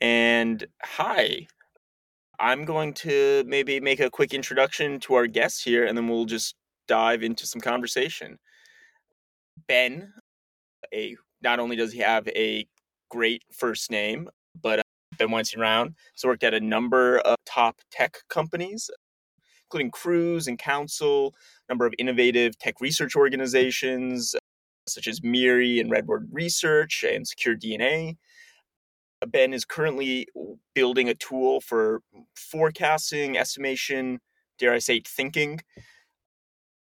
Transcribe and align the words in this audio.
And 0.00 0.66
hi, 0.82 1.46
I'm 2.40 2.64
going 2.64 2.94
to 2.94 3.44
maybe 3.46 3.80
make 3.80 4.00
a 4.00 4.10
quick 4.10 4.34
introduction 4.34 5.00
to 5.00 5.14
our 5.14 5.26
guests 5.26 5.62
here, 5.62 5.86
and 5.86 5.96
then 5.96 6.08
we'll 6.08 6.24
just 6.24 6.54
dive 6.88 7.22
into 7.22 7.46
some 7.46 7.60
conversation. 7.60 8.38
Ben, 9.68 10.12
a 10.92 11.16
not 11.42 11.58
only 11.60 11.76
does 11.76 11.92
he 11.92 12.00
have 12.00 12.26
a 12.28 12.66
great 13.10 13.42
first 13.52 13.90
name, 13.90 14.28
but 14.60 14.80
uh, 14.80 14.82
Ben 15.18 15.30
Weinstein-Raun 15.30 15.94
has 16.14 16.24
worked 16.24 16.42
at 16.42 16.54
a 16.54 16.60
number 16.60 17.18
of 17.20 17.36
top 17.46 17.76
tech 17.90 18.16
companies, 18.28 18.90
including 19.66 19.90
Cruise 19.90 20.48
and 20.48 20.58
Counsyl, 20.58 21.28
a 21.28 21.72
number 21.72 21.86
of 21.86 21.94
innovative 21.98 22.58
tech 22.58 22.80
research 22.80 23.14
organizations 23.14 24.34
such 24.86 25.08
as 25.08 25.22
MIRI 25.22 25.80
and 25.80 25.90
Redwood 25.90 26.28
Research 26.30 27.04
and 27.04 27.26
Secure 27.26 27.56
DNA. 27.56 28.16
Ben 29.26 29.52
is 29.52 29.64
currently 29.64 30.28
building 30.74 31.08
a 31.08 31.14
tool 31.14 31.60
for 31.60 32.00
forecasting, 32.36 33.36
estimation, 33.36 34.20
dare 34.58 34.72
I 34.72 34.78
say, 34.78 35.00
thinking. 35.06 35.60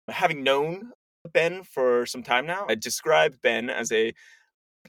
Having 0.09 0.43
known 0.43 0.91
Ben 1.31 1.63
for 1.63 2.05
some 2.05 2.23
time 2.23 2.45
now, 2.45 2.65
I 2.67 2.75
describe 2.75 3.35
Ben 3.41 3.69
as 3.69 3.91
a 3.91 4.13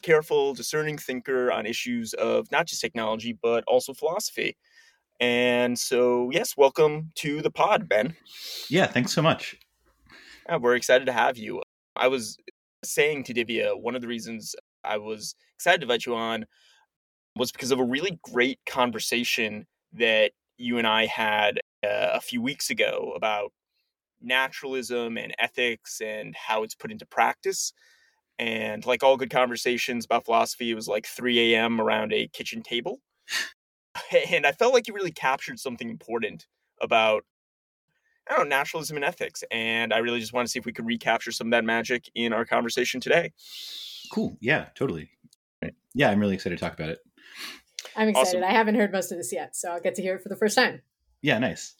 careful, 0.02 0.55
discerning 0.55 0.98
thinker 0.98 1.52
on 1.52 1.66
issues 1.66 2.12
of 2.15 2.51
not 2.51 2.66
just 2.66 2.80
technology, 2.80 3.38
but 3.41 3.65
also 3.66 3.95
philosophy. 3.95 4.57
And 5.21 5.79
so, 5.79 6.30
yes, 6.32 6.57
welcome 6.57 7.12
to 7.16 7.41
the 7.41 7.51
pod, 7.51 7.88
Ben. 7.88 8.16
Yeah, 8.68 8.87
thanks 8.87 9.12
so 9.12 9.23
much. 9.23 9.57
Yeah, 10.48 10.57
we're 10.57 10.74
excited 10.74 11.07
to 11.07 11.12
have 11.12 11.38
you. 11.38 11.62
I 11.95 12.09
was 12.09 12.37
saying 12.84 13.24
to 13.24 13.34
Divya, 13.34 13.80
one 13.80 13.95
of 13.95 14.02
the 14.02 14.09
reasons 14.09 14.55
I 14.82 14.98
was 14.98 15.37
excited 15.55 15.80
to 15.80 15.84
invite 15.84 16.05
you 16.05 16.16
on 16.16 16.45
was 17.37 17.52
because 17.52 17.70
of 17.70 17.80
a 17.80 17.84
really 17.84 18.19
great 18.23 18.61
conversation 18.66 19.66
that 19.93 20.33
you 20.56 20.79
and 20.79 20.87
I 20.87 21.07
had 21.07 21.59
uh, 21.82 22.10
a 22.13 22.21
few 22.21 22.40
weeks 22.40 22.71
ago 22.71 23.13
about 23.16 23.52
naturalism 24.21 25.18
and 25.18 25.35
ethics 25.38 26.01
and 26.01 26.35
how 26.35 26.62
it's 26.62 26.74
put 26.74 26.93
into 26.93 27.07
practice. 27.07 27.73
And 28.38 28.85
like 28.85 29.02
all 29.02 29.16
good 29.16 29.30
conversations 29.30 30.05
about 30.05 30.24
philosophy, 30.24 30.71
it 30.71 30.74
was 30.74 30.88
like 30.88 31.07
3 31.07 31.55
a.m. 31.55 31.80
around 31.80 32.12
a 32.12 32.29
kitchen 32.29 32.62
table. 32.62 33.01
And 34.29 34.45
I 34.45 34.51
felt 34.51 34.74
like 34.74 34.88
you 34.88 34.95
really 34.95 35.12
captured 35.12 35.60
something 35.60 35.88
important 35.88 36.46
about 36.80 37.24
I 38.29 38.37
don't 38.37 38.49
know, 38.49 38.57
naturalism 38.57 38.96
and 38.96 39.05
ethics. 39.05 39.45
And 39.51 39.93
I 39.93 39.99
really 39.99 40.18
just 40.21 40.32
want 40.32 40.46
to 40.46 40.51
see 40.51 40.59
if 40.59 40.65
we 40.65 40.73
could 40.73 40.87
recapture 40.87 41.30
some 41.30 41.49
of 41.49 41.51
that 41.52 41.65
magic 41.65 42.10
in 42.15 42.32
our 42.32 42.45
conversation 42.45 43.01
today. 43.01 43.32
Cool. 44.12 44.37
Yeah, 44.40 44.66
totally. 44.74 45.10
Yeah, 45.95 46.10
I'm 46.10 46.21
really 46.21 46.35
excited 46.35 46.59
to 46.59 46.65
talk 46.65 46.74
about 46.74 46.88
it. 46.88 46.99
I'm 47.96 48.09
excited. 48.09 48.38
Awesome. 48.38 48.45
I 48.45 48.52
haven't 48.52 48.74
heard 48.74 48.93
most 48.93 49.13
of 49.13 49.18
this 49.18 49.32
yet, 49.32 49.54
so 49.54 49.71
I'll 49.71 49.80
get 49.80 49.95
to 49.96 50.02
hear 50.02 50.16
it 50.16 50.23
for 50.23 50.29
the 50.29 50.37
first 50.37 50.57
time. 50.57 50.82
Yeah, 51.23 51.38
nice. 51.38 51.74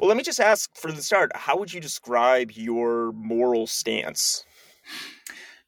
Well, 0.00 0.08
let 0.08 0.16
me 0.16 0.22
just 0.22 0.40
ask 0.40 0.74
for 0.76 0.92
the 0.92 1.02
start 1.02 1.32
how 1.34 1.56
would 1.58 1.72
you 1.72 1.80
describe 1.80 2.52
your 2.52 3.12
moral 3.12 3.66
stance? 3.66 4.44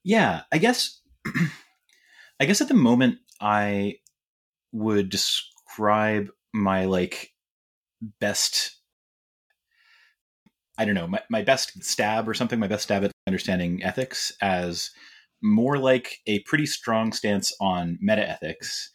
Yeah, 0.04 0.42
I 0.52 0.58
guess 0.58 1.00
I 2.40 2.44
guess 2.44 2.60
at 2.60 2.68
the 2.68 2.74
moment 2.74 3.18
I 3.40 3.96
would 4.72 5.10
describe 5.10 6.30
my 6.52 6.84
like 6.84 7.32
best 8.20 8.76
I 10.78 10.86
don't 10.86 10.94
know, 10.94 11.06
my, 11.06 11.20
my 11.28 11.42
best 11.42 11.84
stab 11.84 12.26
or 12.26 12.32
something, 12.32 12.58
my 12.58 12.66
best 12.66 12.84
stab 12.84 13.04
at 13.04 13.12
understanding 13.26 13.82
ethics 13.82 14.32
as 14.40 14.90
more 15.42 15.78
like 15.78 16.18
a 16.26 16.40
pretty 16.40 16.66
strong 16.66 17.12
stance 17.12 17.52
on 17.60 17.98
meta 18.00 18.28
ethics 18.28 18.90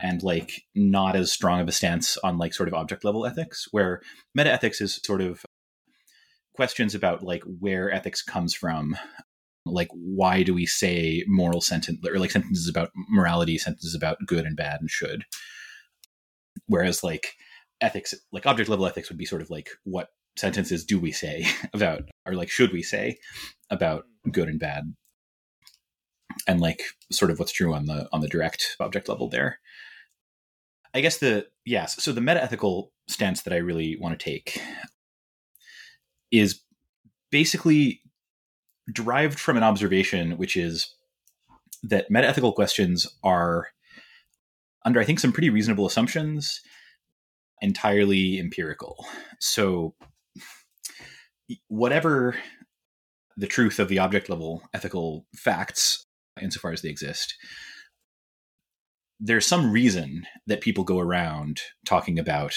and 0.00 0.22
like 0.22 0.62
not 0.74 1.16
as 1.16 1.32
strong 1.32 1.60
of 1.60 1.68
a 1.68 1.72
stance 1.72 2.16
on 2.18 2.38
like 2.38 2.54
sort 2.54 2.68
of 2.68 2.74
object 2.74 3.04
level 3.04 3.26
ethics 3.26 3.66
where 3.70 4.00
meta 4.34 4.50
ethics 4.50 4.80
is 4.80 5.00
sort 5.04 5.20
of 5.20 5.44
questions 6.54 6.94
about 6.94 7.22
like 7.22 7.42
where 7.60 7.90
ethics 7.90 8.22
comes 8.22 8.54
from. 8.54 8.96
Like 9.64 9.88
why 9.92 10.42
do 10.42 10.54
we 10.54 10.66
say 10.66 11.24
moral 11.26 11.60
sentence 11.60 12.04
or 12.06 12.18
like 12.18 12.30
sentences 12.30 12.68
about 12.68 12.90
morality 13.08 13.58
sentences 13.58 13.94
about 13.94 14.18
good 14.26 14.44
and 14.46 14.56
bad 14.56 14.80
and 14.80 14.90
should? 14.90 15.24
Whereas 16.66 17.04
like 17.04 17.34
ethics 17.80 18.14
like 18.32 18.46
object 18.46 18.68
level 18.68 18.86
ethics 18.86 19.08
would 19.08 19.18
be 19.18 19.24
sort 19.24 19.42
of 19.42 19.50
like 19.50 19.68
what 19.84 20.08
sentences 20.36 20.84
do 20.84 20.98
we 20.98 21.12
say 21.12 21.46
about 21.72 22.02
or 22.26 22.34
like 22.34 22.50
should 22.50 22.72
we 22.72 22.82
say 22.82 23.16
about 23.70 24.04
good 24.32 24.48
and 24.48 24.58
bad 24.58 24.84
and 26.46 26.60
like 26.60 26.82
sort 27.10 27.30
of 27.30 27.38
what's 27.38 27.52
true 27.52 27.74
on 27.74 27.86
the 27.86 28.08
on 28.12 28.20
the 28.20 28.28
direct 28.28 28.76
object 28.80 29.08
level 29.08 29.28
there. 29.28 29.58
I 30.94 31.00
guess 31.00 31.18
the 31.18 31.46
yes 31.64 32.02
so 32.02 32.12
the 32.12 32.20
meta 32.20 32.42
ethical 32.42 32.92
stance 33.08 33.42
that 33.42 33.54
i 33.54 33.56
really 33.56 33.96
want 33.98 34.18
to 34.18 34.22
take 34.22 34.60
is 36.30 36.60
basically 37.30 38.00
derived 38.92 39.38
from 39.38 39.56
an 39.56 39.62
observation 39.62 40.32
which 40.32 40.56
is 40.56 40.94
that 41.82 42.10
meta 42.10 42.26
ethical 42.26 42.52
questions 42.52 43.06
are 43.22 43.68
under 44.84 45.00
i 45.00 45.04
think 45.04 45.20
some 45.20 45.32
pretty 45.32 45.50
reasonable 45.50 45.86
assumptions 45.86 46.62
entirely 47.60 48.38
empirical. 48.38 49.06
So 49.40 49.94
whatever 51.68 52.36
the 53.36 53.46
truth 53.46 53.78
of 53.78 53.88
the 53.88 53.98
object 53.98 54.28
level 54.28 54.62
ethical 54.74 55.26
facts 55.34 56.06
insofar 56.42 56.72
as 56.72 56.82
they 56.82 56.88
exist. 56.88 57.34
There's 59.20 59.46
some 59.46 59.72
reason 59.72 60.26
that 60.46 60.60
people 60.60 60.84
go 60.84 60.98
around 61.00 61.60
talking 61.84 62.18
about 62.18 62.54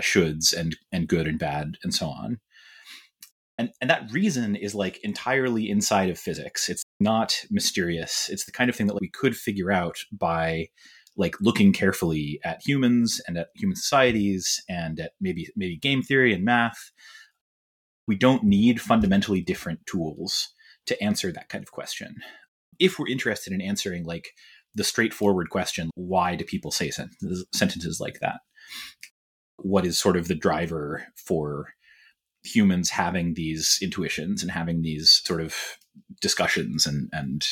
shoulds 0.00 0.54
and 0.54 0.76
and 0.90 1.08
good 1.08 1.26
and 1.26 1.38
bad 1.38 1.76
and 1.82 1.94
so 1.94 2.06
on. 2.08 2.40
And 3.58 3.70
and 3.80 3.90
that 3.90 4.10
reason 4.10 4.56
is 4.56 4.74
like 4.74 4.98
entirely 5.02 5.70
inside 5.70 6.10
of 6.10 6.18
physics. 6.18 6.68
It's 6.68 6.82
not 7.00 7.44
mysterious. 7.50 8.28
It's 8.30 8.44
the 8.44 8.52
kind 8.52 8.68
of 8.68 8.76
thing 8.76 8.86
that 8.86 9.00
we 9.00 9.08
could 9.08 9.36
figure 9.36 9.70
out 9.70 9.98
by 10.12 10.68
like 11.16 11.36
looking 11.40 11.72
carefully 11.72 12.40
at 12.44 12.66
humans 12.66 13.20
and 13.26 13.36
at 13.36 13.48
human 13.54 13.76
societies 13.76 14.62
and 14.68 14.98
at 14.98 15.12
maybe 15.20 15.48
maybe 15.56 15.76
game 15.76 16.02
theory 16.02 16.32
and 16.32 16.44
math. 16.44 16.90
We 18.06 18.16
don't 18.16 18.44
need 18.44 18.80
fundamentally 18.80 19.40
different 19.42 19.86
tools 19.86 20.48
to 20.86 21.00
answer 21.02 21.30
that 21.32 21.48
kind 21.48 21.62
of 21.62 21.70
question 21.70 22.16
if 22.82 22.98
we're 22.98 23.08
interested 23.08 23.52
in 23.52 23.60
answering 23.60 24.04
like 24.04 24.34
the 24.74 24.84
straightforward 24.84 25.50
question, 25.50 25.90
why 25.94 26.34
do 26.34 26.44
people 26.44 26.72
say 26.72 26.90
sentences, 26.90 27.46
sentences 27.54 28.00
like 28.00 28.18
that? 28.20 28.40
What 29.58 29.86
is 29.86 29.98
sort 29.98 30.16
of 30.16 30.28
the 30.28 30.34
driver 30.34 31.06
for 31.14 31.74
humans 32.42 32.90
having 32.90 33.34
these 33.34 33.78
intuitions 33.80 34.42
and 34.42 34.50
having 34.50 34.82
these 34.82 35.22
sort 35.24 35.40
of 35.40 35.54
discussions 36.20 36.86
and 36.86 37.08
and 37.12 37.46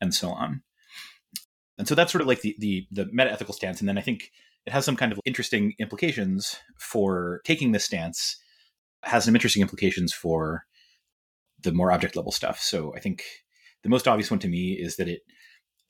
and 0.00 0.14
so 0.14 0.30
on? 0.30 0.62
And 1.78 1.88
so 1.88 1.94
that's 1.94 2.12
sort 2.12 2.22
of 2.22 2.28
like 2.28 2.42
the 2.42 2.54
the, 2.58 2.86
the 2.90 3.06
meta 3.12 3.32
ethical 3.32 3.54
stance, 3.54 3.80
and 3.80 3.88
then 3.88 3.98
I 3.98 4.02
think 4.02 4.30
it 4.66 4.72
has 4.72 4.84
some 4.84 4.96
kind 4.96 5.12
of 5.12 5.20
interesting 5.24 5.74
implications 5.78 6.56
for 6.78 7.40
taking 7.44 7.72
this 7.72 7.84
stance. 7.84 8.36
Has 9.04 9.24
some 9.24 9.36
interesting 9.36 9.62
implications 9.62 10.12
for 10.12 10.64
the 11.62 11.72
more 11.72 11.92
object 11.92 12.16
level 12.16 12.32
stuff. 12.32 12.60
So 12.60 12.92
I 12.96 13.00
think 13.00 13.22
the 13.86 13.90
most 13.90 14.08
obvious 14.08 14.32
one 14.32 14.40
to 14.40 14.48
me 14.48 14.72
is 14.72 14.96
that 14.96 15.06
it 15.06 15.22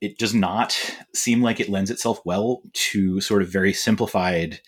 it 0.03 0.19
does 0.19 0.35
not 0.35 0.79
seem 1.15 1.41
like 1.41 1.59
it 1.59 1.71
lends 1.71 1.91
itself 1.91 2.21
well 2.27 2.61
to 2.75 3.23
sort 3.23 3.41
of 3.41 3.49
very 3.49 3.73
simplified 3.73 4.61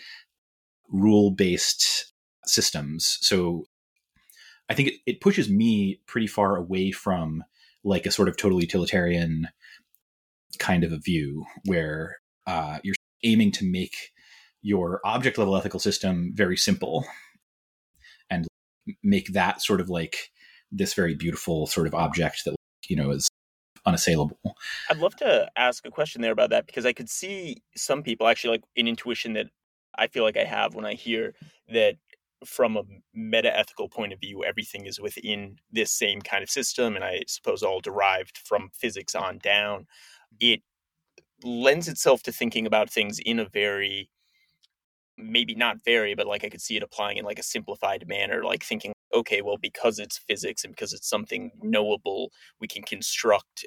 rule 0.90 1.30
based 1.30 2.14
systems. 2.46 3.18
So 3.20 3.66
I 4.70 4.74
think 4.74 4.88
it, 4.88 4.94
it 5.06 5.20
pushes 5.20 5.50
me 5.50 6.00
pretty 6.06 6.26
far 6.26 6.56
away 6.56 6.90
from 6.90 7.44
like 7.84 8.06
a 8.06 8.10
sort 8.10 8.30
of 8.30 8.38
total 8.38 8.62
utilitarian 8.62 9.48
kind 10.58 10.82
of 10.82 10.90
a 10.90 10.98
view 10.98 11.44
where 11.66 12.20
uh, 12.46 12.78
you're 12.82 12.94
aiming 13.24 13.52
to 13.52 13.70
make 13.70 13.94
your 14.62 15.02
object 15.04 15.36
level 15.36 15.54
ethical 15.54 15.80
system 15.80 16.32
very 16.34 16.56
simple 16.56 17.04
and 18.30 18.46
make 19.02 19.34
that 19.34 19.60
sort 19.60 19.82
of 19.82 19.90
like 19.90 20.30
this 20.72 20.94
very 20.94 21.14
beautiful 21.14 21.66
sort 21.66 21.86
of 21.86 21.94
object 21.94 22.46
that 22.46 22.57
you 22.88 22.96
know 22.96 23.10
is 23.10 23.28
unassailable. 23.86 24.38
I'd 24.90 24.98
love 24.98 25.16
to 25.16 25.48
ask 25.56 25.86
a 25.86 25.90
question 25.90 26.20
there 26.20 26.32
about 26.32 26.50
that 26.50 26.66
because 26.66 26.84
I 26.84 26.92
could 26.92 27.08
see 27.08 27.62
some 27.76 28.02
people 28.02 28.26
actually 28.26 28.58
like 28.58 28.64
an 28.76 28.88
intuition 28.88 29.34
that 29.34 29.46
I 29.96 30.08
feel 30.08 30.24
like 30.24 30.36
I 30.36 30.44
have 30.44 30.74
when 30.74 30.84
I 30.84 30.94
hear 30.94 31.34
that 31.68 31.96
from 32.44 32.76
a 32.76 32.82
meta 33.14 33.56
ethical 33.56 33.88
point 33.88 34.12
of 34.12 34.20
view, 34.20 34.44
everything 34.44 34.86
is 34.86 35.00
within 35.00 35.56
this 35.72 35.90
same 35.90 36.20
kind 36.20 36.42
of 36.42 36.50
system, 36.50 36.94
and 36.94 37.04
I 37.04 37.22
suppose 37.26 37.62
all 37.62 37.80
derived 37.80 38.38
from 38.38 38.70
physics 38.72 39.14
on 39.14 39.38
down. 39.38 39.80
Mm-hmm. 39.80 40.36
It 40.40 40.62
lends 41.42 41.88
itself 41.88 42.22
to 42.24 42.32
thinking 42.32 42.66
about 42.66 42.90
things 42.90 43.18
in 43.18 43.38
a 43.38 43.48
very 43.48 44.10
maybe 45.18 45.54
not 45.54 45.84
very, 45.84 46.14
but 46.14 46.26
like 46.26 46.44
I 46.44 46.48
could 46.48 46.62
see 46.62 46.76
it 46.76 46.82
applying 46.82 47.18
in 47.18 47.24
like 47.24 47.38
a 47.38 47.42
simplified 47.42 48.06
manner, 48.06 48.44
like 48.44 48.64
thinking, 48.64 48.92
okay, 49.14 49.42
well, 49.42 49.56
because 49.60 49.98
it's 49.98 50.18
physics 50.18 50.64
and 50.64 50.74
because 50.74 50.92
it's 50.92 51.08
something 51.08 51.50
knowable, 51.62 52.30
we 52.60 52.68
can 52.68 52.82
construct 52.82 53.66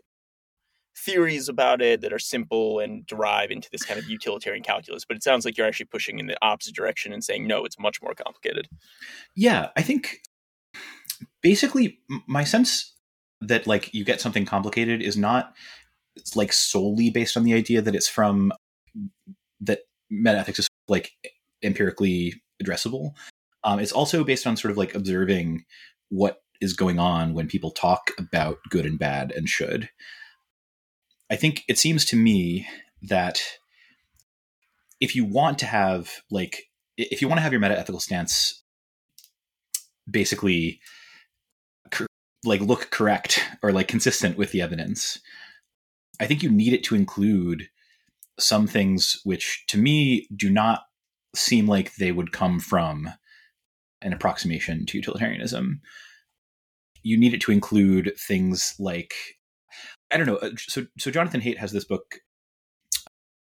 theories 0.98 1.50
about 1.50 1.81
it 1.81 2.01
that 2.01 2.13
are 2.13 2.19
simple 2.19 2.80
and 2.80 3.06
derive 3.06 3.50
into 3.50 3.69
this 3.71 3.83
kind 3.83 4.00
of 4.00 4.09
utilitarian 4.09 4.63
calculus. 4.63 5.06
But 5.06 5.18
it 5.18 5.24
sounds 5.24 5.45
like 5.45 5.57
you're 5.57 5.68
actually 5.68 5.86
pushing 5.88 6.19
in 6.19 6.27
the 6.27 6.38
opposite 6.42 6.75
direction 6.75 7.13
and 7.13 7.24
saying 7.24 7.48
no, 7.48 7.65
it's 7.65 7.80
much 7.80 8.01
more 8.01 8.13
complicated. 8.13 8.68
Yeah, 9.36 9.69
I 9.75 9.81
think 9.81 10.21
basically 11.42 12.00
my 12.27 12.44
sense 12.44 12.95
that 13.42 13.65
like 13.68 13.94
you 13.94 14.03
get 14.03 14.21
something 14.21 14.45
complicated 14.45 15.01
is 15.01 15.18
not 15.18 15.53
it's 16.15 16.36
like 16.36 16.53
solely 16.53 17.09
based 17.09 17.38
on 17.38 17.44
the 17.44 17.53
idea 17.53 17.81
that 17.81 17.95
it's 17.95 18.07
from 18.07 18.51
that 19.62 19.80
metaethics 20.12 20.59
is 20.59 20.68
like 20.88 21.12
empirically 21.63 22.34
addressable. 22.63 23.12
Um, 23.63 23.80
it's 23.80 23.92
also 23.92 24.24
based 24.24 24.48
on 24.48 24.58
sort 24.58 24.72
of 24.72 24.78
like 24.78 24.96
observing 24.96 25.66
what 26.10 26.42
is 26.60 26.74
going 26.74 27.00
on 27.00 27.34
when 27.34 27.48
people 27.48 27.72
talk 27.72 28.12
about 28.18 28.58
good 28.69 28.86
and 28.86 29.00
bad 29.00 29.31
and 29.31 29.50
should. 29.50 29.90
I 31.30 31.36
think 31.36 31.63
it 31.68 31.78
seems 31.78 32.06
to 32.06 32.16
me 32.16 32.68
that 33.02 33.42
if 35.00 35.16
you 35.16 35.25
want 35.25 35.58
to 35.60 35.66
have 35.66 36.22
like 36.30 36.69
if 36.98 37.22
you 37.22 37.28
want 37.28 37.40
to 37.40 37.42
have 37.42 37.52
your 37.52 37.62
meta 37.62 37.78
ethical 37.78 38.00
stance 38.00 38.62
basically 40.10 40.80
like 42.44 42.62
look 42.62 42.90
correct 42.92 43.44
or 43.62 43.72
like 43.72 43.88
consistent 43.88 44.38
with 44.38 44.52
the 44.52 44.62
evidence 44.62 45.19
i 46.19 46.25
think 46.25 46.42
you 46.42 46.52
need 46.52 46.74
it 46.74 46.84
to 46.84 46.96
include 46.96 47.69
some 48.40 48.68
things 48.68 49.19
which 49.24 49.63
to 49.68 49.78
me 49.78 50.28
do 50.36 50.50
not 50.50 50.84
seem 51.36 51.68
like 51.68 51.95
they 51.95 52.12
would 52.12 52.31
come 52.31 52.60
from 52.60 53.10
an 54.01 54.13
approximation 54.13 54.86
to 54.86 54.98
utilitarianism 54.98 55.81
you 57.04 57.18
need 57.18 57.33
it 57.33 57.42
to 57.42 57.51
include 57.51 58.12
things 58.18 58.75
like 58.80 59.13
i 60.12 60.18
don't 60.18 60.28
know 60.28 60.38
uh, 60.38 60.50
so 60.57 60.86
so 60.98 61.12
jonathan 61.12 61.42
haidt 61.42 61.57
has 61.57 61.72
this 61.72 61.86
book 61.86 62.19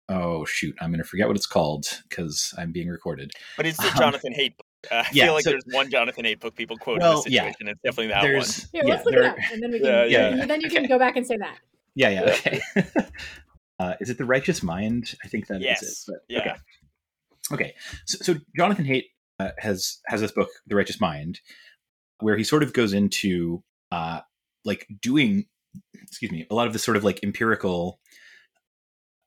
oh 0.08 0.44
shoot 0.44 0.74
i'm 0.80 0.90
going 0.90 1.02
to 1.02 1.08
forget 1.08 1.26
what 1.26 1.36
it's 1.36 1.46
called 1.46 1.86
because 2.08 2.54
i'm 2.58 2.72
being 2.72 2.88
recorded 2.88 3.30
but 3.56 3.66
it's 3.66 3.78
the 3.78 3.88
um, 3.88 3.96
jonathan 3.96 4.32
haidt 4.32 4.56
book 4.56 4.66
uh, 4.90 4.94
I 4.94 5.06
yeah, 5.12 5.24
feel 5.26 5.34
like 5.34 5.44
so, 5.44 5.50
there's 5.50 5.64
one 5.72 5.90
Jonathan 5.90 6.24
Haidt 6.24 6.40
book 6.40 6.54
people 6.54 6.76
quote 6.78 7.00
well, 7.00 7.10
in 7.10 7.16
this 7.16 7.24
situation. 7.24 7.66
Yeah, 7.66 7.72
it's 7.72 7.80
definitely 7.82 8.06
that 8.08 8.22
one. 8.22 8.32
Yeah, 8.72 8.82
let's 8.84 9.04
look 9.04 9.14
it 9.14 9.24
up, 9.24 9.36
and 9.52 9.62
then 9.62 9.72
we 9.72 9.78
can. 9.80 9.86
Yeah, 9.86 10.04
yeah. 10.34 10.46
Then 10.46 10.60
you 10.60 10.70
can 10.70 10.86
go 10.86 10.98
back 10.98 11.16
and 11.16 11.26
say 11.26 11.36
that. 11.36 11.58
Yeah, 11.94 12.08
yeah, 12.08 12.22
okay. 12.22 12.60
uh, 13.78 13.94
is 14.00 14.08
it 14.10 14.16
the 14.16 14.24
Righteous 14.24 14.62
Mind? 14.62 15.14
I 15.24 15.28
think 15.28 15.48
that 15.48 15.60
yes. 15.60 15.82
is 15.82 16.04
it. 16.08 16.12
But, 16.12 16.34
yeah. 16.34 16.40
Okay. 16.40 16.54
Okay. 17.52 17.74
So, 18.06 18.18
so 18.22 18.40
Jonathan 18.56 18.84
Haidt 18.84 19.04
uh, 19.38 19.50
has 19.58 19.98
has 20.06 20.20
this 20.20 20.32
book, 20.32 20.48
The 20.66 20.76
Righteous 20.76 21.00
Mind, 21.00 21.40
where 22.20 22.36
he 22.36 22.44
sort 22.44 22.62
of 22.62 22.72
goes 22.72 22.92
into 22.92 23.62
uh, 23.90 24.20
like 24.64 24.86
doing, 25.00 25.46
excuse 25.94 26.30
me, 26.30 26.46
a 26.50 26.54
lot 26.54 26.66
of 26.66 26.72
this 26.72 26.84
sort 26.84 26.96
of 26.96 27.04
like 27.04 27.20
empirical, 27.22 28.00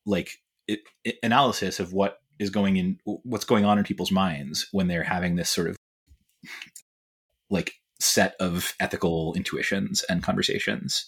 like 0.05 0.37
it, 0.67 0.79
it, 1.03 1.17
analysis 1.23 1.79
of 1.79 1.93
what 1.93 2.19
is 2.39 2.49
going 2.49 2.77
in 2.77 2.99
what's 3.05 3.45
going 3.45 3.65
on 3.65 3.77
in 3.77 3.83
people's 3.83 4.11
minds 4.11 4.67
when 4.71 4.87
they're 4.87 5.03
having 5.03 5.35
this 5.35 5.49
sort 5.49 5.69
of 5.69 5.77
like 7.49 7.73
set 7.99 8.35
of 8.39 8.73
ethical 8.79 9.33
intuitions 9.35 10.03
and 10.09 10.23
conversations 10.23 11.05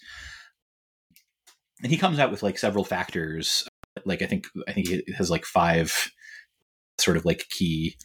and 1.81 1.91
he 1.91 1.97
comes 1.97 2.19
out 2.19 2.31
with 2.31 2.44
like 2.44 2.57
several 2.57 2.83
factors 2.83 3.67
like 4.06 4.21
i 4.21 4.25
think 4.25 4.47
i 4.67 4.71
think 4.71 4.88
he 4.88 5.03
has 5.17 5.29
like 5.29 5.45
five 5.45 6.12
sort 7.06 7.18
of 7.18 7.25
like 7.25 7.48
key 7.50 7.96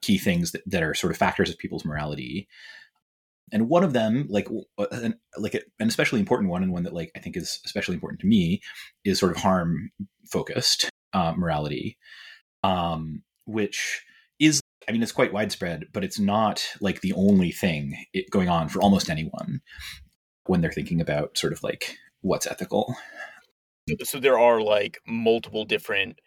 key 0.00 0.18
things 0.18 0.52
that, 0.52 0.62
that 0.66 0.82
are 0.82 0.94
sort 0.94 1.10
of 1.10 1.16
factors 1.16 1.50
of 1.50 1.58
people's 1.58 1.84
morality 1.84 2.48
and 3.50 3.68
one 3.68 3.82
of 3.82 3.92
them 3.92 4.26
like 4.28 4.48
an, 4.92 5.14
like 5.38 5.54
an 5.54 5.88
especially 5.88 6.20
important 6.20 6.50
one 6.50 6.62
and 6.62 6.72
one 6.72 6.82
that 6.84 6.94
like 6.94 7.10
i 7.16 7.18
think 7.18 7.36
is 7.36 7.60
especially 7.64 7.94
important 7.94 8.20
to 8.20 8.26
me 8.26 8.60
is 9.04 9.18
sort 9.18 9.32
of 9.32 9.38
harm 9.38 9.90
focused 10.30 10.90
uh, 11.12 11.32
morality, 11.36 11.96
um, 12.62 13.22
which 13.46 14.04
is, 14.38 14.60
I 14.88 14.92
mean, 14.92 15.02
it's 15.02 15.12
quite 15.12 15.32
widespread, 15.32 15.86
but 15.92 16.04
it's 16.04 16.18
not 16.18 16.66
like 16.80 17.00
the 17.00 17.12
only 17.14 17.50
thing 17.50 17.96
going 18.30 18.48
on 18.48 18.68
for 18.68 18.80
almost 18.80 19.10
anyone 19.10 19.60
when 20.46 20.60
they're 20.60 20.72
thinking 20.72 21.00
about 21.00 21.36
sort 21.36 21.52
of 21.52 21.62
like 21.62 21.96
what's 22.20 22.46
ethical. 22.46 22.94
So 24.04 24.20
there 24.20 24.38
are 24.38 24.60
like 24.60 24.98
multiple 25.06 25.64
different 25.64 26.18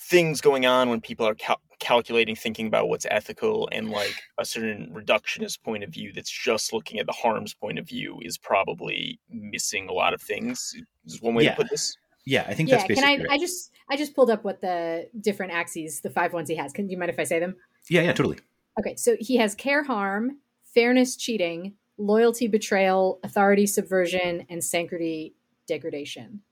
things 0.00 0.40
going 0.40 0.66
on 0.66 0.88
when 0.88 1.00
people 1.00 1.26
are 1.26 1.34
cal- 1.34 1.60
calculating, 1.78 2.34
thinking 2.34 2.66
about 2.66 2.88
what's 2.88 3.06
ethical, 3.10 3.68
and 3.70 3.90
like 3.90 4.14
a 4.38 4.44
certain 4.44 4.90
reductionist 4.94 5.62
point 5.62 5.84
of 5.84 5.90
view 5.90 6.12
that's 6.12 6.30
just 6.30 6.72
looking 6.72 6.98
at 6.98 7.06
the 7.06 7.12
harms 7.12 7.54
point 7.54 7.78
of 7.78 7.86
view 7.86 8.18
is 8.22 8.38
probably 8.38 9.20
missing 9.28 9.88
a 9.88 9.92
lot 9.92 10.14
of 10.14 10.22
things. 10.22 10.74
Is 11.04 11.20
one 11.20 11.34
way 11.34 11.44
yeah. 11.44 11.50
to 11.50 11.56
put 11.56 11.70
this. 11.70 11.96
Yeah, 12.24 12.44
I 12.46 12.54
think 12.54 12.68
yeah, 12.68 12.76
that's 12.76 12.88
basically. 12.88 13.16
Can 13.16 13.20
I? 13.20 13.22
Right. 13.24 13.32
I 13.32 13.38
just 13.38 13.72
I 13.90 13.96
just 13.96 14.14
pulled 14.14 14.30
up 14.30 14.44
what 14.44 14.60
the 14.60 15.08
different 15.20 15.52
axes, 15.52 16.00
the 16.00 16.10
five 16.10 16.32
ones 16.32 16.48
he 16.48 16.56
has. 16.56 16.72
Can 16.72 16.88
you 16.88 16.96
mind 16.96 17.10
if 17.10 17.18
I 17.18 17.24
say 17.24 17.38
them? 17.38 17.56
Yeah, 17.88 18.02
yeah, 18.02 18.12
totally. 18.12 18.38
Okay, 18.78 18.96
so 18.96 19.16
he 19.18 19.36
has 19.36 19.54
care 19.54 19.82
harm, 19.82 20.38
fairness 20.74 21.16
cheating, 21.16 21.74
loyalty 21.98 22.46
betrayal, 22.46 23.20
authority 23.24 23.66
subversion, 23.66 24.46
and 24.48 24.62
sanctity 24.62 25.34
degradation. 25.66 26.42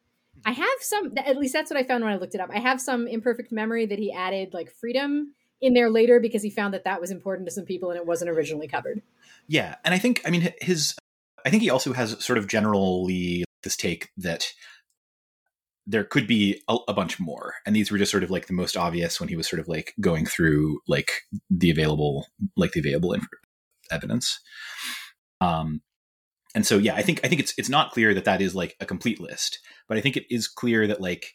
I 0.44 0.52
have 0.52 0.78
some, 0.80 1.12
at 1.16 1.36
least 1.36 1.52
that's 1.52 1.70
what 1.70 1.78
I 1.78 1.84
found 1.84 2.04
when 2.04 2.12
I 2.12 2.16
looked 2.16 2.34
it 2.34 2.40
up. 2.40 2.50
I 2.52 2.58
have 2.58 2.80
some 2.80 3.06
imperfect 3.06 3.52
memory 3.52 3.86
that 3.86 3.98
he 3.98 4.12
added 4.12 4.54
like 4.54 4.70
freedom 4.70 5.34
in 5.60 5.74
there 5.74 5.90
later 5.90 6.20
because 6.20 6.42
he 6.42 6.50
found 6.50 6.74
that 6.74 6.84
that 6.84 7.00
was 7.00 7.10
important 7.10 7.48
to 7.48 7.54
some 7.54 7.64
people 7.64 7.90
and 7.90 7.98
it 7.98 8.06
wasn't 8.06 8.30
originally 8.30 8.68
covered. 8.68 9.02
Yeah, 9.46 9.76
and 9.84 9.94
I 9.94 9.98
think 9.98 10.22
I 10.24 10.30
mean 10.30 10.52
his 10.60 10.94
I 11.44 11.50
think 11.50 11.62
he 11.62 11.70
also 11.70 11.92
has 11.92 12.22
sort 12.24 12.38
of 12.38 12.46
generally 12.46 13.44
this 13.62 13.76
take 13.76 14.10
that 14.16 14.52
there 15.86 16.04
could 16.04 16.26
be 16.26 16.62
a, 16.68 16.76
a, 16.86 16.92
bunch 16.92 17.18
more 17.18 17.54
and 17.64 17.74
these 17.74 17.90
were 17.90 17.96
just 17.96 18.10
sort 18.10 18.22
of 18.22 18.30
like 18.30 18.46
the 18.46 18.52
most 18.52 18.76
obvious 18.76 19.18
when 19.18 19.28
he 19.28 19.36
was 19.36 19.48
sort 19.48 19.58
of 19.58 19.68
like 19.68 19.94
going 20.00 20.26
through 20.26 20.80
like 20.86 21.22
the 21.50 21.70
available 21.70 22.26
like 22.56 22.72
the 22.72 22.80
available 22.80 23.14
inf- 23.14 23.26
evidence 23.90 24.38
um 25.40 25.80
and 26.54 26.66
so 26.66 26.78
yeah 26.78 26.94
i 26.94 27.02
think 27.02 27.20
i 27.24 27.28
think 27.28 27.40
it's 27.40 27.54
it's 27.58 27.68
not 27.68 27.92
clear 27.92 28.14
that 28.14 28.24
that 28.24 28.40
is 28.40 28.54
like 28.54 28.76
a 28.80 28.86
complete 28.86 29.20
list 29.20 29.58
but 29.88 29.96
i 29.98 30.00
think 30.00 30.16
it 30.16 30.24
is 30.30 30.48
clear 30.48 30.86
that 30.86 31.00
like 31.00 31.34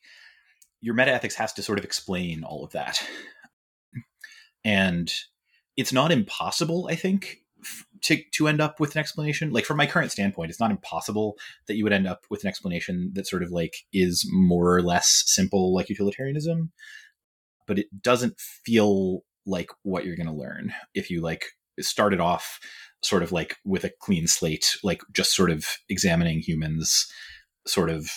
your 0.83 0.94
meta 0.94 1.12
ethics 1.12 1.36
has 1.36 1.54
to 1.54 1.63
sort 1.63 1.80
of 1.80 1.86
explain 1.86 2.44
all 2.44 2.65
of 2.65 2.74
that. 2.74 3.01
And 4.65 5.12
it's 5.75 5.92
not 5.92 6.12
impossible 6.12 6.88
i 6.92 6.95
think 6.95 7.39
to 8.01 8.21
to 8.33 8.48
end 8.48 8.62
up 8.62 8.80
with 8.80 8.94
an 8.94 9.00
explanation. 9.00 9.51
Like 9.51 9.65
from 9.65 9.77
my 9.77 9.88
current 9.88 10.12
standpoint 10.12 10.51
it's 10.51 10.60
not 10.60 10.71
impossible 10.71 11.36
that 11.68 11.75
you 11.75 11.83
would 11.83 11.94
end 11.94 12.07
up 12.07 12.25
with 12.30 12.44
an 12.44 12.48
explanation 12.48 13.12
that 13.13 13.27
sort 13.27 13.42
of 13.42 13.51
like 13.51 13.77
is 13.92 14.30
more 14.31 14.75
or 14.75 14.81
less 14.81 15.24
simple 15.25 15.74
like 15.74 15.89
utilitarianism 15.89 16.72
but 17.65 17.79
it 17.79 17.88
doesn't 18.01 18.39
feel 18.39 19.22
like 19.46 19.70
what 19.84 20.05
you're 20.05 20.17
going 20.17 20.27
to 20.27 20.34
learn 20.34 20.74
if 20.93 21.10
you 21.10 21.22
like 21.22 21.46
started 21.79 22.20
off 22.20 22.60
sort 23.03 23.24
of 23.24 23.31
like 23.31 23.57
with 23.65 23.83
a 23.83 23.91
clean 24.01 24.27
slate 24.27 24.77
like 24.83 25.01
just 25.12 25.36
sort 25.36 25.51
of 25.51 25.65
examining 25.89 26.39
humans 26.39 27.07
sort 27.67 27.89
of 27.89 28.10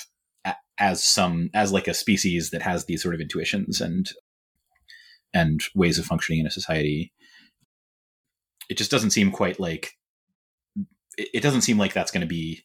as 0.79 1.03
some 1.03 1.51
as 1.55 1.73
like 1.73 1.89
a 1.89 1.95
species 1.95 2.51
that 2.51 2.63
has 2.63 2.85
these 2.85 3.03
sort 3.03 3.15
of 3.15 3.21
intuitions 3.21 3.81
and 3.81 4.11
and 5.35 5.63
ways 5.75 5.99
of 5.99 6.05
functioning 6.05 6.41
in 6.41 6.47
a 6.47 6.51
society 6.51 7.13
it 8.69 8.77
just 8.77 8.91
doesn't 8.91 9.11
seem 9.11 9.31
quite 9.31 9.61
like 9.61 9.97
it, 11.17 11.43
doesn't 11.43 11.63
seem 11.63 11.79
like 11.79 11.93
that's 11.93 12.11
going 12.11 12.21
to 12.21 12.27
be 12.27 12.65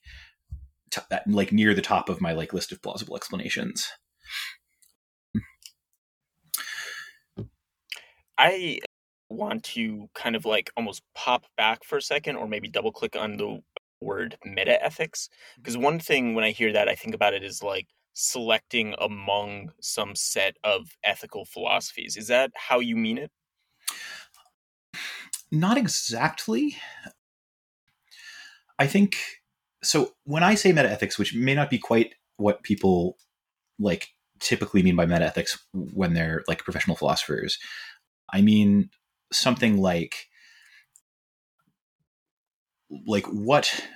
t- 0.92 1.02
like 1.28 1.52
near 1.52 1.74
the 1.74 1.82
top 1.82 2.10
of 2.10 2.22
my 2.22 2.34
like 2.34 2.54
list 2.54 2.72
of 2.72 2.82
plausible 2.82 3.16
explanations. 3.16 3.90
I 8.38 8.80
want 9.32 9.64
to 9.64 10.10
kind 10.14 10.36
of 10.36 10.46
like 10.46 10.72
almost 10.76 11.04
pop 11.16 11.46
back 11.58 11.84
for 11.84 11.98
a 11.98 12.02
second 12.02 12.36
or 12.36 12.48
maybe 12.48 12.68
double 12.68 12.92
click 12.92 13.16
on 13.16 13.38
the 13.38 13.62
word 14.02 14.38
meta 14.44 14.84
ethics 14.84 15.30
because 15.58 15.78
mm. 15.78 15.82
one 15.82 16.00
thing 16.00 16.34
when 16.34 16.44
I 16.44 16.52
hear 16.52 16.74
that 16.74 16.90
I 16.90 16.96
think 16.96 17.14
about 17.14 17.34
it 17.34 17.44
is 17.44 17.62
like 17.62 17.88
selecting 18.14 18.96
among 19.00 19.72
some 19.82 20.16
set 20.16 20.58
of 20.64 20.90
ethical 21.04 21.46
philosophies. 21.46 22.18
Is 22.18 22.28
that 22.28 22.52
how 22.56 22.80
you 22.80 22.96
mean 22.96 23.18
it? 23.18 23.32
Not 25.52 25.78
exactly. 25.78 26.78
I 28.80 28.88
think 28.88 29.18
so. 29.84 30.14
When 30.24 30.44
I 30.44 30.56
say 30.56 30.72
metaethics, 30.72 31.18
which 31.18 31.36
may 31.36 31.54
not 31.54 31.70
be 31.70 31.78
quite 31.78 32.16
what 32.38 32.64
people 32.64 33.18
like 33.80 34.10
typically 34.40 34.82
mean 34.82 34.96
by 34.96 35.06
metaethics 35.06 35.60
when 35.74 36.14
they're 36.14 36.44
like 36.48 36.64
professional 36.64 36.96
philosophers, 36.96 37.60
I 38.34 38.42
mean 38.42 38.90
something 39.32 39.78
like 39.78 40.28
like 43.08 43.26
what 43.28 43.88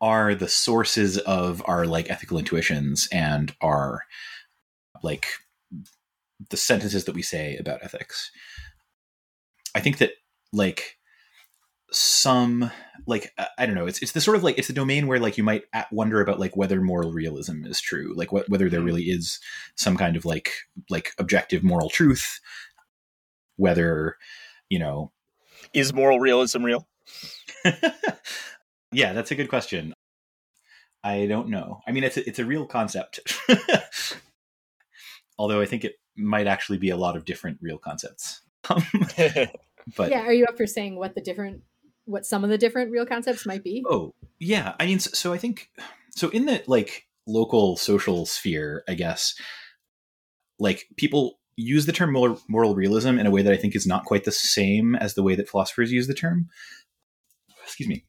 are 0.00 0.34
the 0.34 0.48
sources 0.48 1.16
of 1.18 1.62
our 1.66 1.86
like 1.86 2.10
ethical 2.10 2.36
intuitions 2.36 3.08
and 3.12 3.54
our 3.60 4.02
like 5.02 5.26
the 6.50 6.56
sentences 6.56 7.04
that 7.04 7.14
we 7.14 7.22
say 7.22 7.56
about 7.56 7.82
ethics. 7.82 8.30
I 9.74 9.80
think 9.80 9.98
that 9.98 10.12
like 10.52 10.98
some 11.92 12.70
like 13.06 13.32
I 13.58 13.66
don't 13.66 13.74
know. 13.74 13.86
It's 13.86 14.02
it's 14.02 14.12
the 14.12 14.20
sort 14.20 14.36
of 14.36 14.44
like 14.44 14.58
it's 14.58 14.68
the 14.68 14.74
domain 14.74 15.06
where 15.06 15.20
like 15.20 15.38
you 15.38 15.44
might 15.44 15.64
wonder 15.90 16.20
about 16.20 16.40
like 16.40 16.56
whether 16.56 16.80
moral 16.80 17.12
realism 17.12 17.64
is 17.64 17.80
true, 17.80 18.12
like 18.16 18.32
what 18.32 18.48
whether 18.48 18.68
there 18.68 18.80
mm-hmm. 18.80 18.86
really 18.86 19.04
is 19.04 19.38
some 19.76 19.96
kind 19.96 20.16
of 20.16 20.24
like 20.24 20.52
like 20.90 21.12
objective 21.18 21.62
moral 21.62 21.90
truth, 21.90 22.40
whether 23.56 24.16
you 24.72 24.78
know 24.78 25.12
is 25.74 25.92
moral 25.92 26.18
realism 26.18 26.62
real? 26.62 26.88
yeah, 28.92 29.12
that's 29.12 29.30
a 29.30 29.34
good 29.34 29.50
question. 29.50 29.92
I 31.04 31.26
don't 31.26 31.48
know. 31.48 31.80
I 31.86 31.92
mean, 31.92 32.04
it's 32.04 32.16
a, 32.16 32.26
it's 32.26 32.38
a 32.38 32.44
real 32.44 32.64
concept, 32.64 33.20
although 35.38 35.60
I 35.60 35.66
think 35.66 35.84
it 35.84 35.96
might 36.16 36.46
actually 36.46 36.78
be 36.78 36.88
a 36.88 36.96
lot 36.96 37.16
of 37.16 37.26
different 37.26 37.58
real 37.60 37.76
concepts. 37.76 38.40
Um, 38.70 38.82
but 39.96 40.10
yeah, 40.10 40.22
are 40.22 40.32
you 40.32 40.46
up 40.46 40.56
for 40.56 40.66
saying 40.66 40.96
what 40.96 41.14
the 41.14 41.20
different 41.20 41.62
what 42.06 42.24
some 42.24 42.42
of 42.42 42.48
the 42.48 42.58
different 42.58 42.90
real 42.90 43.04
concepts 43.04 43.44
might 43.44 43.62
be? 43.62 43.84
Oh, 43.86 44.14
yeah. 44.38 44.74
I 44.80 44.86
mean, 44.86 45.00
so 45.00 45.34
I 45.34 45.38
think 45.38 45.68
so 46.16 46.30
in 46.30 46.46
the 46.46 46.62
like 46.66 47.06
local 47.26 47.76
social 47.76 48.24
sphere, 48.24 48.84
I 48.88 48.94
guess, 48.94 49.34
like 50.58 50.86
people 50.96 51.40
use 51.56 51.86
the 51.86 51.92
term 51.92 52.12
moral, 52.12 52.40
moral 52.48 52.74
realism 52.74 53.18
in 53.18 53.26
a 53.26 53.30
way 53.30 53.42
that 53.42 53.52
I 53.52 53.56
think 53.56 53.74
is 53.74 53.86
not 53.86 54.04
quite 54.04 54.24
the 54.24 54.32
same 54.32 54.94
as 54.94 55.14
the 55.14 55.22
way 55.22 55.34
that 55.34 55.48
philosophers 55.48 55.92
use 55.92 56.06
the 56.06 56.14
term. 56.14 56.48
Excuse 57.64 57.88
me. 57.88 58.04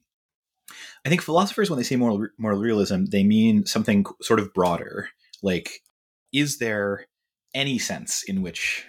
I 1.06 1.10
think 1.10 1.22
philosophers, 1.22 1.70
when 1.70 1.78
they 1.78 1.84
say 1.84 1.96
moral, 1.96 2.28
moral 2.38 2.60
realism, 2.60 3.06
they 3.06 3.24
mean 3.24 3.66
something 3.66 4.06
sort 4.22 4.40
of 4.40 4.54
broader. 4.54 5.10
Like, 5.42 5.82
is 6.32 6.58
there 6.58 7.08
any 7.54 7.78
sense 7.78 8.24
in 8.24 8.42
which, 8.42 8.86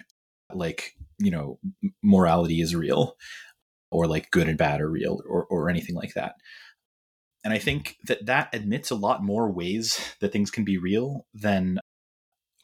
like, 0.53 0.95
you 1.19 1.31
know, 1.31 1.59
morality 2.01 2.61
is 2.61 2.75
real? 2.75 3.17
or 3.95 4.07
like 4.07 4.31
good 4.31 4.49
and 4.49 4.57
bad 4.57 4.81
are 4.81 4.89
real 4.89 5.21
or, 5.27 5.45
or 5.45 5.69
anything 5.69 5.95
like 5.95 6.13
that. 6.13 6.35
And 7.43 7.53
I 7.53 7.59
think 7.59 7.97
that 8.05 8.25
that 8.25 8.49
admits 8.53 8.91
a 8.91 8.95
lot 8.95 9.23
more 9.23 9.51
ways 9.51 9.99
that 10.19 10.33
things 10.33 10.51
can 10.51 10.65
be 10.65 10.77
real 10.77 11.25
than 11.33 11.79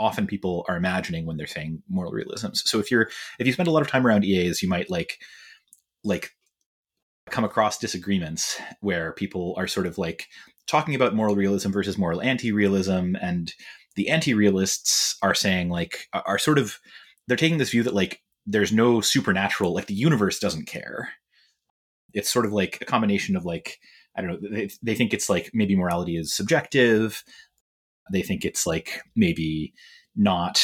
often 0.02 0.28
people 0.28 0.66
are 0.68 0.76
imagining 0.76 1.26
when 1.26 1.38
they're 1.38 1.48
saying 1.48 1.82
moral 1.90 2.12
realisms. 2.12 2.64
So 2.66 2.80
if 2.80 2.92
you're 2.92 3.10
if 3.40 3.48
you 3.48 3.54
spend 3.54 3.68
a 3.68 3.72
lot 3.72 3.82
of 3.82 3.88
time 3.88 4.06
around 4.06 4.26
EAs, 4.26 4.62
you 4.62 4.70
might 4.70 4.90
like 4.90 5.20
like 6.04 6.32
come 7.30 7.44
across 7.44 7.78
disagreements 7.78 8.60
where 8.82 9.14
people 9.14 9.54
are 9.58 9.68
sort 9.68 9.88
of 9.88 9.98
like 9.98 10.26
talking 10.68 10.96
about 10.96 11.16
moral 11.16 11.36
realism 11.36 11.72
versus 11.72 11.98
moral 11.98 12.22
anti-realism 12.22 13.16
and 13.22 13.54
the 13.96 14.10
anti-realists 14.10 15.18
are 15.22 15.36
saying 15.36 15.70
like 15.70 16.08
are 16.14 16.40
sort 16.40 16.58
of 16.58 16.80
they're 17.28 17.38
taking 17.38 17.58
this 17.58 17.70
view 17.70 17.84
that 17.84 17.94
like 17.94 18.22
there's 18.46 18.72
no 18.74 19.02
supernatural 19.02 19.74
like 19.74 19.86
the 19.86 19.94
universe 19.94 20.40
doesn't 20.40 20.66
care 20.66 21.10
it's 22.14 22.32
sort 22.32 22.46
of 22.46 22.52
like 22.52 22.80
a 22.82 22.86
combination 22.86 23.36
of 23.36 23.46
like 23.46 23.78
I 24.16 24.22
don't 24.22 24.42
know. 24.42 24.50
They, 24.50 24.70
they 24.82 24.96
think 24.96 25.14
it's 25.14 25.30
like 25.30 25.52
maybe 25.54 25.76
morality 25.76 26.18
is 26.18 26.34
subjective. 26.34 27.24
They 28.12 28.22
think 28.22 28.46
it's 28.46 28.66
like 28.66 29.02
maybe 29.16 29.74
not 30.16 30.62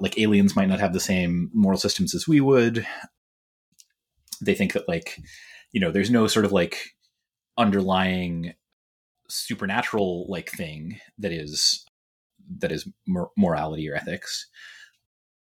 like 0.00 0.18
aliens 0.18 0.56
might 0.56 0.68
not 0.68 0.80
have 0.80 0.92
the 0.92 1.00
same 1.00 1.50
moral 1.52 1.78
systems 1.78 2.14
as 2.14 2.28
we 2.28 2.40
would. 2.40 2.86
They 4.40 4.54
think 4.54 4.72
that 4.72 4.88
like 4.88 5.18
you 5.72 5.80
know 5.80 5.90
there's 5.90 6.10
no 6.10 6.26
sort 6.26 6.44
of 6.44 6.52
like 6.52 6.90
underlying 7.58 8.54
supernatural 9.28 10.26
like 10.28 10.50
thing 10.50 10.98
that 11.18 11.32
is 11.32 11.84
that 12.58 12.72
is 12.72 12.88
mor- 13.06 13.30
morality 13.36 13.88
or 13.88 13.94
ethics 13.94 14.48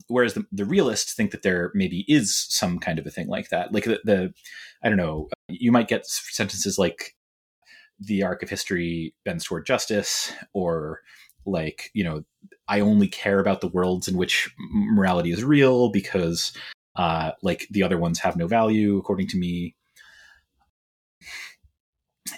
whereas 0.09 0.35
the, 0.35 0.45
the 0.53 0.65
realists 0.65 1.15
think 1.15 1.31
that 1.31 1.43
there 1.43 1.71
maybe 1.75 2.05
is 2.09 2.37
some 2.49 2.79
kind 2.79 2.99
of 2.99 3.07
a 3.07 3.11
thing 3.11 3.29
like 3.29 3.49
that 3.49 3.73
like 3.73 3.85
the, 3.85 4.01
the 4.05 4.33
i 4.83 4.89
don't 4.89 4.99
know 4.99 5.29
you 5.49 5.73
might 5.73 5.89
get 5.89 6.07
sentences 6.07 6.79
like 6.79 7.15
the 8.01 8.23
arc 8.23 8.43
of 8.43 8.51
history 8.51 9.15
bends 9.25 9.45
toward 9.45 9.67
justice 9.67 10.33
or 10.53 11.01
like 11.51 11.91
you 11.95 12.05
know 12.05 12.25
i 12.69 12.81
only 12.81 13.09
care 13.09 13.41
about 13.41 13.61
the 13.61 13.69
worlds 13.69 14.09
in 14.09 14.17
which 14.17 14.51
morality 14.71 15.31
is 15.31 15.45
real 15.45 15.91
because 15.91 16.53
uh 16.97 17.33
like 17.43 17.67
the 17.71 17.83
other 17.83 17.99
ones 17.99 18.19
have 18.19 18.37
no 18.37 18.47
value 18.47 18.97
according 18.99 19.27
to 19.27 19.37
me 19.37 19.75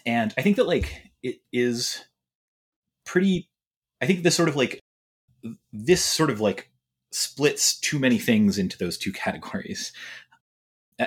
and 0.07 0.35
i 0.39 0.43
think 0.43 0.57
that 0.57 0.67
like 0.67 1.03
it 1.23 1.37
is 1.53 2.05
pretty 3.05 3.49
i 4.01 4.07
think 4.07 4.23
this 4.23 4.37
sort 4.37 4.49
of 4.49 4.57
like 4.57 4.81
this 5.73 6.05
sort 6.05 6.31
of 6.31 6.41
like 6.41 6.71
splits 7.13 7.79
too 7.81 7.99
many 7.99 8.19
things 8.19 8.59
into 8.59 8.79
those 8.79 8.97
two 8.97 9.13
categories 9.25 9.93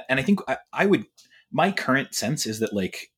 and 0.09 0.19
i 0.19 0.23
think 0.23 0.39
I, 0.47 0.57
I 0.71 0.85
would 0.85 1.05
my 1.51 1.71
current 1.71 2.15
sense 2.15 2.45
is 2.45 2.59
that 2.59 2.73
like 2.73 3.11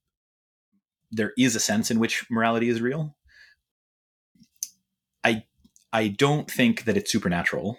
there 1.15 1.33
is 1.37 1.55
a 1.55 1.59
sense 1.59 1.89
in 1.89 1.99
which 1.99 2.25
morality 2.29 2.69
is 2.69 2.81
real. 2.81 3.15
I 5.95 6.09
don't 6.09 6.51
think 6.51 6.83
that 6.83 6.97
it's 6.97 7.09
supernatural. 7.09 7.77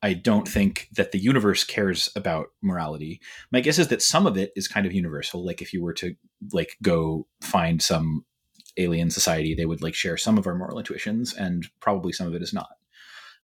I 0.00 0.12
don't 0.12 0.46
think 0.46 0.86
that 0.92 1.10
the 1.10 1.18
universe 1.18 1.64
cares 1.64 2.08
about 2.14 2.50
morality. 2.62 3.20
My 3.50 3.58
guess 3.58 3.80
is 3.80 3.88
that 3.88 4.00
some 4.00 4.28
of 4.28 4.36
it 4.36 4.52
is 4.54 4.68
kind 4.68 4.86
of 4.86 4.92
universal. 4.92 5.44
Like 5.44 5.60
if 5.60 5.72
you 5.72 5.82
were 5.82 5.94
to 5.94 6.14
like 6.52 6.76
go 6.80 7.26
find 7.42 7.82
some 7.82 8.24
alien 8.76 9.10
society, 9.10 9.56
they 9.56 9.66
would 9.66 9.82
like 9.82 9.96
share 9.96 10.16
some 10.16 10.38
of 10.38 10.46
our 10.46 10.54
moral 10.54 10.78
intuitions, 10.78 11.34
and 11.34 11.66
probably 11.80 12.12
some 12.12 12.28
of 12.28 12.34
it 12.36 12.42
is 12.42 12.52
not. 12.52 12.68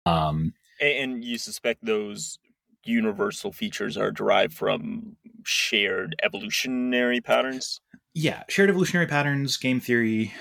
Um, 0.07 0.55
and 0.81 1.23
you 1.23 1.37
suspect 1.37 1.85
those 1.85 2.39
universal 2.85 3.53
features 3.53 3.99
are 3.99 4.11
derived 4.11 4.55
from 4.55 5.17
shared 5.45 6.17
evolutionary 6.23 7.21
patterns? 7.21 7.83
Yeah, 8.15 8.45
shared 8.49 8.71
evolutionary 8.71 9.09
patterns, 9.09 9.59
game 9.59 9.79
theory, 9.79 10.33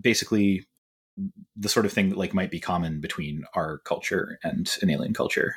basically 0.00 0.66
the 1.58 1.68
sort 1.68 1.86
of 1.86 1.92
thing 1.92 2.10
that 2.10 2.18
like 2.18 2.34
might 2.34 2.50
be 2.50 2.60
common 2.60 3.00
between 3.00 3.44
our 3.54 3.78
culture 3.78 4.38
and 4.42 4.76
an 4.82 4.90
alien 4.90 5.12
culture. 5.12 5.56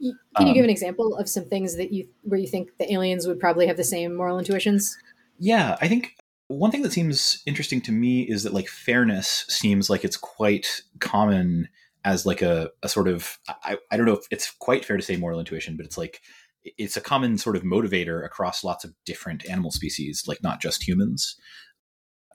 Can 0.00 0.46
you 0.46 0.48
um, 0.48 0.54
give 0.54 0.64
an 0.64 0.70
example 0.70 1.14
of 1.16 1.28
some 1.28 1.44
things 1.44 1.76
that 1.76 1.92
you 1.92 2.08
where 2.22 2.40
you 2.40 2.46
think 2.46 2.70
the 2.78 2.90
aliens 2.92 3.26
would 3.26 3.38
probably 3.38 3.66
have 3.66 3.76
the 3.76 3.84
same 3.84 4.14
moral 4.14 4.38
intuitions? 4.38 4.96
Yeah, 5.38 5.76
I 5.80 5.88
think 5.88 6.16
one 6.48 6.70
thing 6.70 6.82
that 6.82 6.92
seems 6.92 7.42
interesting 7.46 7.80
to 7.82 7.92
me 7.92 8.22
is 8.22 8.42
that 8.42 8.54
like 8.54 8.68
fairness 8.68 9.44
seems 9.48 9.88
like 9.88 10.04
it's 10.04 10.16
quite 10.16 10.82
common 10.98 11.68
as 12.04 12.24
like 12.24 12.42
a, 12.42 12.70
a 12.82 12.88
sort 12.88 13.08
of 13.08 13.38
I, 13.62 13.76
I 13.90 13.96
don't 13.96 14.06
know 14.06 14.14
if 14.16 14.26
it's 14.30 14.50
quite 14.58 14.84
fair 14.84 14.96
to 14.96 15.02
say 15.02 15.16
moral 15.16 15.38
intuition, 15.38 15.76
but 15.76 15.86
it's 15.86 15.98
like 15.98 16.22
it's 16.64 16.96
a 16.96 17.00
common 17.00 17.38
sort 17.38 17.56
of 17.56 17.62
motivator 17.62 18.24
across 18.24 18.64
lots 18.64 18.84
of 18.84 18.94
different 19.04 19.48
animal 19.48 19.70
species, 19.70 20.24
like 20.26 20.42
not 20.42 20.60
just 20.60 20.86
humans. 20.86 21.36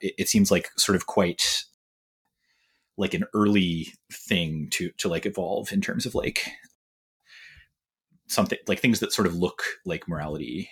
It, 0.00 0.14
it 0.18 0.28
seems 0.28 0.50
like 0.50 0.70
sort 0.76 0.96
of 0.96 1.06
quite 1.06 1.64
like 2.96 3.14
an 3.14 3.24
early 3.34 3.88
thing 4.12 4.68
to 4.70 4.90
to 4.98 5.08
like 5.08 5.26
evolve 5.26 5.72
in 5.72 5.80
terms 5.80 6.06
of 6.06 6.14
like 6.14 6.48
something 8.26 8.58
like 8.66 8.80
things 8.80 9.00
that 9.00 9.12
sort 9.12 9.26
of 9.26 9.36
look 9.36 9.62
like 9.84 10.08
morality. 10.08 10.70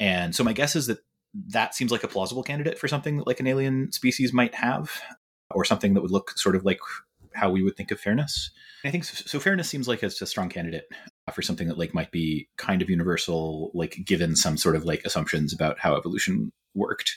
And 0.00 0.34
so 0.34 0.44
my 0.44 0.52
guess 0.52 0.76
is 0.76 0.86
that 0.86 0.98
that 1.48 1.74
seems 1.74 1.90
like 1.90 2.04
a 2.04 2.08
plausible 2.08 2.42
candidate 2.42 2.78
for 2.78 2.88
something 2.88 3.16
that 3.16 3.26
like 3.26 3.40
an 3.40 3.46
alien 3.46 3.90
species 3.92 4.32
might 4.32 4.54
have 4.54 4.90
or 5.50 5.64
something 5.64 5.94
that 5.94 6.00
would 6.00 6.10
look 6.10 6.36
sort 6.36 6.56
of 6.56 6.64
like 6.64 6.78
how 7.34 7.50
we 7.50 7.62
would 7.62 7.76
think 7.76 7.90
of 7.90 8.00
fairness. 8.00 8.50
I 8.84 8.90
think 8.90 9.04
so, 9.04 9.24
so 9.26 9.40
fairness 9.40 9.68
seems 9.68 9.88
like 9.88 10.02
it's 10.02 10.22
a 10.22 10.26
strong 10.26 10.48
candidate 10.48 10.86
for 11.32 11.42
something 11.42 11.68
that 11.68 11.78
like 11.78 11.94
might 11.94 12.12
be 12.12 12.48
kind 12.56 12.80
of 12.82 12.90
universal, 12.90 13.70
like 13.74 13.98
given 14.04 14.36
some 14.36 14.56
sort 14.56 14.76
of 14.76 14.84
like 14.84 15.04
assumptions 15.04 15.52
about 15.52 15.78
how 15.78 15.96
evolution 15.96 16.52
worked 16.74 17.16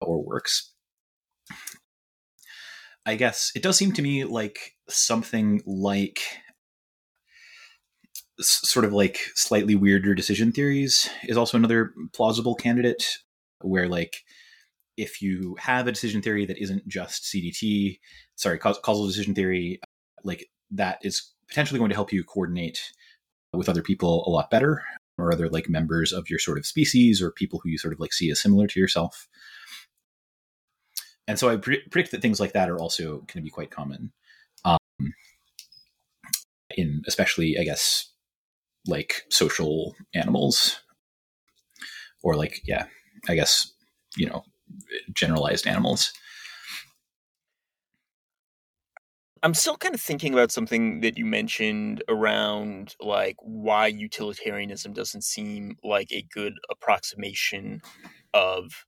or 0.00 0.22
works. 0.22 0.72
I 3.06 3.14
guess 3.14 3.52
it 3.54 3.62
does 3.62 3.76
seem 3.76 3.92
to 3.92 4.02
me 4.02 4.24
like 4.24 4.74
something 4.88 5.62
like 5.66 6.20
sort 8.40 8.84
of 8.84 8.92
like 8.92 9.18
slightly 9.34 9.74
weirder 9.74 10.14
decision 10.14 10.52
theories 10.52 11.08
is 11.24 11.36
also 11.36 11.56
another 11.56 11.92
plausible 12.12 12.54
candidate 12.54 13.18
where 13.62 13.88
like 13.88 14.24
if 14.96 15.22
you 15.22 15.56
have 15.60 15.86
a 15.86 15.92
decision 15.92 16.20
theory 16.20 16.44
that 16.44 16.60
isn't 16.60 16.86
just 16.88 17.24
CDT, 17.24 17.98
sorry, 18.34 18.58
causal 18.58 19.06
decision 19.06 19.34
theory, 19.34 19.80
like 20.24 20.46
that 20.72 20.98
is 21.02 21.32
potentially 21.48 21.78
going 21.78 21.88
to 21.88 21.94
help 21.94 22.12
you 22.12 22.24
coordinate 22.24 22.80
with 23.52 23.68
other 23.68 23.82
people 23.82 24.24
a 24.26 24.30
lot 24.30 24.50
better 24.50 24.82
or 25.16 25.32
other 25.32 25.48
like 25.48 25.68
members 25.68 26.12
of 26.12 26.28
your 26.28 26.38
sort 26.38 26.58
of 26.58 26.66
species 26.66 27.22
or 27.22 27.30
people 27.30 27.60
who 27.62 27.70
you 27.70 27.78
sort 27.78 27.94
of 27.94 28.00
like 28.00 28.12
see 28.12 28.30
as 28.30 28.40
similar 28.40 28.66
to 28.66 28.80
yourself. 28.80 29.28
And 31.28 31.38
so 31.38 31.50
I 31.50 31.56
pre- 31.56 31.82
predict 31.90 32.10
that 32.12 32.22
things 32.22 32.40
like 32.40 32.54
that 32.54 32.70
are 32.70 32.78
also 32.78 33.18
going 33.18 33.26
to 33.26 33.42
be 33.42 33.50
quite 33.50 33.70
common. 33.70 34.12
Um, 34.64 34.78
in 36.70 37.02
especially, 37.06 37.58
I 37.58 37.64
guess, 37.64 38.10
like 38.86 39.22
social 39.28 39.94
animals 40.14 40.80
or 42.22 42.34
like, 42.34 42.62
yeah, 42.64 42.86
I 43.28 43.34
guess, 43.34 43.72
you 44.16 44.26
know, 44.26 44.42
generalized 45.12 45.66
animals. 45.66 46.12
I'm 49.42 49.54
still 49.54 49.76
kind 49.76 49.94
of 49.94 50.00
thinking 50.00 50.32
about 50.32 50.50
something 50.50 51.00
that 51.02 51.16
you 51.16 51.24
mentioned 51.24 52.02
around 52.08 52.96
like 53.00 53.36
why 53.40 53.86
utilitarianism 53.86 54.94
doesn't 54.94 55.22
seem 55.22 55.76
like 55.84 56.10
a 56.10 56.26
good 56.32 56.54
approximation 56.70 57.82
of 58.34 58.86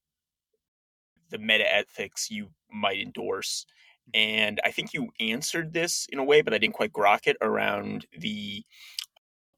the 1.30 1.38
meta 1.38 1.72
ethics 1.72 2.30
you 2.30 2.48
might 2.72 3.00
endorse. 3.00 3.66
Mm-hmm. 4.14 4.20
And 4.20 4.60
I 4.64 4.70
think 4.70 4.92
you 4.92 5.10
answered 5.20 5.72
this 5.72 6.06
in 6.10 6.18
a 6.18 6.24
way, 6.24 6.42
but 6.42 6.54
I 6.54 6.58
didn't 6.58 6.74
quite 6.74 6.92
grok 6.92 7.26
it 7.26 7.36
around 7.40 8.06
the 8.18 8.62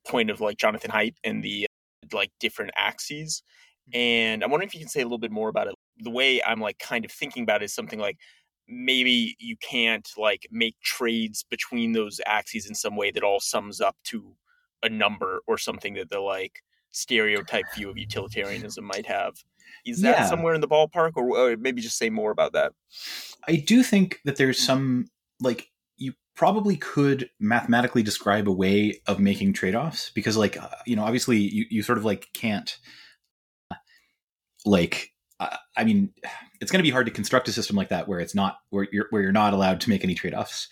point 0.07 0.31
of 0.31 0.41
like 0.41 0.59
Jonathan 0.59 0.91
Haidt 0.91 1.15
and 1.25 1.43
the 1.43 1.67
uh, 1.67 2.17
like 2.17 2.31
different 2.41 2.73
axes. 2.77 3.43
Mm-hmm. 3.89 3.99
And 3.99 4.45
I'm 4.45 4.51
wondering 4.51 4.69
if 4.69 4.75
you 4.75 4.81
can 4.81 4.89
say 4.89 5.01
a 5.01 5.05
little 5.05 5.19
bit 5.19 5.33
more 5.33 5.49
about 5.49 5.69
it. 5.69 5.75
The 5.99 6.11
way 6.11 6.43
I'm 6.43 6.61
like 6.61 6.79
kind 6.79 7.05
of 7.05 7.13
thinking 7.13 7.43
about 7.43 7.63
it 7.63 7.67
is 7.67 7.75
something 7.75 7.99
like 7.99 8.19
maybe 8.69 9.37
you 9.39 9.57
can't 9.57 10.09
like 10.17 10.47
make 10.51 10.81
trades 10.83 11.45
between 11.51 11.93
those 11.93 12.21
axes 12.27 12.67
in 12.67 12.75
some 12.75 12.97
way 12.97 13.11
that 13.11 13.23
all 13.23 13.41
sums 13.41 13.81
up 13.81 13.97
to 14.05 14.35
a 14.83 14.89
number 14.89 15.41
or 15.47 15.59
something 15.59 15.95
that 15.95 16.11
the 16.11 16.21
like 16.21 16.61
stereotype 16.91 17.65
view 17.75 17.91
of 17.91 17.99
utilitarianism 17.99 18.85
might 18.85 19.07
have. 19.07 19.35
Is 19.85 20.01
that 20.03 20.19
Yeah. 20.19 20.27
somewhere 20.27 20.55
in 20.55 20.61
the 20.61 20.69
ballpark, 20.69 21.13
or, 21.17 21.37
or 21.37 21.57
maybe 21.57 21.81
just 21.83 21.99
say 21.99 22.11
more 22.11 22.31
about 22.31 22.53
that? 22.53 22.73
I 23.47 23.57
do 23.57 23.83
think 23.83 24.21
that 24.25 24.37
there's 24.37 24.59
some 24.59 25.07
like 25.41 25.69
you 25.97 26.15
probably 26.37 26.77
could 26.77 27.29
mathematically 27.41 28.03
describe 28.03 28.49
a 28.49 28.53
way 28.53 29.01
of 29.07 29.19
making 29.19 29.53
trade-offs 29.53 30.11
because 30.15 30.37
like 30.37 30.57
uh, 30.57 30.69
you 30.87 30.97
know 30.97 31.05
obviously 31.05 31.39
you, 31.39 31.67
you 31.71 31.83
sort 31.83 31.99
of 31.99 32.05
like 32.05 32.29
can't 32.35 32.79
uh, 33.71 33.77
like 34.65 35.11
uh, 35.41 35.57
I 35.77 35.85
mean 35.85 36.13
it's 36.61 36.71
going 36.71 36.79
to 36.79 36.85
be 36.89 36.91
hard 36.91 37.07
to 37.07 37.13
construct 37.13 37.49
a 37.49 37.53
system 37.53 37.77
like 37.77 37.89
that 37.89 38.07
where 38.07 38.21
it's 38.21 38.35
not 38.35 38.59
where 38.71 38.87
you're 38.93 39.07
where 39.11 39.23
you're 39.23 39.33
not 39.33 39.53
allowed 39.53 39.81
to 39.83 39.91
make 39.91 40.05
any 40.05 40.15
trade-offs. 40.15 40.69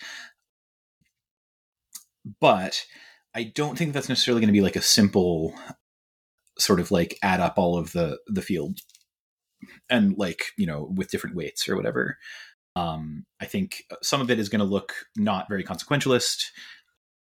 But 2.41 2.85
I 3.35 3.45
don't 3.45 3.77
think 3.79 3.93
that's 3.93 4.09
necessarily 4.09 4.41
going 4.41 4.49
to 4.49 4.53
be 4.53 4.61
like 4.61 4.77
a 4.77 4.83
simple 4.83 5.55
sort 6.61 6.81
of 6.81 6.91
like 6.91 7.19
add 7.23 7.41
up 7.41 7.55
all 7.57 7.77
of 7.77 7.93
the 7.93 8.19
the 8.27 8.43
field 8.43 8.79
and 9.89 10.17
like 10.17 10.47
you 10.57 10.67
know 10.67 10.91
with 10.95 11.11
different 11.11 11.37
weights 11.37 11.69
or 11.69 11.77
whatever 11.77 12.19
um, 12.77 13.25
I 13.41 13.47
think 13.47 13.85
some 14.03 14.21
of 14.21 14.31
it 14.31 14.39
is 14.39 14.49
going 14.49 14.61
to 14.61 14.65
look 14.65 14.95
not 15.17 15.49
very 15.49 15.65
consequentialist 15.65 16.45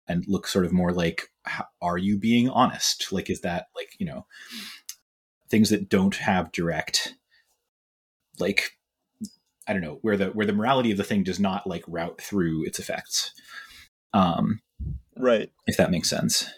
and 0.07 0.25
look 0.27 0.47
sort 0.47 0.65
of 0.65 0.73
more 0.73 0.93
like, 0.93 1.29
how, 1.45 1.67
are 1.81 1.99
you 1.99 2.19
being 2.19 2.49
honest? 2.49 3.13
Like, 3.13 3.31
is 3.31 3.43
that 3.43 3.67
like, 3.77 3.91
you 3.99 4.07
know, 4.07 4.27
things 5.51 5.71
that 5.71 5.89
don't 5.89 6.17
have 6.17 6.53
direct, 6.53 7.15
like, 8.39 8.71
I 9.67 9.73
don't 9.73 9.83
know, 9.83 9.99
where 10.03 10.17
the, 10.17 10.27
where 10.27 10.47
the 10.47 10.53
morality 10.53 10.91
of 10.91 10.99
the 10.99 11.05
thing 11.05 11.23
does 11.23 11.41
not 11.41 11.67
like 11.67 11.85
route 11.87 12.21
through 12.21 12.65
its 12.65 12.79
effects. 12.79 13.33
Um, 14.13 14.61
Right. 15.17 15.51
if 15.67 15.77
that 15.77 15.91
makes 15.91 16.11
sense. 16.11 16.51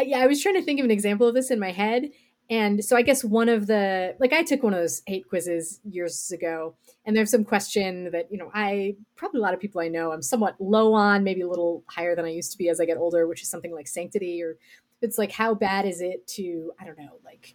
Yeah, 0.00 0.20
I 0.20 0.26
was 0.26 0.42
trying 0.42 0.54
to 0.54 0.62
think 0.62 0.78
of 0.80 0.84
an 0.84 0.90
example 0.90 1.26
of 1.26 1.34
this 1.34 1.50
in 1.50 1.58
my 1.58 1.72
head. 1.72 2.10
And 2.50 2.82
so 2.82 2.96
I 2.96 3.02
guess 3.02 3.22
one 3.22 3.50
of 3.50 3.66
the, 3.66 4.16
like, 4.20 4.32
I 4.32 4.42
took 4.42 4.62
one 4.62 4.72
of 4.72 4.80
those 4.80 5.02
Haidt 5.06 5.28
quizzes 5.28 5.80
years 5.84 6.32
ago, 6.32 6.76
and 7.04 7.14
there's 7.14 7.30
some 7.30 7.44
question 7.44 8.10
that, 8.12 8.32
you 8.32 8.38
know, 8.38 8.50
I 8.54 8.96
probably 9.16 9.40
a 9.40 9.42
lot 9.42 9.52
of 9.52 9.60
people 9.60 9.82
I 9.82 9.88
know 9.88 10.12
I'm 10.12 10.22
somewhat 10.22 10.56
low 10.58 10.94
on, 10.94 11.24
maybe 11.24 11.42
a 11.42 11.48
little 11.48 11.84
higher 11.88 12.16
than 12.16 12.24
I 12.24 12.30
used 12.30 12.52
to 12.52 12.58
be 12.58 12.70
as 12.70 12.80
I 12.80 12.86
get 12.86 12.96
older, 12.96 13.26
which 13.26 13.42
is 13.42 13.50
something 13.50 13.74
like 13.74 13.86
sanctity, 13.86 14.42
or 14.42 14.56
it's 15.02 15.18
like, 15.18 15.30
how 15.30 15.52
bad 15.54 15.84
is 15.84 16.00
it 16.00 16.26
to, 16.28 16.72
I 16.80 16.86
don't 16.86 16.98
know, 16.98 17.18
like 17.22 17.54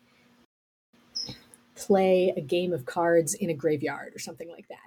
play 1.76 2.32
a 2.38 2.42
game 2.42 2.72
of 2.72 2.86
cards 2.86 3.34
in 3.34 3.50
a 3.50 3.56
graveyard 3.56 4.14
or 4.16 4.20
something 4.20 4.50
like 4.50 4.68
that, 4.68 4.78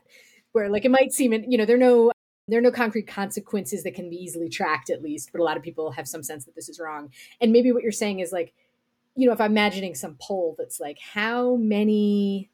where 0.52 0.68
like 0.68 0.84
it 0.84 0.90
might 0.92 1.12
seem, 1.12 1.32
you 1.32 1.58
know, 1.58 1.64
there 1.64 1.74
are 1.76 1.80
no 1.80 2.12
there 2.48 2.58
are 2.58 2.62
no 2.62 2.70
concrete 2.70 3.06
consequences 3.06 3.82
that 3.82 3.94
can 3.94 4.08
be 4.08 4.16
easily 4.16 4.48
tracked 4.48 4.90
at 4.90 5.02
least 5.02 5.30
but 5.32 5.40
a 5.40 5.44
lot 5.44 5.56
of 5.56 5.62
people 5.62 5.90
have 5.90 6.06
some 6.06 6.22
sense 6.22 6.44
that 6.44 6.54
this 6.54 6.68
is 6.68 6.78
wrong 6.78 7.10
and 7.40 7.52
maybe 7.52 7.72
what 7.72 7.82
you're 7.82 7.92
saying 7.92 8.20
is 8.20 8.32
like 8.32 8.52
you 9.14 9.26
know 9.26 9.32
if 9.32 9.40
i'm 9.40 9.50
imagining 9.50 9.94
some 9.94 10.16
poll 10.20 10.54
that's 10.58 10.78
like 10.80 10.98
how 11.00 11.56
many 11.56 12.50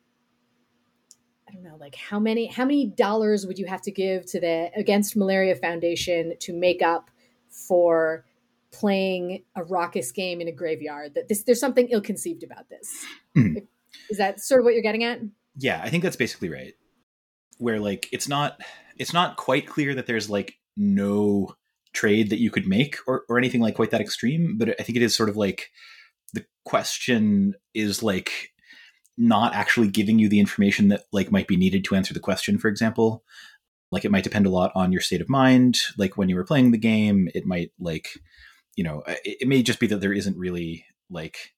i 1.49 1.53
don't 1.53 1.63
know 1.63 1.77
like 1.79 1.95
how 1.95 2.19
many 2.19 2.47
how 2.47 2.65
many 2.65 2.87
dollars 2.87 3.47
would 3.47 3.59
you 3.59 3.67
have 3.67 3.83
to 3.83 3.91
give 3.91 4.25
to 4.27 4.41
the 4.41 4.71
against 4.77 5.17
malaria 5.17 5.55
foundation 5.55 6.35
to 6.41 6.53
make 6.53 6.81
up 6.83 7.11
for 7.51 8.25
playing 8.71 9.43
a 9.57 9.63
raucous 9.65 10.11
game 10.13 10.41
in 10.41 10.49
a 10.49 10.53
graveyard 10.53 11.15
that 11.15 11.29
this 11.29 11.43
there's 11.43 11.61
something 11.61 11.89
ill-conceived 11.89 12.43
about 12.43 12.69
this 12.71 13.05
Mhm. 13.37 13.67
is 14.09 14.17
that 14.19 14.41
sort 14.41 14.61
of 14.61 14.65
what 14.65 14.73
you're 14.75 14.83
getting 14.83 15.05
at 15.05 15.21
Yeah, 15.59 15.83
I 15.85 15.91
think 15.91 16.03
that's 16.03 16.17
basically 16.17 16.49
right. 16.49 16.73
Where 17.59 17.81
like 17.81 18.09
it's 18.13 18.29
not 18.29 18.61
it's 18.99 19.13
not 19.13 19.37
quite 19.37 19.67
clear 19.67 19.95
that 19.95 20.07
there's 20.07 20.31
like 20.31 20.59
no 20.77 21.57
trade 21.93 22.31
that 22.31 22.41
you 22.41 22.51
could 22.51 22.67
make 22.67 22.97
or, 23.07 23.25
or 23.29 23.39
anything 23.39 23.61
like 23.61 23.75
quite 23.75 23.91
that 23.91 24.01
extreme, 24.01 24.57
but 24.59 24.71
I 24.81 24.83
think 24.83 24.97
it 24.97 25.03
is 25.03 25.15
sort 25.15 25.29
of 25.29 25.37
like 25.37 25.71
the 26.33 26.45
question 26.65 27.55
is 27.75 28.03
like 28.03 28.53
not 29.19 29.55
actually 29.55 29.89
giving 29.89 30.19
you 30.19 30.29
the 30.29 30.41
information 30.41 30.89
that 30.89 31.05
like 31.13 31.31
might 31.31 31.47
be 31.47 31.57
needed 31.57 31.85
to 31.85 31.95
answer 31.95 32.15
the 32.15 32.21
question, 32.21 32.59
for 32.59 32.69
example. 32.69 33.23
Like 33.91 34.05
it 34.07 34.11
might 34.11 34.25
depend 34.25 34.47
a 34.47 34.51
lot 34.51 34.73
on 34.75 34.91
your 34.91 35.03
state 35.03 35.21
of 35.21 35.29
mind. 35.29 35.79
Like 35.99 36.17
when 36.17 36.31
you 36.31 36.37
were 36.37 36.45
playing 36.45 36.71
the 36.71 36.79
game, 36.79 37.29
it 37.35 37.45
might 37.45 37.73
like, 37.79 38.09
you 38.75 38.85
know, 38.85 39.03
it, 39.07 39.39
it 39.43 39.49
may 39.49 39.63
just 39.63 39.81
be 39.81 39.87
that 39.89 40.01
there 40.01 40.15
isn't 40.15 40.39
really 40.39 40.87
like 41.11 41.53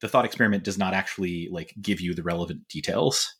the 0.00 0.08
thought 0.08 0.24
experiment 0.24 0.62
does 0.62 0.78
not 0.78 0.94
actually 0.94 1.48
like 1.50 1.74
give 1.82 2.00
you 2.00 2.14
the 2.14 2.22
relevant 2.22 2.68
details 2.68 3.34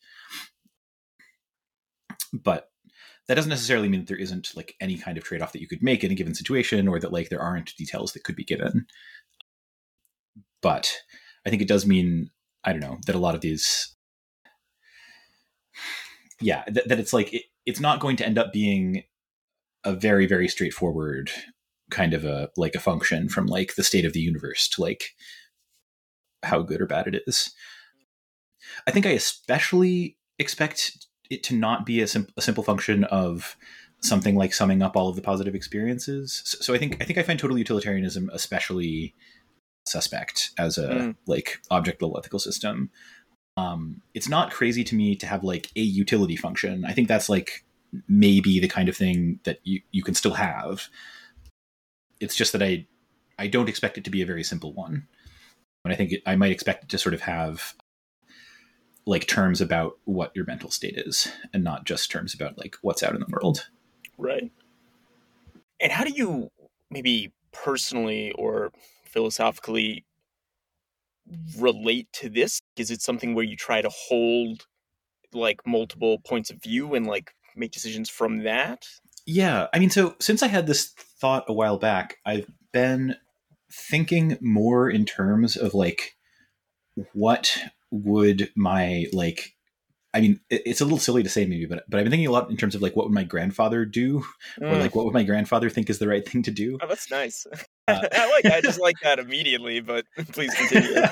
but 2.32 2.68
that 3.28 3.34
doesn't 3.34 3.50
necessarily 3.50 3.88
mean 3.88 4.00
that 4.00 4.08
there 4.08 4.16
isn't 4.16 4.56
like 4.56 4.74
any 4.80 4.96
kind 4.96 5.16
of 5.16 5.24
trade-off 5.24 5.52
that 5.52 5.60
you 5.60 5.68
could 5.68 5.82
make 5.82 6.02
in 6.02 6.10
a 6.10 6.14
given 6.14 6.34
situation 6.34 6.88
or 6.88 6.98
that 6.98 7.12
like 7.12 7.28
there 7.28 7.42
aren't 7.42 7.76
details 7.76 8.12
that 8.12 8.24
could 8.24 8.36
be 8.36 8.44
given. 8.44 8.86
But 10.62 10.92
i 11.46 11.50
think 11.50 11.62
it 11.62 11.68
does 11.68 11.86
mean 11.86 12.30
i 12.64 12.72
don't 12.72 12.80
know 12.82 12.98
that 13.06 13.14
a 13.14 13.18
lot 13.18 13.34
of 13.34 13.40
these 13.40 13.96
yeah 16.40 16.64
that, 16.66 16.88
that 16.88 16.98
it's 16.98 17.12
like 17.12 17.32
it, 17.32 17.44
it's 17.66 17.80
not 17.80 18.00
going 18.00 18.16
to 18.16 18.26
end 18.26 18.38
up 18.38 18.52
being 18.52 19.04
a 19.84 19.92
very 19.92 20.26
very 20.26 20.48
straightforward 20.48 21.30
kind 21.90 22.14
of 22.14 22.24
a 22.24 22.48
like 22.56 22.74
a 22.74 22.80
function 22.80 23.28
from 23.28 23.46
like 23.46 23.74
the 23.74 23.84
state 23.84 24.04
of 24.04 24.12
the 24.12 24.20
universe 24.20 24.68
to 24.68 24.80
like 24.80 25.14
how 26.42 26.62
good 26.62 26.80
or 26.80 26.86
bad 26.86 27.06
it 27.06 27.22
is. 27.26 27.52
I 28.86 28.90
think 28.90 29.06
i 29.06 29.10
especially 29.10 30.16
expect 30.38 31.06
it 31.30 31.42
to 31.44 31.54
not 31.54 31.86
be 31.86 32.00
a, 32.00 32.06
sim- 32.06 32.28
a 32.36 32.42
simple 32.42 32.64
function 32.64 33.04
of 33.04 33.56
something 34.02 34.34
like 34.34 34.52
summing 34.52 34.82
up 34.82 34.96
all 34.96 35.08
of 35.08 35.16
the 35.16 35.22
positive 35.22 35.54
experiences. 35.54 36.42
So, 36.44 36.58
so 36.60 36.74
I 36.74 36.78
think 36.78 36.96
I 37.00 37.04
think 37.04 37.18
I 37.18 37.22
find 37.22 37.38
total 37.38 37.58
utilitarianism 37.58 38.30
especially 38.32 39.14
suspect 39.86 40.50
as 40.58 40.78
a 40.78 40.88
Mm. 40.88 41.16
like 41.26 41.60
object 41.70 42.02
level 42.02 42.18
ethical 42.18 42.38
system. 42.38 42.90
Um, 43.56 44.02
it's 44.14 44.28
not 44.28 44.52
crazy 44.52 44.84
to 44.84 44.94
me 44.94 45.16
to 45.16 45.26
have 45.26 45.44
like 45.44 45.70
a 45.76 45.80
utility 45.80 46.36
function. 46.36 46.84
I 46.84 46.92
think 46.92 47.08
that's 47.08 47.28
like 47.28 47.64
maybe 48.08 48.60
the 48.60 48.68
kind 48.68 48.88
of 48.88 48.96
thing 48.96 49.40
that 49.44 49.58
you, 49.64 49.80
you 49.90 50.02
can 50.02 50.14
still 50.14 50.34
have. 50.34 50.88
It's 52.20 52.36
just 52.36 52.52
that 52.52 52.62
I 52.62 52.86
I 53.38 53.46
don't 53.46 53.68
expect 53.68 53.98
it 53.98 54.04
to 54.04 54.10
be 54.10 54.22
a 54.22 54.26
very 54.26 54.44
simple 54.44 54.72
one. 54.72 55.06
And 55.84 55.92
I 55.92 55.96
think 55.96 56.12
it, 56.12 56.22
I 56.26 56.36
might 56.36 56.52
expect 56.52 56.84
it 56.84 56.90
to 56.90 56.98
sort 56.98 57.14
of 57.14 57.22
have 57.22 57.74
like 59.10 59.26
terms 59.26 59.60
about 59.60 59.98
what 60.04 60.30
your 60.36 60.44
mental 60.44 60.70
state 60.70 60.96
is 60.96 61.26
and 61.52 61.64
not 61.64 61.84
just 61.84 62.12
terms 62.12 62.32
about 62.32 62.56
like 62.56 62.76
what's 62.80 63.02
out 63.02 63.12
in 63.12 63.18
the 63.18 63.26
world. 63.28 63.68
Right. 64.16 64.52
And 65.80 65.90
how 65.90 66.04
do 66.04 66.12
you 66.12 66.52
maybe 66.92 67.32
personally 67.50 68.30
or 68.32 68.70
philosophically 69.04 70.04
relate 71.58 72.06
to 72.12 72.28
this? 72.28 72.62
Is 72.76 72.92
it 72.92 73.02
something 73.02 73.34
where 73.34 73.44
you 73.44 73.56
try 73.56 73.82
to 73.82 73.90
hold 73.90 74.66
like 75.32 75.66
multiple 75.66 76.20
points 76.20 76.50
of 76.50 76.62
view 76.62 76.94
and 76.94 77.04
like 77.04 77.32
make 77.56 77.72
decisions 77.72 78.08
from 78.08 78.44
that? 78.44 78.86
Yeah, 79.26 79.66
I 79.74 79.80
mean 79.80 79.90
so 79.90 80.14
since 80.20 80.40
I 80.40 80.46
had 80.46 80.68
this 80.68 80.92
thought 81.20 81.46
a 81.48 81.52
while 81.52 81.78
back, 81.78 82.18
I've 82.24 82.48
been 82.72 83.16
thinking 83.72 84.38
more 84.40 84.88
in 84.88 85.04
terms 85.04 85.56
of 85.56 85.74
like 85.74 86.14
what 87.12 87.58
would 87.90 88.50
my 88.56 89.06
like 89.12 89.54
I 90.12 90.20
mean, 90.20 90.40
it's 90.50 90.80
a 90.80 90.84
little 90.84 90.98
silly 90.98 91.22
to 91.22 91.28
say 91.28 91.46
maybe, 91.46 91.66
but 91.66 91.84
but 91.88 91.98
I've 91.98 92.04
been 92.04 92.10
thinking 92.10 92.26
a 92.26 92.32
lot 92.32 92.50
in 92.50 92.56
terms 92.56 92.74
of 92.74 92.82
like 92.82 92.96
what 92.96 93.06
would 93.06 93.14
my 93.14 93.22
grandfather 93.22 93.84
do, 93.84 94.24
or 94.60 94.66
Mm. 94.68 94.80
like 94.80 94.94
what 94.96 95.04
would 95.04 95.14
my 95.14 95.22
grandfather 95.22 95.70
think 95.70 95.88
is 95.88 96.00
the 96.00 96.08
right 96.08 96.28
thing 96.28 96.42
to 96.42 96.50
do. 96.50 96.78
Oh, 96.82 96.86
that's 96.88 97.10
nice. 97.10 97.46
Uh, 97.88 98.06
I 98.12 98.30
like. 98.30 98.44
I 98.44 98.60
just 98.60 98.78
like 98.88 98.94
that 99.02 99.18
immediately. 99.18 99.80
But 99.80 100.04
please 100.32 100.54
continue. 100.54 101.02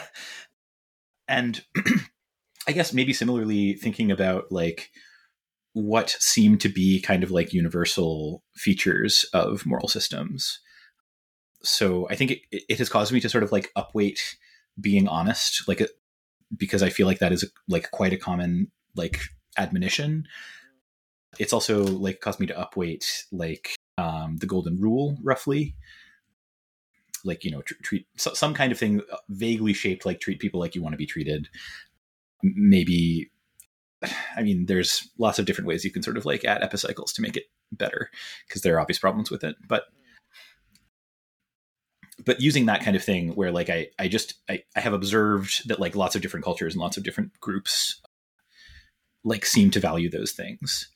and 1.27 1.65
I 2.69 2.73
guess 2.73 2.93
maybe 2.93 3.13
similarly 3.13 3.75
thinking 3.75 4.11
about 4.13 4.51
like 4.53 4.91
what 5.73 6.11
seem 6.21 6.57
to 6.59 6.69
be 6.69 7.01
kind 7.01 7.23
of 7.25 7.31
like 7.33 7.53
universal 7.53 8.43
features 8.55 9.27
of 9.33 9.67
moral 9.67 9.89
systems. 9.89 10.61
So 11.63 12.09
I 12.11 12.15
think 12.15 12.31
it, 12.33 12.41
it 12.51 12.79
has 12.79 12.89
caused 12.89 13.13
me 13.13 13.21
to 13.21 13.29
sort 13.29 13.43
of 13.45 13.51
like 13.53 13.71
upweight 13.77 14.21
being 14.81 15.09
honest, 15.09 15.67
like 15.67 15.81
because 16.57 16.83
I 16.83 16.91
feel 16.91 17.07
like 17.07 17.19
that 17.19 17.33
is 17.33 17.51
like 17.69 17.91
quite 17.91 18.13
a 18.13 18.17
common 18.17 18.71
like 18.97 19.21
admonition. 19.57 20.27
it's 21.39 21.53
also 21.53 21.85
like 21.85 22.21
caused 22.21 22.41
me 22.41 22.47
to 22.47 22.55
upweight 22.55 23.25
like 23.33 23.77
um, 23.99 24.37
the 24.39 24.47
golden 24.47 24.81
rule 24.81 25.17
roughly 25.23 25.75
like 27.25 27.45
you 27.45 27.51
know 27.51 27.63
tr- 27.63 27.75
treat 27.83 28.07
so, 28.17 28.33
some 28.33 28.55
kind 28.55 28.73
of 28.73 28.79
thing 28.79 29.01
uh, 29.13 29.17
vaguely 29.29 29.73
shaped 29.73 30.07
like 30.07 30.21
treat 30.21 30.39
people 30.39 30.61
like 30.61 30.75
you 30.75 30.83
want 30.83 30.93
to 30.93 30.99
be 30.99 31.07
treated 31.07 31.49
maybe 32.43 33.31
i 34.37 34.43
mean 34.43 34.67
there's 34.67 35.09
lots 35.19 35.39
of 35.39 35.45
different 35.45 35.67
ways 35.67 35.85
you 35.85 35.91
can 35.91 36.03
sort 36.03 36.17
of 36.17 36.25
like 36.25 36.45
add 36.45 36.63
epicycles 36.63 37.13
to 37.13 37.23
make 37.23 37.37
it 37.37 37.45
better 37.73 38.11
because 38.47 38.63
there 38.63 38.77
are 38.77 38.81
obvious 38.81 38.99
problems 38.99 39.31
with 39.31 39.43
it 39.43 39.57
but 39.69 39.85
but 42.25 42.41
using 42.41 42.67
that 42.67 42.83
kind 42.83 42.97
of 42.97 43.03
thing 43.05 43.31
where 43.35 43.51
like 43.53 43.71
i 43.71 43.87
i 43.99 44.09
just 44.09 44.35
I, 44.49 44.63
I 44.77 44.81
have 44.81 44.93
observed 44.93 45.69
that 45.69 45.81
like 45.81 45.95
lots 45.97 46.17
of 46.17 46.23
different 46.23 46.45
cultures 46.45 46.75
and 46.75 46.81
lots 46.81 46.97
of 46.97 47.05
different 47.05 47.39
groups 47.41 48.01
like 49.25 49.45
seem 49.45 49.71
to 49.73 49.81
value 49.81 50.11
those 50.11 50.33
things 50.33 50.89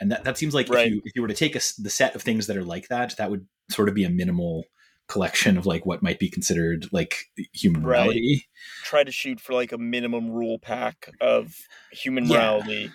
and 0.00 0.10
that, 0.10 0.24
that 0.24 0.38
seems 0.38 0.54
like 0.54 0.68
Right. 0.68 0.86
if 0.86 0.92
you 0.92 1.02
if 1.04 1.12
you 1.14 1.22
were 1.22 1.28
to 1.28 1.34
take 1.34 1.54
a 1.56 1.60
the 1.78 1.90
set 1.90 2.14
of 2.14 2.22
things 2.22 2.46
that 2.46 2.56
are 2.56 2.64
like 2.64 2.88
that 2.88 3.16
that 3.18 3.30
would 3.30 3.46
sort 3.70 3.88
of 3.88 3.94
be 3.94 4.04
a 4.04 4.10
minimal 4.10 4.64
collection 5.08 5.58
of 5.58 5.66
like 5.66 5.84
what 5.84 6.02
might 6.02 6.18
be 6.18 6.30
considered 6.30 6.86
like 6.92 7.26
human 7.52 7.82
Right. 7.82 7.98
morality 7.98 8.46
Try 8.84 9.04
to 9.04 9.12
shoot 9.12 9.40
for 9.40 9.52
like 9.52 9.72
a 9.72 9.78
minimum 9.78 10.30
rule 10.30 10.58
pack 10.58 11.10
of 11.20 11.54
human 11.90 12.24
Yeah. 12.24 12.36
morality, 12.38 12.90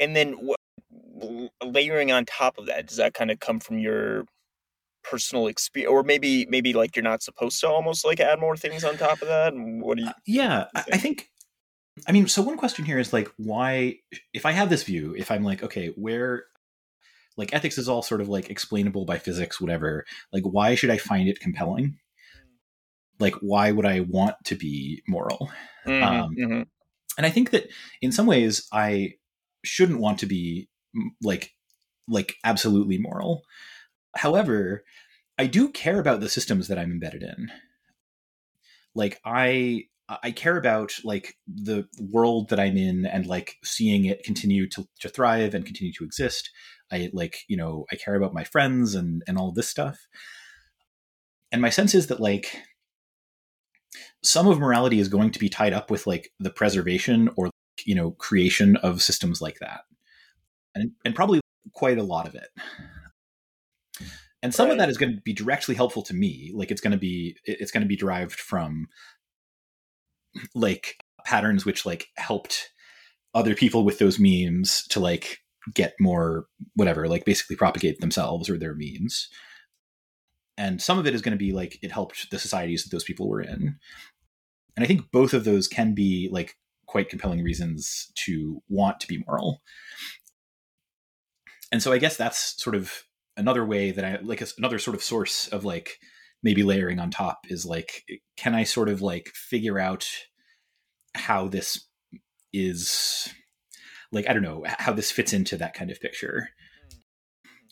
and 0.00 0.16
then 0.16 0.34
wh- 0.34 1.46
layering 1.64 2.10
on 2.10 2.24
top 2.24 2.58
of 2.58 2.66
that, 2.66 2.86
does 2.86 2.96
that 2.96 3.14
kind 3.14 3.30
of 3.30 3.38
come 3.40 3.60
from 3.60 3.78
your 3.78 4.24
personal 5.02 5.46
experience, 5.46 5.90
or 5.90 6.02
maybe 6.02 6.46
maybe 6.46 6.72
like 6.72 6.96
you're 6.96 7.02
not 7.02 7.22
supposed 7.22 7.60
to 7.60 7.68
almost 7.68 8.04
like 8.04 8.20
add 8.20 8.40
more 8.40 8.56
things 8.56 8.84
on 8.84 8.96
top 8.96 9.22
of 9.22 9.28
that? 9.28 9.52
And 9.52 9.82
What 9.82 9.98
do 9.98 10.04
you? 10.04 10.12
yeah 10.26 10.66
I, 10.74 10.84
I 10.92 10.98
think 10.98 11.28
i 12.08 12.12
mean 12.12 12.26
so 12.26 12.42
one 12.42 12.56
question 12.56 12.84
here 12.84 12.98
is 12.98 13.12
like 13.12 13.28
why 13.36 13.96
if 14.32 14.46
i 14.46 14.52
have 14.52 14.70
this 14.70 14.82
view 14.82 15.14
if 15.16 15.30
i'm 15.30 15.44
like 15.44 15.62
okay 15.62 15.88
where 15.96 16.44
like 17.36 17.54
ethics 17.54 17.78
is 17.78 17.88
all 17.88 18.02
sort 18.02 18.20
of 18.20 18.28
like 18.28 18.50
explainable 18.50 19.04
by 19.04 19.18
physics 19.18 19.60
whatever 19.60 20.04
like 20.32 20.44
why 20.44 20.74
should 20.74 20.90
i 20.90 20.96
find 20.96 21.28
it 21.28 21.40
compelling 21.40 21.98
like 23.18 23.34
why 23.36 23.72
would 23.72 23.86
i 23.86 24.00
want 24.00 24.36
to 24.44 24.54
be 24.54 25.02
moral 25.06 25.50
Mhm, 25.86 26.02
Um, 26.02 26.34
mhm. 26.38 26.66
and 27.18 27.26
i 27.26 27.30
think 27.30 27.50
that 27.50 27.68
in 28.00 28.12
some 28.12 28.26
ways 28.26 28.66
i 28.72 29.14
shouldn't 29.64 30.00
want 30.00 30.18
to 30.20 30.26
be 30.26 30.68
mm, 30.96 31.08
like 31.22 31.52
like 32.08 32.36
absolutely 32.44 32.98
moral 32.98 33.42
however 34.16 34.84
i 35.38 35.46
do 35.46 35.68
care 35.68 35.98
about 35.98 36.20
the 36.20 36.28
systems 36.28 36.68
that 36.68 36.78
i'm 36.78 36.90
embedded 36.90 37.22
in. 37.22 37.50
Like 38.94 39.20
i 39.24 39.84
i 40.08 40.30
care 40.30 40.56
about 40.56 40.92
like 41.04 41.36
the 41.46 41.88
world 41.98 42.50
that 42.50 42.60
i'm 42.60 42.76
in 42.76 43.06
and 43.06 43.26
like 43.26 43.56
seeing 43.64 44.04
it 44.04 44.24
continue 44.24 44.68
to, 44.68 44.86
to 45.00 45.08
thrive 45.08 45.54
and 45.54 45.64
continue 45.64 45.92
to 45.94 46.04
exist. 46.04 46.50
I 46.90 47.10
like 47.12 47.44
you 47.48 47.56
know 47.56 47.86
i 47.90 47.96
care 47.96 48.14
about 48.14 48.34
my 48.34 48.44
friends 48.44 48.94
and 48.94 49.22
and 49.26 49.38
all 49.38 49.52
this 49.52 49.68
stuff. 49.68 50.06
And 51.50 51.60
my 51.60 51.70
sense 51.70 51.94
is 51.94 52.06
that 52.06 52.20
like 52.20 52.56
some 54.22 54.46
of 54.46 54.58
morality 54.58 55.00
is 55.00 55.08
going 55.08 55.30
to 55.32 55.38
be 55.38 55.48
tied 55.48 55.72
up 55.72 55.90
with 55.90 56.06
like 56.06 56.32
the 56.38 56.50
preservation 56.50 57.30
or 57.36 57.50
you 57.84 57.94
know 57.94 58.12
creation 58.12 58.76
of 58.76 59.02
systems 59.02 59.40
like 59.40 59.58
that. 59.60 59.80
And 60.74 60.92
and 61.04 61.14
probably 61.14 61.40
quite 61.72 61.98
a 61.98 62.02
lot 62.02 62.28
of 62.28 62.34
it 62.34 62.48
and 64.42 64.54
some 64.54 64.70
of 64.70 64.78
that 64.78 64.88
is 64.88 64.98
going 64.98 65.14
to 65.14 65.20
be 65.20 65.32
directly 65.32 65.74
helpful 65.74 66.02
to 66.02 66.14
me 66.14 66.50
like 66.54 66.70
it's 66.70 66.80
going 66.80 66.92
to 66.92 66.98
be 66.98 67.36
it's 67.44 67.70
going 67.70 67.82
to 67.82 67.88
be 67.88 67.96
derived 67.96 68.38
from 68.38 68.88
like 70.54 70.96
patterns 71.24 71.64
which 71.64 71.86
like 71.86 72.08
helped 72.16 72.70
other 73.34 73.54
people 73.54 73.84
with 73.84 73.98
those 73.98 74.18
memes 74.18 74.86
to 74.88 75.00
like 75.00 75.38
get 75.74 75.94
more 76.00 76.46
whatever 76.74 77.08
like 77.08 77.24
basically 77.24 77.56
propagate 77.56 78.00
themselves 78.00 78.50
or 78.50 78.58
their 78.58 78.74
memes. 78.76 79.28
And 80.58 80.82
some 80.82 80.98
of 80.98 81.06
it 81.06 81.14
is 81.14 81.22
going 81.22 81.32
to 81.32 81.38
be 81.38 81.52
like 81.52 81.78
it 81.82 81.92
helped 81.92 82.30
the 82.30 82.38
societies 82.38 82.82
that 82.82 82.90
those 82.90 83.04
people 83.04 83.28
were 83.28 83.40
in. 83.40 83.78
And 84.76 84.84
i 84.84 84.86
think 84.86 85.10
both 85.12 85.34
of 85.34 85.44
those 85.44 85.68
can 85.68 85.94
be 85.94 86.28
like 86.32 86.56
quite 86.86 87.08
compelling 87.08 87.42
reasons 87.42 88.10
to 88.26 88.62
want 88.68 89.00
to 89.00 89.06
be 89.06 89.22
moral. 89.26 89.62
And 91.70 91.82
so 91.82 91.92
i 91.92 91.98
guess 91.98 92.16
that's 92.16 92.62
sort 92.62 92.76
of 92.76 93.04
another 93.36 93.64
way 93.64 93.90
that 93.90 94.04
i 94.04 94.18
like 94.22 94.40
a- 94.40 94.46
another 94.58 94.78
sort 94.78 94.94
of 94.94 95.02
source 95.02 95.48
of 95.48 95.64
like 95.64 95.98
maybe 96.42 96.62
layering 96.62 96.98
on 96.98 97.10
top 97.10 97.40
is 97.48 97.64
like 97.64 98.04
can 98.36 98.54
i 98.54 98.64
sort 98.64 98.88
of 98.88 99.00
like 99.00 99.28
figure 99.34 99.78
out 99.78 100.06
how 101.14 101.48
this 101.48 101.86
is 102.52 103.32
like 104.10 104.28
i 104.28 104.32
don't 104.32 104.42
know 104.42 104.64
how 104.66 104.92
this 104.92 105.10
fits 105.10 105.32
into 105.32 105.56
that 105.56 105.74
kind 105.74 105.90
of 105.90 106.00
picture? 106.00 106.50
Mm-hmm. 106.86 106.98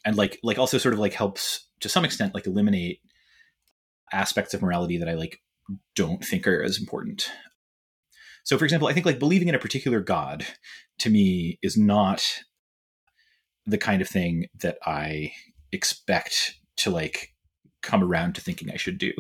And 0.07 0.17
like 0.17 0.39
like 0.43 0.59
also 0.59 0.79
sort 0.79 0.95
of 0.95 1.01
like 1.01 1.13
helps 1.13 1.69
to 1.81 1.89
some 1.89 2.05
extent 2.05 2.35
like 2.35 2.47
eliminate 2.47 3.01
aspects 4.13 4.55
of 4.55 4.63
morality 4.63 4.99
that 4.99 5.09
i 5.09 5.15
like 5.15 5.39
don't 5.95 6.25
think 6.25 6.47
are 6.49 6.63
as 6.63 6.81
important. 6.81 7.31
So 8.45 8.59
for 8.59 8.65
example 8.65 8.89
i 8.89 8.93
think 8.93 9.07
like 9.07 9.19
believing 9.19 9.49
in 9.49 9.55
a 9.55 9.61
particular 9.61 10.01
god 10.01 10.47
to 10.99 11.11
me 11.11 11.59
is 11.63 11.77
not 11.77 12.23
the 13.67 13.79
kind 13.79 14.03
of 14.03 14.09
thing 14.09 14.47
that 14.61 14.79
i 14.85 15.33
expect 15.73 16.55
to 16.77 16.91
like 16.91 17.35
come 17.83 18.03
around 18.03 18.35
to 18.35 18.41
thinking 18.41 18.71
i 18.71 18.77
should 18.77 18.99
do. 18.99 19.13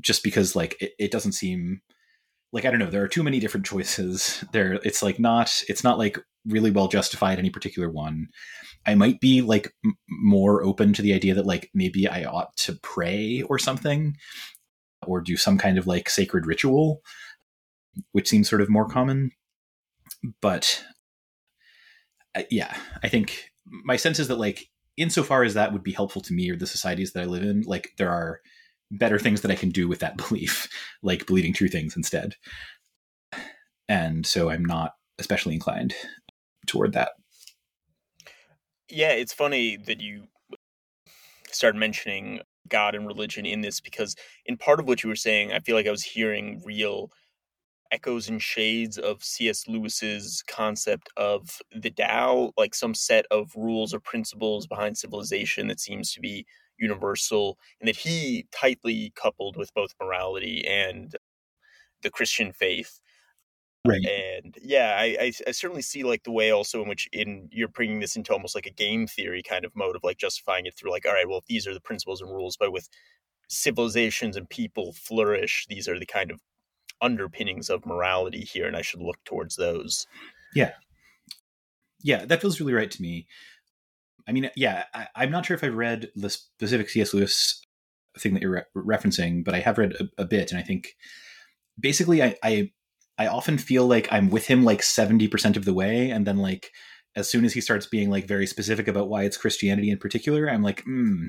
Just 0.00 0.22
because 0.22 0.54
like 0.54 0.76
it, 0.80 0.92
it 0.98 1.10
doesn't 1.10 1.32
seem 1.32 1.82
like 2.52 2.64
i 2.64 2.70
don't 2.70 2.80
know 2.80 2.90
there 2.90 3.02
are 3.02 3.08
too 3.08 3.22
many 3.22 3.40
different 3.40 3.66
choices. 3.66 4.44
There 4.52 4.74
it's 4.84 5.02
like 5.02 5.18
not 5.18 5.62
it's 5.68 5.84
not 5.84 5.98
like 5.98 6.18
really 6.46 6.70
well 6.70 6.88
justified 6.88 7.38
any 7.38 7.50
particular 7.50 7.90
one. 7.90 8.28
I 8.86 8.94
might 8.94 9.20
be 9.20 9.42
like 9.42 9.74
m- 9.84 9.98
more 10.08 10.62
open 10.62 10.92
to 10.94 11.02
the 11.02 11.12
idea 11.12 11.34
that 11.34 11.46
like 11.46 11.70
maybe 11.74 12.08
i 12.08 12.24
ought 12.24 12.56
to 12.58 12.78
pray 12.82 13.42
or 13.42 13.58
something 13.58 14.16
or 15.06 15.20
do 15.20 15.36
some 15.36 15.58
kind 15.58 15.78
of 15.78 15.86
like 15.86 16.08
sacred 16.08 16.46
ritual 16.46 17.02
which 18.12 18.28
seems 18.28 18.48
sort 18.48 18.62
of 18.62 18.70
more 18.70 18.88
common. 18.88 19.32
But 20.40 20.84
uh, 22.34 22.42
yeah 22.50 22.76
i 23.02 23.08
think 23.08 23.50
my 23.66 23.96
sense 23.96 24.18
is 24.18 24.28
that 24.28 24.38
like 24.38 24.68
insofar 24.96 25.42
as 25.42 25.54
that 25.54 25.72
would 25.72 25.82
be 25.82 25.92
helpful 25.92 26.22
to 26.22 26.32
me 26.32 26.50
or 26.50 26.56
the 26.56 26.66
societies 26.66 27.12
that 27.12 27.22
i 27.22 27.26
live 27.26 27.42
in 27.42 27.62
like 27.62 27.90
there 27.98 28.10
are 28.10 28.40
better 28.90 29.18
things 29.18 29.40
that 29.40 29.50
i 29.50 29.56
can 29.56 29.70
do 29.70 29.88
with 29.88 30.00
that 30.00 30.16
belief 30.28 30.68
like 31.02 31.26
believing 31.26 31.52
true 31.52 31.68
things 31.68 31.96
instead. 31.96 32.34
And 33.88 34.26
so 34.26 34.50
i'm 34.50 34.64
not 34.64 34.92
especially 35.18 35.54
inclined 35.54 35.94
toward 36.66 36.92
that. 36.94 37.12
Yeah, 38.88 39.10
it's 39.10 39.32
funny 39.32 39.76
that 39.76 40.00
you 40.00 40.24
started 41.50 41.78
mentioning 41.78 42.40
God 42.68 42.94
and 42.94 43.06
religion 43.06 43.46
in 43.46 43.60
this 43.60 43.80
because 43.80 44.16
in 44.46 44.56
part 44.56 44.80
of 44.80 44.86
what 44.86 45.02
you 45.02 45.08
were 45.08 45.16
saying, 45.16 45.52
I 45.52 45.60
feel 45.60 45.76
like 45.76 45.86
I 45.86 45.92
was 45.92 46.02
hearing 46.02 46.62
real 46.64 47.10
echoes 47.92 48.28
and 48.28 48.42
shades 48.42 48.98
of 48.98 49.24
C.S. 49.24 49.66
Lewis's 49.68 50.42
concept 50.46 51.08
of 51.16 51.60
the 51.74 51.90
Tao, 51.90 52.52
like 52.56 52.74
some 52.74 52.94
set 52.94 53.26
of 53.30 53.52
rules 53.56 53.94
or 53.94 54.00
principles 54.00 54.66
behind 54.66 54.98
civilization 54.98 55.68
that 55.68 55.80
seems 55.80 56.12
to 56.12 56.20
be 56.20 56.46
universal, 56.78 57.58
and 57.80 57.88
that 57.88 57.96
he 57.96 58.46
tightly 58.52 59.12
coupled 59.16 59.56
with 59.56 59.74
both 59.74 59.94
morality 60.00 60.66
and 60.66 61.16
the 62.02 62.10
Christian 62.10 62.52
faith 62.52 63.00
right 63.86 64.04
and 64.04 64.56
yeah 64.62 64.96
I, 64.98 65.16
I 65.20 65.32
i 65.46 65.50
certainly 65.52 65.82
see 65.82 66.02
like 66.02 66.24
the 66.24 66.30
way 66.32 66.50
also 66.50 66.82
in 66.82 66.88
which 66.88 67.08
in 67.12 67.48
you're 67.50 67.68
bringing 67.68 68.00
this 68.00 68.16
into 68.16 68.32
almost 68.32 68.54
like 68.54 68.66
a 68.66 68.70
game 68.70 69.06
theory 69.06 69.42
kind 69.42 69.64
of 69.64 69.74
mode 69.74 69.96
of 69.96 70.04
like 70.04 70.18
justifying 70.18 70.66
it 70.66 70.74
through 70.76 70.90
like 70.90 71.06
all 71.06 71.14
right 71.14 71.28
well 71.28 71.38
if 71.38 71.46
these 71.46 71.66
are 71.66 71.72
the 71.74 71.80
principles 71.80 72.20
and 72.20 72.30
rules 72.30 72.56
but 72.58 72.72
with 72.72 72.88
civilizations 73.48 74.36
and 74.36 74.48
people 74.50 74.92
flourish 74.92 75.66
these 75.70 75.88
are 75.88 75.98
the 75.98 76.06
kind 76.06 76.30
of 76.30 76.40
underpinnings 77.00 77.70
of 77.70 77.86
morality 77.86 78.40
here 78.40 78.66
and 78.66 78.76
i 78.76 78.82
should 78.82 79.00
look 79.00 79.22
towards 79.24 79.56
those. 79.56 80.06
Yeah. 80.54 80.72
Yeah, 82.02 82.24
that 82.24 82.40
feels 82.40 82.58
really 82.58 82.72
right 82.72 82.90
to 82.90 83.02
me. 83.02 83.26
I 84.26 84.32
mean 84.32 84.50
yeah 84.54 84.84
I, 84.94 85.08
i'm 85.16 85.30
not 85.30 85.44
sure 85.44 85.56
if 85.56 85.64
i've 85.64 85.74
read 85.74 86.10
the 86.14 86.30
specific 86.30 86.88
cs 86.88 87.12
lewis 87.12 87.60
thing 88.18 88.34
that 88.34 88.42
you're 88.42 88.66
re- 88.74 88.96
referencing 88.96 89.44
but 89.44 89.54
i 89.54 89.60
have 89.60 89.78
read 89.78 89.94
a, 89.94 90.22
a 90.22 90.24
bit 90.24 90.50
and 90.50 90.60
i 90.60 90.62
think 90.62 90.94
basically 91.78 92.22
I, 92.22 92.36
I 92.42 92.70
i 93.18 93.26
often 93.26 93.58
feel 93.58 93.86
like 93.86 94.12
i'm 94.12 94.30
with 94.30 94.46
him 94.46 94.64
like 94.64 94.82
70% 94.82 95.56
of 95.56 95.64
the 95.64 95.74
way 95.74 96.10
and 96.10 96.26
then 96.26 96.36
like 96.38 96.70
as 97.16 97.28
soon 97.28 97.44
as 97.44 97.52
he 97.52 97.60
starts 97.60 97.86
being 97.86 98.08
like 98.10 98.26
very 98.26 98.46
specific 98.46 98.86
about 98.88 99.08
why 99.08 99.24
it's 99.24 99.36
christianity 99.36 99.90
in 99.90 99.98
particular 99.98 100.48
i'm 100.48 100.62
like 100.62 100.82
hmm 100.84 101.26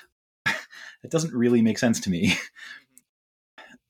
it 0.46 1.10
doesn't 1.10 1.34
really 1.34 1.62
make 1.62 1.78
sense 1.78 1.98
to 2.00 2.10
me 2.10 2.34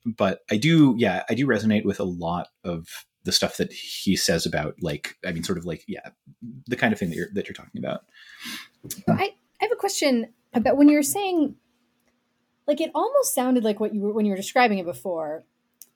but 0.05 0.41
i 0.51 0.57
do 0.57 0.95
yeah 0.97 1.23
i 1.29 1.33
do 1.33 1.47
resonate 1.47 1.85
with 1.85 1.99
a 1.99 2.03
lot 2.03 2.47
of 2.63 3.05
the 3.23 3.31
stuff 3.31 3.57
that 3.57 3.73
he 3.73 4.15
says 4.15 4.45
about 4.45 4.75
like 4.81 5.15
i 5.25 5.31
mean 5.31 5.43
sort 5.43 5.57
of 5.57 5.65
like 5.65 5.83
yeah 5.87 6.09
the 6.67 6.75
kind 6.75 6.93
of 6.93 6.99
thing 6.99 7.09
that 7.09 7.15
you're 7.15 7.29
that 7.33 7.47
you're 7.47 7.55
talking 7.55 7.79
about 7.79 8.01
I, 9.07 9.13
I 9.13 9.33
have 9.61 9.71
a 9.71 9.75
question 9.75 10.33
about 10.53 10.77
when 10.77 10.89
you 10.89 10.95
were 10.95 11.03
saying, 11.03 11.55
like, 12.67 12.81
it 12.81 12.91
almost 12.95 13.35
sounded 13.35 13.63
like 13.63 13.79
what 13.79 13.93
you 13.93 14.01
were 14.01 14.13
when 14.13 14.25
you 14.25 14.31
were 14.31 14.37
describing 14.37 14.79
it 14.79 14.85
before. 14.85 15.43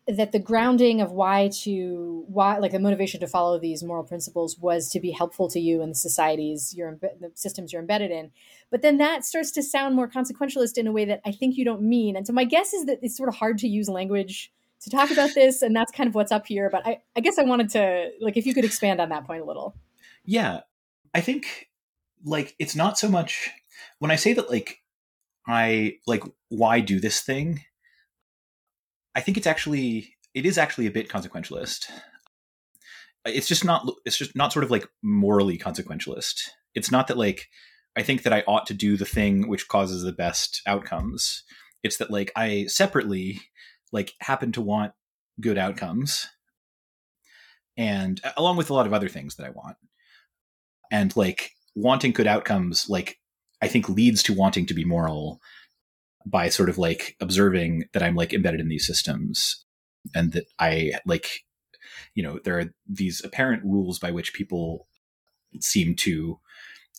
That 0.08 0.32
the 0.32 0.40
grounding 0.40 1.02
of 1.02 1.12
why 1.12 1.50
to 1.62 2.26
why 2.28 2.58
like 2.58 2.72
the 2.72 2.80
motivation 2.80 3.20
to 3.20 3.28
follow 3.28 3.60
these 3.60 3.84
moral 3.84 4.04
principles 4.04 4.58
was 4.58 4.90
to 4.90 5.00
be 5.00 5.12
helpful 5.12 5.48
to 5.50 5.60
you 5.60 5.82
and 5.82 5.92
the 5.92 5.96
societies 5.96 6.74
you're 6.76 6.98
the 7.00 7.32
systems 7.36 7.72
you're 7.72 7.82
embedded 7.82 8.12
in. 8.12 8.32
But 8.72 8.82
then 8.82 8.98
that 8.98 9.24
starts 9.24 9.52
to 9.52 9.64
sound 9.64 9.96
more 9.96 10.08
consequentialist 10.08 10.78
in 10.78 10.88
a 10.88 10.92
way 10.92 11.06
that 11.06 11.22
i 11.26 11.32
think 11.32 11.58
you 11.58 11.66
don't 11.66 11.82
mean. 11.82 12.16
And 12.16 12.26
so 12.26 12.34
my 12.34 12.44
guess 12.44 12.74
is 12.74 12.86
that 12.86 13.00
it's 13.02 13.16
sort 13.16 13.30
of 13.30 13.36
hard 13.36 13.58
to 13.60 13.68
use 13.68 13.88
language 13.88 14.52
to 14.82 14.90
talk 14.90 15.12
about 15.12 15.34
this 15.36 15.62
and 15.62 15.76
that's 15.76 15.92
kind 15.92 16.08
of 16.08 16.16
what's 16.16 16.32
up 16.32 16.48
here. 16.48 16.70
But 16.70 16.86
i, 16.88 17.00
I 17.16 17.20
guess 17.20 17.38
i 17.38 17.44
wanted 17.44 17.70
to 17.72 18.10
like 18.20 18.38
if 18.38 18.46
you 18.46 18.54
could 18.54 18.66
expand 18.66 19.00
on 19.00 19.10
that 19.10 19.26
point 19.26 19.42
a 19.42 19.46
little. 19.46 19.76
Yeah. 20.26 20.62
I 21.14 21.22
think 21.22 21.70
like 22.26 22.56
it's 22.60 22.76
not 22.76 22.98
so 22.98 23.08
much 23.08 23.50
when 24.00 24.12
i 24.12 24.16
say 24.16 24.34
that 24.34 24.50
like 24.50 24.82
i 25.48 25.98
like 26.06 26.24
why 26.50 26.80
do 26.80 27.00
this 27.00 27.22
thing 27.22 27.64
I 29.16 29.22
think 29.22 29.38
it's 29.38 29.48
actually 29.48 30.16
it 30.34 30.46
is 30.46 30.58
actually 30.58 30.88
a 30.88 30.92
bit 30.92 31.10
consequentialist. 31.10 31.90
It's 33.26 33.48
just 33.48 33.66
not 33.66 33.88
it's 34.06 34.18
just 34.18 34.36
not 34.36 34.54
sort 34.54 34.64
of 34.64 34.72
like 34.72 34.88
morally 35.02 35.58
consequentialist. 35.58 36.50
It's 36.76 36.92
not 36.92 37.08
that 37.08 37.18
like 37.18 37.48
I 37.96 38.04
think 38.04 38.24
that 38.24 38.34
I 38.34 38.44
ought 38.48 38.66
to 38.68 38.74
do 38.74 38.98
the 38.98 39.06
thing 39.06 39.48
which 39.48 39.68
causes 39.68 40.04
the 40.04 40.12
best 40.12 40.62
outcomes. 40.66 41.44
It's 41.84 41.98
that 41.98 42.12
like 42.12 42.32
I 42.36 42.66
separately 42.68 43.42
like 43.92 44.14
happen 44.22 44.52
to 44.54 44.62
want 44.62 44.94
good 45.42 45.58
outcomes 45.58 46.28
and 47.78 48.20
along 48.36 48.58
with 48.58 48.70
a 48.70 48.74
lot 48.74 48.86
of 48.86 48.94
other 48.94 49.08
things 49.08 49.36
that 49.36 49.46
I 49.46 49.52
want. 49.52 49.78
And 50.92 51.16
like 51.16 51.52
wanting 51.76 52.12
good 52.12 52.28
outcomes 52.28 52.88
like 52.90 53.20
I 53.62 53.68
think 53.68 53.90
leads 53.90 54.24
to 54.24 54.34
wanting 54.34 54.66
to 54.68 54.74
be 54.74 54.86
moral 54.86 55.42
by 56.26 56.50
sort 56.50 56.70
of 56.70 56.78
like 56.78 57.16
observing 57.20 57.86
that 57.94 58.04
I'm 58.04 58.16
like 58.16 58.34
embedded 58.34 58.60
in 58.60 58.70
these 58.70 58.86
systems 58.86 59.66
and 60.14 60.32
that 60.34 60.46
I 60.60 60.94
like, 61.06 61.46
you 62.14 62.24
know, 62.24 62.40
there 62.44 62.60
are 62.60 62.74
these 62.88 63.24
apparent 63.24 63.64
rules 63.64 64.00
by 64.00 64.12
which 64.12 64.34
people 64.34 64.88
seem 65.60 65.96
to 65.96 66.40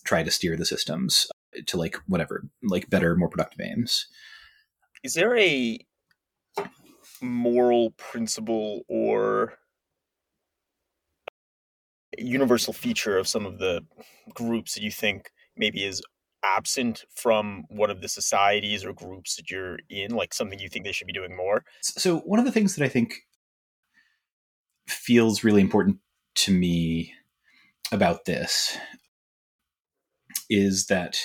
try 0.03 0.23
to 0.23 0.31
steer 0.31 0.57
the 0.57 0.65
systems 0.65 1.27
to 1.67 1.77
like 1.77 1.97
whatever, 2.07 2.47
like 2.63 2.89
better, 2.89 3.15
more 3.15 3.29
productive 3.29 3.61
aims. 3.61 4.07
Is 5.03 5.13
there 5.13 5.37
a 5.37 5.79
moral 7.21 7.91
principle 7.91 8.81
or 8.87 9.53
universal 12.17 12.73
feature 12.73 13.17
of 13.17 13.27
some 13.27 13.45
of 13.45 13.59
the 13.59 13.85
groups 14.33 14.75
that 14.75 14.83
you 14.83 14.91
think 14.91 15.31
maybe 15.55 15.83
is 15.83 16.01
absent 16.43 17.05
from 17.15 17.63
one 17.69 17.89
of 17.89 18.01
the 18.01 18.07
societies 18.07 18.83
or 18.83 18.93
groups 18.93 19.35
that 19.35 19.49
you're 19.49 19.79
in, 19.89 20.11
like 20.11 20.33
something 20.33 20.59
you 20.59 20.69
think 20.69 20.85
they 20.85 20.91
should 20.91 21.07
be 21.07 21.13
doing 21.13 21.35
more? 21.35 21.63
So, 21.81 22.19
one 22.19 22.39
of 22.39 22.45
the 22.45 22.51
things 22.51 22.75
that 22.75 22.83
I 22.83 22.89
think 22.89 23.13
feels 24.87 25.43
really 25.43 25.61
important 25.61 25.97
to 26.35 26.53
me 26.53 27.13
about 27.91 28.25
this 28.25 28.77
is 30.49 30.87
that 30.87 31.19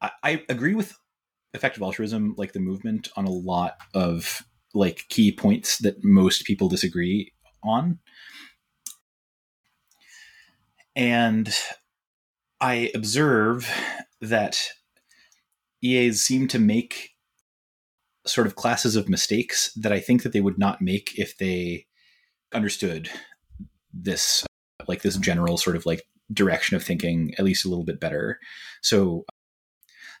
I, 0.00 0.10
I 0.22 0.44
agree 0.48 0.74
with 0.74 0.96
effective 1.54 1.82
altruism, 1.82 2.34
like 2.36 2.52
the 2.52 2.60
movement, 2.60 3.08
on 3.16 3.24
a 3.24 3.30
lot 3.30 3.78
of 3.94 4.42
like 4.74 5.06
key 5.08 5.32
points 5.32 5.78
that 5.78 6.04
most 6.04 6.44
people 6.44 6.68
disagree 6.68 7.32
on. 7.62 7.98
And 10.94 11.54
I 12.60 12.90
observe 12.94 13.70
that 14.20 14.58
EAs 15.82 16.22
seem 16.22 16.48
to 16.48 16.58
make 16.58 17.10
sort 18.26 18.46
of 18.46 18.56
classes 18.56 18.96
of 18.96 19.08
mistakes 19.08 19.72
that 19.74 19.92
I 19.92 20.00
think 20.00 20.22
that 20.22 20.32
they 20.32 20.40
would 20.40 20.58
not 20.58 20.82
make 20.82 21.18
if 21.18 21.38
they 21.38 21.86
understood 22.52 23.10
this 23.92 24.44
like 24.86 25.02
this 25.02 25.16
general 25.16 25.56
sort 25.56 25.76
of 25.76 25.86
like 25.86 26.02
direction 26.32 26.76
of 26.76 26.82
thinking 26.82 27.34
at 27.38 27.44
least 27.44 27.64
a 27.64 27.68
little 27.68 27.84
bit 27.84 28.00
better. 28.00 28.38
So 28.82 29.24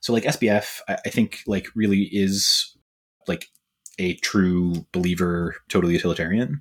so 0.00 0.12
like 0.12 0.24
SBF 0.24 0.80
I, 0.88 0.98
I 1.06 1.10
think 1.10 1.40
like 1.46 1.68
really 1.74 2.08
is 2.12 2.76
like 3.26 3.48
a 3.98 4.14
true 4.16 4.86
believer, 4.92 5.56
totally 5.68 5.94
utilitarian. 5.94 6.60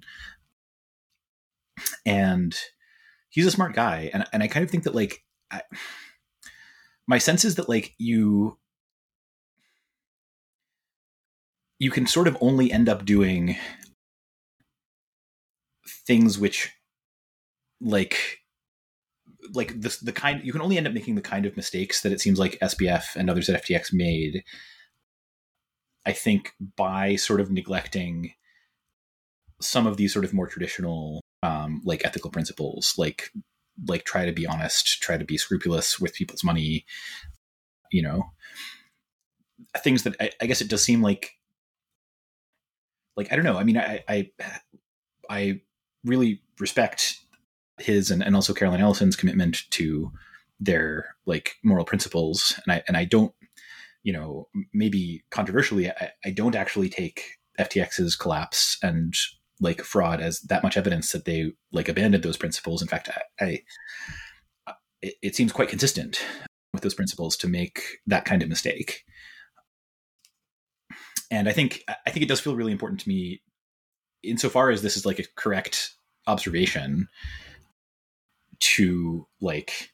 And 2.06 2.58
he's 3.30 3.46
a 3.46 3.52
smart 3.52 3.74
guy. 3.74 4.10
And, 4.14 4.26
and 4.34 4.42
I 4.44 4.48
kind 4.48 4.64
of 4.64 4.72
think 4.72 4.84
that 4.84 4.96
like 4.96 5.24
I, 5.52 5.62
my 7.08 7.18
sense 7.18 7.46
is 7.46 7.56
that 7.56 7.70
like 7.70 7.94
you 7.98 8.58
you 11.80 11.92
can 11.92 12.08
sort 12.08 12.28
of 12.28 12.38
only 12.42 12.72
end 12.72 12.90
up 12.90 13.06
doing 13.06 13.56
things 16.06 16.38
which 16.38 16.72
like 17.80 18.40
like 19.54 19.80
the 19.80 19.96
the 20.02 20.12
kind 20.12 20.44
you 20.44 20.52
can 20.52 20.62
only 20.62 20.78
end 20.78 20.88
up 20.88 20.94
making 20.94 21.16
the 21.16 21.22
kind 21.22 21.46
of 21.46 21.56
mistakes 21.56 22.02
that 22.02 22.12
it 22.12 22.20
seems 22.20 22.40
like 22.40 22.60
SBF 22.60 23.16
and 23.16 23.30
others 23.30 23.50
at 23.50 23.64
FTX 23.64 23.94
made 23.94 24.44
I 26.06 26.14
think 26.14 26.54
by 26.76 27.16
sort 27.16 27.42
of 27.42 27.52
neglecting 27.52 28.34
some 29.62 29.88
of 29.88 29.98
these 29.98 30.14
sort 30.14 30.26
of 30.26 30.34
more 30.34 30.48
traditional 30.48 31.22
um, 31.44 31.82
like 31.86 32.04
ethical 32.04 32.32
principles 32.32 32.94
like 32.98 33.32
like 33.86 34.06
try 34.06 34.26
to 34.26 34.32
be 34.32 34.48
honest, 34.48 35.02
try 35.02 35.18
to 35.18 35.26
be 35.26 35.38
scrupulous 35.38 36.00
with 36.00 36.14
people's 36.14 36.44
money, 36.44 36.86
you 37.92 38.02
know, 38.02 38.24
things 39.78 40.04
that 40.04 40.16
I, 40.20 40.32
I 40.42 40.46
guess 40.46 40.62
it 40.62 40.70
does 40.70 40.84
seem 40.84 41.02
like, 41.02 41.34
like, 43.16 43.32
I 43.32 43.36
don't 43.36 43.46
know. 43.46 43.58
I 43.58 43.64
mean, 43.64 43.78
I, 43.78 44.04
I, 44.08 44.32
I 45.30 45.62
really 46.04 46.42
respect 46.60 47.20
his 47.78 48.12
and, 48.12 48.24
and 48.24 48.36
also 48.36 48.54
Caroline 48.54 48.82
Ellison's 48.82 49.16
commitment 49.16 49.70
to 49.72 50.12
their 50.60 51.16
like 51.26 51.56
moral 51.64 51.86
principles. 51.86 52.60
And 52.66 52.74
I, 52.74 52.84
and 52.88 52.98
I 52.98 53.06
don't, 53.06 53.34
you 54.04 54.14
know, 54.14 54.48
maybe 54.74 55.24
controversially, 55.32 55.90
I, 55.90 56.12
I 56.26 56.30
don't 56.32 56.56
actually 56.56 56.90
take 56.90 57.38
FTX's 57.60 58.16
collapse 58.16 58.78
and 58.82 59.14
like 59.60 59.82
fraud 59.82 60.22
as 60.22 60.40
that 60.42 60.64
much 60.64 60.78
evidence 60.78 61.12
that 61.12 61.26
they 61.26 61.52
like 61.72 61.90
abandoned 61.90 62.24
those 62.24 62.38
principles. 62.38 62.82
In 62.82 62.88
fact, 62.88 63.10
I, 63.40 63.44
I 63.44 63.60
it, 65.02 65.16
it 65.22 65.36
seems 65.36 65.52
quite 65.52 65.70
consistent 65.70 66.20
with 66.74 66.84
those 66.84 66.94
principles 66.94 67.36
to 67.38 67.48
make 67.48 67.82
that 68.06 68.26
kind 68.26 68.42
of 68.42 68.50
mistake. 68.50 69.04
And 71.30 71.50
I 71.50 71.52
think 71.52 71.84
I 72.06 72.12
think 72.12 72.24
it 72.24 72.30
does 72.30 72.40
feel 72.40 72.56
really 72.56 72.72
important 72.72 73.02
to 73.02 73.10
me, 73.10 73.42
insofar 74.24 74.70
as 74.70 74.82
this 74.82 74.96
is 74.96 75.06
like 75.06 75.20
a 75.20 75.26
correct 75.36 75.94
observation, 76.26 77.10
to 78.60 79.28
like 79.42 79.92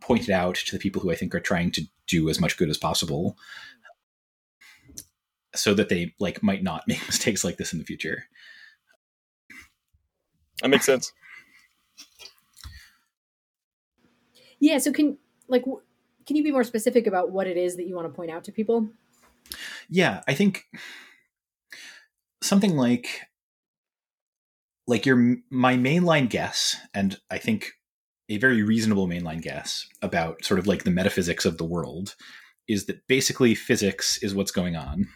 point 0.00 0.28
it 0.28 0.32
out 0.32 0.54
to 0.54 0.76
the 0.76 0.80
people 0.80 1.02
who 1.02 1.10
I 1.10 1.16
think 1.16 1.34
are 1.34 1.40
trying 1.40 1.72
to 1.72 1.82
do 2.06 2.28
as 2.28 2.40
much 2.40 2.56
good 2.56 2.70
as 2.70 2.78
possible, 2.78 3.36
so 5.54 5.74
that 5.74 5.88
they 5.88 6.14
like 6.20 6.42
might 6.42 6.62
not 6.62 6.84
make 6.88 7.04
mistakes 7.06 7.42
like 7.42 7.56
this 7.56 7.72
in 7.72 7.78
the 7.78 7.84
future. 7.84 8.24
That 10.62 10.68
makes 10.68 10.86
sense. 10.86 11.12
Yeah. 14.60 14.78
So 14.78 14.92
can 14.92 15.18
like 15.48 15.64
can 16.26 16.36
you 16.36 16.42
be 16.42 16.52
more 16.52 16.64
specific 16.64 17.06
about 17.06 17.30
what 17.30 17.46
it 17.46 17.56
is 17.56 17.76
that 17.76 17.86
you 17.86 17.94
want 17.94 18.06
to 18.06 18.14
point 18.14 18.30
out 18.30 18.44
to 18.44 18.52
people? 18.52 18.88
Yeah, 19.88 20.20
I 20.28 20.34
think 20.34 20.66
something 22.42 22.76
like 22.76 23.22
like 24.86 25.06
your 25.06 25.36
my 25.50 25.76
mainline 25.76 26.28
guess, 26.28 26.76
and 26.94 27.18
I 27.30 27.38
think 27.38 27.72
a 28.28 28.38
very 28.38 28.62
reasonable 28.62 29.06
mainline 29.06 29.42
guess 29.42 29.86
about 30.02 30.44
sort 30.44 30.58
of 30.58 30.66
like 30.66 30.84
the 30.84 30.90
metaphysics 30.90 31.44
of 31.44 31.58
the 31.58 31.64
world 31.64 32.14
is 32.66 32.86
that 32.86 33.06
basically 33.06 33.54
physics 33.54 34.18
is 34.22 34.34
what's 34.34 34.50
going 34.50 34.76
on. 34.76 35.08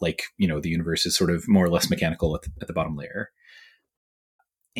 Like, 0.00 0.22
you 0.38 0.46
know, 0.46 0.60
the 0.60 0.68
universe 0.68 1.04
is 1.04 1.16
sort 1.16 1.30
of 1.30 1.48
more 1.48 1.64
or 1.64 1.68
less 1.68 1.90
mechanical 1.90 2.34
at 2.36 2.42
the, 2.42 2.50
at 2.60 2.68
the 2.68 2.72
bottom 2.72 2.96
layer 2.96 3.30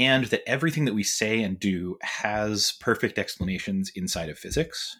and 0.00 0.24
that 0.26 0.42
everything 0.46 0.86
that 0.86 0.94
we 0.94 1.02
say 1.02 1.42
and 1.42 1.60
do 1.60 1.98
has 2.00 2.72
perfect 2.80 3.18
explanations 3.18 3.92
inside 3.94 4.30
of 4.30 4.38
physics. 4.38 4.98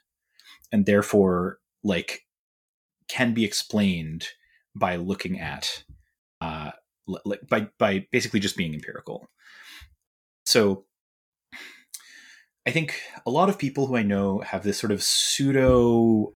And 0.71 0.87
therefore 0.87 1.59
like 1.83 2.27
can 3.09 3.33
be 3.33 3.45
explained 3.45 4.29
by 4.77 4.97
looking 4.97 5.41
at 5.41 5.83
uh 6.41 6.71
like 7.25 7.41
by 7.49 7.69
by 7.79 8.07
basically 8.13 8.39
just 8.39 8.57
being 8.57 8.75
empirical. 8.75 9.29
So 10.45 10.85
i 12.67 12.71
think 12.71 13.01
a 13.27 13.31
lot 13.31 13.49
of 13.49 13.59
people 13.59 13.87
who 13.87 13.97
i 13.97 14.03
know 14.03 14.41
have 14.41 14.63
this 14.63 14.79
sort 14.79 14.93
of 14.93 15.03
pseudo 15.03 16.35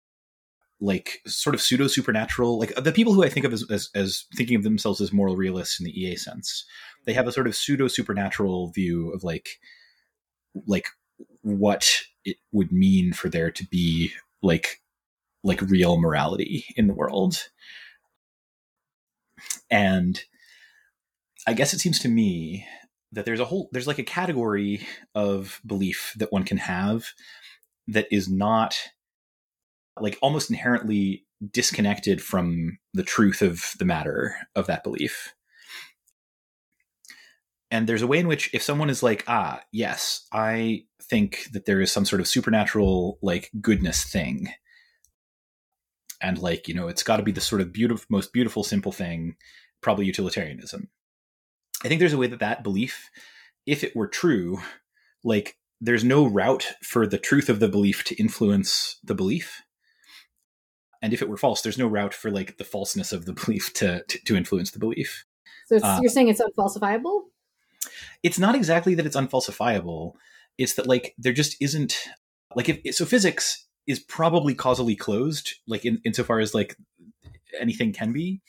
like 0.85 1.21
sort 1.27 1.55
of 1.55 1.63
pseudo 1.63 1.87
supernatural 1.87 2.59
like 2.59 2.75
the 2.75 2.93
people 2.93 3.15
who 3.15 3.25
i 3.25 3.29
think 3.29 3.47
of 3.47 3.53
as, 3.53 3.65
as, 3.71 3.91
as 3.95 4.25
thinking 4.37 4.57
of 4.57 4.63
themselves 4.63 5.01
as 5.01 5.13
moral 5.13 5.37
realists 5.37 5.81
in 5.81 5.85
the 5.85 6.01
ea 6.01 6.17
sense 6.17 6.65
they 7.07 7.13
have 7.13 7.27
a 7.27 7.33
sort 7.33 7.47
of 7.47 7.57
pseudo 7.57 7.89
supernatural 7.89 8.71
view 8.71 9.11
of 9.13 9.25
like 9.25 9.59
like 10.67 10.89
what 11.43 12.03
it 12.25 12.37
would 12.53 12.73
mean 12.73 13.13
for 13.13 13.29
there 13.29 13.51
to 13.51 13.67
be 13.67 14.13
like 14.43 14.81
like 15.43 15.61
real 15.63 15.99
morality 16.01 16.65
in 16.77 16.87
the 16.87 16.95
world. 16.95 17.49
And 19.71 20.21
I 21.47 21.53
guess 21.53 21.75
it 21.75 21.81
seems 21.81 21.99
to 22.01 22.09
me 22.09 22.67
that 23.13 23.25
there's 23.27 23.41
a 23.41 23.45
whole 23.45 23.69
there's 23.73 23.87
like 23.87 23.99
a 23.99 24.05
category 24.05 24.87
of 25.15 25.61
belief 25.67 26.15
that 26.17 26.33
one 26.33 26.45
can 26.45 26.57
have 26.57 27.09
that 27.87 28.07
is 28.11 28.29
not 28.29 28.77
like 30.01 30.19
almost 30.23 30.51
inherently 30.51 31.25
disconnected 31.51 32.23
from 32.23 32.79
the 32.93 33.03
truth 33.03 33.43
of 33.43 33.65
the 33.79 33.85
matter 33.85 34.37
of 34.55 34.67
that 34.67 34.85
belief. 34.85 35.35
And 37.71 37.89
there's 37.89 38.03
a 38.03 38.07
way 38.07 38.19
in 38.19 38.29
which 38.29 38.53
if 38.55 38.63
someone 38.63 38.91
is 38.91 39.03
like, 39.03 39.25
ah, 39.27 39.61
yes, 39.73 40.27
I 40.33 40.85
think 41.03 41.49
that 41.53 41.67
there 41.67 41.81
is 41.81 41.91
some 41.91 42.05
sort 42.05 42.21
of 42.21 42.29
supernatural 42.29 43.19
like 43.21 43.51
goodness 43.61 44.05
thing. 44.05 44.49
And 46.21 46.39
like, 46.39 46.69
you 46.69 46.75
know, 46.75 46.89
it's 46.89 47.03
got 47.03 47.17
to 47.17 47.23
be 47.23 47.33
the 47.33 47.41
sort 47.41 47.61
of 47.61 47.73
beautiful 47.73 48.07
most 48.09 48.33
beautiful 48.33 48.65
simple 48.65 48.93
thing, 48.93 49.37
probably 49.81 50.07
utilitarianism. 50.07 50.89
I 51.85 51.89
think 51.89 51.99
there's 51.99 52.13
a 52.13 52.19
way 52.19 52.29
that 52.29 52.41
that 52.41 52.63
belief 52.63 53.11
if 53.67 53.83
it 53.83 53.97
were 53.97 54.09
true, 54.09 54.59
like 55.23 55.57
there's 55.81 56.05
no 56.05 56.27
route 56.27 56.73
for 56.83 57.07
the 57.07 57.19
truth 57.19 57.49
of 57.49 57.61
the 57.61 57.69
belief 57.69 58.05
to 58.05 58.15
influence 58.17 58.99
the 59.03 59.15
belief 59.15 59.64
and 61.05 61.13
if 61.13 61.23
it 61.23 61.29
were 61.29 61.37
false 61.37 61.63
there's 61.63 61.79
no 61.79 61.87
route 61.87 62.15
for 62.15 62.31
like 62.31 62.57
the 62.57 62.65
falseness 62.65 63.13
of 63.13 63.27
the 63.27 63.33
belief 63.45 63.73
to 63.75 64.03
to, 64.09 64.19
to 64.25 64.37
influence 64.37 64.71
the 64.71 64.79
belief. 64.79 65.25
So 65.67 65.77
uh, 65.77 65.99
you're 66.03 66.11
saying 66.11 66.29
it's 66.29 66.43
unfalsifiable? 66.43 67.23
It's 68.23 68.39
not 68.39 68.55
exactly 68.55 68.95
that 68.95 69.07
it's 69.07 69.17
unfalsifiable. 69.17 70.15
It's 70.59 70.75
that 70.75 70.87
like 70.87 71.15
there 71.19 71.33
just 71.33 71.57
isn't 71.61 72.09
like 72.55 72.69
if 72.69 72.95
so 72.95 73.05
physics 73.05 73.67
is 73.87 73.99
probably 74.01 74.55
causally 74.55 74.97
closed 74.97 75.55
like 75.67 75.85
in 75.85 76.01
insofar 76.05 76.41
as 76.41 76.55
like 76.55 76.77
anything 77.61 77.93
can 77.93 78.13
be. 78.13 78.41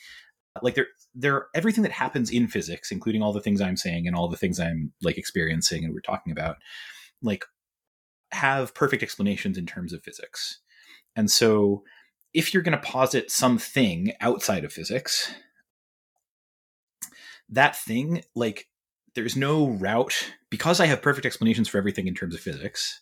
Like 0.62 0.76
there 0.76 0.88
there 1.14 1.48
everything 1.54 1.84
that 1.84 1.92
happens 1.92 2.30
in 2.30 2.48
physics 2.48 2.92
including 2.92 3.22
all 3.22 3.32
the 3.32 3.40
things 3.40 3.62
i'm 3.62 3.78
saying 3.78 4.06
and 4.06 4.18
all 4.18 4.28
the 4.28 4.36
things 4.36 4.60
i'm 4.60 4.92
like 5.02 5.18
experiencing 5.18 5.86
and 5.86 5.94
we're 5.94 6.02
talking 6.02 6.32
about 6.32 6.58
like 7.22 7.46
have 8.36 8.74
perfect 8.74 9.02
explanations 9.02 9.58
in 9.58 9.66
terms 9.66 9.94
of 9.94 10.04
physics. 10.04 10.60
And 11.16 11.32
so 11.32 11.84
if 12.36 12.54
you're 12.54 12.64
going 12.64 12.78
to 12.78 12.86
posit 12.86 13.32
something 13.32 14.12
outside 14.20 14.66
of 14.66 14.74
physics, 14.74 15.34
that 17.50 17.78
thing, 17.78 18.24
like, 18.36 18.68
there's 19.16 19.38
no 19.38 19.70
route 19.70 20.34
because 20.50 20.82
I 20.82 20.88
have 20.88 21.02
perfect 21.02 21.26
explanations 21.26 21.70
for 21.70 21.78
everything 21.78 22.08
in 22.08 22.14
terms 22.14 22.36
of 22.36 22.42
physics. 22.42 23.00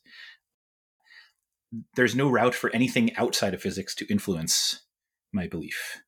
There's 1.95 2.15
no 2.15 2.29
route 2.29 2.53
for 2.53 2.69
anything 2.69 3.15
outside 3.15 3.55
of 3.55 3.61
physics 3.61 3.95
to 3.95 4.05
influence 4.05 4.83
my 5.31 5.47
belief. 5.47 6.03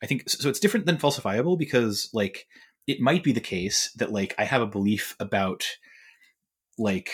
I 0.00 0.06
think 0.06 0.30
so. 0.30 0.48
It's 0.48 0.60
different 0.60 0.86
than 0.86 0.98
falsifiable 0.98 1.58
because, 1.58 2.08
like, 2.12 2.46
it 2.86 3.00
might 3.00 3.24
be 3.24 3.32
the 3.32 3.40
case 3.40 3.92
that, 3.96 4.12
like, 4.12 4.34
I 4.38 4.44
have 4.44 4.62
a 4.62 4.66
belief 4.66 5.16
about, 5.18 5.66
like, 6.78 7.10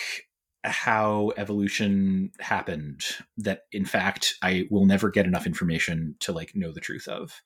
how 0.69 1.31
evolution 1.37 2.31
happened 2.39 3.03
that 3.37 3.63
in 3.71 3.85
fact 3.85 4.35
I 4.41 4.67
will 4.69 4.85
never 4.85 5.09
get 5.09 5.25
enough 5.25 5.45
information 5.45 6.15
to 6.19 6.31
like 6.31 6.55
know 6.55 6.71
the 6.71 6.79
truth 6.79 7.07
of. 7.07 7.41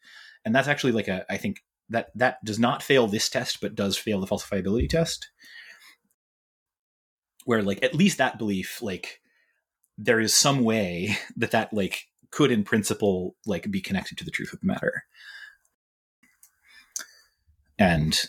And 0.45 0.55
that's 0.55 0.67
actually 0.67 0.91
like 0.91 1.07
a 1.07 1.25
I 1.31 1.37
think 1.37 1.63
that 1.89 2.09
that 2.15 2.43
does 2.43 2.59
not 2.59 2.83
fail 2.83 3.07
this 3.07 3.29
test 3.29 3.61
but 3.61 3.75
does 3.75 3.97
fail 3.97 4.19
the 4.19 4.27
falsifiability 4.27 4.89
test. 4.89 5.29
Where 7.45 7.61
like 7.61 7.83
at 7.83 7.95
least 7.95 8.17
that 8.19 8.37
belief 8.37 8.81
like 8.81 9.21
there 9.97 10.19
is 10.19 10.33
some 10.33 10.63
way 10.63 11.17
that 11.37 11.51
that 11.51 11.73
like 11.73 12.07
could 12.31 12.51
in 12.51 12.63
principle 12.63 13.35
like 13.45 13.69
be 13.69 13.81
connected 13.81 14.17
to 14.17 14.23
the 14.23 14.31
truth 14.31 14.53
of 14.53 14.59
the 14.61 14.67
matter. 14.67 15.03
And 17.77 18.19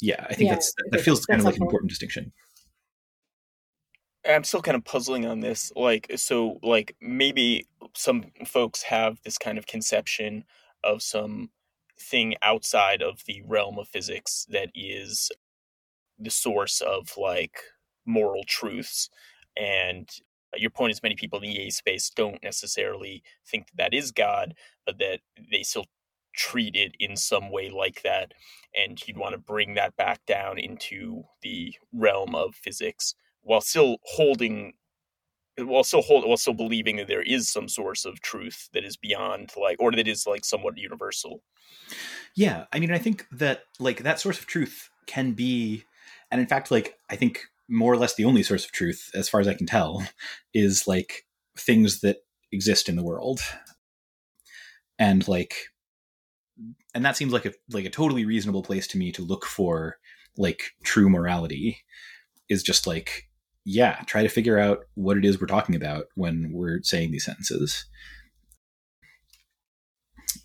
yeah, 0.00 0.26
I 0.28 0.34
think 0.34 0.48
yeah, 0.48 0.54
that's 0.54 0.72
that 0.90 1.00
feels 1.00 1.24
kind 1.26 1.40
of 1.40 1.44
like 1.44 1.56
an 1.56 1.62
important 1.62 1.90
distinction. 1.90 2.32
I'm 4.28 4.44
still 4.44 4.62
kind 4.62 4.76
of 4.76 4.84
puzzling 4.84 5.26
on 5.26 5.40
this. 5.40 5.72
Like, 5.76 6.10
so, 6.16 6.58
like, 6.62 6.96
maybe 7.00 7.66
some 7.94 8.24
folks 8.46 8.82
have 8.82 9.20
this 9.24 9.38
kind 9.38 9.58
of 9.58 9.66
conception 9.66 10.44
of 10.84 11.02
some 11.02 11.50
thing 11.98 12.34
outside 12.42 13.02
of 13.02 13.22
the 13.26 13.42
realm 13.46 13.78
of 13.78 13.88
physics 13.88 14.46
that 14.50 14.70
is 14.74 15.30
the 16.18 16.30
source 16.30 16.80
of 16.80 17.16
like 17.16 17.58
moral 18.06 18.44
truths. 18.46 19.10
And 19.56 20.08
your 20.56 20.70
point 20.70 20.92
is, 20.92 21.02
many 21.02 21.14
people 21.14 21.40
in 21.40 21.50
the 21.50 21.62
EA 21.62 21.70
space 21.70 22.10
don't 22.10 22.42
necessarily 22.42 23.22
think 23.46 23.68
that 23.68 23.76
that 23.76 23.94
is 23.94 24.12
God, 24.12 24.54
but 24.84 24.98
that 24.98 25.20
they 25.50 25.62
still 25.62 25.86
treat 26.34 26.76
it 26.76 26.94
in 27.00 27.16
some 27.16 27.50
way 27.50 27.70
like 27.70 28.02
that. 28.02 28.32
And 28.74 29.00
you'd 29.06 29.16
want 29.18 29.32
to 29.32 29.38
bring 29.38 29.74
that 29.74 29.96
back 29.96 30.24
down 30.26 30.58
into 30.58 31.24
the 31.42 31.74
realm 31.92 32.34
of 32.34 32.54
physics 32.54 33.14
while 33.46 33.60
still 33.60 33.96
holding 34.04 34.74
while 35.58 35.84
still 35.84 36.02
hold 36.02 36.26
while 36.26 36.36
still 36.36 36.54
believing 36.54 36.96
that 36.96 37.08
there 37.08 37.22
is 37.22 37.50
some 37.50 37.68
source 37.68 38.04
of 38.04 38.20
truth 38.20 38.68
that 38.74 38.84
is 38.84 38.96
beyond 38.96 39.50
like 39.56 39.76
or 39.80 39.90
that 39.92 40.06
is 40.06 40.26
like 40.26 40.44
somewhat 40.44 40.76
universal. 40.76 41.42
Yeah 42.34 42.64
i 42.72 42.78
mean 42.78 42.92
i 42.92 42.98
think 42.98 43.26
that 43.32 43.62
like 43.78 44.02
that 44.02 44.20
source 44.20 44.38
of 44.38 44.46
truth 44.46 44.90
can 45.06 45.32
be 45.32 45.84
and 46.30 46.40
in 46.40 46.46
fact 46.46 46.70
like 46.70 46.98
i 47.08 47.16
think 47.16 47.40
more 47.68 47.92
or 47.92 47.96
less 47.96 48.14
the 48.14 48.24
only 48.24 48.42
source 48.42 48.64
of 48.64 48.72
truth 48.72 49.10
as 49.14 49.28
far 49.28 49.40
as 49.40 49.48
i 49.48 49.54
can 49.54 49.66
tell 49.66 50.06
is 50.54 50.86
like 50.86 51.24
things 51.56 52.00
that 52.00 52.18
exist 52.52 52.88
in 52.88 52.96
the 52.96 53.04
world. 53.04 53.40
And 54.98 55.26
like 55.28 55.54
and 56.94 57.04
that 57.04 57.16
seems 57.16 57.32
like 57.32 57.44
a 57.44 57.52
like 57.70 57.84
a 57.84 57.90
totally 57.90 58.24
reasonable 58.24 58.62
place 58.62 58.86
to 58.88 58.98
me 58.98 59.12
to 59.12 59.22
look 59.22 59.44
for 59.44 59.98
like 60.38 60.62
true 60.82 61.10
morality 61.10 61.78
is 62.48 62.62
just 62.62 62.86
like 62.86 63.28
yeah, 63.68 63.96
try 64.06 64.22
to 64.22 64.28
figure 64.28 64.60
out 64.60 64.84
what 64.94 65.16
it 65.16 65.24
is 65.24 65.40
we're 65.40 65.48
talking 65.48 65.74
about 65.74 66.06
when 66.14 66.52
we're 66.52 66.80
saying 66.82 67.10
these 67.10 67.24
sentences. 67.24 67.84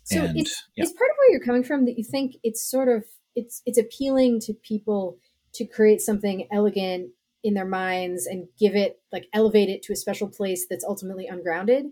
So 0.02 0.22
and, 0.22 0.40
it's, 0.40 0.64
yeah. 0.76 0.82
it's 0.82 0.92
part 0.92 1.08
of 1.08 1.16
where 1.16 1.30
you're 1.30 1.44
coming 1.44 1.62
from 1.62 1.84
that 1.84 1.96
you 1.96 2.02
think 2.02 2.34
it's 2.42 2.68
sort 2.68 2.88
of 2.88 3.04
it's 3.36 3.62
it's 3.64 3.78
appealing 3.78 4.40
to 4.40 4.52
people 4.52 5.18
to 5.54 5.64
create 5.64 6.00
something 6.00 6.48
elegant 6.52 7.10
in 7.44 7.54
their 7.54 7.64
minds 7.64 8.26
and 8.26 8.48
give 8.58 8.74
it 8.74 9.00
like 9.12 9.28
elevate 9.32 9.68
it 9.68 9.82
to 9.84 9.92
a 9.92 9.96
special 9.96 10.28
place 10.28 10.66
that's 10.68 10.84
ultimately 10.84 11.28
ungrounded 11.28 11.86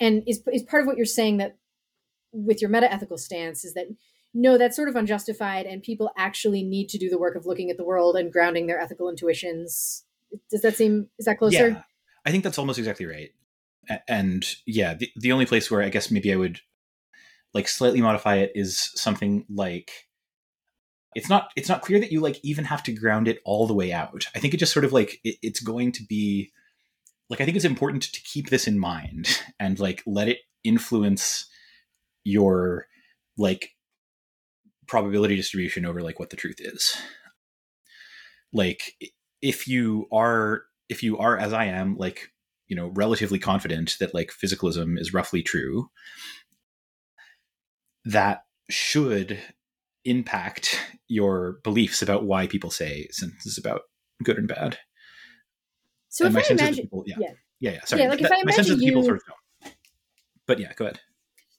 and 0.00 0.22
is 0.26 0.42
is 0.52 0.62
part 0.62 0.80
of 0.82 0.86
what 0.86 0.96
you're 0.96 1.04
saying 1.04 1.36
that 1.36 1.58
with 2.32 2.62
your 2.62 2.70
meta 2.70 2.90
ethical 2.90 3.18
stance 3.18 3.62
is 3.62 3.74
that 3.74 3.86
no 4.32 4.56
that's 4.56 4.76
sort 4.76 4.88
of 4.88 4.96
unjustified 4.96 5.66
and 5.66 5.82
people 5.82 6.10
actually 6.16 6.62
need 6.62 6.88
to 6.88 6.98
do 6.98 7.10
the 7.10 7.18
work 7.18 7.36
of 7.36 7.44
looking 7.44 7.70
at 7.70 7.76
the 7.76 7.84
world 7.84 8.16
and 8.16 8.32
grounding 8.32 8.66
their 8.66 8.80
ethical 8.80 9.10
intuitions 9.10 10.04
does 10.50 10.62
that 10.62 10.76
seem 10.76 11.08
is 11.18 11.26
that 11.26 11.38
closer? 11.38 11.68
Yeah, 11.68 11.82
I 12.24 12.30
think 12.30 12.44
that's 12.44 12.58
almost 12.58 12.78
exactly 12.78 13.06
right. 13.06 13.30
And 14.08 14.46
yeah, 14.66 14.94
the, 14.94 15.10
the 15.16 15.32
only 15.32 15.46
place 15.46 15.70
where 15.70 15.82
I 15.82 15.88
guess 15.88 16.10
maybe 16.10 16.32
I 16.32 16.36
would 16.36 16.60
like 17.52 17.68
slightly 17.68 18.00
modify 18.00 18.36
it 18.36 18.52
is 18.54 18.90
something 18.94 19.44
like 19.50 19.90
it's 21.14 21.28
not 21.28 21.50
it's 21.56 21.68
not 21.68 21.82
clear 21.82 22.00
that 22.00 22.12
you 22.12 22.20
like 22.20 22.38
even 22.42 22.64
have 22.64 22.82
to 22.84 22.92
ground 22.92 23.28
it 23.28 23.40
all 23.44 23.66
the 23.66 23.74
way 23.74 23.92
out. 23.92 24.26
I 24.34 24.38
think 24.38 24.54
it 24.54 24.58
just 24.58 24.72
sort 24.72 24.84
of 24.84 24.92
like 24.92 25.20
it, 25.24 25.36
it's 25.42 25.60
going 25.60 25.92
to 25.92 26.04
be 26.04 26.52
like 27.28 27.40
I 27.40 27.44
think 27.44 27.56
it's 27.56 27.64
important 27.64 28.02
to 28.02 28.22
keep 28.22 28.50
this 28.50 28.66
in 28.66 28.78
mind 28.78 29.42
and 29.58 29.78
like 29.78 30.02
let 30.06 30.28
it 30.28 30.38
influence 30.64 31.48
your 32.24 32.86
like 33.36 33.70
probability 34.86 35.36
distribution 35.36 35.84
over 35.84 36.02
like 36.02 36.18
what 36.18 36.30
the 36.30 36.36
truth 36.36 36.60
is. 36.60 36.96
Like 38.52 38.94
if 39.42 39.68
you 39.68 40.06
are 40.12 40.62
if 40.88 41.02
you 41.02 41.18
are 41.18 41.36
as 41.36 41.52
I 41.52 41.66
am, 41.66 41.96
like 41.96 42.30
you 42.68 42.76
know, 42.76 42.88
relatively 42.94 43.38
confident 43.38 43.96
that 44.00 44.14
like 44.14 44.32
physicalism 44.32 44.98
is 44.98 45.12
roughly 45.12 45.42
true, 45.42 45.90
that 48.04 48.44
should 48.70 49.38
impact 50.04 50.80
your 51.08 51.58
beliefs 51.64 52.00
about 52.00 52.24
why 52.24 52.46
people 52.46 52.70
say 52.70 53.08
sentences 53.10 53.58
about 53.58 53.82
good 54.24 54.38
and 54.38 54.48
bad. 54.48 54.78
So 56.08 56.26
and 56.26 56.36
if 56.36 56.50
I 56.50 56.52
imagine, 56.54 56.84
people, 56.84 57.04
yeah, 57.06 57.16
yeah, 57.18 57.28
yeah, 57.60 57.70
yeah, 57.72 57.84
sorry, 57.84 58.02
yeah, 58.02 58.08
like 58.08 58.20
if 58.20 58.28
that, 58.28 58.38
I 58.38 58.40
imagine 58.40 58.80
you, 58.80 58.90
people 58.90 59.02
sort 59.02 59.16
of 59.16 59.22
don't. 59.26 59.74
But 60.46 60.58
yeah, 60.58 60.72
go 60.74 60.86
ahead. 60.86 61.00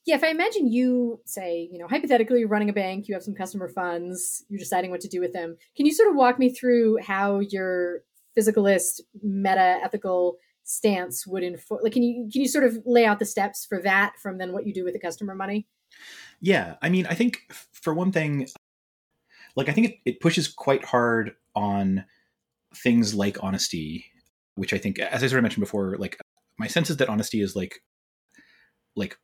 Yeah, 0.06 0.16
if 0.16 0.24
I 0.24 0.28
imagine 0.28 0.70
you 0.70 1.20
say, 1.24 1.68
you 1.72 1.78
know, 1.78 1.88
hypothetically, 1.88 2.40
you're 2.40 2.48
running 2.48 2.68
a 2.68 2.74
bank, 2.74 3.08
you 3.08 3.14
have 3.14 3.22
some 3.22 3.34
customer 3.34 3.68
funds, 3.68 4.44
you're 4.48 4.58
deciding 4.58 4.90
what 4.90 5.00
to 5.00 5.08
do 5.08 5.20
with 5.20 5.32
them. 5.32 5.56
Can 5.76 5.86
you 5.86 5.94
sort 5.94 6.10
of 6.10 6.16
walk 6.16 6.38
me 6.38 6.50
through 6.50 6.98
how 7.02 7.40
your 7.40 8.02
physicalist, 8.36 9.00
meta 9.22 9.78
ethical 9.82 10.36
stance 10.64 11.26
would 11.26 11.42
inform? 11.42 11.80
Like, 11.82 11.94
can 11.94 12.02
you 12.02 12.28
can 12.30 12.42
you 12.42 12.48
sort 12.48 12.64
of 12.64 12.78
lay 12.84 13.06
out 13.06 13.18
the 13.18 13.24
steps 13.24 13.64
for 13.64 13.80
that 13.82 14.18
from 14.20 14.36
then 14.36 14.52
what 14.52 14.66
you 14.66 14.74
do 14.74 14.84
with 14.84 14.92
the 14.92 15.00
customer 15.00 15.34
money? 15.34 15.66
Yeah, 16.40 16.74
I 16.82 16.90
mean, 16.90 17.06
I 17.06 17.14
think 17.14 17.40
for 17.72 17.94
one 17.94 18.12
thing, 18.12 18.48
like 19.56 19.70
I 19.70 19.72
think 19.72 19.86
it, 19.86 19.98
it 20.04 20.20
pushes 20.20 20.48
quite 20.48 20.84
hard 20.84 21.32
on 21.54 22.04
things 22.74 23.14
like 23.14 23.42
honesty, 23.42 24.04
which 24.56 24.74
I 24.74 24.78
think, 24.78 24.98
as 24.98 25.22
I 25.22 25.28
sort 25.28 25.38
of 25.38 25.44
mentioned 25.44 25.64
before, 25.64 25.96
like 25.98 26.18
my 26.58 26.66
sense 26.66 26.90
is 26.90 26.98
that 26.98 27.08
honesty 27.08 27.40
is 27.40 27.56
like 27.56 27.82
like 28.96 29.18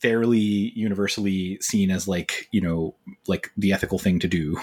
fairly 0.00 0.38
universally 0.38 1.58
seen 1.60 1.90
as 1.90 2.08
like 2.08 2.48
you 2.52 2.60
know 2.60 2.94
like 3.26 3.50
the 3.56 3.72
ethical 3.72 3.98
thing 3.98 4.18
to 4.18 4.28
do 4.28 4.58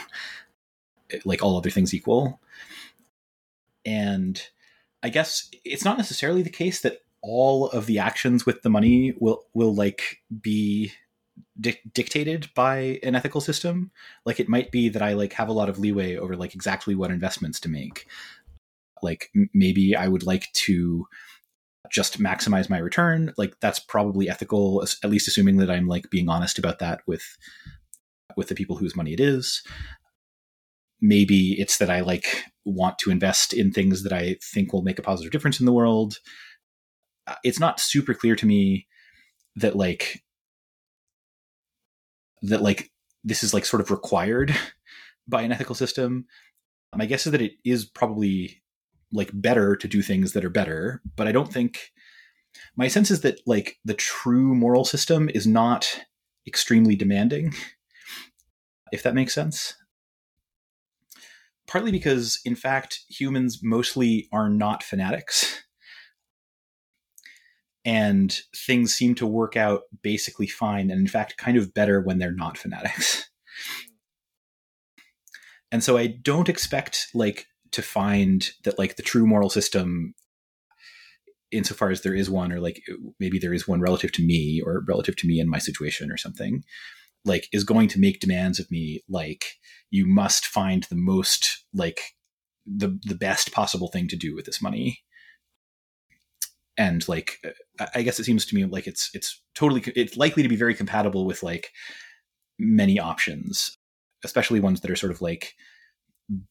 like 1.26 1.44
all 1.44 1.58
other 1.58 1.70
things 1.70 1.94
equal. 1.94 2.40
And 3.86 4.42
I 5.04 5.10
guess 5.10 5.50
it's 5.64 5.86
not 5.86 5.98
necessarily 5.98 6.42
the 6.42 6.50
case 6.50 6.82
that 6.82 7.02
all 7.22 7.70
of 7.70 7.86
the 7.86 8.00
actions 8.00 8.46
with 8.46 8.62
the 8.62 8.70
money 8.70 9.14
will 9.20 9.46
will 9.54 9.74
like 9.74 10.22
be 10.42 10.92
di- 11.60 11.80
dictated 11.94 12.50
by 12.56 13.00
an 13.04 13.16
ethical 13.16 13.42
system. 13.42 13.92
Like 14.26 14.40
it 14.40 14.50
might 14.50 14.72
be 14.72 14.90
that 14.90 15.02
I 15.02 15.14
like 15.14 15.34
have 15.34 15.50
a 15.50 15.54
lot 15.54 15.70
of 15.70 15.80
leeway 15.80 16.16
over 16.18 16.36
like 16.36 16.56
exactly 16.56 16.96
what 16.96 17.12
investments 17.12 17.60
to 17.62 17.70
make. 17.70 18.08
Like 19.02 19.30
m- 19.36 19.50
maybe 19.54 19.96
I 19.96 20.08
would 20.08 20.24
like 20.24 20.52
to 20.54 21.08
just 21.92 22.20
maximize 22.20 22.70
my 22.70 22.78
return. 22.78 23.34
Like 23.38 23.56
that's 23.60 23.80
probably 23.80 24.30
ethical, 24.30 24.84
at 25.04 25.10
least 25.10 25.28
assuming 25.28 25.58
that 25.58 25.70
I'm 25.70 25.88
like 25.88 26.10
being 26.10 26.30
honest 26.30 26.58
about 26.58 26.80
that 26.80 27.02
with 27.08 27.24
with 28.36 28.50
the 28.50 28.56
people 28.56 28.78
whose 28.78 28.96
money 28.96 29.14
it 29.14 29.20
is. 29.20 29.64
Maybe 31.02 31.60
it's 31.60 31.78
that 31.78 31.90
I 31.90 32.02
like 32.02 32.46
want 32.66 33.00
to 33.00 33.12
invest 33.12 33.54
in 33.54 33.72
things 33.72 34.04
that 34.04 34.14
I 34.14 34.38
think 34.44 34.74
will 34.74 34.82
make 34.82 35.00
a 35.00 35.04
positive 35.04 35.32
difference 35.32 35.60
in 35.60 35.66
the 35.66 35.74
world. 35.74 36.18
Uh, 37.26 37.36
it's 37.44 37.60
not 37.60 37.80
super 37.80 38.14
clear 38.14 38.36
to 38.36 38.46
me 38.46 38.88
that 39.56 39.76
like 39.76 40.24
that 42.44 42.62
like 42.62 42.92
this 43.24 43.44
is 43.44 43.54
like 43.54 43.66
sort 43.66 43.82
of 43.82 43.92
required 43.92 44.56
by 45.28 45.42
an 45.42 45.52
ethical 45.52 45.76
system. 45.76 46.26
My 46.96 47.06
guess 47.06 47.26
is 47.26 47.32
that 47.32 47.42
it 47.42 47.54
is 47.66 47.86
probably 47.86 48.62
like 49.12 49.32
better 49.34 49.76
to 49.76 49.88
do 49.88 50.02
things 50.02 50.34
that 50.34 50.46
are 50.46 50.50
better, 50.50 51.02
but 51.16 51.28
I 51.28 51.32
don't 51.32 51.52
think 51.52 51.92
my 52.76 52.88
sense 52.88 53.12
is 53.12 53.22
that 53.22 53.40
like 53.46 53.78
the 53.86 53.94
true 53.94 54.56
moral 54.56 54.86
system 54.86 55.30
is 55.34 55.48
not 55.48 56.02
extremely 56.48 56.96
demanding, 56.96 57.54
if 58.92 59.04
that 59.04 59.16
makes 59.16 59.34
sense. 59.34 59.76
Partly 61.68 61.92
because, 61.92 62.40
in 62.46 62.56
fact, 62.56 63.02
humans 63.10 63.60
mostly 63.62 64.30
are 64.32 64.50
not 64.50 64.84
fanatics. 64.84 65.64
And 67.84 68.38
things 68.56 68.94
seem 68.94 69.16
to 69.16 69.26
work 69.26 69.56
out 69.56 69.84
basically 70.02 70.48
fine, 70.48 70.92
and 70.92 71.00
in 71.00 71.08
fact, 71.08 71.38
kind 71.38 71.58
of 71.58 71.74
better 71.74 72.02
when 72.02 72.20
they're 72.20 72.34
not 72.34 72.58
fanatics. 72.58 73.30
And 75.72 75.84
so 75.84 75.98
I 75.98 76.08
don't 76.08 76.50
expect 76.50 77.08
like 77.14 77.48
to 77.72 77.82
find 77.82 78.52
that 78.64 78.78
like 78.78 78.96
the 78.96 79.04
true 79.04 79.26
moral 79.26 79.50
system 79.50 80.14
insofar 81.52 81.90
as 81.90 82.02
there 82.02 82.16
is 82.16 82.30
one 82.30 82.52
or 82.52 82.60
like 82.60 82.82
maybe 83.20 83.40
there 83.40 83.54
is 83.54 83.68
one 83.68 83.80
relative 83.80 84.12
to 84.12 84.26
me 84.26 84.62
or 84.66 84.84
relative 84.88 85.16
to 85.16 85.28
me 85.28 85.40
in 85.40 85.50
my 85.50 85.58
situation 85.58 86.12
or 86.12 86.18
something 86.18 86.64
like 87.26 87.48
is 87.52 87.64
going 87.64 87.88
to 87.88 88.00
make 88.00 88.20
demands 88.20 88.60
of 88.60 88.70
me 88.72 89.02
like 89.10 89.46
you 89.90 90.06
must 90.06 90.46
find 90.46 90.84
the 90.84 90.96
most 90.96 91.64
like 91.74 92.02
the 92.66 93.00
the 93.04 93.16
best 93.16 93.52
possible 93.52 93.88
thing 93.88 94.08
to 94.08 94.18
do 94.18 94.36
with 94.36 94.46
this 94.46 94.62
money. 94.62 95.00
And 96.78 97.08
like 97.08 97.40
i 97.96 98.04
guess 98.04 98.20
it 98.20 98.24
seems 98.24 98.46
to 98.46 98.56
me 98.56 98.64
like 98.66 98.86
it's 98.86 99.10
it's 99.16 99.42
totally 99.56 99.82
it's 99.96 100.16
likely 100.16 100.44
to 100.44 100.50
be 100.50 100.56
very 100.56 100.76
compatible 100.76 101.26
with 101.26 101.42
like 101.42 101.72
many 102.60 103.00
options 103.00 103.76
especially 104.24 104.60
ones 104.60 104.82
that 104.82 104.92
are 104.92 104.96
sort 104.96 105.12
of 105.12 105.20
like 105.20 105.54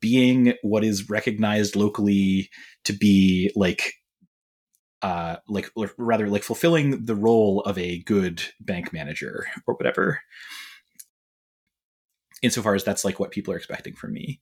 being 0.01 0.55
what 0.63 0.85
is 0.85 1.11
recognized 1.11 1.77
locally 1.77 2.51
to 2.85 2.93
be 2.93 3.51
like 3.55 3.95
uh 5.03 5.37
like 5.49 5.71
rather 5.99 6.29
like 6.29 6.43
fulfilling 6.43 7.05
the 7.05 7.15
role 7.15 7.61
of 7.63 7.77
a 7.77 7.99
good 8.05 8.43
bank 8.61 8.93
manager 8.93 9.47
or 9.67 9.75
whatever. 9.75 10.21
Insofar 12.43 12.75
as 12.75 12.85
that's 12.85 13.05
like 13.05 13.21
what 13.21 13.31
people 13.31 13.53
are 13.53 13.59
expecting 13.59 13.95
from 13.95 14.13
me. 14.13 14.41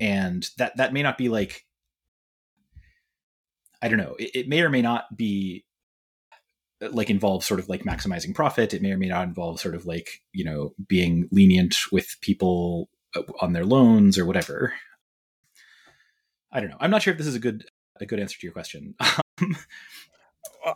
And 0.00 0.48
that 0.58 0.76
that 0.78 0.92
may 0.92 1.02
not 1.02 1.18
be 1.18 1.28
like 1.28 1.64
i 3.84 3.88
don't 3.88 3.98
know 3.98 4.14
it, 4.16 4.30
it 4.34 4.48
may 4.48 4.62
or 4.62 4.70
may 4.70 4.80
not 4.80 5.16
be 5.16 5.64
like 6.90 7.10
involve 7.10 7.44
sort 7.44 7.60
of 7.60 7.68
like 7.68 7.84
maximizing 7.84 8.34
profit. 8.34 8.74
It 8.74 8.82
may 8.82 8.92
or 8.92 8.98
may 8.98 9.08
not 9.08 9.28
involve 9.28 9.60
sort 9.60 9.74
of 9.74 9.86
like 9.86 10.22
you 10.32 10.44
know 10.44 10.74
being 10.88 11.28
lenient 11.30 11.76
with 11.92 12.16
people 12.20 12.88
on 13.40 13.52
their 13.52 13.64
loans 13.64 14.18
or 14.18 14.26
whatever. 14.26 14.72
I 16.50 16.60
don't 16.60 16.70
know. 16.70 16.76
I'm 16.80 16.90
not 16.90 17.02
sure 17.02 17.12
if 17.12 17.18
this 17.18 17.26
is 17.26 17.34
a 17.34 17.40
good 17.40 17.64
a 18.00 18.06
good 18.06 18.20
answer 18.20 18.38
to 18.38 18.46
your 18.46 18.52
question. 18.52 18.94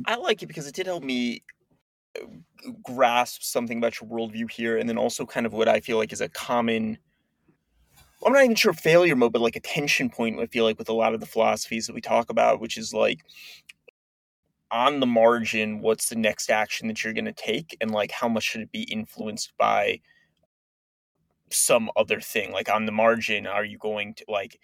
I 0.06 0.16
like 0.16 0.42
it 0.42 0.46
because 0.46 0.66
it 0.66 0.74
did 0.74 0.86
help 0.86 1.04
me 1.04 1.42
uh, 2.18 2.26
grasp 2.82 3.42
something 3.42 3.78
about 3.78 4.00
your 4.00 4.08
worldview 4.08 4.50
here, 4.50 4.78
and 4.78 4.88
then 4.88 4.98
also 4.98 5.26
kind 5.26 5.46
of 5.46 5.52
what 5.52 5.68
I 5.68 5.80
feel 5.80 5.98
like 5.98 6.12
is 6.12 6.20
a 6.20 6.28
common. 6.28 6.98
I'm 8.24 8.32
not 8.32 8.44
even 8.44 8.56
sure 8.56 8.72
failure 8.72 9.14
mode, 9.14 9.32
but 9.32 9.42
like 9.42 9.56
a 9.56 9.60
tension 9.60 10.08
point. 10.08 10.40
I 10.40 10.46
feel 10.46 10.64
like 10.64 10.78
with 10.78 10.88
a 10.88 10.94
lot 10.94 11.14
of 11.14 11.20
the 11.20 11.26
philosophies 11.26 11.86
that 11.86 11.94
we 11.94 12.00
talk 12.00 12.30
about, 12.30 12.60
which 12.60 12.78
is 12.78 12.94
like 12.94 13.20
on 14.70 15.00
the 15.00 15.06
margin, 15.06 15.80
what's 15.80 16.08
the 16.08 16.16
next 16.16 16.50
action 16.50 16.88
that 16.88 17.04
you're 17.04 17.12
going 17.12 17.26
to 17.26 17.32
take, 17.32 17.76
and 17.80 17.90
like 17.90 18.10
how 18.10 18.28
much 18.28 18.44
should 18.44 18.62
it 18.62 18.72
be 18.72 18.82
influenced 18.84 19.52
by 19.58 20.00
some 21.50 21.90
other 21.96 22.20
thing 22.20 22.52
like 22.52 22.68
on 22.68 22.86
the 22.86 22.92
margin 22.92 23.46
are 23.46 23.64
you 23.64 23.78
going 23.78 24.14
to 24.14 24.24
like 24.28 24.58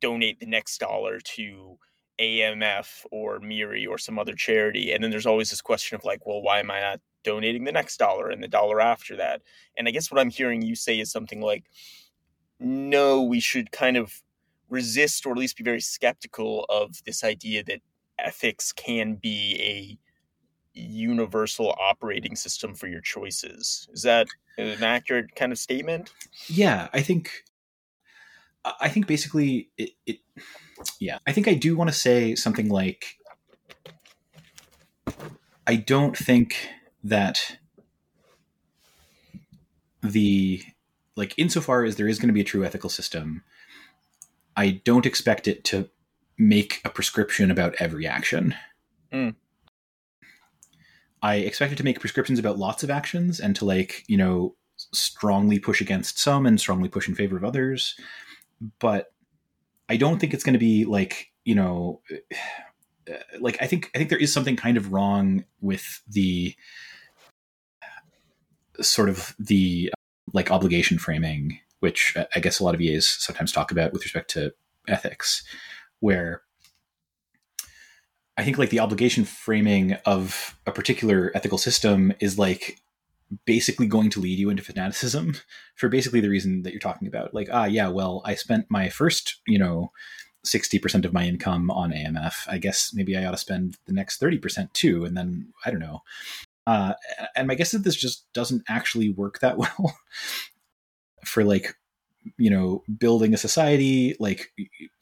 donate 0.00 0.38
the 0.38 0.46
next 0.46 0.78
dollar 0.78 1.18
to 1.20 1.78
amf 2.20 3.06
or 3.10 3.38
miri 3.40 3.86
or 3.86 3.98
some 3.98 4.18
other 4.18 4.34
charity 4.34 4.92
and 4.92 5.02
then 5.02 5.10
there's 5.10 5.26
always 5.26 5.50
this 5.50 5.62
question 5.62 5.96
of 5.96 6.04
like 6.04 6.26
well 6.26 6.42
why 6.42 6.58
am 6.58 6.70
i 6.70 6.80
not 6.80 7.00
donating 7.24 7.64
the 7.64 7.72
next 7.72 7.96
dollar 7.96 8.30
and 8.30 8.42
the 8.42 8.48
dollar 8.48 8.80
after 8.80 9.16
that 9.16 9.42
and 9.78 9.88
i 9.88 9.90
guess 9.90 10.10
what 10.10 10.20
i'm 10.20 10.30
hearing 10.30 10.62
you 10.62 10.74
say 10.74 11.00
is 11.00 11.10
something 11.10 11.40
like 11.40 11.64
no 12.60 13.22
we 13.22 13.40
should 13.40 13.72
kind 13.72 13.96
of 13.96 14.22
resist 14.68 15.26
or 15.26 15.32
at 15.32 15.38
least 15.38 15.56
be 15.56 15.64
very 15.64 15.80
skeptical 15.80 16.64
of 16.68 17.02
this 17.04 17.24
idea 17.24 17.62
that 17.64 17.80
ethics 18.18 18.72
can 18.72 19.14
be 19.14 19.56
a 19.60 19.98
universal 20.78 21.74
operating 21.80 22.36
system 22.36 22.74
for 22.74 22.86
your 22.86 23.00
choices. 23.00 23.88
Is 23.92 24.02
that 24.02 24.26
an 24.58 24.82
accurate 24.82 25.34
kind 25.34 25.52
of 25.52 25.58
statement? 25.58 26.12
Yeah, 26.48 26.88
I 26.92 27.02
think 27.02 27.44
I 28.80 28.88
think 28.88 29.06
basically 29.06 29.70
it, 29.78 29.90
it 30.06 30.18
yeah, 30.98 31.18
I 31.26 31.32
think 31.32 31.48
I 31.48 31.54
do 31.54 31.76
want 31.76 31.88
to 31.88 31.96
say 31.96 32.34
something 32.34 32.68
like 32.68 33.16
I 35.66 35.76
don't 35.76 36.16
think 36.16 36.68
that 37.04 37.58
the 40.02 40.62
like 41.16 41.34
insofar 41.36 41.84
as 41.84 41.96
there 41.96 42.08
is 42.08 42.18
going 42.18 42.28
to 42.28 42.34
be 42.34 42.40
a 42.40 42.44
true 42.44 42.64
ethical 42.64 42.90
system, 42.90 43.42
I 44.56 44.82
don't 44.84 45.06
expect 45.06 45.48
it 45.48 45.64
to 45.64 45.88
make 46.38 46.80
a 46.84 46.90
prescription 46.90 47.50
about 47.50 47.74
every 47.78 48.06
action. 48.06 48.54
Mm. 49.12 49.34
I 51.22 51.36
expected 51.36 51.78
to 51.78 51.84
make 51.84 52.00
prescriptions 52.00 52.38
about 52.38 52.58
lots 52.58 52.82
of 52.82 52.90
actions 52.90 53.40
and 53.40 53.56
to 53.56 53.64
like, 53.64 54.04
you 54.06 54.16
know, 54.16 54.54
strongly 54.76 55.58
push 55.58 55.80
against 55.80 56.18
some 56.18 56.46
and 56.46 56.60
strongly 56.60 56.88
push 56.88 57.08
in 57.08 57.14
favor 57.14 57.36
of 57.36 57.44
others. 57.44 57.94
But 58.78 59.12
I 59.88 59.96
don't 59.96 60.18
think 60.18 60.34
it's 60.34 60.44
going 60.44 60.54
to 60.54 60.58
be 60.58 60.84
like, 60.84 61.32
you 61.44 61.54
know, 61.54 62.00
uh, 63.10 63.14
like 63.40 63.56
I 63.60 63.66
think 63.66 63.90
I 63.94 63.98
think 63.98 64.10
there 64.10 64.18
is 64.18 64.32
something 64.32 64.56
kind 64.56 64.76
of 64.76 64.92
wrong 64.92 65.44
with 65.60 66.02
the 66.08 66.54
sort 68.80 69.08
of 69.08 69.34
the 69.38 69.92
like 70.32 70.50
obligation 70.50 70.98
framing, 70.98 71.60
which 71.80 72.14
uh, 72.16 72.26
I 72.34 72.40
guess 72.40 72.60
a 72.60 72.64
lot 72.64 72.74
of 72.74 72.80
EAs 72.80 73.08
sometimes 73.08 73.52
talk 73.52 73.70
about 73.70 73.92
with 73.92 74.02
respect 74.02 74.30
to 74.30 74.52
ethics, 74.88 75.44
where 76.00 76.42
I 78.36 78.44
think 78.44 78.58
like 78.58 78.70
the 78.70 78.80
obligation 78.80 79.24
framing 79.24 79.94
of 80.04 80.58
a 80.66 80.72
particular 80.72 81.32
ethical 81.34 81.58
system 81.58 82.12
is 82.20 82.38
like 82.38 82.78
basically 83.44 83.86
going 83.86 84.10
to 84.10 84.20
lead 84.20 84.38
you 84.38 84.50
into 84.50 84.62
fanaticism 84.62 85.34
for 85.74 85.88
basically 85.88 86.20
the 86.20 86.28
reason 86.28 86.62
that 86.62 86.72
you're 86.72 86.80
talking 86.80 87.08
about. 87.08 87.34
Like, 87.34 87.48
ah, 87.50 87.64
yeah, 87.64 87.88
well, 87.88 88.22
I 88.24 88.34
spent 88.34 88.66
my 88.70 88.88
first, 88.88 89.40
you 89.46 89.58
know, 89.58 89.90
60% 90.46 91.04
of 91.04 91.12
my 91.12 91.24
income 91.24 91.70
on 91.70 91.90
AMF. 91.90 92.46
I 92.48 92.58
guess 92.58 92.92
maybe 92.94 93.16
I 93.16 93.24
ought 93.24 93.32
to 93.32 93.36
spend 93.36 93.78
the 93.86 93.92
next 93.92 94.20
30% 94.20 94.72
too. 94.72 95.04
And 95.04 95.16
then 95.16 95.52
I 95.64 95.70
don't 95.70 95.80
know. 95.80 96.02
Uh, 96.66 96.94
and 97.34 97.46
my 97.46 97.54
guess 97.54 97.74
is 97.74 97.82
this 97.82 97.96
just 97.96 98.30
doesn't 98.32 98.62
actually 98.68 99.10
work 99.10 99.40
that 99.40 99.56
well 99.58 99.96
for 101.24 101.44
like 101.44 101.76
you 102.38 102.50
know 102.50 102.82
building 102.98 103.32
a 103.32 103.36
society 103.36 104.16
like 104.18 104.52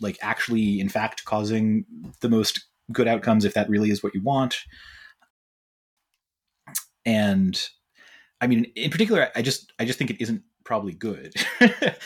like 0.00 0.18
actually 0.20 0.78
in 0.78 0.90
fact 0.90 1.24
causing 1.24 1.86
the 2.20 2.28
most 2.28 2.66
good 2.92 3.08
outcomes 3.08 3.44
if 3.44 3.54
that 3.54 3.68
really 3.68 3.90
is 3.90 4.02
what 4.02 4.14
you 4.14 4.22
want. 4.22 4.56
And 7.06 7.60
I 8.40 8.46
mean, 8.46 8.66
in 8.76 8.90
particular, 8.90 9.28
I 9.34 9.42
just 9.42 9.72
I 9.78 9.84
just 9.84 9.98
think 9.98 10.10
it 10.10 10.20
isn't 10.20 10.42
probably 10.64 10.92
good. 10.92 11.34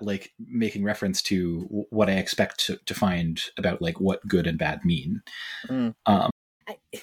like 0.00 0.32
making 0.38 0.82
reference 0.82 1.20
to 1.20 1.86
what 1.90 2.08
I 2.08 2.14
expect 2.14 2.64
to, 2.66 2.78
to, 2.86 2.94
find 2.94 3.38
about 3.58 3.82
like 3.82 4.00
what 4.00 4.26
good 4.26 4.46
and 4.46 4.58
bad 4.58 4.82
mean. 4.82 5.20
Mm. 5.68 5.94
Um, 6.06 6.30
I, 6.66 6.78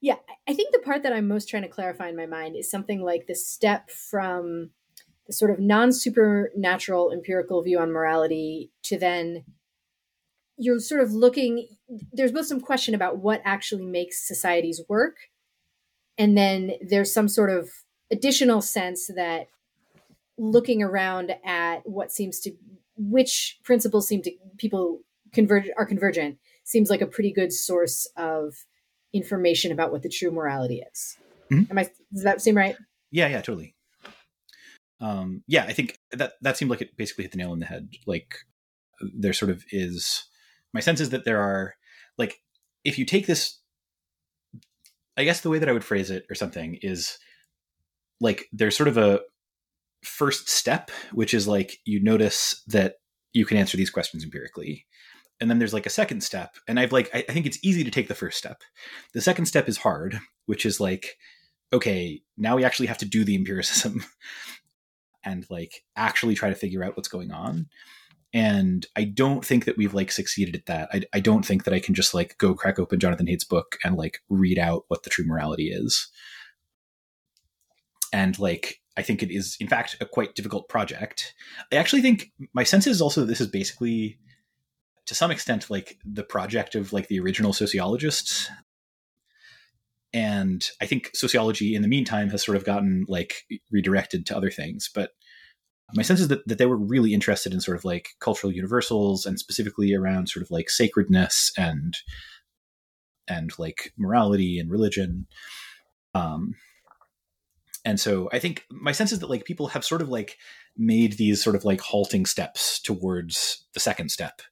yeah, 0.00 0.16
I 0.48 0.54
think 0.54 0.72
the 0.72 0.78
part 0.78 1.02
that 1.02 1.12
I'm 1.12 1.28
most 1.28 1.48
trying 1.48 1.64
to 1.64 1.68
clarify 1.68 2.08
in 2.08 2.16
my 2.16 2.26
mind 2.26 2.56
is 2.56 2.70
something 2.70 3.02
like 3.02 3.26
the 3.26 3.34
step 3.34 3.90
from 3.90 4.70
the 5.26 5.32
sort 5.32 5.50
of 5.50 5.58
non 5.58 5.92
supernatural 5.92 7.12
empirical 7.12 7.62
view 7.62 7.78
on 7.78 7.92
morality 7.92 8.70
to 8.84 8.98
then 8.98 9.44
you're 10.58 10.80
sort 10.80 11.00
of 11.00 11.12
looking 11.12 11.66
there's 12.12 12.32
both 12.32 12.46
some 12.46 12.60
question 12.60 12.94
about 12.94 13.18
what 13.18 13.40
actually 13.44 13.84
makes 13.84 14.26
societies 14.26 14.80
work 14.88 15.16
and 16.18 16.36
then 16.36 16.72
there's 16.80 17.12
some 17.12 17.28
sort 17.28 17.50
of 17.50 17.68
additional 18.10 18.60
sense 18.62 19.08
that 19.14 19.48
looking 20.38 20.82
around 20.82 21.34
at 21.44 21.80
what 21.84 22.12
seems 22.12 22.40
to 22.40 22.52
which 22.96 23.58
principles 23.64 24.08
seem 24.08 24.22
to 24.22 24.32
people 24.58 25.00
converge 25.32 25.68
are 25.76 25.86
convergent 25.86 26.38
seems 26.64 26.90
like 26.90 27.00
a 27.00 27.06
pretty 27.06 27.32
good 27.32 27.52
source 27.52 28.06
of 28.16 28.54
information 29.12 29.72
about 29.72 29.92
what 29.92 30.02
the 30.02 30.08
true 30.08 30.30
morality 30.30 30.82
is. 30.92 31.16
Mm-hmm. 31.50 31.70
Am 31.70 31.78
I 31.78 31.90
does 32.12 32.24
that 32.24 32.40
seem 32.40 32.56
right? 32.56 32.76
Yeah, 33.10 33.28
yeah, 33.28 33.40
totally. 33.40 33.74
Um, 35.00 35.42
yeah, 35.46 35.64
I 35.64 35.72
think 35.72 35.98
that 36.12 36.34
that 36.42 36.56
seemed 36.56 36.70
like 36.70 36.80
it 36.80 36.96
basically 36.96 37.24
hit 37.24 37.32
the 37.32 37.38
nail 37.38 37.52
on 37.52 37.60
the 37.60 37.66
head. 37.66 37.88
Like 38.06 38.36
there 39.00 39.32
sort 39.32 39.50
of 39.50 39.64
is 39.70 40.24
my 40.76 40.80
sense 40.80 41.00
is 41.00 41.10
that 41.10 41.24
there 41.24 41.40
are 41.40 41.74
like 42.18 42.36
if 42.84 42.98
you 42.98 43.04
take 43.04 43.26
this 43.26 43.60
I 45.16 45.24
guess 45.24 45.40
the 45.40 45.50
way 45.50 45.58
that 45.58 45.68
I 45.68 45.72
would 45.72 45.84
phrase 45.84 46.10
it 46.10 46.26
or 46.30 46.34
something 46.34 46.78
is 46.82 47.18
like 48.20 48.46
there's 48.52 48.76
sort 48.76 48.88
of 48.88 48.98
a 48.98 49.20
first 50.02 50.48
step, 50.48 50.90
which 51.12 51.34
is 51.34 51.48
like 51.48 51.78
you 51.84 52.02
notice 52.02 52.62
that 52.66 52.96
you 53.32 53.44
can 53.44 53.56
answer 53.56 53.76
these 53.76 53.90
questions 53.90 54.24
empirically. 54.24 54.86
And 55.40 55.50
then 55.50 55.58
there's 55.58 55.74
like 55.74 55.86
a 55.86 55.90
second 55.90 56.22
step. 56.22 56.56
And 56.66 56.80
I've 56.80 56.92
like, 56.92 57.10
I, 57.14 57.20
think 57.22 57.44
it's 57.44 57.62
easy 57.62 57.84
to 57.84 57.90
take 57.90 58.08
the 58.08 58.14
first 58.14 58.38
step. 58.38 58.62
The 59.12 59.20
second 59.20 59.46
step 59.46 59.68
is 59.68 59.78
hard, 59.78 60.18
which 60.46 60.64
is 60.64 60.80
like, 60.80 61.16
okay, 61.72 62.22
now 62.38 62.56
we 62.56 62.64
actually 62.64 62.86
have 62.86 62.98
to 62.98 63.06
do 63.06 63.24
the 63.24 63.34
empiricism 63.34 64.04
and 65.24 65.44
like 65.50 65.82
actually 65.94 66.34
try 66.34 66.48
to 66.48 66.54
figure 66.54 66.82
out 66.82 66.96
what's 66.96 67.08
going 67.08 67.32
on. 67.32 67.68
And 68.36 68.84
I 68.94 69.04
don't 69.04 69.42
think 69.42 69.64
that 69.64 69.78
we've 69.78 69.94
like 69.94 70.12
succeeded 70.12 70.54
at 70.54 70.66
that. 70.66 70.90
I, 70.92 71.02
I 71.14 71.20
don't 71.20 71.42
think 71.42 71.64
that 71.64 71.72
I 71.72 71.80
can 71.80 71.94
just 71.94 72.12
like 72.12 72.36
go 72.36 72.54
crack 72.54 72.78
open 72.78 73.00
Jonathan 73.00 73.26
Haidt's 73.26 73.44
book 73.44 73.78
and 73.82 73.96
like 73.96 74.20
read 74.28 74.58
out 74.58 74.84
what 74.88 75.04
the 75.04 75.10
true 75.10 75.24
morality 75.24 75.70
is. 75.70 76.08
And 78.12 78.38
like 78.38 78.82
I 78.94 79.00
think 79.00 79.22
it 79.22 79.30
is, 79.30 79.56
in 79.58 79.68
fact, 79.68 79.96
a 80.02 80.04
quite 80.04 80.34
difficult 80.34 80.68
project. 80.68 81.32
I 81.72 81.76
actually 81.76 82.02
think 82.02 82.30
my 82.52 82.62
sense 82.62 82.86
is 82.86 83.00
also 83.00 83.22
that 83.22 83.26
this 83.26 83.40
is 83.40 83.46
basically, 83.46 84.18
to 85.06 85.14
some 85.14 85.30
extent, 85.30 85.70
like 85.70 85.96
the 86.04 86.22
project 86.22 86.74
of 86.74 86.92
like 86.92 87.08
the 87.08 87.20
original 87.20 87.54
sociologists. 87.54 88.50
And 90.12 90.62
I 90.78 90.84
think 90.84 91.10
sociology 91.14 91.74
in 91.74 91.80
the 91.80 91.88
meantime 91.88 92.28
has 92.28 92.44
sort 92.44 92.58
of 92.58 92.66
gotten 92.66 93.06
like 93.08 93.46
redirected 93.70 94.26
to 94.26 94.36
other 94.36 94.50
things. 94.50 94.90
But 94.94 95.12
my 95.94 96.02
sense 96.02 96.20
is 96.20 96.28
that, 96.28 96.46
that 96.48 96.58
they 96.58 96.66
were 96.66 96.76
really 96.76 97.14
interested 97.14 97.52
in 97.52 97.60
sort 97.60 97.76
of 97.76 97.84
like 97.84 98.10
cultural 98.20 98.52
universals 98.52 99.24
and 99.24 99.38
specifically 99.38 99.94
around 99.94 100.28
sort 100.28 100.42
of 100.42 100.50
like 100.50 100.68
sacredness 100.68 101.52
and 101.56 101.96
and 103.28 103.50
like 103.58 103.92
morality 103.96 104.58
and 104.58 104.70
religion. 104.70 105.26
Um, 106.14 106.54
and 107.84 108.00
so 108.00 108.28
I 108.32 108.40
think 108.40 108.64
my 108.70 108.92
sense 108.92 109.12
is 109.12 109.20
that 109.20 109.30
like 109.30 109.44
people 109.44 109.68
have 109.68 109.84
sort 109.84 110.02
of 110.02 110.08
like 110.08 110.38
made 110.76 111.14
these 111.14 111.42
sort 111.42 111.54
of 111.54 111.64
like 111.64 111.80
halting 111.80 112.26
steps 112.26 112.80
towards 112.80 113.64
the 113.74 113.80
second 113.80 114.10
step 114.10 114.42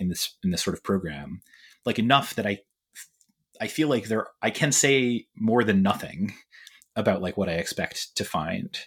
in 0.00 0.08
this 0.08 0.36
in 0.42 0.50
this 0.50 0.62
sort 0.62 0.76
of 0.76 0.82
program, 0.82 1.42
like 1.84 1.98
enough 1.98 2.34
that 2.34 2.46
I 2.46 2.60
I 3.60 3.66
feel 3.66 3.88
like 3.88 4.06
there 4.06 4.28
I 4.40 4.50
can 4.50 4.72
say 4.72 5.26
more 5.36 5.62
than 5.62 5.82
nothing 5.82 6.34
about 6.96 7.20
like 7.20 7.36
what 7.36 7.50
I 7.50 7.54
expect 7.54 8.16
to 8.16 8.24
find, 8.24 8.78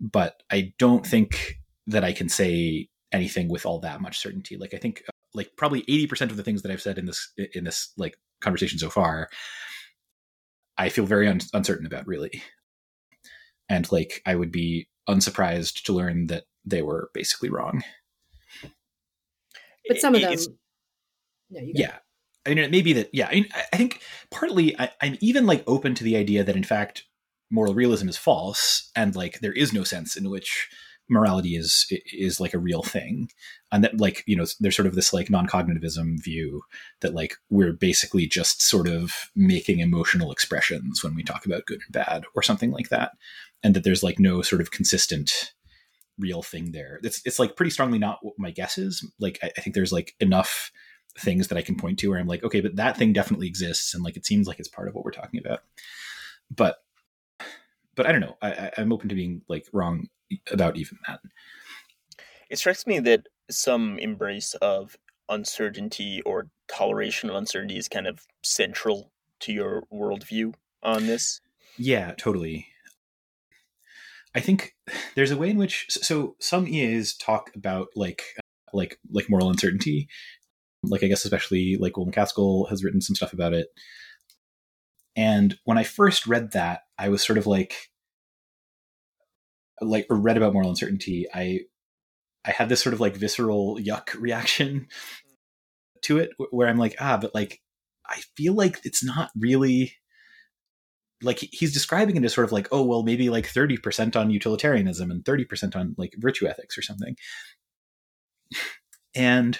but 0.00 0.42
I 0.50 0.72
don't 0.78 1.06
think 1.06 1.58
that 1.86 2.04
I 2.04 2.12
can 2.12 2.28
say 2.28 2.88
anything 3.12 3.48
with 3.48 3.64
all 3.64 3.80
that 3.80 4.00
much 4.00 4.18
certainty. 4.18 4.56
Like 4.56 4.74
I 4.74 4.78
think 4.78 5.02
like 5.34 5.50
probably 5.56 5.82
80% 5.82 6.30
of 6.30 6.36
the 6.36 6.42
things 6.42 6.62
that 6.62 6.72
I've 6.72 6.82
said 6.82 6.98
in 6.98 7.06
this 7.06 7.32
in 7.54 7.64
this 7.64 7.92
like 7.96 8.18
conversation 8.40 8.78
so 8.78 8.90
far 8.90 9.28
I 10.78 10.88
feel 10.88 11.06
very 11.06 11.28
un- 11.28 11.40
uncertain 11.54 11.86
about 11.86 12.06
really 12.06 12.42
and 13.68 13.90
like 13.90 14.22
I 14.26 14.34
would 14.34 14.52
be 14.52 14.88
unsurprised 15.08 15.86
to 15.86 15.92
learn 15.92 16.26
that 16.28 16.44
they 16.64 16.82
were 16.82 17.10
basically 17.14 17.50
wrong. 17.50 17.82
But 19.88 19.98
some 19.98 20.14
of 20.14 20.20
them, 20.20 20.36
no, 21.50 21.60
yeah. 21.62 21.96
I 22.44 22.50
mean, 22.50 22.58
it 22.58 22.70
may 22.70 22.82
be 22.82 22.92
that. 22.94 23.10
Yeah, 23.12 23.28
I, 23.28 23.34
mean, 23.34 23.48
I 23.72 23.76
think 23.76 24.02
partly 24.30 24.78
I, 24.78 24.90
I'm 25.00 25.16
even 25.20 25.46
like 25.46 25.62
open 25.66 25.94
to 25.94 26.04
the 26.04 26.16
idea 26.16 26.42
that 26.42 26.56
in 26.56 26.64
fact 26.64 27.04
moral 27.50 27.74
realism 27.74 28.08
is 28.08 28.16
false, 28.16 28.90
and 28.94 29.14
like 29.14 29.40
there 29.40 29.52
is 29.52 29.72
no 29.72 29.84
sense 29.84 30.16
in 30.16 30.30
which 30.30 30.68
morality 31.08 31.54
is 31.54 31.86
is 32.12 32.40
like 32.40 32.52
a 32.52 32.58
real 32.58 32.82
thing 32.82 33.28
and 33.70 33.84
that 33.84 34.00
like 34.00 34.24
you 34.26 34.34
know 34.34 34.44
there's 34.58 34.74
sort 34.74 34.88
of 34.88 34.96
this 34.96 35.12
like 35.12 35.30
non-cognitivism 35.30 36.20
view 36.20 36.62
that 37.00 37.14
like 37.14 37.36
we're 37.48 37.72
basically 37.72 38.26
just 38.26 38.60
sort 38.60 38.88
of 38.88 39.30
making 39.36 39.78
emotional 39.78 40.32
expressions 40.32 41.04
when 41.04 41.14
we 41.14 41.22
talk 41.22 41.46
about 41.46 41.64
good 41.64 41.78
and 41.86 41.92
bad 41.92 42.24
or 42.34 42.42
something 42.42 42.72
like 42.72 42.88
that 42.88 43.12
and 43.62 43.74
that 43.74 43.84
there's 43.84 44.02
like 44.02 44.18
no 44.18 44.42
sort 44.42 44.60
of 44.60 44.72
consistent 44.72 45.54
real 46.18 46.42
thing 46.42 46.72
there. 46.72 47.00
It's 47.02 47.20
it's 47.24 47.38
like 47.38 47.56
pretty 47.56 47.70
strongly 47.70 47.98
not 47.98 48.18
what 48.22 48.34
my 48.38 48.50
guess 48.50 48.78
is. 48.78 49.08
Like 49.18 49.38
I, 49.42 49.50
I, 49.56 49.60
think 49.60 49.74
there's 49.74 49.92
like 49.92 50.14
enough 50.20 50.70
things 51.18 51.48
that 51.48 51.58
I 51.58 51.62
can 51.62 51.76
point 51.76 51.98
to 52.00 52.08
where 52.08 52.18
I'm 52.18 52.26
like, 52.26 52.44
okay, 52.44 52.60
but 52.60 52.76
that 52.76 52.96
thing 52.96 53.12
definitely 53.12 53.46
exists, 53.46 53.94
and 53.94 54.04
like 54.04 54.16
it 54.16 54.26
seems 54.26 54.46
like 54.46 54.58
it's 54.58 54.68
part 54.68 54.88
of 54.88 54.94
what 54.94 55.04
we're 55.04 55.10
talking 55.10 55.40
about. 55.40 55.60
But 56.54 56.78
but 57.96 58.06
I 58.06 58.12
don't 58.12 58.20
know. 58.20 58.36
I, 58.42 58.70
I'm 58.78 58.92
open 58.92 59.08
to 59.08 59.14
being 59.14 59.42
like 59.48 59.66
wrong 59.72 60.08
about 60.50 60.76
even 60.76 60.98
that. 61.06 61.20
It 62.48 62.58
strikes 62.58 62.86
me 62.86 63.00
that 63.00 63.26
some 63.50 63.98
embrace 63.98 64.54
of 64.54 64.96
uncertainty 65.28 66.22
or 66.22 66.48
toleration 66.68 67.30
of 67.30 67.36
uncertainty 67.36 67.76
is 67.76 67.88
kind 67.88 68.06
of 68.06 68.24
central 68.42 69.10
to 69.40 69.52
your 69.52 69.82
worldview 69.92 70.54
on 70.82 71.06
this. 71.06 71.40
Yeah, 71.76 72.12
totally. 72.16 72.68
I 74.34 74.40
think 74.40 74.74
there's 75.14 75.30
a 75.30 75.36
way 75.36 75.50
in 75.50 75.56
which 75.56 75.86
so 75.88 76.36
some 76.38 76.68
EAs 76.68 77.16
talk 77.16 77.50
about 77.54 77.88
like 77.96 78.22
like 78.72 78.98
like 79.10 79.30
moral 79.30 79.50
uncertainty. 79.50 80.08
Like 80.82 81.02
I 81.02 81.08
guess 81.08 81.24
especially 81.24 81.76
like 81.76 81.96
Will 81.96 82.06
MacAskill 82.06 82.68
has 82.68 82.84
written 82.84 83.00
some 83.00 83.16
stuff 83.16 83.32
about 83.32 83.54
it. 83.54 83.68
And 85.16 85.58
when 85.64 85.78
I 85.78 85.84
first 85.84 86.26
read 86.26 86.52
that, 86.52 86.82
I 86.98 87.08
was 87.08 87.24
sort 87.24 87.38
of 87.38 87.46
like 87.46 87.74
like 89.80 90.06
or 90.10 90.16
read 90.16 90.36
about 90.36 90.52
moral 90.52 90.70
uncertainty, 90.70 91.26
I 91.32 91.60
I 92.44 92.50
had 92.52 92.68
this 92.68 92.82
sort 92.82 92.94
of 92.94 93.00
like 93.00 93.16
visceral 93.16 93.78
yuck 93.78 94.14
reaction 94.20 94.88
to 96.02 96.18
it 96.18 96.30
where 96.50 96.68
I'm 96.68 96.78
like, 96.78 96.96
ah, 97.00 97.18
but 97.20 97.34
like 97.34 97.60
I 98.08 98.20
feel 98.36 98.54
like 98.54 98.80
it's 98.84 99.02
not 99.04 99.30
really 99.36 99.94
like 101.22 101.38
he's 101.38 101.72
describing 101.72 102.16
it 102.16 102.24
as 102.24 102.34
sort 102.34 102.44
of 102.44 102.52
like 102.52 102.68
oh 102.72 102.84
well 102.84 103.02
maybe 103.02 103.30
like 103.30 103.50
30% 103.50 104.16
on 104.16 104.30
utilitarianism 104.30 105.10
and 105.10 105.24
30% 105.24 105.74
on 105.74 105.94
like 105.96 106.14
virtue 106.18 106.46
ethics 106.46 106.76
or 106.78 106.82
something. 106.82 107.16
And 109.18 109.58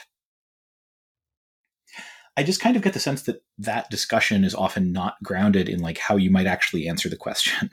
i 2.36 2.42
just 2.42 2.60
kind 2.60 2.76
of 2.76 2.82
get 2.82 2.92
the 2.92 3.00
sense 3.00 3.22
that 3.22 3.42
that 3.58 3.90
discussion 3.90 4.44
is 4.44 4.54
often 4.54 4.92
not 4.92 5.14
grounded 5.22 5.68
in 5.68 5.80
like 5.80 5.98
how 5.98 6.16
you 6.16 6.30
might 6.30 6.46
actually 6.46 6.88
answer 6.88 7.08
the 7.08 7.16
question 7.16 7.70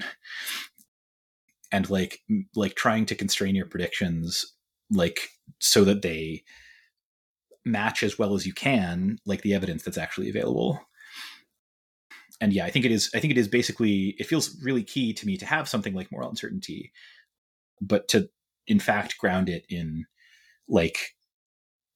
and 1.71 1.89
like 1.89 2.19
like 2.55 2.75
trying 2.75 3.05
to 3.05 3.15
constrain 3.15 3.55
your 3.55 3.65
predictions 3.65 4.53
like 4.91 5.29
so 5.59 5.83
that 5.83 6.01
they 6.01 6.43
match 7.65 8.03
as 8.03 8.19
well 8.19 8.35
as 8.35 8.45
you 8.45 8.53
can 8.53 9.17
like 9.25 9.41
the 9.41 9.53
evidence 9.53 9.83
that's 9.83 9.97
actually 9.97 10.29
available 10.29 10.79
and 12.43 12.51
yeah, 12.51 12.65
I 12.65 12.71
think 12.71 12.83
it 12.83 12.91
is. 12.91 13.09
I 13.15 13.21
think 13.21 13.31
it 13.31 13.37
is 13.37 13.47
basically. 13.47 14.15
It 14.19 14.27
feels 14.27 14.61
really 14.61 14.83
key 14.83 15.13
to 15.13 15.25
me 15.25 15.37
to 15.37 15.45
have 15.45 15.69
something 15.69 15.93
like 15.93 16.11
moral 16.11 16.29
uncertainty, 16.29 16.91
but 17.79 18.09
to 18.09 18.29
in 18.67 18.79
fact 18.79 19.17
ground 19.17 19.47
it 19.47 19.65
in 19.69 20.05
like 20.67 20.97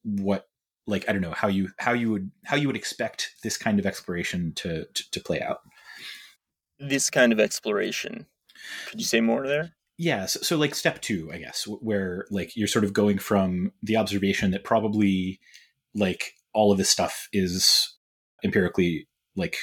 what 0.04 0.48
like 0.88 1.08
I 1.08 1.12
don't 1.12 1.22
know 1.22 1.34
how 1.34 1.48
you 1.48 1.70
how 1.78 1.94
you 1.94 2.12
would 2.12 2.32
how 2.46 2.56
you 2.56 2.68
would 2.68 2.76
expect 2.76 3.36
this 3.44 3.58
kind 3.58 3.80
of 3.80 3.86
exploration 3.86 4.54
to 4.56 4.86
to, 4.86 5.12
to 5.12 5.20
play 5.20 5.42
out. 5.42 5.60
This 6.80 7.10
kind 7.10 7.32
of 7.32 7.40
exploration. 7.40 8.28
Could 8.90 9.00
you 9.00 9.06
say 9.06 9.22
more 9.22 9.48
there? 9.48 9.74
Yeah, 10.00 10.28
so, 10.28 10.40
so 10.42 10.58
like 10.58 10.76
step 10.76 11.02
two, 11.02 11.32
I 11.34 11.40
guess, 11.40 11.64
where 11.64 12.26
like 12.30 12.56
you're 12.56 12.68
sort 12.68 12.86
of 12.86 12.94
going 12.94 13.18
from 13.18 13.72
the 13.82 13.98
observation 13.98 14.52
that 14.52 14.64
probably 14.64 15.40
like 15.96 16.34
all 16.54 16.72
of 16.72 16.78
this 16.78 16.90
stuff 16.90 17.28
is 17.34 17.96
empirically 18.44 19.08
like 19.36 19.58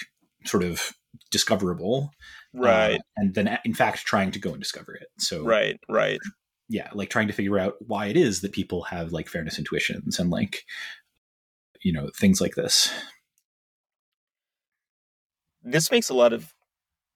sort 0.45 0.64
of 0.64 0.93
discoverable 1.31 2.11
right 2.53 2.97
uh, 2.97 2.99
and 3.16 3.35
then 3.35 3.59
in 3.64 3.75
fact 3.75 4.05
trying 4.05 4.31
to 4.31 4.39
go 4.39 4.51
and 4.51 4.61
discover 4.61 4.95
it 4.95 5.09
so 5.18 5.45
right 5.45 5.79
right 5.89 6.18
yeah 6.68 6.89
like 6.93 7.11
trying 7.11 7.27
to 7.27 7.33
figure 7.33 7.59
out 7.59 7.75
why 7.87 8.07
it 8.07 8.16
is 8.16 8.41
that 8.41 8.53
people 8.53 8.83
have 8.83 9.12
like 9.12 9.29
fairness 9.29 9.59
intuitions 9.59 10.18
and 10.18 10.31
like 10.31 10.64
you 11.85 11.93
know 11.93 12.11
things 12.18 12.41
like 12.41 12.57
this. 12.57 12.93
This 15.62 15.91
makes 15.91 16.11
a 16.11 16.14
lot 16.14 16.32
of 16.32 16.53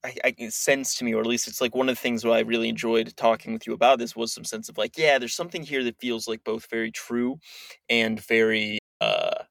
I, 0.04 0.14
I 0.24 0.48
sense 0.50 0.94
to 0.96 1.04
me, 1.04 1.14
or 1.14 1.20
at 1.20 1.26
least 1.26 1.48
it's 1.48 1.60
like 1.60 1.74
one 1.74 1.88
of 1.88 1.96
the 1.96 2.00
things 2.00 2.24
where 2.24 2.34
I 2.34 2.40
really 2.40 2.68
enjoyed 2.68 3.14
talking 3.16 3.52
with 3.52 3.66
you 3.66 3.72
about 3.74 3.98
this 3.98 4.14
was 4.14 4.32
some 4.32 4.44
sense 4.44 4.68
of 4.68 4.78
like, 4.78 4.96
yeah, 4.96 5.18
there's 5.18 5.34
something 5.34 5.62
here 5.64 5.82
that 5.84 6.00
feels 6.00 6.28
like 6.28 6.44
both 6.44 6.68
very 6.70 6.92
true 6.92 7.38
and 7.90 8.20
very 8.24 8.78
uh 9.00 9.44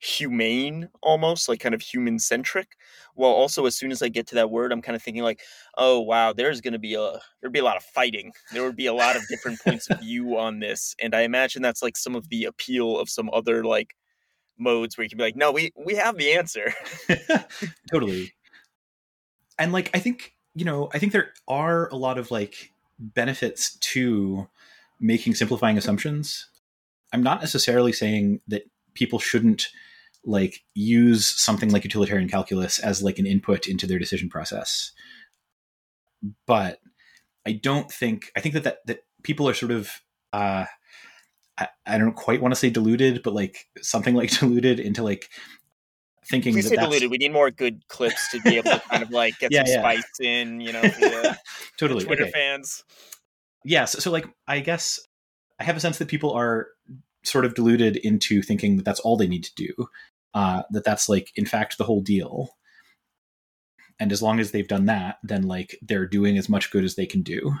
humane 0.00 0.88
almost 1.02 1.48
like 1.48 1.58
kind 1.58 1.74
of 1.74 1.82
human 1.82 2.20
centric 2.20 2.68
while 3.14 3.32
also 3.32 3.66
as 3.66 3.76
soon 3.76 3.90
as 3.90 4.00
i 4.00 4.08
get 4.08 4.28
to 4.28 4.36
that 4.36 4.48
word 4.50 4.70
i'm 4.70 4.80
kind 4.80 4.94
of 4.94 5.02
thinking 5.02 5.24
like 5.24 5.40
oh 5.76 5.98
wow 5.98 6.32
there's 6.32 6.60
going 6.60 6.72
to 6.72 6.78
be 6.78 6.94
a 6.94 7.18
there'd 7.40 7.52
be 7.52 7.58
a 7.58 7.64
lot 7.64 7.76
of 7.76 7.82
fighting. 7.82 8.32
There 8.52 8.62
would 8.62 8.76
be 8.76 8.86
a 8.86 8.94
lot 8.94 9.16
of 9.16 9.26
different 9.28 9.60
points 9.60 9.90
of 9.90 9.98
view 10.02 10.38
on 10.38 10.60
this. 10.60 10.94
And 11.02 11.14
i 11.14 11.22
imagine 11.22 11.62
that's 11.62 11.82
like 11.82 11.96
some 11.96 12.14
of 12.14 12.28
the 12.28 12.44
appeal 12.44 12.98
of 12.98 13.10
some 13.10 13.28
other 13.32 13.64
like 13.64 13.94
modes 14.58 14.96
where 14.96 15.04
you 15.04 15.08
can 15.08 15.18
be 15.18 15.24
like 15.24 15.36
no 15.36 15.52
we 15.52 15.72
we 15.76 15.94
have 15.94 16.16
the 16.16 16.32
answer. 16.32 16.72
Totally. 17.90 18.32
And 19.58 19.72
like 19.72 19.90
i 19.94 19.98
think 19.98 20.34
you 20.54 20.64
know 20.64 20.88
i 20.92 20.98
think 20.98 21.12
there 21.12 21.32
are 21.46 21.88
a 21.88 21.96
lot 21.96 22.18
of 22.18 22.30
like 22.30 22.72
benefits 22.98 23.76
to 23.78 24.48
making 25.00 25.34
simplifying 25.34 25.78
assumptions. 25.78 26.48
I'm 27.12 27.22
not 27.22 27.40
necessarily 27.40 27.92
saying 27.92 28.40
that 28.48 28.64
people 28.94 29.18
shouldn't 29.18 29.68
like 30.24 30.64
use 30.74 31.26
something 31.26 31.70
like 31.70 31.84
utilitarian 31.84 32.28
calculus 32.28 32.78
as 32.80 33.02
like 33.02 33.18
an 33.18 33.26
input 33.26 33.68
into 33.68 33.86
their 33.86 33.98
decision 33.98 34.28
process. 34.28 34.92
But 36.46 36.80
i 37.48 37.52
don't 37.52 37.90
think 37.90 38.30
i 38.36 38.40
think 38.40 38.52
that 38.54 38.64
that, 38.64 38.78
that 38.86 39.00
people 39.22 39.48
are 39.48 39.54
sort 39.54 39.72
of 39.72 39.90
uh 40.32 40.66
I, 41.58 41.68
I 41.86 41.98
don't 41.98 42.14
quite 42.14 42.40
want 42.40 42.52
to 42.52 42.56
say 42.56 42.70
diluted 42.70 43.22
but 43.22 43.34
like 43.34 43.66
something 43.80 44.14
like 44.14 44.30
diluted 44.40 44.80
into 44.80 45.02
like 45.02 45.28
thinking 46.28 46.54
we 46.54 46.62
say 46.62 46.76
diluted 46.76 47.10
we 47.10 47.18
need 47.18 47.32
more 47.32 47.50
good 47.50 47.86
clips 47.88 48.30
to 48.30 48.40
be 48.42 48.56
able 48.56 48.70
to 48.70 48.80
kind 48.80 49.02
of 49.02 49.10
like 49.10 49.38
get 49.40 49.50
yeah, 49.50 49.64
some 49.64 49.72
yeah. 49.74 49.80
spice 49.80 50.20
in 50.20 50.60
you 50.60 50.72
know 50.72 50.82
the, 50.82 51.38
totally 51.78 52.00
the 52.00 52.06
twitter 52.06 52.24
okay. 52.24 52.32
fans 52.32 52.84
yeah 53.64 53.84
so, 53.84 53.98
so 53.98 54.10
like 54.10 54.26
i 54.46 54.60
guess 54.60 55.00
i 55.58 55.64
have 55.64 55.76
a 55.76 55.80
sense 55.80 55.98
that 55.98 56.08
people 56.08 56.32
are 56.32 56.68
sort 57.24 57.44
of 57.44 57.54
deluded 57.54 57.96
into 57.96 58.42
thinking 58.42 58.76
that 58.76 58.84
that's 58.84 59.00
all 59.00 59.16
they 59.16 59.26
need 59.26 59.44
to 59.44 59.54
do 59.56 59.72
uh, 60.34 60.62
that 60.70 60.84
that's 60.84 61.08
like 61.08 61.32
in 61.34 61.46
fact 61.46 61.78
the 61.78 61.84
whole 61.84 62.00
deal 62.00 62.50
and 63.98 64.12
as 64.12 64.22
long 64.22 64.38
as 64.38 64.50
they've 64.52 64.68
done 64.68 64.86
that 64.86 65.16
then 65.22 65.42
like 65.42 65.76
they're 65.82 66.06
doing 66.06 66.38
as 66.38 66.48
much 66.48 66.70
good 66.70 66.84
as 66.84 66.94
they 66.94 67.06
can 67.06 67.22
do 67.22 67.54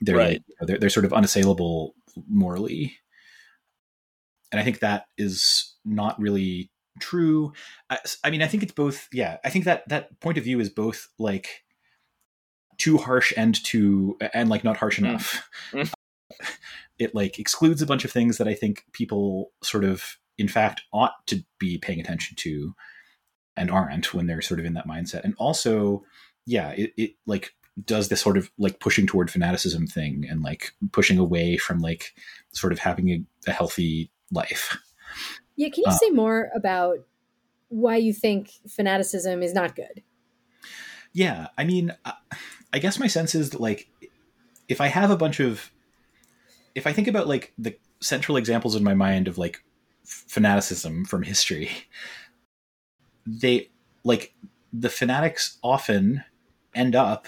they're 0.00 0.16
right. 0.16 0.42
like, 0.60 0.68
they're, 0.68 0.78
they're 0.78 0.90
sort 0.90 1.06
of 1.06 1.12
unassailable 1.12 1.94
morally 2.28 2.96
and 4.52 4.60
i 4.60 4.64
think 4.64 4.80
that 4.80 5.06
is 5.16 5.74
not 5.84 6.18
really 6.20 6.70
true 7.00 7.52
I, 7.90 7.98
I 8.24 8.30
mean 8.30 8.42
i 8.42 8.46
think 8.46 8.62
it's 8.62 8.72
both 8.72 9.08
yeah 9.12 9.36
i 9.44 9.50
think 9.50 9.64
that 9.66 9.88
that 9.88 10.18
point 10.20 10.38
of 10.38 10.44
view 10.44 10.58
is 10.60 10.68
both 10.68 11.08
like 11.18 11.62
too 12.78 12.96
harsh 12.98 13.32
and 13.36 13.62
too 13.64 14.16
and 14.34 14.48
like 14.48 14.64
not 14.64 14.76
harsh 14.76 14.98
Mm. 14.98 15.08
enough 15.08 15.48
Mm. 15.72 15.92
it 16.98 17.14
like 17.14 17.38
excludes 17.38 17.82
a 17.82 17.86
bunch 17.86 18.04
of 18.04 18.10
things 18.12 18.38
that 18.38 18.48
i 18.48 18.54
think 18.54 18.84
people 18.92 19.52
sort 19.62 19.84
of 19.84 20.16
in 20.36 20.48
fact 20.48 20.82
ought 20.92 21.14
to 21.26 21.42
be 21.58 21.78
paying 21.78 22.00
attention 22.00 22.36
to 22.36 22.74
and 23.56 23.70
aren't 23.70 24.14
when 24.14 24.26
they're 24.26 24.42
sort 24.42 24.60
of 24.60 24.66
in 24.66 24.74
that 24.74 24.86
mindset 24.86 25.24
and 25.24 25.34
also 25.38 26.02
yeah 26.46 26.70
it, 26.70 26.92
it 26.96 27.10
like 27.26 27.52
does 27.84 28.08
this 28.08 28.20
sort 28.20 28.36
of 28.36 28.50
like 28.58 28.80
pushing 28.80 29.06
toward 29.06 29.30
fanaticism 29.30 29.86
thing 29.86 30.24
and 30.28 30.42
like 30.42 30.72
pushing 30.92 31.18
away 31.18 31.56
from 31.56 31.78
like 31.78 32.14
sort 32.52 32.72
of 32.72 32.78
having 32.78 33.08
a, 33.10 33.22
a 33.46 33.52
healthy 33.52 34.10
life 34.32 34.76
Yeah, 35.56 35.68
can 35.68 35.84
you 35.84 35.90
Uh, 35.90 35.96
say 35.98 36.10
more 36.10 36.50
about 36.54 36.98
why 37.68 37.96
you 37.96 38.12
think 38.12 38.50
fanaticism 38.68 39.42
is 39.42 39.52
not 39.54 39.76
good? 39.76 40.02
yeah 41.12 41.48
i 41.56 41.64
mean 41.64 41.94
I- 42.04 42.14
i 42.72 42.78
guess 42.78 42.98
my 42.98 43.06
sense 43.06 43.34
is 43.34 43.50
that 43.50 43.60
like 43.60 43.88
if 44.68 44.80
i 44.80 44.86
have 44.88 45.10
a 45.10 45.16
bunch 45.16 45.40
of 45.40 45.70
if 46.74 46.86
i 46.86 46.92
think 46.92 47.08
about 47.08 47.26
like 47.28 47.52
the 47.58 47.76
central 48.00 48.36
examples 48.36 48.76
in 48.76 48.84
my 48.84 48.94
mind 48.94 49.28
of 49.28 49.38
like 49.38 49.62
fanaticism 50.04 51.04
from 51.04 51.22
history 51.22 51.70
they 53.26 53.70
like 54.04 54.34
the 54.72 54.88
fanatics 54.88 55.58
often 55.62 56.24
end 56.74 56.94
up 56.94 57.26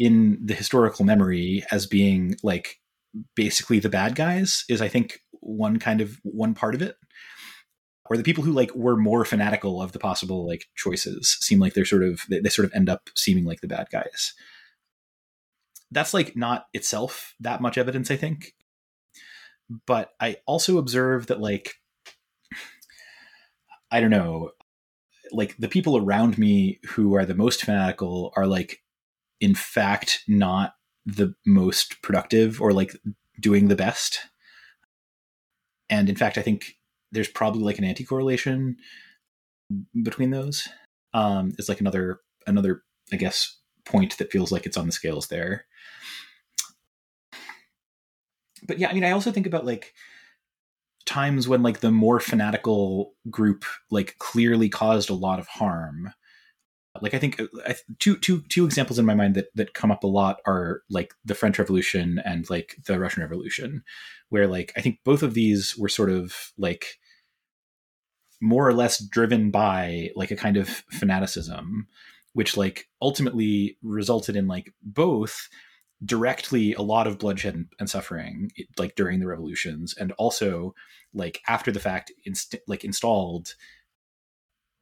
in 0.00 0.36
the 0.44 0.54
historical 0.54 1.04
memory 1.04 1.62
as 1.70 1.86
being 1.86 2.34
like 2.42 2.80
basically 3.36 3.78
the 3.78 3.88
bad 3.88 4.16
guys 4.16 4.64
is 4.68 4.80
i 4.80 4.88
think 4.88 5.20
one 5.40 5.78
kind 5.78 6.00
of 6.00 6.18
one 6.22 6.54
part 6.54 6.74
of 6.74 6.82
it. 6.82 6.96
Or 8.08 8.16
the 8.16 8.24
people 8.24 8.42
who 8.42 8.52
like 8.52 8.74
were 8.74 8.96
more 8.96 9.24
fanatical 9.24 9.80
of 9.80 9.92
the 9.92 10.00
possible 10.00 10.46
like 10.46 10.66
choices 10.74 11.36
seem 11.40 11.60
like 11.60 11.74
they're 11.74 11.84
sort 11.84 12.02
of 12.02 12.22
they, 12.28 12.40
they 12.40 12.48
sort 12.48 12.66
of 12.66 12.74
end 12.74 12.88
up 12.88 13.08
seeming 13.16 13.44
like 13.44 13.60
the 13.60 13.68
bad 13.68 13.88
guys. 13.90 14.34
That's 15.92 16.14
like 16.14 16.36
not 16.36 16.66
itself 16.72 17.34
that 17.40 17.60
much 17.60 17.78
evidence 17.78 18.10
i 18.10 18.16
think. 18.16 18.52
But 19.86 20.10
i 20.20 20.36
also 20.46 20.78
observe 20.78 21.28
that 21.28 21.40
like 21.40 21.74
i 23.92 24.00
don't 24.00 24.10
know 24.10 24.50
like 25.32 25.56
the 25.58 25.68
people 25.68 25.96
around 25.96 26.36
me 26.36 26.80
who 26.88 27.14
are 27.14 27.24
the 27.24 27.34
most 27.36 27.64
fanatical 27.64 28.32
are 28.34 28.48
like 28.48 28.79
in 29.40 29.54
fact 29.54 30.22
not 30.28 30.74
the 31.06 31.34
most 31.46 32.02
productive 32.02 32.60
or 32.60 32.72
like 32.72 32.94
doing 33.40 33.68
the 33.68 33.76
best. 33.76 34.20
And 35.88 36.08
in 36.08 36.16
fact 36.16 36.38
i 36.38 36.42
think 36.42 36.76
there's 37.12 37.28
probably 37.28 37.62
like 37.62 37.78
an 37.78 37.84
anti-correlation 37.84 38.76
between 40.02 40.30
those. 40.30 40.68
Um 41.14 41.52
it's 41.58 41.68
like 41.68 41.80
another 41.80 42.20
another 42.46 42.82
i 43.12 43.16
guess 43.16 43.58
point 43.84 44.18
that 44.18 44.30
feels 44.30 44.52
like 44.52 44.66
it's 44.66 44.76
on 44.76 44.86
the 44.86 44.92
scales 44.92 45.28
there. 45.28 45.64
But 48.66 48.78
yeah 48.78 48.90
i 48.90 48.92
mean 48.92 49.04
i 49.04 49.10
also 49.10 49.32
think 49.32 49.46
about 49.46 49.66
like 49.66 49.94
times 51.06 51.48
when 51.48 51.62
like 51.62 51.80
the 51.80 51.90
more 51.90 52.20
fanatical 52.20 53.14
group 53.30 53.64
like 53.90 54.16
clearly 54.18 54.68
caused 54.68 55.10
a 55.10 55.14
lot 55.14 55.40
of 55.40 55.48
harm 55.48 56.12
like 57.00 57.14
i 57.14 57.18
think 57.18 57.40
uh, 57.40 57.46
I, 57.66 57.76
two 57.98 58.16
two 58.16 58.42
two 58.48 58.64
examples 58.64 58.98
in 58.98 59.06
my 59.06 59.14
mind 59.14 59.34
that 59.34 59.54
that 59.54 59.74
come 59.74 59.90
up 59.90 60.04
a 60.04 60.08
lot 60.08 60.38
are 60.46 60.82
like 60.90 61.14
the 61.24 61.34
french 61.34 61.58
revolution 61.58 62.20
and 62.24 62.48
like 62.50 62.76
the 62.86 62.98
russian 62.98 63.22
revolution 63.22 63.82
where 64.28 64.46
like 64.46 64.72
i 64.76 64.80
think 64.80 64.98
both 65.04 65.22
of 65.22 65.34
these 65.34 65.76
were 65.76 65.88
sort 65.88 66.10
of 66.10 66.52
like 66.58 66.98
more 68.40 68.66
or 68.66 68.72
less 68.72 68.98
driven 68.98 69.50
by 69.50 70.10
like 70.16 70.30
a 70.30 70.36
kind 70.36 70.56
of 70.56 70.68
fanaticism 70.90 71.86
which 72.32 72.56
like 72.56 72.88
ultimately 73.02 73.76
resulted 73.82 74.36
in 74.36 74.46
like 74.46 74.72
both 74.82 75.48
directly 76.04 76.72
a 76.74 76.82
lot 76.82 77.06
of 77.06 77.18
bloodshed 77.18 77.54
and, 77.54 77.66
and 77.78 77.90
suffering 77.90 78.50
like 78.78 78.94
during 78.94 79.20
the 79.20 79.26
revolutions 79.26 79.94
and 79.98 80.12
also 80.12 80.74
like 81.12 81.40
after 81.46 81.70
the 81.70 81.80
fact 81.80 82.10
inst- 82.24 82.56
like 82.66 82.84
installed 82.84 83.54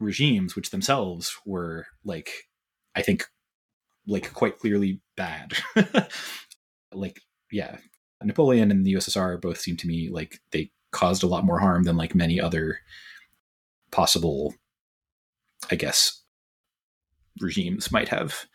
regimes 0.00 0.54
which 0.54 0.70
themselves 0.70 1.36
were 1.44 1.86
like 2.04 2.30
i 2.94 3.02
think 3.02 3.26
like 4.06 4.32
quite 4.32 4.58
clearly 4.58 5.00
bad 5.16 5.52
like 6.92 7.20
yeah 7.50 7.78
napoleon 8.22 8.70
and 8.70 8.84
the 8.84 8.94
ussr 8.94 9.40
both 9.40 9.60
seem 9.60 9.76
to 9.76 9.86
me 9.86 10.08
like 10.08 10.40
they 10.52 10.70
caused 10.92 11.22
a 11.22 11.26
lot 11.26 11.44
more 11.44 11.58
harm 11.58 11.82
than 11.82 11.96
like 11.96 12.14
many 12.14 12.40
other 12.40 12.78
possible 13.90 14.54
i 15.70 15.74
guess 15.74 16.22
regimes 17.40 17.92
might 17.92 18.08
have 18.08 18.46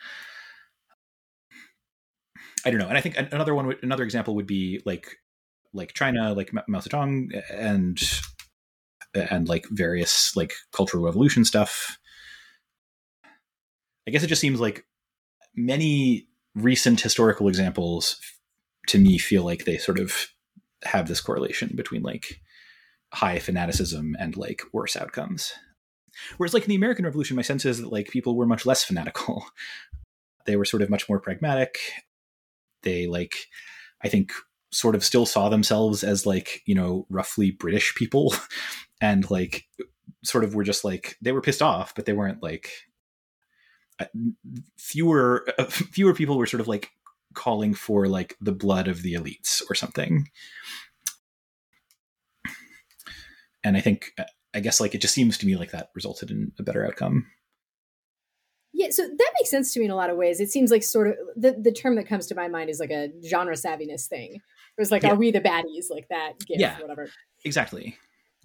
I 2.66 2.72
don't 2.72 2.80
know. 2.80 2.88
And 2.88 2.98
I 2.98 3.02
think 3.02 3.18
another 3.18 3.54
one, 3.54 3.76
another 3.82 4.04
example 4.04 4.36
would 4.36 4.48
be 4.48 4.82
like, 4.86 5.08
like 5.74 5.94
China, 5.94 6.34
like 6.34 6.54
Mao 6.54 6.80
Zedong, 6.80 7.42
and 7.52 8.00
and 9.14 9.48
like 9.48 9.66
various 9.70 10.36
like 10.36 10.54
cultural 10.72 11.04
revolution 11.04 11.46
stuff. 11.46 11.98
I 14.08 14.12
guess 14.12 14.24
it 14.24 14.28
just 14.28 14.42
seems 14.42 14.60
like 14.60 14.86
many 15.56 16.28
recent 16.56 17.02
historical 17.02 17.48
examples 17.48 18.20
to 18.88 19.00
me 19.00 19.18
feel 19.18 19.44
like 19.44 19.66
they 19.66 19.78
sort 19.78 20.00
of 20.00 20.28
have 20.84 21.08
this 21.08 21.22
correlation 21.22 21.72
between 21.76 22.04
like 22.04 22.42
high 23.14 23.40
fanaticism 23.40 24.16
and 24.20 24.36
like 24.36 24.62
worse 24.74 24.96
outcomes. 24.96 25.54
Whereas 26.38 26.54
like 26.54 26.64
in 26.64 26.70
the 26.70 26.76
American 26.76 27.06
Revolution, 27.06 27.36
my 27.36 27.42
sense 27.42 27.66
is 27.66 27.80
that 27.80 27.92
like 27.92 28.10
people 28.10 28.36
were 28.36 28.46
much 28.46 28.66
less 28.66 28.84
fanatical. 28.84 29.46
They 30.46 30.58
were 30.58 30.66
sort 30.66 30.82
of 30.82 30.90
much 30.90 31.08
more 31.08 31.22
pragmatic 31.22 31.78
they 32.84 33.08
like 33.08 33.36
i 34.04 34.08
think 34.08 34.32
sort 34.72 34.96
of 34.96 35.04
still 35.04 35.26
saw 35.26 35.50
themselves 35.50 36.04
as 36.04 36.26
like 36.26 36.62
you 36.66 36.76
know 36.76 37.06
roughly 37.10 37.52
british 37.52 37.96
people 37.96 38.34
and 39.04 39.30
like 39.30 39.66
sort 40.24 40.46
of 40.46 40.56
were 40.56 40.64
just 40.64 40.86
like 40.86 41.18
they 41.22 41.34
were 41.34 41.42
pissed 41.42 41.62
off 41.62 41.94
but 41.94 42.06
they 42.06 42.14
weren't 42.14 42.42
like 42.42 42.70
uh, 44.00 44.06
fewer 44.78 45.46
uh, 45.60 45.66
fewer 45.70 46.14
people 46.14 46.38
were 46.38 46.46
sort 46.48 46.62
of 46.62 46.68
like 46.70 46.90
calling 47.34 47.74
for 47.74 48.08
like 48.08 48.38
the 48.40 48.52
blood 48.54 48.88
of 48.88 49.02
the 49.04 49.14
elites 49.14 49.62
or 49.70 49.76
something 49.76 50.30
and 53.64 53.76
i 53.78 53.82
think 53.82 54.14
i 54.54 54.60
guess 54.60 54.80
like 54.80 54.96
it 54.96 55.02
just 55.02 55.14
seems 55.14 55.38
to 55.38 55.46
me 55.46 55.56
like 55.58 55.72
that 55.72 55.90
resulted 55.96 56.32
in 56.32 56.52
a 56.60 56.64
better 56.64 56.86
outcome 56.86 57.26
Yeah, 58.76 58.90
so 58.90 59.04
that 59.04 59.32
makes 59.38 59.52
sense 59.52 59.72
to 59.74 59.80
me 59.80 59.86
in 59.86 59.92
a 59.92 59.96
lot 59.96 60.10
of 60.10 60.18
ways. 60.18 60.40
It 60.40 60.50
seems 60.50 60.72
like 60.72 60.82
sort 60.84 61.08
of 61.10 61.16
the, 61.36 61.52
the 61.62 61.72
term 61.72 61.96
that 61.96 62.08
comes 62.08 62.26
to 62.28 62.36
my 62.36 62.48
mind 62.48 62.70
is 62.72 62.80
like 62.80 62.90
a 62.90 63.10
genre 63.24 63.54
savviness 63.56 64.08
thing. 64.08 64.30
it 64.34 64.82
was 64.82 64.90
like, 64.92 65.04
Yeah. 65.04 65.12
are 65.12 65.16
we 65.16 65.30
the 65.32 65.40
baddies? 65.42 65.92
Like 65.92 66.08
that, 66.10 66.34
Yeah. 66.50 66.80
whatever. 66.82 67.08
Exactly. 67.46 67.96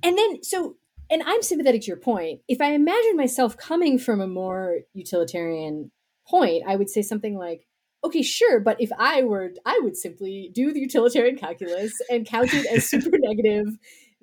And 0.03 0.17
then, 0.17 0.43
so, 0.43 0.77
and 1.11 1.23
I'm 1.25 1.43
sympathetic 1.43 1.83
to 1.83 1.87
your 1.87 1.97
point. 1.97 2.41
If 2.49 2.61
I 2.61 2.73
imagine 2.73 3.17
myself 3.17 3.57
coming 3.57 3.99
from 3.99 4.21
a 4.21 4.27
more 4.27 4.81
utilitarian 4.95 5.91
point, 6.27 6.65
I 6.67 6.77
would 6.77 6.91
say 6.91 7.03
something 7.03 7.37
like, 7.37 7.67
okay, 8.05 8.23
sure, 8.23 8.61
but 8.61 8.81
if 8.81 8.91
I 8.99 9.23
were, 9.23 9.51
I 9.65 9.81
would 9.83 9.97
simply 9.97 10.51
do 10.55 10.73
the 10.73 10.81
utilitarian 10.81 11.37
calculus 11.37 11.93
and 12.11 12.27
count 12.27 12.55
it 12.55 12.67
as 12.67 12.89
super 12.89 13.11
negative 13.19 13.77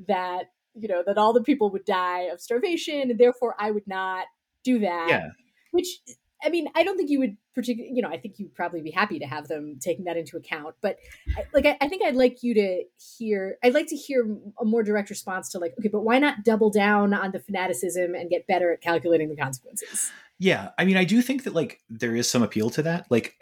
that, 0.08 0.46
you 0.76 0.88
know, 0.88 1.04
that 1.06 1.18
all 1.18 1.34
the 1.34 1.44
people 1.44 1.70
would 1.72 1.86
die 1.86 2.24
of 2.32 2.40
starvation, 2.40 3.10
and 3.12 3.20
therefore 3.20 3.56
I 3.60 3.72
would 3.72 3.88
not 3.88 4.28
do 4.64 4.80
that. 4.80 5.08
Yeah. 5.10 5.28
Which, 5.72 6.00
I 6.46 6.50
mean, 6.50 6.68
I 6.76 6.84
don't 6.84 6.96
think 6.96 7.10
you 7.10 7.20
would 7.20 7.38
particularly, 7.56 7.96
you 7.96 8.02
know, 8.02 8.10
I 8.10 8.18
think 8.18 8.38
you'd 8.38 8.54
probably 8.54 8.82
be 8.82 8.92
happy 8.92 9.18
to 9.20 9.26
have 9.26 9.48
them 9.48 9.78
taking 9.80 10.06
that 10.06 10.18
into 10.18 10.38
account. 10.38 10.76
But 10.82 10.98
I, 11.36 11.46
like, 11.54 11.66
I, 11.66 11.78
I 11.82 11.88
think 11.88 12.04
I'd 12.04 12.16
like 12.16 12.44
you 12.44 12.54
to 12.54 12.84
hear, 13.18 13.58
I'd 13.64 13.74
like 13.74 13.88
to 13.88 13.96
hear 13.96 14.26
a 14.60 14.66
more 14.66 14.84
direct 14.84 15.10
response 15.10 15.50
to 15.52 15.60
like, 15.60 15.74
okay, 15.80 15.90
but 15.90 16.02
why 16.02 16.20
not 16.20 16.44
double 16.44 16.70
down 16.70 17.14
on 17.14 17.32
the 17.32 17.40
fanaticism 17.40 18.14
and 18.14 18.30
get 18.30 18.46
better 18.46 18.72
at 18.72 18.82
calculating 18.82 19.30
the 19.30 19.36
consequences? 19.36 20.12
Yeah, 20.38 20.70
I 20.78 20.86
mean, 20.86 20.98
I 20.98 21.06
do 21.06 21.22
think 21.22 21.46
that 21.46 21.56
like 21.56 21.82
there 21.90 22.16
is 22.16 22.30
some 22.30 22.44
appeal 22.44 22.70
to 22.72 22.84
that, 22.84 23.08
like 23.10 23.36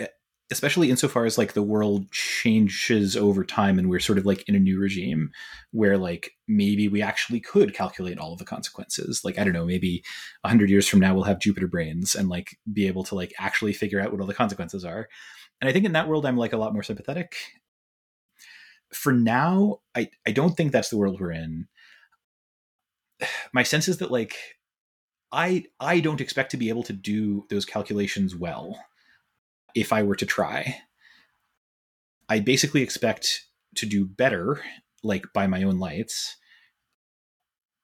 especially 0.52 0.89
insofar 0.89 1.26
as 1.26 1.38
like 1.38 1.54
the 1.54 1.64
world 1.64 2.12
changes 2.12 3.16
over 3.16 3.44
time 3.44 3.80
and 3.80 3.89
we're 3.89 4.00
sort 4.00 4.18
of 4.18 4.26
like 4.26 4.48
in 4.48 4.56
a 4.56 4.60
new 4.60 4.80
regime 4.80 5.32
where 5.72 5.98
like 5.98 6.32
maybe 6.48 6.88
we 6.88 7.02
actually 7.02 7.39
could 7.39 7.74
calculate 7.74 8.18
all 8.18 8.34
of 8.34 8.39
the 8.39 8.46
consequences. 8.46 9.22
Like 9.24 9.39
I 9.39 9.44
don't 9.44 9.54
know, 9.54 9.66
maybe 9.66 10.04
a 10.44 10.50
hundred 10.50 10.70
years 10.70 10.88
from 10.88 11.00
now 11.00 11.14
we'll 11.14 11.24
have 11.24 11.39
Jupiter 11.39 11.68
brains 11.68 12.14
and 12.14 12.30
like 12.30 12.58
be 12.72 12.88
able 12.88 13.04
to 13.06 13.16
like 13.16 13.34
actually 13.39 13.74
figure 13.74 14.00
out 14.00 14.12
what 14.12 14.20
all 14.22 14.28
the 14.28 14.34
consequences 14.34 14.84
are. 14.84 15.08
And 15.62 15.70
I 15.70 15.74
think 15.74 15.86
in 15.86 15.94
that 15.94 16.08
world 16.08 16.26
I'm 16.26 16.38
like 16.38 16.54
a 16.54 16.58
lot 16.58 16.74
more 16.74 16.84
sympathetic. 16.84 17.36
For 18.91 19.12
now, 19.14 19.80
I 19.96 20.10
I 20.28 20.32
don't 20.32 20.56
think 20.56 20.72
that's 20.72 20.89
the 20.89 20.98
world 20.98 21.20
we're 21.20 21.32
in. 21.32 21.68
My 23.54 23.64
sense 23.64 23.88
is 23.88 23.98
that 24.00 24.12
like 24.12 24.36
I 25.32 25.66
I 25.80 26.00
don't 26.00 26.22
expect 26.22 26.52
to 26.52 26.58
be 26.58 26.70
able 26.70 26.84
to 26.84 26.94
do 26.94 27.46
those 27.50 27.66
calculations 27.66 28.36
well 28.36 28.78
if 29.76 29.93
I 29.93 30.03
were 30.03 30.15
to 30.15 30.26
try. 30.26 30.78
I 32.30 32.39
basically 32.39 32.82
expect 32.82 33.45
to 33.76 33.86
do 33.86 34.05
better, 34.05 34.61
like 35.03 35.26
by 35.34 35.47
my 35.47 35.63
own 35.63 35.80
lights, 35.80 36.38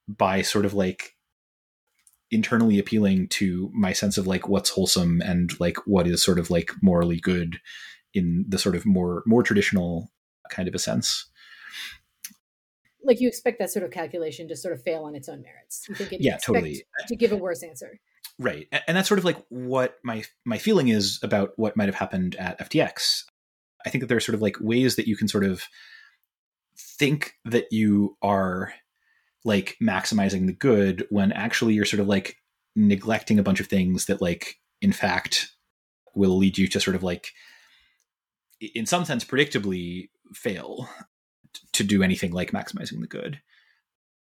by 0.08 0.42
sort 0.42 0.66
of 0.66 0.74
like 0.74 1.16
internally 2.32 2.78
appealing 2.80 3.28
to 3.28 3.72
my 3.74 3.92
sense 3.92 4.18
of 4.18 4.28
like 4.28 4.48
what's 4.48 4.70
wholesome 4.70 5.22
and 5.22 5.60
like 5.60 5.78
what 5.86 6.08
is 6.08 6.24
sort 6.24 6.40
of 6.40 6.52
like 6.52 6.72
morally 6.82 7.20
good 7.20 7.60
in 8.14 8.46
the 8.48 8.58
sort 8.58 8.76
of 8.76 8.86
more 8.86 9.24
more 9.26 9.44
traditional 9.44 10.12
kind 10.50 10.68
of 10.68 10.76
a 10.76 10.80
sense. 10.80 11.30
Like 13.04 13.20
you 13.22 13.28
expect 13.28 13.60
that 13.60 13.72
sort 13.72 13.86
of 13.86 13.92
calculation 13.92 14.48
to 14.50 14.56
sort 14.56 14.74
of 14.74 14.84
fail 14.84 15.04
on 15.04 15.16
its 15.16 15.30
own 15.30 15.42
merits. 15.42 15.86
You 15.88 15.96
think 15.96 16.14
it 16.14 16.22
Yeah, 16.22 16.38
totally. 16.38 16.84
to 17.08 17.16
give 17.16 17.32
a 17.32 17.38
worse 17.38 17.64
answer. 17.64 18.00
Right. 18.40 18.68
And 18.88 18.96
that's 18.96 19.10
sort 19.10 19.20
of 19.20 19.26
like 19.26 19.38
what 19.50 19.98
my 20.02 20.24
my 20.46 20.58
feeling 20.58 20.88
is 20.88 21.20
about 21.22 21.52
what 21.58 21.76
might 21.76 21.90
have 21.90 21.96
happened 21.96 22.36
at 22.38 22.58
FTX. 22.60 23.24
I 23.86 23.90
think 23.90 24.02
that 24.02 24.08
there 24.08 24.18
are 24.18 24.22
sort 24.22 24.36
of 24.36 24.42
like 24.42 24.56
ways 24.62 24.96
that 24.96 25.08
you 25.08 25.18
can 25.18 25.28
sort 25.28 25.44
of 25.44 25.64
think 26.78 27.34
that 27.44 27.72
you 27.72 28.18
are 28.22 28.74
like 29.44 29.76
maximizing 29.82 30.48
the 30.48 30.54
good 30.54 31.06
when 31.10 31.34
actually 31.34 31.74
you're 31.74 31.86
sort 31.86 32.00
of 32.00 32.08
like 32.08 32.38
neglecting 32.76 33.40
a 33.40 33.44
bunch 33.44 33.60
of 33.60 33.68
things 33.68 34.06
that 34.06 34.22
like 34.22 34.58
in 34.82 34.94
fact 34.94 35.52
will 36.16 36.38
lead 36.38 36.58
you 36.58 36.68
to 36.68 36.80
sort 36.80 36.96
of 36.96 37.04
like 37.04 37.34
in 38.62 38.86
some 38.86 39.04
sense 39.04 39.26
predictably 39.26 40.10
fail 40.34 40.90
to 41.74 41.84
do 41.84 42.04
anything 42.04 42.32
like 42.32 42.52
maximizing 42.52 43.02
the 43.02 43.08
good 43.08 43.42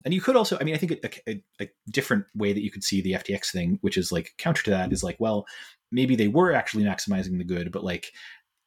and 0.05 0.12
you 0.14 0.20
could 0.20 0.36
also 0.36 0.59
i 0.61 0.64
mean 0.64 0.74
i 0.74 0.78
think 0.78 0.92
a, 0.92 1.30
a, 1.30 1.42
a 1.61 1.68
different 1.90 2.24
way 2.34 2.52
that 2.52 2.62
you 2.62 2.70
could 2.70 2.84
see 2.84 3.00
the 3.00 3.12
ftx 3.12 3.50
thing 3.50 3.78
which 3.80 3.96
is 3.96 4.12
like 4.12 4.32
counter 4.38 4.62
to 4.62 4.70
that 4.70 4.92
is 4.92 5.02
like 5.02 5.16
well 5.18 5.46
maybe 5.90 6.16
they 6.16 6.28
were 6.28 6.52
actually 6.52 6.84
maximizing 6.84 7.38
the 7.38 7.44
good 7.44 7.70
but 7.72 7.84
like 7.84 8.12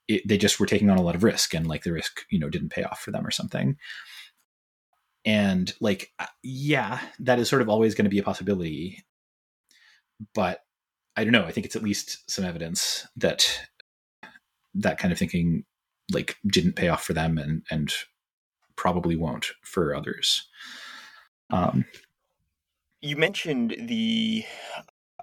it, 0.07 0.27
they 0.27 0.37
just 0.37 0.59
were 0.59 0.65
taking 0.65 0.89
on 0.89 0.97
a 0.97 1.01
lot 1.01 1.15
of 1.15 1.23
risk 1.23 1.53
and 1.53 1.67
like 1.67 1.83
the 1.83 1.91
risk 1.91 2.21
you 2.29 2.39
know 2.39 2.49
didn't 2.49 2.69
pay 2.69 2.83
off 2.83 2.99
for 2.99 3.11
them 3.11 3.25
or 3.25 3.31
something. 3.31 3.77
And 5.25 5.73
like 5.81 6.13
uh, 6.19 6.27
yeah 6.43 6.99
that 7.19 7.39
is 7.39 7.49
sort 7.49 7.61
of 7.61 7.69
always 7.69 7.95
going 7.95 8.05
to 8.05 8.09
be 8.09 8.19
a 8.19 8.23
possibility. 8.23 9.03
But 10.33 10.61
i 11.15 11.23
don't 11.23 11.33
know 11.33 11.45
i 11.45 11.51
think 11.51 11.65
it's 11.65 11.75
at 11.75 11.83
least 11.83 12.29
some 12.29 12.45
evidence 12.45 13.07
that 13.15 13.67
that 14.75 14.99
kind 14.99 15.11
of 15.11 15.17
thinking 15.17 15.63
like 16.11 16.37
didn't 16.45 16.75
pay 16.75 16.87
off 16.87 17.03
for 17.03 17.13
them 17.13 17.37
and 17.37 17.63
and 17.69 17.91
probably 18.75 19.15
won't 19.15 19.47
for 19.63 19.95
others 19.95 20.47
um 21.49 21.85
You 23.01 23.15
mentioned 23.15 23.75
the 23.79 24.45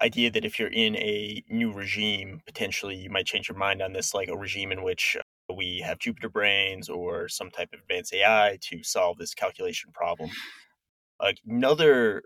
idea 0.01 0.31
that 0.31 0.45
if 0.45 0.59
you're 0.59 0.69
in 0.71 0.95
a 0.97 1.43
new 1.49 1.71
regime, 1.71 2.41
potentially 2.45 2.95
you 2.95 3.09
might 3.09 3.25
change 3.25 3.49
your 3.49 3.57
mind 3.57 3.81
on 3.81 3.93
this, 3.93 4.13
like 4.13 4.29
a 4.29 4.37
regime 4.37 4.71
in 4.71 4.83
which 4.83 5.17
uh, 5.17 5.53
we 5.53 5.79
have 5.79 5.99
Jupiter 5.99 6.29
brains 6.29 6.89
or 6.89 7.27
some 7.29 7.51
type 7.51 7.73
of 7.73 7.81
advanced 7.81 8.13
AI 8.13 8.57
to 8.61 8.83
solve 8.83 9.17
this 9.17 9.33
calculation 9.33 9.91
problem. 9.93 10.29
Another 11.19 12.23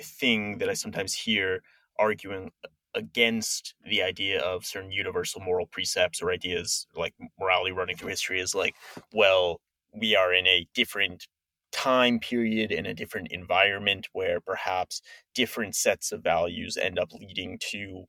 thing 0.00 0.58
that 0.58 0.68
I 0.70 0.74
sometimes 0.74 1.14
hear 1.14 1.62
arguing 1.98 2.52
against 2.94 3.74
the 3.84 4.02
idea 4.02 4.40
of 4.42 4.64
certain 4.64 4.92
universal 4.92 5.40
moral 5.40 5.66
precepts 5.66 6.22
or 6.22 6.30
ideas 6.32 6.86
like 6.96 7.14
morality 7.38 7.72
running 7.72 7.96
through 7.96 8.10
history 8.10 8.40
is 8.40 8.54
like, 8.54 8.76
well, 9.12 9.60
we 9.94 10.16
are 10.16 10.32
in 10.34 10.46
a 10.46 10.66
different 10.74 11.28
time 11.72 12.18
period 12.20 12.72
in 12.72 12.86
a 12.86 12.94
different 12.94 13.28
environment 13.30 14.08
where 14.12 14.40
perhaps 14.40 15.02
different 15.34 15.74
sets 15.76 16.12
of 16.12 16.22
values 16.22 16.76
end 16.76 16.98
up 16.98 17.12
leading 17.12 17.58
to 17.70 18.04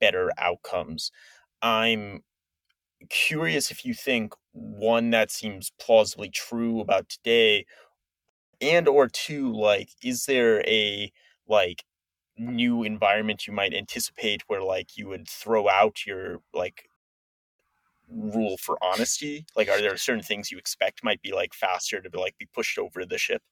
better 0.00 0.30
outcomes. 0.38 1.10
I'm 1.62 2.22
curious 3.10 3.70
if 3.70 3.84
you 3.84 3.94
think 3.94 4.34
one 4.52 5.10
that 5.10 5.30
seems 5.30 5.72
plausibly 5.80 6.30
true 6.30 6.80
about 6.80 7.08
today 7.08 7.64
and 8.60 8.88
or 8.88 9.08
two 9.08 9.52
like 9.52 9.90
is 10.02 10.26
there 10.26 10.60
a 10.66 11.12
like 11.48 11.84
new 12.36 12.82
environment 12.84 13.46
you 13.46 13.52
might 13.52 13.74
anticipate 13.74 14.42
where 14.48 14.62
like 14.62 14.96
you 14.96 15.08
would 15.08 15.28
throw 15.28 15.68
out 15.68 16.06
your 16.06 16.38
like 16.54 16.88
rule 18.10 18.56
for 18.56 18.78
honesty 18.82 19.44
like 19.56 19.68
are 19.68 19.80
there 19.80 19.96
certain 19.96 20.22
things 20.22 20.50
you 20.50 20.58
expect 20.58 21.04
might 21.04 21.20
be 21.22 21.32
like 21.32 21.52
faster 21.54 22.00
to 22.00 22.10
be 22.10 22.18
like 22.18 22.36
be 22.38 22.48
pushed 22.54 22.78
over 22.78 23.04
the 23.04 23.18
ship 23.18 23.42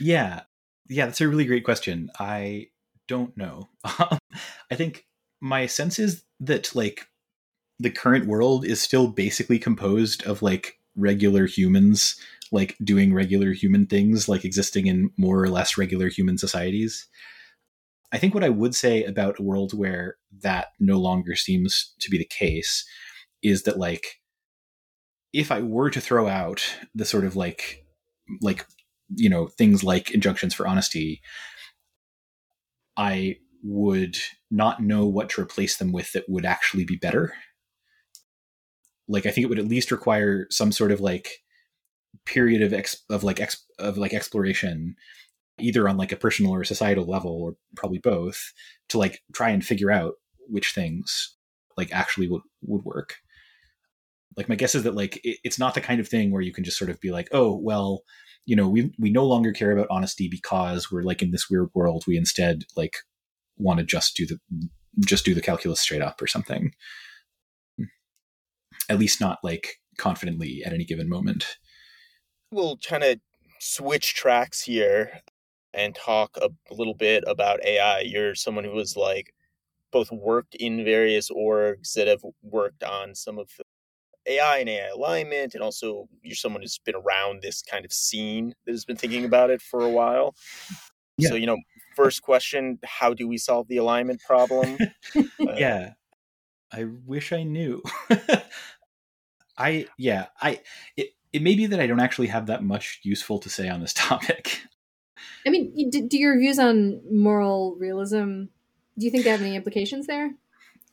Yeah. 0.00 0.42
Yeah, 0.88 1.06
that's 1.06 1.20
a 1.20 1.28
really 1.28 1.46
great 1.46 1.64
question. 1.64 2.10
I 2.18 2.68
don't 3.08 3.36
know. 3.36 3.68
Um, 4.00 4.18
I 4.70 4.74
think 4.74 5.06
my 5.40 5.66
sense 5.66 5.98
is 5.98 6.24
that 6.40 6.74
like 6.74 7.06
the 7.78 7.90
current 7.90 8.26
world 8.26 8.64
is 8.64 8.80
still 8.80 9.08
basically 9.08 9.58
composed 9.58 10.22
of 10.24 10.42
like 10.42 10.78
regular 10.96 11.46
humans 11.46 12.16
like 12.52 12.76
doing 12.82 13.12
regular 13.12 13.52
human 13.52 13.86
things 13.86 14.28
like 14.28 14.44
existing 14.44 14.86
in 14.86 15.10
more 15.16 15.42
or 15.42 15.48
less 15.48 15.76
regular 15.76 16.08
human 16.08 16.38
societies. 16.38 17.06
I 18.12 18.18
think 18.18 18.34
what 18.34 18.44
I 18.44 18.48
would 18.48 18.74
say 18.74 19.04
about 19.04 19.40
a 19.40 19.42
world 19.42 19.76
where 19.76 20.16
that 20.42 20.68
no 20.78 20.98
longer 20.98 21.34
seems 21.34 21.94
to 21.98 22.10
be 22.10 22.18
the 22.18 22.24
case 22.24 22.84
is 23.44 23.62
that 23.64 23.78
like 23.78 24.20
if 25.32 25.52
I 25.52 25.60
were 25.60 25.90
to 25.90 26.00
throw 26.00 26.26
out 26.26 26.64
the 26.94 27.04
sort 27.04 27.24
of 27.24 27.36
like 27.36 27.84
like 28.40 28.66
you 29.14 29.28
know 29.28 29.46
things 29.46 29.84
like 29.84 30.10
injunctions 30.10 30.54
for 30.54 30.66
honesty 30.66 31.20
i 32.96 33.36
would 33.62 34.16
not 34.50 34.82
know 34.82 35.06
what 35.06 35.30
to 35.30 35.40
replace 35.40 35.76
them 35.78 35.90
with 35.92 36.12
that 36.12 36.24
would 36.28 36.44
actually 36.44 36.84
be 36.84 36.96
better. 36.96 37.34
Like 39.08 39.26
i 39.26 39.30
think 39.30 39.44
it 39.44 39.48
would 39.48 39.58
at 39.58 39.68
least 39.68 39.90
require 39.90 40.46
some 40.50 40.72
sort 40.72 40.92
of 40.92 41.00
like 41.00 41.28
period 42.24 42.62
of 42.62 42.72
ex 42.72 43.02
of 43.10 43.24
like 43.24 43.40
ex 43.40 43.64
of 43.78 43.98
like 43.98 44.14
exploration 44.14 44.94
either 45.58 45.88
on 45.88 45.96
like 45.96 46.12
a 46.12 46.16
personal 46.16 46.52
or 46.52 46.64
societal 46.64 47.04
level 47.04 47.32
or 47.32 47.56
probably 47.76 47.98
both 47.98 48.52
to 48.88 48.98
like 48.98 49.20
try 49.32 49.50
and 49.50 49.64
figure 49.64 49.90
out 49.90 50.14
which 50.48 50.72
things 50.72 51.36
like 51.76 51.92
actually 51.92 52.28
would 52.28 52.42
would 52.62 52.84
work 52.84 53.16
like 54.36 54.48
my 54.48 54.54
guess 54.54 54.74
is 54.74 54.82
that 54.82 54.94
like 54.94 55.20
it, 55.24 55.38
it's 55.44 55.58
not 55.58 55.74
the 55.74 55.80
kind 55.80 56.00
of 56.00 56.08
thing 56.08 56.30
where 56.30 56.42
you 56.42 56.52
can 56.52 56.64
just 56.64 56.78
sort 56.78 56.90
of 56.90 57.00
be 57.00 57.10
like 57.10 57.28
oh 57.32 57.54
well 57.54 58.02
you 58.46 58.56
know 58.56 58.68
we 58.68 58.92
we 58.98 59.10
no 59.10 59.24
longer 59.24 59.52
care 59.52 59.72
about 59.72 59.86
honesty 59.90 60.28
because 60.28 60.90
we're 60.90 61.02
like 61.02 61.22
in 61.22 61.30
this 61.30 61.48
weird 61.48 61.68
world. 61.74 62.04
We 62.06 62.16
instead 62.16 62.64
like 62.76 62.96
want 63.56 63.78
to 63.78 63.84
just 63.84 64.16
do 64.16 64.26
the 64.26 64.38
just 65.04 65.24
do 65.24 65.34
the 65.34 65.40
calculus 65.40 65.80
straight 65.80 66.02
up 66.02 66.20
or 66.20 66.26
something. 66.26 66.72
At 68.88 68.98
least 68.98 69.20
not 69.20 69.38
like 69.42 69.76
confidently 69.96 70.62
at 70.64 70.72
any 70.72 70.84
given 70.84 71.08
moment. 71.08 71.56
We'll 72.50 72.76
kind 72.76 73.02
of 73.02 73.18
switch 73.60 74.14
tracks 74.14 74.62
here 74.62 75.20
and 75.72 75.94
talk 75.94 76.36
a 76.36 76.50
little 76.70 76.94
bit 76.94 77.24
about 77.26 77.64
AI. 77.64 78.00
You're 78.00 78.34
someone 78.34 78.64
who 78.64 78.72
was 78.72 78.96
like 78.96 79.32
both 79.90 80.12
worked 80.12 80.54
in 80.54 80.84
various 80.84 81.30
orgs 81.30 81.94
that 81.94 82.08
have 82.08 82.22
worked 82.42 82.84
on 82.84 83.14
some 83.14 83.38
of 83.38 83.48
the 83.56 83.64
AI 84.26 84.58
and 84.58 84.68
AI 84.68 84.88
alignment, 84.94 85.54
and 85.54 85.62
also 85.62 86.08
you're 86.22 86.34
someone 86.34 86.62
who's 86.62 86.78
been 86.78 86.94
around 86.94 87.42
this 87.42 87.62
kind 87.62 87.84
of 87.84 87.92
scene 87.92 88.54
that 88.64 88.72
has 88.72 88.84
been 88.84 88.96
thinking 88.96 89.24
about 89.24 89.50
it 89.50 89.60
for 89.62 89.80
a 89.80 89.90
while. 89.90 90.34
Yeah. 91.16 91.30
So, 91.30 91.34
you 91.36 91.46
know, 91.46 91.58
first 91.94 92.22
question 92.22 92.78
how 92.84 93.14
do 93.14 93.28
we 93.28 93.38
solve 93.38 93.68
the 93.68 93.76
alignment 93.78 94.20
problem? 94.26 94.78
Uh, 95.16 95.52
yeah. 95.56 95.92
I 96.72 96.84
wish 97.06 97.32
I 97.32 97.44
knew. 97.44 97.82
I 99.58 99.86
yeah, 99.96 100.26
I 100.40 100.60
it, 100.96 101.10
it 101.32 101.42
may 101.42 101.54
be 101.54 101.66
that 101.66 101.78
I 101.78 101.86
don't 101.86 102.00
actually 102.00 102.26
have 102.28 102.46
that 102.46 102.64
much 102.64 103.00
useful 103.04 103.38
to 103.40 103.48
say 103.48 103.68
on 103.68 103.80
this 103.80 103.92
topic. 103.94 104.62
I 105.46 105.50
mean, 105.50 105.90
do, 105.90 106.08
do 106.08 106.18
your 106.18 106.38
views 106.38 106.58
on 106.58 107.00
moral 107.10 107.76
realism? 107.78 108.44
Do 108.98 109.04
you 109.04 109.10
think 109.10 109.24
they 109.24 109.30
have 109.30 109.40
any 109.40 109.54
implications 109.54 110.06
there? 110.06 110.32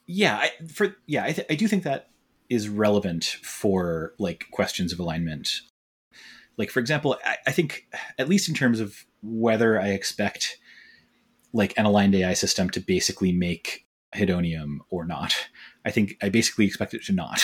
Yeah, 0.06 0.38
I, 0.38 0.52
for 0.68 0.96
yeah, 1.08 1.24
I, 1.24 1.32
th- 1.32 1.48
I 1.50 1.56
do 1.56 1.68
think 1.68 1.84
that 1.84 2.11
is 2.52 2.68
relevant 2.68 3.24
for 3.42 4.14
like 4.20 4.46
questions 4.52 4.92
of 4.92 5.00
alignment. 5.00 5.62
Like 6.58 6.70
for 6.70 6.82
example, 6.82 7.18
I, 7.24 7.38
I 7.48 7.52
think 7.52 7.88
at 8.20 8.28
least 8.28 8.50
in 8.50 8.54
terms 8.54 8.82
of 8.82 9.06
whether 9.24 9.80
I 9.80 9.90
expect 9.90 10.58
like 11.54 11.74
an 11.78 11.86
aligned 11.86 12.14
AI 12.14 12.34
system 12.34 12.70
to 12.72 12.82
basically 12.82 13.32
make 13.32 13.86
hedonium 14.14 14.80
or 14.90 15.06
not. 15.06 15.34
I 15.86 15.92
think 15.92 16.18
I 16.22 16.28
basically 16.28 16.66
expect 16.66 16.94
it 16.94 17.06
to 17.06 17.14
not. 17.14 17.42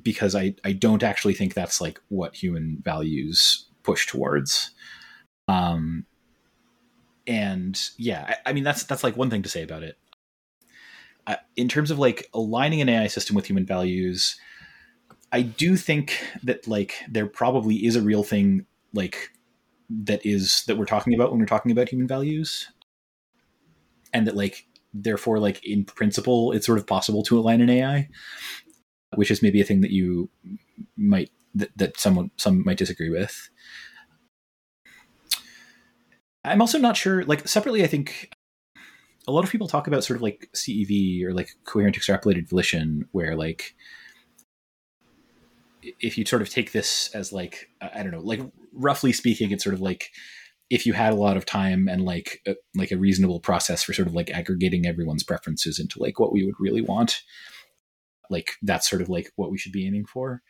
Because 0.00 0.36
I, 0.36 0.54
I 0.64 0.72
don't 0.72 1.02
actually 1.02 1.34
think 1.34 1.54
that's 1.54 1.80
like 1.80 2.00
what 2.08 2.36
human 2.36 2.78
values 2.80 3.66
push 3.82 4.06
towards. 4.06 4.70
Um 5.48 6.06
and 7.26 7.80
yeah, 7.96 8.24
I, 8.28 8.50
I 8.50 8.52
mean 8.52 8.62
that's 8.62 8.84
that's 8.84 9.02
like 9.02 9.16
one 9.16 9.30
thing 9.30 9.42
to 9.42 9.48
say 9.48 9.64
about 9.64 9.82
it. 9.82 9.98
Uh, 11.28 11.36
in 11.56 11.68
terms 11.68 11.90
of 11.90 11.98
like 11.98 12.28
aligning 12.32 12.80
an 12.80 12.88
AI 12.88 13.06
system 13.06 13.36
with 13.36 13.46
human 13.46 13.66
values, 13.66 14.40
I 15.30 15.42
do 15.42 15.76
think 15.76 16.24
that 16.42 16.66
like 16.66 16.94
there 17.06 17.26
probably 17.26 17.84
is 17.84 17.96
a 17.96 18.02
real 18.02 18.24
thing 18.24 18.64
like 18.94 19.28
that 19.90 20.24
is 20.24 20.64
that 20.66 20.78
we're 20.78 20.86
talking 20.86 21.12
about 21.14 21.30
when 21.30 21.38
we're 21.38 21.46
talking 21.46 21.70
about 21.70 21.90
human 21.90 22.08
values. 22.08 22.72
And 24.14 24.26
that 24.26 24.36
like 24.36 24.66
therefore 24.94 25.38
like 25.38 25.62
in 25.66 25.84
principle 25.84 26.50
it's 26.52 26.64
sort 26.64 26.78
of 26.78 26.86
possible 26.86 27.22
to 27.22 27.38
align 27.38 27.60
an 27.60 27.68
ai 27.68 28.08
which 29.16 29.30
is 29.30 29.42
maybe 29.42 29.60
a 29.60 29.64
thing 29.64 29.82
that 29.82 29.90
you 29.90 30.30
might 30.96 31.30
that, 31.54 31.70
that 31.76 31.98
someone 32.00 32.30
some 32.36 32.64
might 32.64 32.78
disagree 32.78 33.10
with. 33.10 33.50
I'm 36.42 36.62
also 36.62 36.78
not 36.78 36.96
sure 36.96 37.22
like 37.24 37.46
separately 37.46 37.84
i 37.84 37.86
think 37.86 38.30
a 39.28 39.32
lot 39.32 39.44
of 39.44 39.50
people 39.50 39.68
talk 39.68 39.86
about 39.86 40.02
sort 40.02 40.16
of 40.16 40.22
like 40.22 40.48
cev 40.54 41.22
or 41.22 41.32
like 41.32 41.50
coherent 41.64 41.96
extrapolated 41.96 42.48
volition 42.48 43.08
where 43.12 43.36
like 43.36 43.76
if 45.82 46.18
you 46.18 46.24
sort 46.24 46.42
of 46.42 46.50
take 46.50 46.72
this 46.72 47.10
as 47.14 47.32
like 47.32 47.68
i 47.80 48.02
don't 48.02 48.10
know 48.10 48.20
like 48.20 48.40
roughly 48.72 49.12
speaking 49.12 49.52
it's 49.52 49.62
sort 49.62 49.74
of 49.74 49.80
like 49.80 50.10
if 50.70 50.84
you 50.84 50.92
had 50.92 51.12
a 51.12 51.16
lot 51.16 51.36
of 51.36 51.46
time 51.46 51.88
and 51.88 52.04
like 52.04 52.42
a, 52.46 52.54
like 52.74 52.90
a 52.90 52.98
reasonable 52.98 53.40
process 53.40 53.82
for 53.82 53.92
sort 53.92 54.08
of 54.08 54.14
like 54.14 54.30
aggregating 54.30 54.86
everyone's 54.86 55.22
preferences 55.22 55.78
into 55.78 56.02
like 56.02 56.18
what 56.18 56.32
we 56.32 56.44
would 56.44 56.56
really 56.58 56.82
want 56.82 57.22
like 58.30 58.52
that's 58.62 58.88
sort 58.88 59.02
of 59.02 59.08
like 59.08 59.30
what 59.36 59.50
we 59.50 59.58
should 59.58 59.72
be 59.72 59.86
aiming 59.86 60.06
for. 60.06 60.42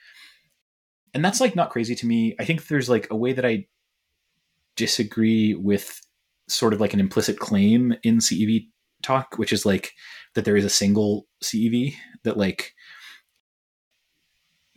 And 1.14 1.24
that's 1.24 1.40
like 1.40 1.56
not 1.56 1.70
crazy 1.70 1.94
to 1.96 2.06
me. 2.06 2.34
I 2.38 2.44
think 2.44 2.66
there's 2.66 2.88
like 2.88 3.08
a 3.10 3.16
way 3.16 3.32
that 3.32 3.44
i 3.44 3.66
disagree 4.76 5.54
with 5.54 6.00
sort 6.48 6.72
of 6.72 6.80
like 6.80 6.94
an 6.94 7.00
implicit 7.00 7.38
claim 7.38 7.94
in 8.02 8.18
cev 8.18 8.66
talk 9.02 9.38
which 9.38 9.52
is 9.52 9.64
like 9.64 9.92
that 10.34 10.44
there 10.44 10.56
is 10.56 10.64
a 10.64 10.70
single 10.70 11.26
cev 11.42 11.94
that 12.24 12.36
like 12.36 12.74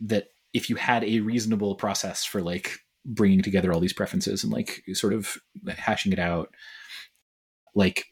that 0.00 0.28
if 0.52 0.68
you 0.68 0.76
had 0.76 1.02
a 1.04 1.20
reasonable 1.20 1.74
process 1.74 2.24
for 2.24 2.40
like 2.40 2.78
bringing 3.04 3.42
together 3.42 3.72
all 3.72 3.80
these 3.80 3.92
preferences 3.92 4.44
and 4.44 4.52
like 4.52 4.82
sort 4.92 5.12
of 5.12 5.36
hashing 5.68 6.12
it 6.12 6.18
out 6.18 6.54
like 7.74 8.06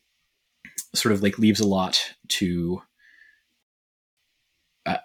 sort 0.95 1.13
of 1.13 1.23
like 1.23 1.39
leaves 1.39 1.61
a 1.61 1.67
lot 1.67 2.15
to 2.29 2.83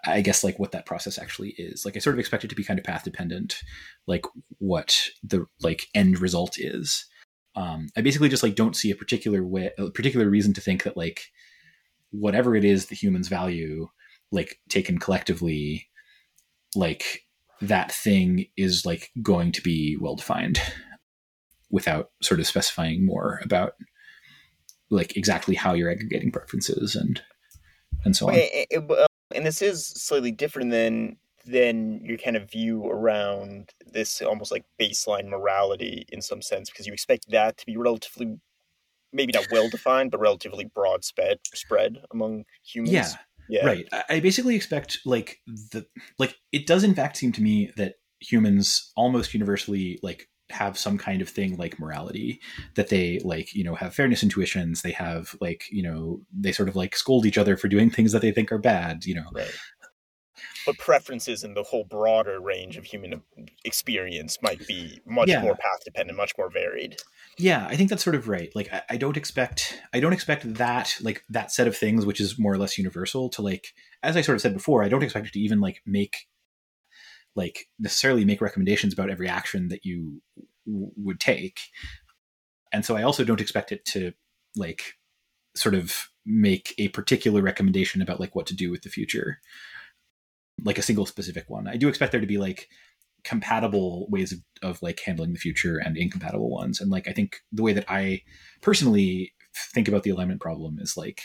i 0.06 0.20
guess 0.20 0.42
like 0.42 0.58
what 0.58 0.72
that 0.72 0.86
process 0.86 1.18
actually 1.18 1.50
is. 1.50 1.84
Like 1.84 1.96
i 1.96 2.00
sort 2.00 2.14
of 2.14 2.18
expect 2.18 2.44
it 2.44 2.48
to 2.48 2.56
be 2.56 2.64
kind 2.64 2.78
of 2.78 2.84
path 2.84 3.04
dependent 3.04 3.60
like 4.06 4.24
what 4.58 5.10
the 5.22 5.46
like 5.60 5.86
end 5.94 6.18
result 6.18 6.58
is 6.58 7.06
um 7.56 7.88
i 7.96 8.00
basically 8.00 8.28
just 8.28 8.42
like 8.42 8.54
don't 8.54 8.76
see 8.76 8.90
a 8.90 8.96
particular 8.96 9.44
way 9.44 9.70
a 9.78 9.90
particular 9.90 10.28
reason 10.28 10.52
to 10.52 10.60
think 10.60 10.82
that 10.84 10.96
like 10.96 11.32
whatever 12.10 12.54
it 12.54 12.64
is 12.64 12.86
the 12.86 12.94
humans 12.94 13.28
value 13.28 13.88
like 14.30 14.60
taken 14.68 14.98
collectively 14.98 15.88
like 16.74 17.24
that 17.60 17.90
thing 17.90 18.46
is 18.56 18.84
like 18.84 19.10
going 19.22 19.50
to 19.50 19.62
be 19.62 19.96
well 20.00 20.14
defined 20.14 20.60
without 21.70 22.10
sort 22.22 22.40
of 22.40 22.46
specifying 22.46 23.04
more 23.04 23.40
about 23.42 23.72
like 24.90 25.16
exactly 25.16 25.54
how 25.54 25.72
you're 25.72 25.90
aggregating 25.90 26.30
preferences 26.30 26.94
and 26.94 27.22
and 28.04 28.14
so 28.14 28.28
on. 28.28 28.34
And 29.34 29.44
this 29.44 29.60
is 29.60 29.86
slightly 29.86 30.30
different 30.30 30.70
than 30.70 31.16
than 31.46 32.04
your 32.04 32.18
kind 32.18 32.36
of 32.36 32.50
view 32.50 32.84
around 32.86 33.70
this 33.86 34.20
almost 34.22 34.50
like 34.52 34.64
baseline 34.80 35.28
morality 35.28 36.04
in 36.10 36.20
some 36.22 36.42
sense, 36.42 36.70
because 36.70 36.86
you 36.86 36.92
expect 36.92 37.30
that 37.30 37.56
to 37.58 37.66
be 37.66 37.76
relatively 37.76 38.38
maybe 39.12 39.32
not 39.32 39.46
well 39.50 39.68
defined, 39.68 40.10
but 40.10 40.20
relatively 40.20 40.64
broad 40.64 41.04
spread 41.04 41.38
spread 41.54 41.98
among 42.12 42.44
humans. 42.64 42.92
Yeah. 42.92 43.08
Yeah. 43.48 43.66
Right. 43.66 43.86
I- 43.92 44.04
I 44.10 44.20
basically 44.20 44.56
expect 44.56 44.98
like 45.04 45.40
the 45.46 45.86
like 46.18 46.34
it 46.52 46.66
does 46.66 46.82
in 46.84 46.94
fact 46.94 47.16
seem 47.16 47.32
to 47.32 47.42
me 47.42 47.70
that 47.76 47.94
humans 48.20 48.92
almost 48.96 49.34
universally 49.34 49.98
like 50.02 50.28
have 50.50 50.78
some 50.78 50.96
kind 50.96 51.20
of 51.20 51.28
thing 51.28 51.56
like 51.56 51.78
morality 51.80 52.40
that 52.76 52.88
they 52.88 53.20
like 53.24 53.52
you 53.54 53.64
know 53.64 53.74
have 53.74 53.92
fairness 53.94 54.22
intuitions 54.22 54.82
they 54.82 54.92
have 54.92 55.34
like 55.40 55.64
you 55.72 55.82
know 55.82 56.20
they 56.32 56.52
sort 56.52 56.68
of 56.68 56.76
like 56.76 56.94
scold 56.96 57.26
each 57.26 57.36
other 57.36 57.56
for 57.56 57.66
doing 57.66 57.90
things 57.90 58.12
that 58.12 58.22
they 58.22 58.30
think 58.30 58.52
are 58.52 58.58
bad 58.58 59.04
you 59.04 59.14
know 59.14 59.24
Right. 59.32 59.50
But 60.66 60.78
preferences 60.78 61.44
in 61.44 61.54
the 61.54 61.62
whole 61.62 61.84
broader 61.84 62.40
range 62.40 62.76
of 62.76 62.84
human 62.84 63.22
experience 63.64 64.38
might 64.42 64.66
be 64.66 65.00
much 65.06 65.28
Yeah. 65.28 65.40
more 65.42 65.54
path 65.54 65.84
dependent, 65.84 66.16
much 66.16 66.32
more 66.36 66.50
varied. 66.50 66.96
yeah 67.38 67.66
i 67.68 67.76
think 67.76 67.90
that's 67.90 68.02
sort 68.02 68.16
of 68.16 68.28
right 68.28 68.50
like 68.54 68.72
I, 68.72 68.82
I 68.90 68.96
don't 68.96 69.16
expect 69.16 69.80
i 69.92 70.00
don't 70.00 70.12
expect 70.14 70.54
that 70.54 70.96
like 71.02 71.22
that 71.28 71.52
set 71.52 71.66
of 71.68 71.76
things 71.76 72.06
which 72.06 72.20
is 72.20 72.38
more 72.38 72.52
or 72.54 72.58
less 72.58 72.78
universal 72.78 73.28
to 73.30 73.42
like 73.42 73.74
as 74.02 74.16
i 74.16 74.22
sort 74.22 74.36
of 74.36 74.40
said 74.42 74.54
before 74.54 74.82
i 74.82 74.88
don't 74.88 75.02
expect 75.02 75.26
it 75.26 75.32
to 75.34 75.40
even 75.40 75.60
like 75.60 75.82
make 75.86 76.26
like 77.34 77.66
necessarily 77.78 78.24
make 78.24 78.40
recommendations 78.40 78.92
about 78.94 79.10
every 79.10 79.28
action 79.28 79.68
that 79.68 79.84
you 79.84 80.22
w- 80.66 80.90
would 80.96 81.20
take 81.20 81.60
and 82.72 82.84
so 82.86 82.96
i 82.96 83.02
also 83.02 83.22
don't 83.24 83.40
expect 83.42 83.70
it 83.70 83.84
to 83.84 84.12
like 84.56 84.94
sort 85.54 85.74
of 85.74 86.08
make 86.24 86.74
a 86.78 86.88
particular 86.88 87.42
recommendation 87.42 88.00
about 88.00 88.18
like 88.20 88.34
what 88.34 88.46
to 88.46 88.54
do 88.54 88.70
with 88.70 88.82
the 88.82 88.88
future 88.88 89.40
like 90.64 90.78
a 90.78 90.82
single 90.82 91.06
specific 91.06 91.48
one. 91.48 91.68
I 91.68 91.76
do 91.76 91.88
expect 91.88 92.12
there 92.12 92.20
to 92.20 92.26
be 92.26 92.38
like 92.38 92.68
compatible 93.26 94.06
ways 94.08 94.32
of, 94.32 94.38
of 94.62 94.82
like 94.82 95.00
handling 95.00 95.32
the 95.32 95.38
future 95.38 95.78
and 95.78 95.96
incompatible 95.96 96.48
ones. 96.48 96.80
And 96.80 96.92
like 96.92 97.08
i 97.08 97.12
think 97.12 97.40
the 97.52 97.64
way 97.64 97.72
that 97.72 97.84
i 97.88 98.22
personally 98.62 99.32
think 99.74 99.88
about 99.88 100.04
the 100.04 100.10
alignment 100.10 100.40
problem 100.40 100.78
is 100.80 100.96
like 100.96 101.22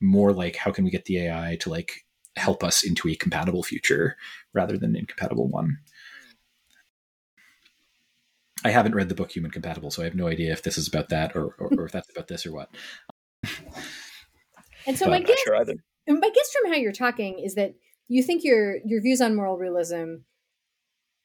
more 0.00 0.32
like 0.32 0.54
how 0.54 0.70
can 0.70 0.84
we 0.84 0.90
get 0.90 1.06
the 1.06 1.26
ai 1.26 1.56
to 1.60 1.68
like 1.68 2.04
help 2.36 2.62
us 2.62 2.84
into 2.84 3.08
a 3.08 3.16
compatible 3.16 3.64
future 3.64 4.16
rather 4.54 4.78
than 4.78 4.90
an 4.90 4.96
incompatible 4.96 5.48
one? 5.48 5.78
I 8.64 8.70
haven't 8.70 8.94
read 8.94 9.08
the 9.08 9.16
book 9.16 9.32
human 9.32 9.50
compatible 9.50 9.90
so 9.90 10.02
i 10.02 10.04
have 10.04 10.14
no 10.14 10.28
idea 10.28 10.52
if 10.52 10.62
this 10.62 10.78
is 10.78 10.86
about 10.86 11.08
that 11.08 11.34
or, 11.34 11.56
or, 11.58 11.70
or 11.76 11.86
if 11.86 11.92
that's 11.92 12.10
about 12.10 12.28
this 12.28 12.46
or 12.46 12.52
what. 12.52 12.70
And 14.86 14.96
so 14.96 15.06
But 15.06 15.10
my 15.10 15.20
guess, 15.20 15.40
sure 15.40 15.56
my 16.06 16.30
guess 16.30 16.52
from 16.52 16.70
how 16.70 16.76
you're 16.76 16.92
talking 16.92 17.40
is 17.40 17.54
that 17.56 17.74
you 18.08 18.22
think 18.22 18.44
your 18.44 18.76
your 18.84 19.00
views 19.00 19.20
on 19.20 19.34
moral 19.34 19.58
realism, 19.58 20.16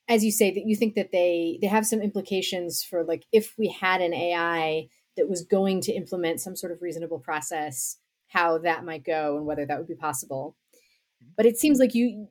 as 0.07 0.23
you 0.23 0.31
say, 0.31 0.51
that 0.51 0.65
you 0.65 0.75
think 0.75 0.95
that 0.95 1.11
they 1.11 1.57
they 1.61 1.67
have 1.67 1.85
some 1.85 2.01
implications 2.01 2.83
for 2.83 3.03
like 3.03 3.25
if 3.31 3.53
we 3.57 3.69
had 3.69 4.01
an 4.01 4.13
AI 4.13 4.87
that 5.17 5.29
was 5.29 5.43
going 5.43 5.81
to 5.81 5.91
implement 5.91 6.39
some 6.39 6.55
sort 6.55 6.71
of 6.71 6.81
reasonable 6.81 7.19
process, 7.19 7.97
how 8.27 8.57
that 8.59 8.85
might 8.85 9.03
go 9.03 9.35
and 9.37 9.45
whether 9.45 9.65
that 9.65 9.77
would 9.77 9.87
be 9.87 9.95
possible. 9.95 10.55
But 11.35 11.45
it 11.45 11.57
seems 11.57 11.79
like 11.79 11.95
you, 11.95 12.27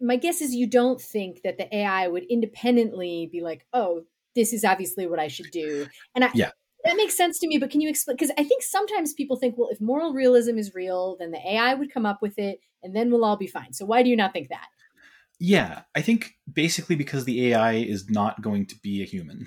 my 0.00 0.16
guess 0.16 0.40
is 0.40 0.54
you 0.54 0.66
don't 0.68 1.00
think 1.00 1.42
that 1.44 1.58
the 1.58 1.74
AI 1.76 2.08
would 2.08 2.24
independently 2.30 3.28
be 3.32 3.40
like, 3.42 3.66
oh, 3.72 4.04
this 4.34 4.52
is 4.52 4.64
obviously 4.64 5.06
what 5.06 5.18
I 5.20 5.28
should 5.28 5.50
do, 5.52 5.86
and 6.14 6.24
I, 6.24 6.30
Yeah. 6.34 6.50
that 6.84 6.96
makes 6.96 7.16
sense 7.16 7.38
to 7.40 7.48
me. 7.48 7.58
But 7.58 7.70
can 7.70 7.80
you 7.80 7.88
explain? 7.88 8.16
Because 8.16 8.32
I 8.38 8.44
think 8.44 8.62
sometimes 8.62 9.14
people 9.14 9.36
think, 9.36 9.56
well, 9.58 9.68
if 9.70 9.80
moral 9.80 10.12
realism 10.14 10.58
is 10.58 10.74
real, 10.74 11.16
then 11.18 11.30
the 11.32 11.46
AI 11.46 11.74
would 11.74 11.92
come 11.92 12.06
up 12.06 12.22
with 12.22 12.38
it, 12.38 12.60
and 12.82 12.94
then 12.94 13.10
we'll 13.10 13.24
all 13.24 13.36
be 13.36 13.46
fine. 13.46 13.72
So 13.72 13.84
why 13.84 14.02
do 14.02 14.10
you 14.10 14.16
not 14.16 14.32
think 14.32 14.48
that? 14.48 14.66
Yeah, 15.38 15.82
I 15.94 16.02
think 16.02 16.34
basically 16.52 16.96
because 16.96 17.24
the 17.24 17.48
AI 17.48 17.74
is 17.74 18.08
not 18.08 18.42
going 18.42 18.66
to 18.66 18.76
be 18.82 19.02
a 19.02 19.06
human. 19.06 19.46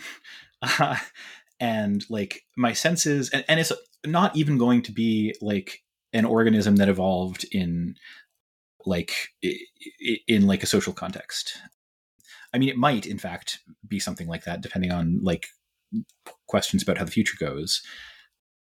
Uh, 0.61 0.97
and 1.59 2.05
like 2.09 2.41
my 2.57 2.73
sense 2.73 3.05
is, 3.05 3.29
and, 3.29 3.45
and 3.47 3.59
it's 3.59 3.71
not 4.05 4.35
even 4.35 4.57
going 4.57 4.81
to 4.83 4.91
be 4.91 5.35
like 5.41 5.83
an 6.13 6.25
organism 6.25 6.77
that 6.77 6.89
evolved 6.89 7.45
in 7.51 7.95
like 8.85 9.13
in 10.27 10.47
like 10.47 10.63
a 10.63 10.67
social 10.67 10.93
context. 10.93 11.57
I 12.53 12.57
mean, 12.57 12.69
it 12.69 12.77
might, 12.77 13.05
in 13.05 13.17
fact, 13.17 13.59
be 13.87 13.99
something 13.99 14.27
like 14.27 14.45
that, 14.45 14.61
depending 14.61 14.91
on 14.91 15.19
like 15.23 15.47
questions 16.47 16.83
about 16.83 16.97
how 16.97 17.05
the 17.05 17.11
future 17.11 17.37
goes. 17.39 17.81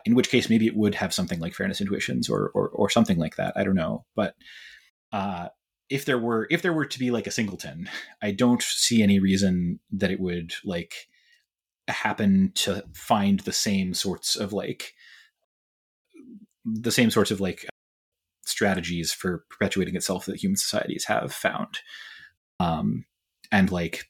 In 0.05 0.15
which 0.15 0.29
case, 0.29 0.49
maybe 0.49 0.65
it 0.65 0.75
would 0.75 0.95
have 0.95 1.13
something 1.13 1.39
like 1.39 1.53
fairness 1.53 1.81
intuitions 1.81 2.29
or 2.29 2.51
or, 2.53 2.69
or 2.69 2.89
something 2.89 3.17
like 3.17 3.35
that. 3.35 3.53
I 3.55 3.63
don't 3.63 3.75
know, 3.75 4.05
but 4.15 4.35
uh, 5.11 5.49
if 5.89 6.05
there 6.05 6.19
were 6.19 6.47
if 6.49 6.61
there 6.61 6.73
were 6.73 6.85
to 6.85 6.99
be 6.99 7.11
like 7.11 7.27
a 7.27 7.31
singleton, 7.31 7.89
I 8.21 8.31
don't 8.31 8.61
see 8.61 9.01
any 9.01 9.19
reason 9.19 9.79
that 9.91 10.11
it 10.11 10.19
would 10.19 10.53
like 10.63 10.93
happen 11.87 12.51
to 12.53 12.83
find 12.93 13.39
the 13.41 13.51
same 13.51 13.93
sorts 13.93 14.35
of 14.35 14.53
like 14.53 14.93
the 16.65 16.91
same 16.91 17.09
sorts 17.09 17.31
of 17.31 17.41
like 17.41 17.65
strategies 18.45 19.11
for 19.11 19.45
perpetuating 19.49 19.95
itself 19.95 20.25
that 20.25 20.37
human 20.37 20.57
societies 20.57 21.05
have 21.05 21.33
found. 21.33 21.79
Um, 22.59 23.05
and 23.51 23.71
like, 23.71 24.05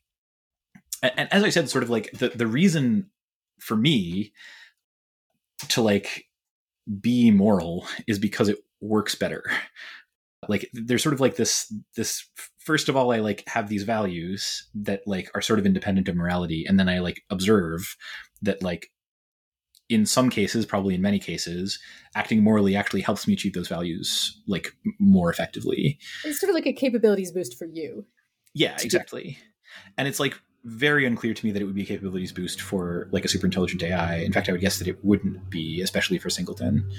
and, 1.02 1.14
and 1.18 1.34
as 1.34 1.44
I 1.44 1.50
said, 1.50 1.70
sort 1.70 1.84
of 1.84 1.90
like 1.90 2.12
the 2.12 2.30
the 2.30 2.48
reason 2.48 3.10
for 3.60 3.78
me 3.78 4.34
to 5.70 5.82
like 5.82 6.26
be 7.02 7.32
moral 7.32 7.86
is 8.08 8.20
because 8.20 8.50
it 8.50 8.58
works 8.82 9.16
better. 9.16 9.44
Like 10.48 10.70
there's 10.74 11.04
sort 11.04 11.14
of 11.14 11.20
like 11.20 11.36
this 11.36 11.72
this 11.96 12.26
first 12.60 12.88
of 12.88 12.96
all 12.96 13.12
i 13.12 13.18
like 13.18 13.44
have 13.48 13.68
these 13.68 13.84
values 13.84 14.70
that 14.74 15.02
like 15.06 15.30
are 15.36 15.42
sort 15.42 15.60
of 15.60 15.66
independent 15.66 16.08
of 16.08 16.16
morality 16.16 16.66
and 16.68 16.80
then 16.80 16.88
i 16.88 17.00
like 17.00 17.24
observe 17.30 17.96
that 18.42 18.62
like 18.62 18.92
in 19.90 20.06
some 20.06 20.30
cases 20.30 20.66
probably 20.66 20.94
in 20.94 21.02
many 21.02 21.20
cases 21.20 21.80
acting 22.16 22.44
morally 22.44 22.76
actually 22.76 23.02
helps 23.02 23.28
me 23.28 23.34
achieve 23.34 23.54
those 23.54 23.68
values 23.68 24.40
like 24.48 24.72
more 25.00 25.32
effectively. 25.32 25.98
It's 26.24 26.40
sort 26.40 26.52
of 26.52 26.54
like 26.54 26.68
a 26.68 26.74
capabilities 26.74 27.32
boost 27.32 27.58
for 27.58 27.66
you. 27.66 28.06
Yeah 28.54 28.78
exactly. 28.82 29.38
And 29.98 30.08
it's 30.08 30.20
like 30.20 30.40
very 30.64 31.06
unclear 31.06 31.34
to 31.34 31.46
me 31.46 31.52
that 31.52 31.62
it 31.62 31.66
would 31.66 31.76
be 31.76 31.84
a 31.84 31.86
capabilities 31.86 32.32
boost 32.32 32.62
for 32.62 33.08
like 33.12 33.24
a 33.24 33.28
super 33.28 33.46
intelligent 33.46 33.82
ai 33.82 34.18
in 34.18 34.34
fact 34.34 34.50
i 34.50 34.52
would 34.52 34.62
guess 34.62 34.78
that 34.78 34.88
it 34.88 35.04
wouldn't 35.06 35.50
be 35.50 35.82
especially 35.82 36.18
for 36.18 36.30
singleton 36.30 36.90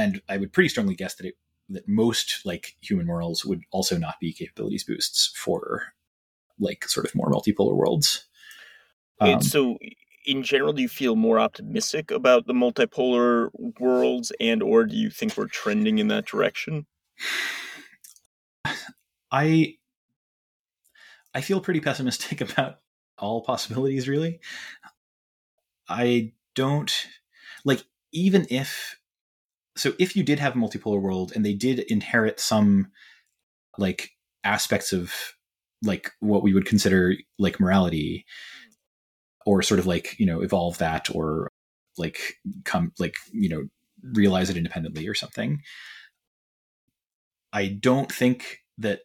and 0.00 0.22
I 0.28 0.36
would 0.38 0.52
pretty 0.52 0.68
strongly 0.68 0.94
guess 0.94 1.14
that 1.16 1.26
it 1.26 1.36
that 1.68 1.86
most 1.88 2.40
like 2.44 2.76
human 2.80 3.06
morals 3.06 3.44
would 3.44 3.62
also 3.70 3.96
not 3.96 4.18
be 4.20 4.32
capabilities 4.32 4.82
boosts 4.82 5.32
for 5.36 5.92
like 6.58 6.88
sort 6.88 7.06
of 7.06 7.14
more 7.14 7.30
multipolar 7.30 7.76
worlds. 7.76 8.26
Um, 9.20 9.40
so 9.40 9.78
in 10.26 10.42
general 10.42 10.72
do 10.72 10.82
you 10.82 10.88
feel 10.88 11.14
more 11.14 11.38
optimistic 11.38 12.10
about 12.10 12.46
the 12.46 12.54
multipolar 12.54 13.50
worlds 13.78 14.32
and 14.40 14.62
or 14.62 14.84
do 14.84 14.96
you 14.96 15.10
think 15.10 15.36
we're 15.36 15.46
trending 15.46 15.98
in 15.98 16.08
that 16.08 16.26
direction? 16.26 16.86
I 19.32 19.76
I 21.34 21.40
feel 21.40 21.60
pretty 21.60 21.80
pessimistic 21.80 22.40
about 22.50 22.78
all 23.18 23.42
possibilities 23.42 24.08
really. 24.08 24.40
I 25.88 26.32
don't 26.54 26.92
like 27.64 27.84
even 28.12 28.46
if 28.50 28.96
so 29.76 29.92
if 29.98 30.16
you 30.16 30.22
did 30.22 30.38
have 30.38 30.56
a 30.56 30.58
multipolar 30.58 31.00
world 31.00 31.32
and 31.34 31.44
they 31.44 31.54
did 31.54 31.80
inherit 31.80 32.40
some 32.40 32.88
like 33.78 34.10
aspects 34.44 34.92
of 34.92 35.12
like 35.82 36.10
what 36.20 36.42
we 36.42 36.52
would 36.52 36.66
consider 36.66 37.14
like 37.38 37.60
morality 37.60 38.24
or 39.46 39.62
sort 39.62 39.80
of 39.80 39.86
like 39.86 40.18
you 40.18 40.26
know 40.26 40.40
evolve 40.40 40.78
that 40.78 41.14
or 41.14 41.48
like 41.98 42.34
come 42.64 42.92
like 42.98 43.14
you 43.32 43.48
know 43.48 43.64
realize 44.02 44.50
it 44.50 44.56
independently 44.56 45.06
or 45.08 45.14
something 45.14 45.60
i 47.52 47.66
don't 47.66 48.12
think 48.12 48.58
that 48.78 49.00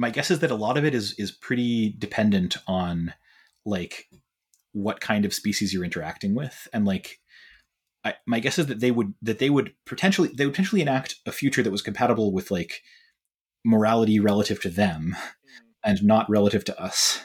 my 0.00 0.08
guess 0.08 0.30
is 0.30 0.38
that 0.38 0.50
a 0.50 0.56
lot 0.56 0.78
of 0.78 0.84
it 0.86 0.94
is 0.94 1.12
is 1.18 1.30
pretty 1.30 1.94
dependent 1.98 2.56
on 2.66 3.12
like 3.66 4.06
what 4.72 4.98
kind 4.98 5.26
of 5.26 5.34
species 5.34 5.74
you're 5.74 5.84
interacting 5.84 6.34
with. 6.34 6.66
And 6.72 6.86
like 6.86 7.20
I, 8.02 8.14
my 8.26 8.40
guess 8.40 8.58
is 8.58 8.66
that 8.68 8.80
they 8.80 8.92
would 8.92 9.12
that 9.20 9.40
they 9.40 9.50
would 9.50 9.74
potentially 9.84 10.30
they 10.34 10.46
would 10.46 10.54
potentially 10.54 10.80
enact 10.80 11.16
a 11.26 11.32
future 11.32 11.62
that 11.62 11.70
was 11.70 11.82
compatible 11.82 12.32
with 12.32 12.50
like 12.50 12.80
morality 13.62 14.18
relative 14.18 14.58
to 14.62 14.70
them 14.70 15.14
and 15.84 16.02
not 16.02 16.30
relative 16.30 16.64
to 16.64 16.82
us. 16.82 17.20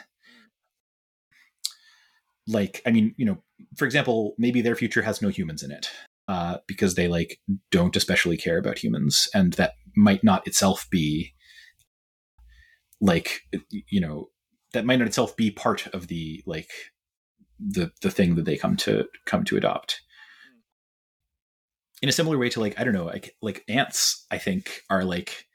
Like 2.46 2.82
i 2.86 2.90
mean 2.90 3.14
you 3.16 3.24
know 3.24 3.38
for 3.76 3.86
example 3.86 4.34
maybe 4.38 4.60
their 4.60 4.76
future 4.76 5.02
has 5.02 5.22
no 5.22 5.30
humans 5.30 5.62
in 5.62 5.72
it 5.72 5.90
uh, 6.28 6.58
because 6.68 6.94
they 6.94 7.08
like 7.08 7.40
don't 7.70 7.96
especially 7.96 8.36
care 8.36 8.58
about 8.58 8.78
humans 8.78 9.28
and 9.34 9.54
that 9.54 9.72
might 9.96 10.22
not 10.22 10.46
itself 10.46 10.86
be 10.90 11.32
like 13.00 13.42
you 13.70 14.00
know 14.00 14.30
that 14.72 14.84
might 14.84 14.96
not 14.96 15.08
itself 15.08 15.36
be 15.36 15.50
part 15.50 15.86
of 15.88 16.08
the 16.08 16.42
like 16.46 16.70
the 17.58 17.90
the 18.02 18.10
thing 18.10 18.34
that 18.34 18.44
they 18.44 18.56
come 18.56 18.76
to 18.76 19.06
come 19.24 19.44
to 19.44 19.56
adopt. 19.56 20.00
In 22.02 22.08
a 22.08 22.12
similar 22.12 22.36
way 22.38 22.50
to 22.50 22.60
like 22.60 22.78
I 22.78 22.84
don't 22.84 22.94
know 22.94 23.06
like 23.06 23.34
like 23.40 23.64
ants 23.68 24.26
I 24.30 24.38
think 24.38 24.82
are 24.90 25.04
like 25.04 25.46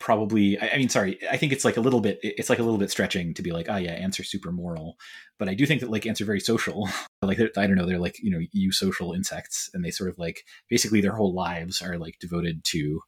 probably 0.00 0.58
I, 0.58 0.70
I, 0.74 0.76
mean 0.76 0.88
sorry 0.88 1.18
I 1.30 1.36
think 1.36 1.52
it's 1.52 1.64
like 1.64 1.76
a 1.76 1.80
little 1.80 2.00
bit 2.00 2.18
it's 2.22 2.50
like 2.50 2.58
a 2.58 2.62
little 2.62 2.78
bit 2.78 2.90
stretching 2.90 3.32
to 3.34 3.42
be 3.42 3.52
like 3.52 3.66
oh 3.68 3.76
yeah 3.76 3.92
ants 3.92 4.20
are 4.20 4.24
super 4.24 4.52
moral. 4.52 4.96
But 5.38 5.48
I 5.48 5.54
do 5.54 5.66
think 5.66 5.80
that 5.80 5.90
like 5.90 6.06
ants 6.06 6.20
are 6.20 6.26
very 6.26 6.40
social. 6.40 6.88
Like 7.22 7.40
I 7.40 7.66
don't 7.66 7.76
know 7.76 7.86
they're 7.86 7.98
like 7.98 8.18
you 8.22 8.30
know 8.30 8.44
eusocial 8.54 9.16
insects 9.16 9.70
and 9.72 9.82
they 9.82 9.90
sort 9.90 10.10
of 10.10 10.18
like 10.18 10.44
basically 10.68 11.00
their 11.00 11.16
whole 11.16 11.34
lives 11.34 11.80
are 11.80 11.96
like 11.96 12.18
devoted 12.20 12.64
to 12.64 13.00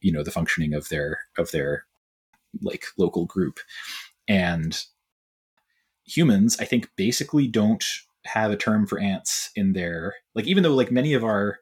you 0.00 0.12
know 0.12 0.24
the 0.24 0.32
functioning 0.32 0.74
of 0.74 0.88
their 0.88 1.20
of 1.38 1.52
their 1.52 1.84
like 2.60 2.84
local 2.98 3.26
group. 3.26 3.58
And 4.28 4.78
humans 6.04 6.56
I 6.60 6.64
think 6.64 6.90
basically 6.96 7.46
don't 7.46 7.84
have 8.26 8.50
a 8.50 8.56
term 8.56 8.86
for 8.86 8.98
ants 8.98 9.50
in 9.54 9.72
there 9.72 10.14
like 10.34 10.46
even 10.46 10.62
though 10.62 10.74
like 10.74 10.90
many 10.90 11.14
of 11.14 11.22
our 11.24 11.58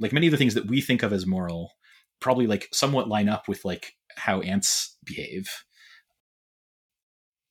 like 0.00 0.12
many 0.12 0.26
of 0.26 0.30
the 0.30 0.36
things 0.36 0.54
that 0.54 0.66
we 0.66 0.80
think 0.80 1.02
of 1.02 1.12
as 1.12 1.26
moral 1.26 1.72
probably 2.20 2.46
like 2.46 2.68
somewhat 2.72 3.08
line 3.08 3.28
up 3.28 3.48
with 3.48 3.64
like 3.64 3.92
how 4.16 4.40
ants 4.40 4.96
behave. 5.04 5.48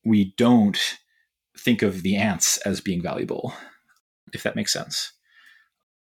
We 0.03 0.33
don't 0.37 0.79
think 1.57 1.81
of 1.81 2.03
the 2.03 2.15
ants 2.15 2.57
as 2.59 2.81
being 2.81 3.01
valuable 3.01 3.53
if 4.33 4.43
that 4.43 4.55
makes 4.55 4.73
sense. 4.73 5.13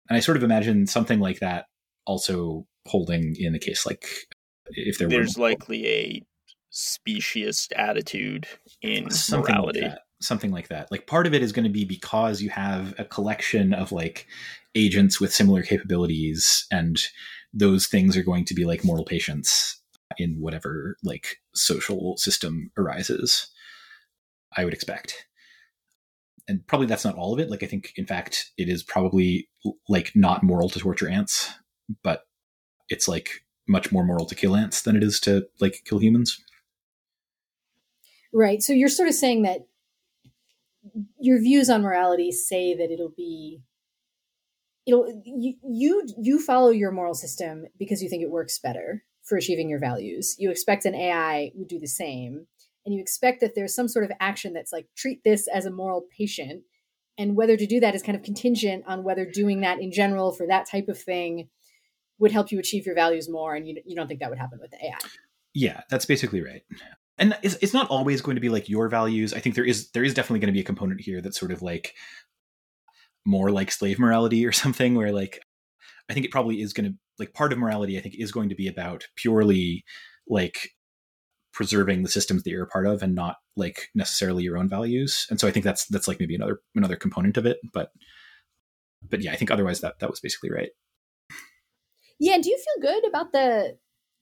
And 0.09 0.17
i 0.17 0.21
sort 0.21 0.37
of 0.37 0.43
imagine 0.43 0.87
something 0.87 1.21
like 1.21 1.41
that 1.41 1.67
also 2.07 2.67
holding 2.87 3.35
in 3.39 3.55
a 3.55 3.59
case 3.59 3.87
like 3.87 4.07
if 4.71 4.99
there 4.99 5.09
there's 5.09 5.39
likely 5.39 5.87
a 5.87 6.23
speciesist 6.73 7.69
attitude 7.77 8.49
in 8.83 9.11
something 9.11 9.55
morality 9.55 9.83
like 9.83 9.99
something 10.25 10.51
like 10.51 10.69
that. 10.69 10.91
Like 10.91 11.07
part 11.07 11.27
of 11.27 11.35
it 11.35 11.43
is 11.43 11.53
going 11.53 11.65
to 11.65 11.71
be 11.71 11.85
because 11.85 12.41
you 12.43 12.51
have 12.51 12.95
a 12.99 13.05
collection 13.05 13.75
of 13.75 13.93
like 13.93 14.27
agents 14.75 15.21
with 15.21 15.33
similar 15.33 15.63
capabilities 15.63 16.67
and 16.71 17.01
those 17.53 17.87
things 17.87 18.17
are 18.17 18.25
going 18.25 18.45
to 18.47 18.55
be 18.55 18.65
like 18.65 18.85
moral 18.85 19.05
patients 19.05 19.81
in 20.19 20.41
whatever 20.41 20.97
like 21.05 21.39
social 21.55 22.17
system 22.17 22.71
arises. 22.77 23.49
I 24.57 24.65
would 24.65 24.75
expect. 24.75 25.27
And 26.49 26.67
probably 26.67 26.87
that's 26.87 27.05
not 27.05 27.17
all 27.17 27.33
of 27.33 27.41
it. 27.41 27.51
Like 27.51 27.63
I 27.63 27.67
think 27.67 27.93
in 27.97 28.07
fact 28.07 28.53
it 28.59 28.69
is 28.69 28.83
probably 28.83 29.49
like 29.89 30.13
not 30.15 30.43
moral 30.43 30.69
to 30.71 30.79
torture 30.79 31.09
ants, 31.09 31.53
but 32.03 32.23
it's 32.89 33.09
like 33.09 33.44
much 33.67 33.93
more 33.93 34.05
moral 34.05 34.27
to 34.27 34.35
kill 34.35 34.57
ants 34.57 34.83
than 34.83 34.97
it 34.97 35.03
is 35.03 35.21
to 35.21 35.47
like 35.61 35.83
kill 35.85 35.99
humans. 35.99 36.41
Right. 38.33 38.63
So 38.63 38.73
you're 38.73 38.89
sort 38.89 39.09
of 39.09 39.15
saying 39.15 39.43
that 39.43 39.61
your 41.19 41.41
views 41.41 41.71
on 41.71 41.83
morality 41.83 42.31
say 42.33 42.75
that 42.75 42.91
it'll 42.91 43.15
be 43.17 43.63
it'll 44.87 45.23
you 45.25 45.55
you 45.63 46.07
you 46.19 46.41
follow 46.41 46.71
your 46.71 46.91
moral 46.91 47.15
system 47.15 47.67
because 47.79 48.03
you 48.03 48.09
think 48.09 48.23
it 48.23 48.31
works 48.31 48.59
better 48.59 49.03
for 49.23 49.39
achieving 49.39 49.69
your 49.69 49.79
values. 49.79 50.37
You 50.39 50.51
expect 50.51 50.85
an 50.85 50.95
AI 50.95 51.53
would 51.55 51.69
do 51.69 51.79
the 51.79 51.87
same, 51.87 52.47
and 52.85 52.95
you 52.95 53.01
expect 53.01 53.41
that 53.41 53.55
there's 53.55 53.75
some 53.75 53.89
sort 53.89 54.05
of 54.05 54.13
action 54.21 54.53
that's 54.53 54.73
like 54.73 54.87
treat 54.97 55.25
this 55.25 55.49
as 55.49 55.65
a 55.65 55.71
moral 55.71 56.05
patient, 56.17 56.63
and 57.17 57.37
whether 57.37 57.57
to 57.57 57.67
do 57.67 57.81
that 57.81 57.95
is 57.95 58.03
kind 58.03 58.17
of 58.17 58.23
contingent 58.23 58.85
on 58.87 59.05
whether 59.05 59.25
doing 59.25 59.61
that 59.63 59.81
in 59.81 59.91
general 59.91 60.33
for 60.33 60.47
that 60.47 60.69
type 60.69 60.89
of 60.89 61.01
thing 61.01 61.49
would 62.19 62.33
help 62.33 62.53
you 62.53 62.59
achieve 62.59 62.87
your 62.87 62.95
values 62.95 63.29
more, 63.29 63.55
and 63.55 63.67
you 63.67 63.81
you 63.85 63.97
don't 63.97 64.07
think 64.07 64.21
that 64.21 64.31
would 64.31 64.39
happen 64.39 64.59
with 64.61 64.71
the 64.71 64.79
AI. 64.85 64.99
Yeah, 65.53 65.83
that's 65.89 66.07
basically 66.07 66.43
right 66.43 66.63
and 67.19 67.37
it's, 67.43 67.57
it's 67.61 67.73
not 67.73 67.89
always 67.91 68.21
going 68.21 68.35
to 68.35 68.41
be 68.41 68.49
like 68.49 68.69
your 68.69 68.89
values 68.89 69.33
i 69.33 69.39
think 69.39 69.55
there 69.55 69.65
is 69.65 69.91
there 69.91 70.05
is 70.05 70.15
definitely 70.15 70.41
going 70.41 70.49
to 70.49 70.57
be 70.57 70.61
a 70.61 70.65
component 70.65 71.01
here 71.01 71.21
that's 71.21 71.39
sort 71.39 71.53
of 71.53 71.63
like 71.63 71.95
more 73.25 73.51
like 73.51 73.71
slave 73.71 73.99
morality 73.99 74.45
or 74.47 74.53
something 74.65 74.95
where 74.95 75.13
like 75.13 75.41
i 76.09 76.13
think 76.15 76.27
it 76.27 76.33
probably 76.33 76.61
is 76.61 76.73
going 76.73 76.91
to 76.91 76.97
like 77.19 77.33
part 77.33 77.53
of 77.53 77.59
morality 77.59 77.99
i 77.99 78.01
think 78.01 78.15
is 78.19 78.33
going 78.33 78.49
to 78.49 78.55
be 78.55 78.69
about 78.69 79.07
purely 79.17 79.85
like 80.29 80.71
preserving 81.53 82.03
the 82.03 82.09
systems 82.09 82.43
that 82.43 82.51
you're 82.51 82.65
a 82.65 82.69
part 82.69 82.87
of 82.87 83.01
and 83.03 83.15
not 83.15 83.37
like 83.57 83.89
necessarily 83.95 84.43
your 84.43 84.59
own 84.59 84.69
values 84.69 85.27
and 85.31 85.39
so 85.39 85.47
i 85.47 85.53
think 85.53 85.65
that's 85.65 85.87
that's 85.87 86.09
like 86.09 86.19
maybe 86.19 86.35
another 86.35 86.59
another 86.75 86.97
component 86.97 87.37
of 87.37 87.47
it 87.47 87.59
but 87.73 87.93
but 89.09 89.23
yeah, 89.23 89.33
I 89.33 89.37
think 89.37 89.51
otherwise 89.51 89.81
that 89.81 89.99
that 90.01 90.11
was 90.11 90.21
basically 90.21 90.51
right. 90.51 90.71
Yeah, 92.21 92.35
and 92.35 92.43
do 92.43 92.51
you 92.51 92.59
feel 92.59 92.91
good 92.91 93.09
about 93.09 93.33
the 93.33 93.77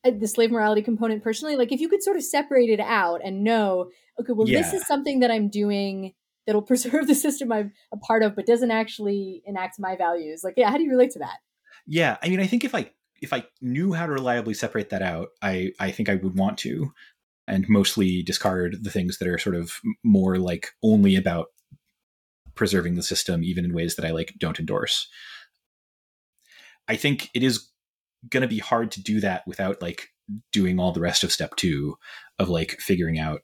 uh, 0.05 0.11
the 0.19 0.29
slave 0.29 0.51
morality 0.51 0.83
component 0.83 1.23
personally? 1.23 1.57
Like 1.57 1.73
if 1.73 1.81
you 1.81 1.89
could 1.89 2.03
sort 2.03 2.17
of 2.17 2.25
separate 2.25 2.71
it 2.71 2.81
out 2.81 3.21
and 3.25 3.45
know, 3.45 3.91
okay, 4.21 4.33
well, 4.33 4.47
this 4.47 4.73
is 4.73 4.87
something 4.87 5.21
that 5.21 5.31
I'm 5.31 5.49
doing 5.49 6.15
that'll 6.47 6.63
preserve 6.73 7.07
the 7.07 7.15
system 7.15 7.53
I'm 7.53 7.73
a 7.93 7.97
part 7.97 8.23
of, 8.23 8.35
but 8.35 8.47
doesn't 8.47 8.71
actually 8.71 9.43
enact 9.47 9.77
my 9.79 9.97
values. 9.97 10.43
Like, 10.43 10.55
yeah, 10.57 10.71
how 10.71 10.77
do 10.77 10.85
you 10.85 10.91
relate 10.91 11.11
to 11.13 11.21
that? 11.21 11.39
Yeah, 11.87 12.17
I 12.23 12.29
mean, 12.29 12.41
I 12.41 12.47
think 12.47 12.65
if 12.65 12.75
I 12.75 12.91
if 13.21 13.33
I 13.33 13.45
knew 13.61 13.93
how 13.93 14.07
to 14.07 14.13
reliably 14.13 14.55
separate 14.55 14.91
that 14.91 15.03
out, 15.03 15.29
I 15.41 15.73
I 15.79 15.91
think 15.91 16.09
I 16.09 16.17
would 16.17 16.37
want 16.37 16.59
to, 16.59 16.93
and 17.47 17.69
mostly 17.69 18.23
discard 18.23 18.83
the 18.83 18.91
things 18.91 19.19
that 19.19 19.29
are 19.29 19.39
sort 19.39 19.57
of 19.57 19.81
more 20.03 20.37
like 20.39 20.71
only 20.83 21.17
about 21.17 21.49
preserving 22.55 22.95
the 22.95 23.03
system, 23.03 23.43
even 23.43 23.65
in 23.65 23.75
ways 23.75 23.97
that 23.97 24.05
I 24.05 24.11
like 24.11 24.35
don't 24.39 24.59
endorse. 24.59 25.09
I 26.89 26.97
think 26.97 27.31
it 27.33 27.43
is 27.43 27.72
going 28.29 28.43
to 28.43 28.49
be 28.49 28.59
hard 28.59 28.91
to 28.93 29.03
do 29.03 29.21
that 29.21 29.43
without 29.47 29.83
like 29.83 30.09
doing 30.53 30.79
all 30.79 30.93
the 30.93 31.01
rest 31.01 31.25
of 31.25 31.33
step 31.33 31.57
two 31.57 31.97
of 32.39 32.49
like 32.49 32.73
figuring 32.81 33.19
out, 33.19 33.41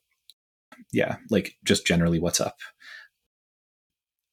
yeah, 0.93 1.17
like 1.31 1.55
just 1.65 1.87
generally 1.87 2.19
what's 2.19 2.41
up. 2.41 2.57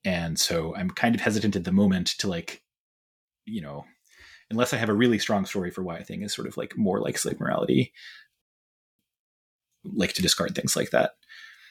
And 0.03 0.37
so 0.39 0.75
I'm 0.75 0.91
kind 0.91 1.15
of 1.15 1.21
hesitant 1.21 1.55
at 1.55 1.63
the 1.63 1.71
moment 1.71 2.07
to 2.19 2.27
like, 2.27 2.61
you 3.45 3.61
know, 3.61 3.85
unless 4.51 4.73
I 4.73 4.77
have 4.77 4.89
a 4.89 4.93
really 4.93 5.17
strong 5.17 5.45
story 5.45 5.71
for 5.71 5.83
why 5.83 5.97
a 5.97 6.03
thing 6.03 6.21
is 6.21 6.33
sort 6.33 6.47
of 6.47 6.57
like 6.57 6.77
more 6.77 7.01
like 7.01 7.17
slave 7.17 7.39
morality, 7.39 7.91
like 9.83 10.13
to 10.13 10.21
discard 10.21 10.53
things 10.53 10.75
like 10.75 10.91
that. 10.91 11.11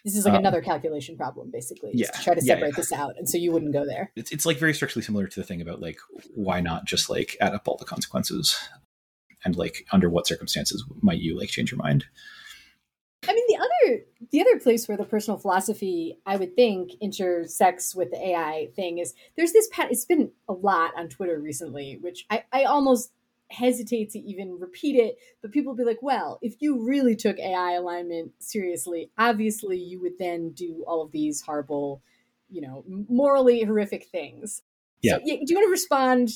This 0.05 0.16
is 0.16 0.24
like 0.26 0.34
Um, 0.34 0.40
another 0.40 0.61
calculation 0.61 1.16
problem, 1.16 1.50
basically. 1.50 1.92
yeah, 1.94 2.11
to 2.11 2.22
try 2.22 2.34
to 2.34 2.40
separate 2.42 2.68
yeah. 2.68 2.76
this 2.76 2.92
out, 2.92 3.16
and 3.18 3.28
so 3.28 3.38
you 3.38 3.52
wouldn't 3.52 3.72
go 3.72 3.86
there. 3.86 4.12
It's 4.16 4.30
it's 4.30 4.44
like 4.44 4.59
very 4.59 4.74
structurally 4.74 5.02
similar 5.05 5.26
to 5.26 5.40
the 5.40 5.46
thing 5.46 5.61
about 5.62 5.80
like 5.80 5.98
why 6.34 6.61
not 6.61 6.84
just 6.84 7.09
like 7.09 7.36
add 7.40 7.55
up 7.55 7.66
all 7.66 7.76
the 7.78 7.84
consequences 7.86 8.57
and 9.44 9.57
like 9.57 9.86
under 9.92 10.11
what 10.11 10.26
circumstances 10.26 10.84
might 11.00 11.20
you 11.20 11.38
like 11.38 11.48
change 11.48 11.70
your 11.70 11.78
mind? 11.78 12.05
I 13.26 13.32
mean, 13.32 13.44
the 13.48 13.57
other 13.57 14.05
the 14.30 14.40
other 14.42 14.59
place 14.61 14.86
where 14.86 14.98
the 14.98 15.05
personal 15.05 15.38
philosophy 15.38 16.18
I 16.26 16.36
would 16.36 16.55
think 16.55 16.90
intersects 17.00 17.94
with 17.94 18.11
the 18.11 18.22
AI 18.22 18.68
thing 18.76 18.98
is 18.98 19.14
there's 19.36 19.52
this 19.52 19.68
pat. 19.72 19.90
It's 19.90 20.05
been 20.05 20.30
a 20.48 20.52
lot 20.52 20.92
on 20.98 21.09
Twitter 21.09 21.40
recently, 21.40 21.98
which 22.02 22.26
I 22.28 22.44
I 22.52 22.64
almost 22.64 23.11
hesitate 23.51 24.11
to 24.11 24.18
even 24.18 24.59
repeat 24.59 24.97
it. 24.97 25.16
But 25.42 25.53
people 25.53 25.72
will 25.72 25.78
be 25.78 25.84
like, 25.84 26.03
well, 26.03 26.38
if 26.42 26.57
you 26.61 26.84
really 26.86 27.16
took 27.16 27.38
AI 27.38 27.72
alignment 27.72 28.32
seriously, 28.38 29.11
obviously 29.18 29.78
you 29.78 30.01
would 30.01 30.18
then 30.18 30.51
do 30.51 30.84
all 30.86 31.03
of 31.03 31.12
these 31.12 31.42
horrible, 31.42 32.03
you 32.51 32.61
know, 32.61 32.84
morally 33.09 33.62
horrific 33.62 34.07
things. 34.07 34.62
Yeah. 35.03 35.16
So, 35.16 35.20
yeah 35.24 35.36
do 35.36 35.45
you 35.47 35.57
want 35.57 35.66
to 35.66 35.70
respond 35.70 36.30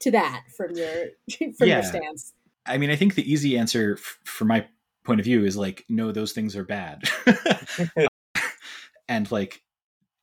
to 0.00 0.10
that 0.12 0.44
from 0.56 0.76
your 0.76 1.06
from 1.58 1.68
Yeah. 1.68 1.76
your 1.76 1.82
stance? 1.82 2.32
I 2.66 2.78
mean, 2.78 2.90
I 2.90 2.96
think 2.96 3.14
the 3.14 3.30
easy 3.30 3.58
answer 3.58 3.96
f- 3.98 4.18
from 4.24 4.48
my 4.48 4.66
point 5.04 5.20
of 5.20 5.24
view 5.24 5.44
is 5.44 5.56
like, 5.56 5.84
no, 5.88 6.12
those 6.12 6.32
things 6.32 6.54
are 6.54 6.64
bad. 6.64 7.02
and 9.08 9.30
like, 9.30 9.62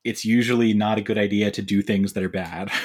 it's 0.05 0.23
usually 0.23 0.73
not 0.73 0.97
a 0.97 1.01
good 1.01 1.17
idea 1.17 1.51
to 1.51 1.61
do 1.61 1.81
things 1.81 2.13
that 2.13 2.23
are 2.23 2.29
bad. 2.29 2.71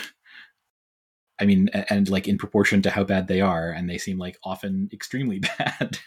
I 1.41 1.45
mean, 1.47 1.69
and 1.91 2.09
like 2.09 2.29
in 2.29 2.39
proportion 2.39 2.83
to 2.83 2.91
how 2.91 3.05
bad 3.05 3.29
they 3.29 3.41
are, 3.41 3.71
and 3.71 3.89
they 3.89 3.99
seem 3.99 4.19
like 4.19 4.39
often 4.45 4.89
extremely 4.93 5.39
bad. 5.59 5.99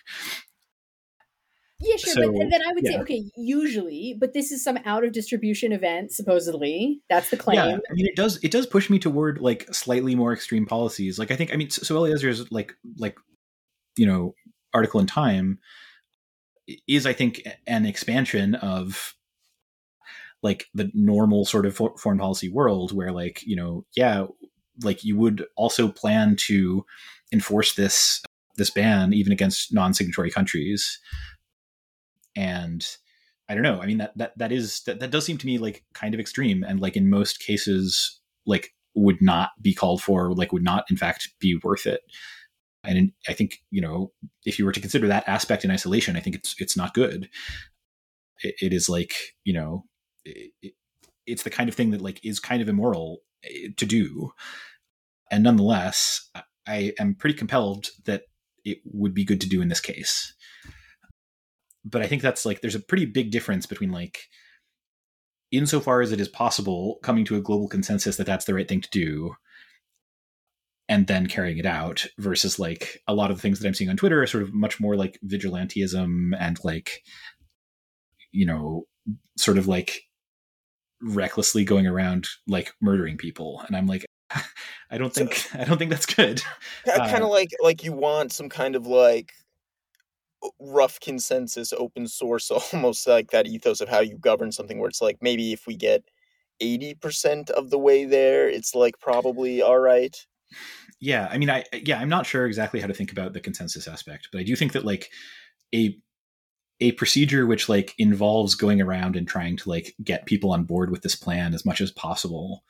Yeah, 1.79 1.95
sure. 1.97 2.13
So, 2.13 2.31
but 2.31 2.49
then 2.49 2.61
I 2.63 2.73
would 2.73 2.87
say, 2.87 2.97
okay, 3.01 3.23
usually, 3.35 4.17
but 4.19 4.33
this 4.33 4.51
is 4.51 4.63
some 4.63 4.79
out 4.85 5.03
of 5.03 5.11
distribution 5.11 5.71
event, 5.71 6.11
supposedly. 6.11 7.01
That's 7.07 7.29
the 7.29 7.37
claim. 7.37 7.57
Yeah, 7.57 7.65
I 7.65 7.93
mean, 7.93 8.07
it 8.07 8.15
does 8.15 8.39
it 8.43 8.51
does 8.51 8.65
push 8.65 8.89
me 8.89 8.97
toward 8.97 9.39
like 9.39 9.71
slightly 9.73 10.15
more 10.15 10.33
extreme 10.33 10.65
policies. 10.65 11.19
Like 11.19 11.29
I 11.29 11.35
think, 11.35 11.53
I 11.53 11.55
mean, 11.55 11.69
so, 11.69 11.83
so 11.83 11.95
Eliezer's 11.97 12.51
like 12.51 12.73
like 12.97 13.17
you 13.95 14.07
know 14.07 14.33
article 14.73 14.99
in 14.99 15.05
Time 15.05 15.59
is 16.87 17.05
I 17.05 17.13
think 17.13 17.47
an 17.67 17.85
expansion 17.85 18.55
of 18.55 19.13
like 20.41 20.65
the 20.73 20.89
normal 20.93 21.45
sort 21.45 21.65
of 21.65 21.75
foreign 21.75 22.19
policy 22.19 22.49
world 22.49 22.91
where 22.91 23.11
like 23.11 23.41
you 23.43 23.55
know 23.55 23.85
yeah 23.95 24.25
like 24.83 25.03
you 25.03 25.17
would 25.17 25.45
also 25.55 25.87
plan 25.87 26.35
to 26.47 26.85
enforce 27.31 27.75
this 27.75 28.21
this 28.55 28.69
ban 28.69 29.13
even 29.13 29.31
against 29.31 29.73
non-signatory 29.73 30.31
countries. 30.31 30.99
And 32.35 32.85
i 33.49 33.53
don't 33.53 33.63
know 33.63 33.81
i 33.81 33.85
mean 33.85 33.97
that 33.97 34.11
that 34.17 34.37
that 34.37 34.51
is 34.51 34.81
that, 34.81 34.99
that 34.99 35.09
does 35.09 35.25
seem 35.25 35.37
to 35.37 35.45
me 35.45 35.57
like 35.57 35.85
kind 35.93 36.13
of 36.13 36.19
extreme 36.19 36.63
and 36.63 36.81
like 36.81 36.97
in 36.97 37.09
most 37.09 37.39
cases 37.39 38.19
like 38.45 38.73
would 38.97 39.21
not 39.21 39.51
be 39.61 39.73
called 39.73 40.01
for 40.01 40.33
like 40.33 40.51
would 40.51 40.63
not 40.63 40.85
in 40.89 40.97
fact 40.97 41.29
be 41.39 41.59
worth 41.63 41.85
it. 41.85 42.01
And 42.83 42.97
in, 42.97 43.13
i 43.27 43.33
think 43.33 43.61
you 43.69 43.81
know 43.81 44.11
if 44.45 44.57
you 44.57 44.65
were 44.65 44.71
to 44.71 44.81
consider 44.81 45.07
that 45.07 45.27
aspect 45.27 45.63
in 45.63 45.71
isolation 45.71 46.15
i 46.15 46.19
think 46.19 46.35
it's 46.35 46.55
it's 46.59 46.75
not 46.75 46.93
good. 46.93 47.29
It, 48.43 48.55
it 48.61 48.73
is 48.73 48.89
like 48.89 49.13
you 49.43 49.53
know 49.53 49.85
it, 50.25 50.73
it's 51.27 51.43
the 51.43 51.49
kind 51.49 51.69
of 51.69 51.75
thing 51.75 51.91
that 51.91 52.01
like 52.01 52.19
is 52.23 52.39
kind 52.39 52.61
of 52.61 52.69
immoral 52.69 53.19
eh, 53.43 53.69
to 53.77 53.85
do. 53.85 54.31
And 55.29 55.43
nonetheless 55.43 56.29
I- 56.67 56.93
am 56.99 57.15
pretty 57.15 57.37
compelled 57.37 57.87
that 58.05 58.23
it 58.65 58.79
would 58.85 59.13
be 59.13 59.23
good 59.23 59.41
to 59.41 59.49
do 59.49 59.61
in 59.61 59.67
this 59.67 59.79
case. 59.79 60.33
But 61.85 62.01
i 62.01 62.07
think 62.07 62.21
that's 62.21 62.45
like 62.45 62.61
there's 62.61 62.75
a 62.75 62.81
pretty 62.81 63.05
big 63.05 63.31
difference 63.31 63.65
between 63.65 63.91
like 63.91 64.19
insofar 65.51 66.01
as 66.01 66.11
it 66.11 66.19
is 66.19 66.27
possible 66.27 66.99
coming 67.03 67.23
to 67.25 67.37
a 67.37 67.41
global 67.41 67.67
consensus 67.67 68.17
that 68.17 68.27
that's 68.27 68.45
the 68.45 68.53
right 68.53 68.67
thing 68.67 68.81
to 68.81 68.89
do 68.89 69.33
and 70.89 71.07
then 71.07 71.27
carrying 71.27 71.57
it 71.57 71.65
out 71.65 72.05
versus 72.17 72.59
like 72.59 73.01
a 73.07 73.13
lot 73.13 73.31
of 73.31 73.37
the 73.37 73.41
things 73.41 73.59
that 73.59 73.67
i'm 73.67 73.73
seeing 73.73 73.89
on 73.89 73.95
twitter 73.95 74.21
are 74.21 74.27
sort 74.27 74.43
of 74.43 74.53
much 74.53 74.79
more 74.79 74.95
like 74.95 75.17
vigilantism 75.25 76.31
and 76.37 76.57
like 76.63 77.01
you 78.31 78.45
know 78.45 78.83
sort 79.37 79.57
of 79.57 79.67
like 79.67 80.01
recklessly 81.01 81.63
going 81.63 81.85
around 81.87 82.27
like 82.47 82.73
murdering 82.81 83.17
people 83.17 83.61
and 83.67 83.75
i'm 83.77 83.85
like 83.87 84.05
i 84.91 84.97
don't 84.97 85.13
So- 85.13 85.25
think 85.27 85.47
i 85.55 85.63
don't 85.63 85.77
think 85.77 85.91
that's 85.91 86.05
good. 86.05 86.41
Kind 86.85 87.21
Uh, 87.21 87.25
of 87.25 87.29
like 87.31 87.49
like 87.61 87.83
you 87.83 87.93
want 87.93 88.31
some 88.33 88.49
kind 88.49 88.75
of 88.75 88.87
like 88.87 89.31
rough 90.59 90.99
consensus 90.99 91.73
open 91.73 92.07
source 92.07 92.51
almost 92.73 93.07
like 93.07 93.31
that 93.31 93.47
ethos 93.47 93.81
of 93.81 93.89
how 93.89 93.99
you 93.99 94.17
govern 94.17 94.51
something 94.51 94.79
where 94.79 94.89
it's 94.89 95.01
like 95.01 95.17
maybe 95.21 95.51
if 95.53 95.65
we 95.67 95.75
get 95.75 96.03
80% 96.61 97.51
of 97.51 97.69
the 97.69 97.77
way 97.77 98.05
there 98.05 98.49
it's 98.49 98.73
like 98.73 98.99
probably 98.99 99.61
all 99.61 99.77
right. 99.79 100.15
Yeah 100.99 101.27
i 101.31 101.37
mean 101.37 101.49
i 101.51 101.63
yeah 101.73 101.99
i'm 101.99 102.09
not 102.09 102.25
sure 102.25 102.45
exactly 102.47 102.79
how 102.79 102.87
to 102.87 102.93
think 102.93 103.11
about 103.11 103.33
the 103.33 103.39
consensus 103.39 103.87
aspect 103.87 104.29
but 104.31 104.39
i 104.39 104.43
do 104.43 104.55
think 104.55 104.71
that 104.73 104.85
like 104.85 105.11
a 105.75 105.95
a 106.79 106.91
procedure 106.93 107.45
which 107.45 107.69
like 107.69 107.93
involves 107.97 108.55
going 108.55 108.81
around 108.81 109.15
and 109.15 109.27
trying 109.27 109.57
to 109.57 109.69
like 109.69 109.95
get 110.03 110.25
people 110.25 110.51
on 110.51 110.63
board 110.63 110.91
with 110.91 111.01
this 111.01 111.15
plan 111.15 111.53
as 111.53 111.65
much 111.65 111.81
as 111.81 111.91
possible. 111.91 112.63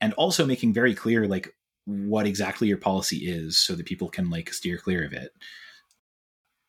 And 0.00 0.12
also 0.14 0.46
making 0.46 0.72
very 0.72 0.94
clear 0.94 1.26
like 1.26 1.54
what 1.84 2.26
exactly 2.26 2.68
your 2.68 2.78
policy 2.78 3.18
is 3.18 3.58
so 3.58 3.74
that 3.74 3.86
people 3.86 4.08
can 4.08 4.30
like 4.30 4.52
steer 4.52 4.78
clear 4.78 5.04
of 5.04 5.12
it 5.12 5.30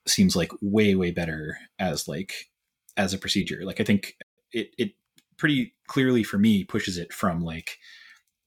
seems 0.06 0.36
like 0.36 0.52
way 0.62 0.96
way 0.96 1.12
better 1.12 1.58
as 1.80 2.08
like 2.08 2.50
as 2.96 3.14
a 3.14 3.18
procedure. 3.18 3.64
Like 3.64 3.82
i 3.82 3.84
think 3.84 4.16
it 4.52 4.70
it 4.78 4.92
pretty 5.38 5.74
clearly 5.88 6.24
for 6.24 6.38
me 6.38 6.64
pushes 6.64 6.98
it 6.98 7.14
from 7.14 7.42
like 7.42 7.78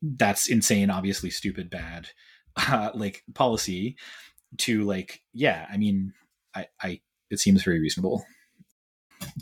that's 0.03 0.49
insane 0.49 0.91
obviously 0.91 1.31
stupid 1.31 1.71
bad 1.71 2.09
uh, 2.57 2.91
like 2.95 3.23
policy 3.35 3.97
to 4.59 4.83
like 4.85 5.23
yeah 5.33 5.67
i 5.71 5.77
mean 5.77 6.13
i 6.55 6.67
i 6.83 7.01
it 7.31 7.39
seems 7.39 7.63
very 7.63 7.81
reasonable 7.81 8.25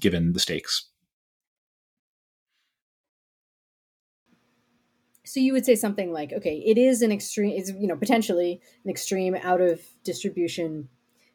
given 0.01 0.32
the 0.32 0.40
stakes 0.40 0.89
So 5.28 5.40
you 5.40 5.52
would 5.52 5.66
say 5.66 5.74
something 5.74 6.10
like, 6.10 6.32
okay, 6.32 6.62
it 6.65 6.78
is 6.78 7.02
an 7.02 7.12
extreme, 7.12 7.52
it's 7.55 7.70
you 7.70 7.86
know 7.86 7.97
potentially 7.97 8.62
an 8.85 8.90
extreme 8.90 9.35
out 9.35 9.60
of 9.60 9.82
distribution 10.02 10.89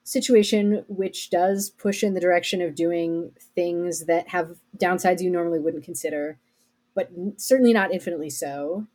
situation, 0.04 0.84
which 0.88 1.30
does 1.30 1.70
push 1.70 2.04
in 2.04 2.16
the 2.16 2.20
direction 2.20 2.60
of 2.60 2.74
doing 2.74 3.32
things 3.56 4.06
that 4.06 4.30
have 4.30 4.58
downsides 4.78 5.22
you 5.22 5.30
normally 5.30 5.60
wouldn't 5.60 5.84
consider, 5.84 6.40
but 6.96 7.12
certainly 7.38 7.72
not 7.72 7.94
infinitely 7.94 8.32
so. 8.32 8.88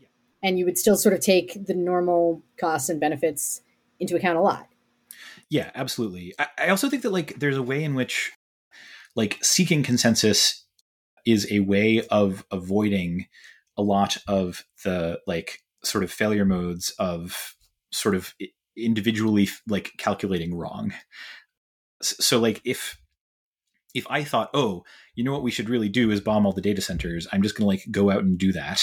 Yeah. 0.00 0.06
And 0.44 0.60
you 0.60 0.64
would 0.64 0.78
still 0.78 0.96
sort 0.96 1.14
of 1.14 1.20
take 1.20 1.66
the 1.66 1.74
normal 1.74 2.40
costs 2.56 2.88
and 2.88 3.00
benefits 3.00 3.62
into 3.98 4.14
account 4.14 4.38
a 4.38 4.42
lot. 4.42 4.68
Yeah 5.50 5.70
absolutely. 5.74 6.34
I, 6.38 6.46
I 6.58 6.68
also 6.68 6.88
think 6.88 7.02
that 7.02 7.12
like 7.12 7.38
there's 7.38 7.56
a 7.56 7.62
way 7.62 7.84
in 7.84 7.94
which 7.94 8.32
like 9.16 9.38
seeking 9.42 9.82
consensus 9.82 10.64
is 11.26 11.50
a 11.50 11.60
way 11.60 12.06
of 12.10 12.44
avoiding 12.50 13.26
a 13.76 13.82
lot 13.82 14.18
of 14.28 14.64
the 14.84 15.18
like 15.26 15.60
sort 15.82 16.04
of 16.04 16.10
failure 16.10 16.44
modes 16.44 16.90
of 16.98 17.54
sort 17.92 18.14
of 18.14 18.34
individually 18.76 19.48
like 19.66 19.92
calculating 19.98 20.54
wrong. 20.54 20.92
So 22.02 22.38
like 22.38 22.60
if 22.64 22.98
if 23.94 24.04
i 24.10 24.24
thought 24.24 24.50
oh 24.54 24.82
you 25.14 25.22
know 25.22 25.30
what 25.30 25.44
we 25.44 25.52
should 25.52 25.68
really 25.68 25.88
do 25.88 26.10
is 26.10 26.20
bomb 26.20 26.44
all 26.46 26.52
the 26.52 26.60
data 26.60 26.80
centers. 26.80 27.26
I'm 27.32 27.42
just 27.42 27.56
going 27.56 27.64
to 27.64 27.68
like 27.68 27.84
go 27.90 28.10
out 28.10 28.24
and 28.24 28.36
do 28.36 28.52
that 28.52 28.82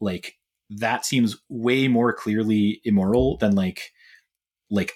like 0.00 0.34
that 0.70 1.04
seems 1.04 1.36
way 1.48 1.88
more 1.88 2.12
clearly 2.12 2.80
immoral 2.84 3.36
than 3.38 3.54
like 3.54 3.92
like 4.70 4.92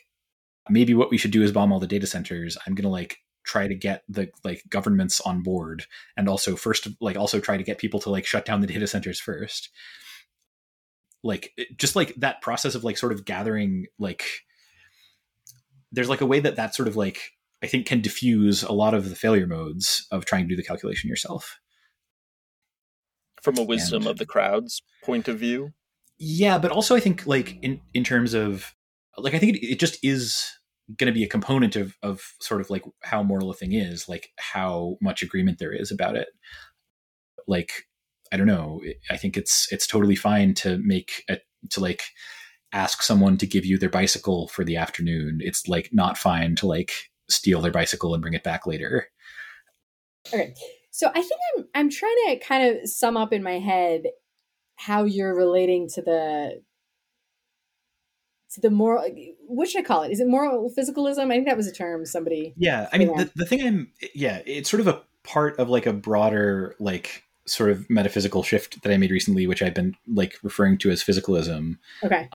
maybe 0.68 0.94
what 0.94 1.10
we 1.10 1.18
should 1.18 1.30
do 1.32 1.42
is 1.42 1.52
bomb 1.52 1.72
all 1.72 1.80
the 1.80 1.86
data 1.86 2.06
centers. 2.06 2.56
I'm 2.66 2.74
gonna 2.74 2.88
like 2.90 3.18
try 3.44 3.66
to 3.66 3.74
get 3.74 4.02
the 4.08 4.30
like 4.44 4.62
governments 4.68 5.20
on 5.20 5.42
board 5.42 5.84
and 6.16 6.28
also 6.28 6.54
first 6.54 6.86
like 7.00 7.16
also 7.16 7.40
try 7.40 7.56
to 7.56 7.64
get 7.64 7.78
people 7.78 7.98
to 8.00 8.10
like 8.10 8.24
shut 8.24 8.44
down 8.44 8.60
the 8.60 8.66
data 8.68 8.86
centers 8.86 9.18
first. 9.20 9.68
Like 11.24 11.52
just 11.76 11.94
like 11.96 12.14
that 12.16 12.40
process 12.42 12.74
of 12.74 12.84
like 12.84 12.96
sort 12.98 13.12
of 13.12 13.24
gathering 13.24 13.86
like 13.98 14.24
there's 15.92 16.08
like 16.08 16.20
a 16.20 16.26
way 16.26 16.40
that 16.40 16.56
that 16.56 16.74
sort 16.74 16.88
of 16.88 16.96
like 16.96 17.32
i 17.62 17.66
think 17.66 17.86
can 17.86 18.00
diffuse 18.00 18.62
a 18.62 18.72
lot 18.72 18.94
of 18.94 19.08
the 19.10 19.14
failure 19.14 19.46
modes 19.46 20.06
of 20.10 20.24
trying 20.24 20.44
to 20.44 20.48
do 20.48 20.56
the 20.56 20.64
calculation 20.64 21.08
yourself. 21.08 21.58
From 23.42 23.58
a 23.58 23.62
wisdom 23.62 24.02
And- 24.02 24.10
of 24.10 24.18
the 24.18 24.26
crowd's 24.26 24.82
point 25.04 25.28
of 25.28 25.38
view. 25.38 25.72
yeah 26.18 26.58
but 26.58 26.70
also 26.70 26.94
i 26.96 27.00
think 27.00 27.26
like 27.26 27.58
in 27.62 27.80
in 27.94 28.04
terms 28.04 28.34
of 28.34 28.74
like 29.18 29.34
i 29.34 29.38
think 29.38 29.56
it, 29.56 29.66
it 29.66 29.80
just 29.80 29.98
is 30.02 30.44
going 30.98 31.06
to 31.06 31.14
be 31.14 31.24
a 31.24 31.28
component 31.28 31.76
of 31.76 31.96
of 32.02 32.20
sort 32.40 32.60
of 32.60 32.70
like 32.70 32.84
how 33.02 33.22
moral 33.22 33.50
a 33.50 33.54
thing 33.54 33.72
is 33.72 34.08
like 34.08 34.30
how 34.38 34.96
much 35.00 35.22
agreement 35.22 35.58
there 35.58 35.72
is 35.72 35.90
about 35.90 36.16
it 36.16 36.28
like 37.46 37.86
i 38.32 38.36
don't 38.36 38.46
know 38.46 38.80
i 39.10 39.16
think 39.16 39.36
it's 39.36 39.70
it's 39.72 39.86
totally 39.86 40.16
fine 40.16 40.54
to 40.54 40.78
make 40.78 41.24
a 41.30 41.38
to 41.70 41.80
like 41.80 42.02
ask 42.72 43.02
someone 43.02 43.36
to 43.36 43.46
give 43.46 43.66
you 43.66 43.78
their 43.78 43.90
bicycle 43.90 44.48
for 44.48 44.64
the 44.64 44.76
afternoon 44.76 45.38
it's 45.40 45.68
like 45.68 45.90
not 45.92 46.18
fine 46.18 46.54
to 46.56 46.66
like 46.66 46.92
steal 47.28 47.60
their 47.60 47.72
bicycle 47.72 48.14
and 48.14 48.22
bring 48.22 48.34
it 48.34 48.42
back 48.42 48.66
later 48.66 49.08
Okay. 50.28 50.54
So 50.90 51.08
I 51.08 51.22
think 51.22 51.40
I'm 51.56 51.64
I'm 51.74 51.90
trying 51.90 52.16
to 52.28 52.38
kind 52.38 52.76
of 52.76 52.88
sum 52.88 53.16
up 53.16 53.32
in 53.32 53.42
my 53.42 53.58
head 53.58 54.02
how 54.76 55.04
you're 55.04 55.34
relating 55.34 55.88
to 55.94 56.02
the 56.02 56.62
the 58.56 58.70
moral 58.70 59.04
what 59.46 59.68
should 59.68 59.80
I 59.80 59.86
call 59.86 60.02
it? 60.02 60.12
Is 60.12 60.20
it 60.20 60.28
moral 60.28 60.70
physicalism? 60.76 61.26
I 61.26 61.36
think 61.36 61.46
that 61.46 61.56
was 61.56 61.66
a 61.66 61.72
term 61.72 62.04
somebody 62.06 62.54
Yeah, 62.56 62.88
I 62.92 62.98
mean 62.98 63.10
Yeah. 63.10 63.24
the, 63.24 63.32
the 63.36 63.46
thing 63.46 63.66
I'm 63.66 63.92
yeah, 64.14 64.42
it's 64.46 64.70
sort 64.70 64.80
of 64.80 64.88
a 64.88 65.02
part 65.24 65.58
of 65.58 65.68
like 65.68 65.86
a 65.86 65.92
broader 65.92 66.74
like 66.78 67.24
sort 67.46 67.70
of 67.70 67.88
metaphysical 67.90 68.42
shift 68.42 68.82
that 68.82 68.92
I 68.92 68.96
made 68.96 69.10
recently, 69.10 69.46
which 69.46 69.62
I've 69.62 69.74
been 69.74 69.94
like 70.06 70.36
referring 70.42 70.78
to 70.78 70.90
as 70.90 71.02
physicalism. 71.02 71.78
Okay. 72.04 72.28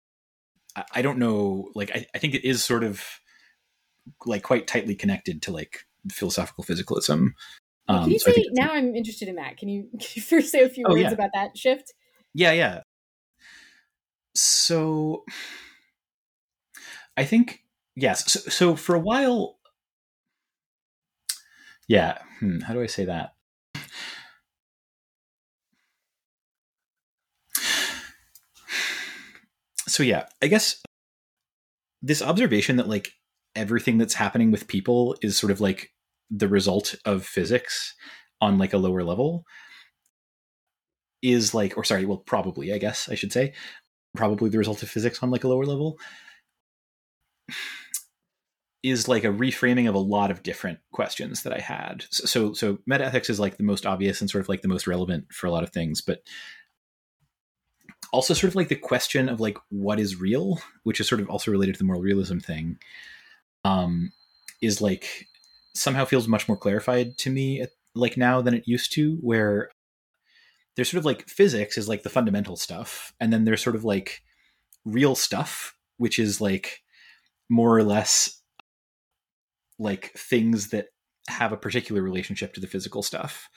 I, 0.75 0.83
I 0.95 1.01
don't 1.01 1.17
know, 1.17 1.69
like 1.75 1.91
I, 1.95 2.05
I 2.13 2.17
think 2.17 2.35
it 2.35 2.45
is 2.45 2.63
sort 2.63 2.83
of 2.83 3.03
like 4.25 4.43
quite 4.43 4.67
tightly 4.67 4.95
connected 4.95 5.41
to 5.43 5.51
like 5.51 5.85
philosophical 6.11 6.63
physicalism. 6.63 7.31
Um, 7.89 8.03
can 8.03 8.11
you 8.11 8.19
so 8.19 8.31
say 8.31 8.45
now 8.51 8.73
I'm 8.73 8.95
interested 8.95 9.27
in 9.27 9.35
that. 9.35 9.57
Can 9.57 9.69
you 9.69 9.87
can 9.99 10.07
you 10.15 10.21
first 10.21 10.51
say 10.51 10.61
a 10.61 10.69
few 10.69 10.85
Oh, 10.87 10.91
words 10.93 11.03
yeah. 11.03 11.11
about 11.11 11.29
that 11.33 11.57
shift? 11.57 11.93
Yeah, 12.33 12.51
yeah. 12.51 12.81
So 14.35 15.23
I 17.17 17.25
think 17.25 17.63
yes. 17.95 18.31
So, 18.31 18.39
so 18.49 18.75
for 18.75 18.95
a 18.95 18.99
while, 18.99 19.57
yeah. 21.87 22.19
Hmm, 22.39 22.59
how 22.59 22.73
do 22.73 22.81
I 22.81 22.87
say 22.87 23.05
that? 23.05 23.33
So 29.87 30.03
yeah, 30.03 30.27
I 30.43 30.47
guess 30.47 30.81
this 32.01 32.21
observation 32.21 32.75
that 32.77 32.87
like 32.87 33.13
everything 33.55 33.97
that's 33.97 34.13
happening 34.13 34.51
with 34.51 34.67
people 34.67 35.15
is 35.21 35.37
sort 35.37 35.51
of 35.51 35.59
like 35.59 35.91
the 36.29 36.47
result 36.47 36.93
of 37.05 37.25
physics 37.25 37.95
on 38.39 38.57
like 38.59 38.73
a 38.73 38.77
lower 38.77 39.03
level 39.03 39.43
is 41.23 41.55
like 41.55 41.75
or 41.75 41.83
sorry 41.83 42.05
well 42.05 42.17
probably 42.19 42.71
i 42.71 42.77
guess 42.77 43.09
i 43.09 43.15
should 43.15 43.33
say 43.33 43.51
probably 44.15 44.49
the 44.49 44.57
result 44.57 44.83
of 44.83 44.89
physics 44.89 45.23
on 45.23 45.31
like 45.31 45.43
a 45.43 45.47
lower 45.47 45.65
level 45.65 45.97
is 48.83 49.07
like 49.07 49.23
a 49.23 49.27
reframing 49.27 49.89
of 49.89 49.95
a 49.95 49.99
lot 49.99 50.31
of 50.31 50.43
different 50.43 50.79
questions 50.91 51.43
that 51.43 51.53
i 51.53 51.59
had. 51.59 52.05
So 52.11 52.25
so, 52.25 52.53
so 52.53 52.79
metaethics 52.89 53.29
is 53.29 53.39
like 53.39 53.57
the 53.57 53.63
most 53.63 53.85
obvious 53.85 54.21
and 54.21 54.29
sort 54.29 54.43
of 54.43 54.49
like 54.49 54.61
the 54.61 54.67
most 54.67 54.87
relevant 54.87 55.31
for 55.33 55.47
a 55.47 55.51
lot 55.51 55.63
of 55.63 55.71
things 55.71 56.01
but 56.01 56.21
also 58.13 58.33
sort 58.33 58.49
of 58.49 58.55
like 58.55 58.69
the 58.69 58.75
question 58.75 59.27
of 59.29 59.39
like 59.39 59.57
what 59.69 59.99
is 59.99 60.19
real 60.19 60.59
which 60.83 60.99
is 60.99 61.07
sort 61.07 61.21
of 61.21 61.29
also 61.29 61.51
related 61.51 61.73
to 61.73 61.79
the 61.79 61.83
moral 61.83 62.01
realism 62.01 62.37
thing 62.37 62.77
um 63.65 64.11
is 64.61 64.81
like 64.81 65.27
somehow 65.75 66.05
feels 66.05 66.27
much 66.27 66.47
more 66.47 66.57
clarified 66.57 67.17
to 67.17 67.29
me 67.29 67.61
at, 67.61 67.69
like 67.95 68.17
now 68.17 68.41
than 68.41 68.53
it 68.53 68.67
used 68.67 68.93
to 68.93 69.17
where 69.21 69.69
there's 70.75 70.89
sort 70.89 70.99
of 70.99 71.05
like 71.05 71.27
physics 71.27 71.77
is 71.77 71.89
like 71.89 72.03
the 72.03 72.09
fundamental 72.09 72.55
stuff 72.55 73.13
and 73.19 73.33
then 73.33 73.43
there's 73.43 73.61
sort 73.61 73.75
of 73.75 73.83
like 73.83 74.21
real 74.85 75.15
stuff 75.15 75.75
which 75.97 76.19
is 76.19 76.39
like 76.39 76.81
more 77.49 77.77
or 77.77 77.83
less 77.83 78.41
like 79.79 80.11
things 80.13 80.69
that 80.69 80.87
have 81.29 81.51
a 81.51 81.57
particular 81.57 82.01
relationship 82.01 82.53
to 82.53 82.59
the 82.61 82.67
physical 82.67 83.03
stuff 83.03 83.49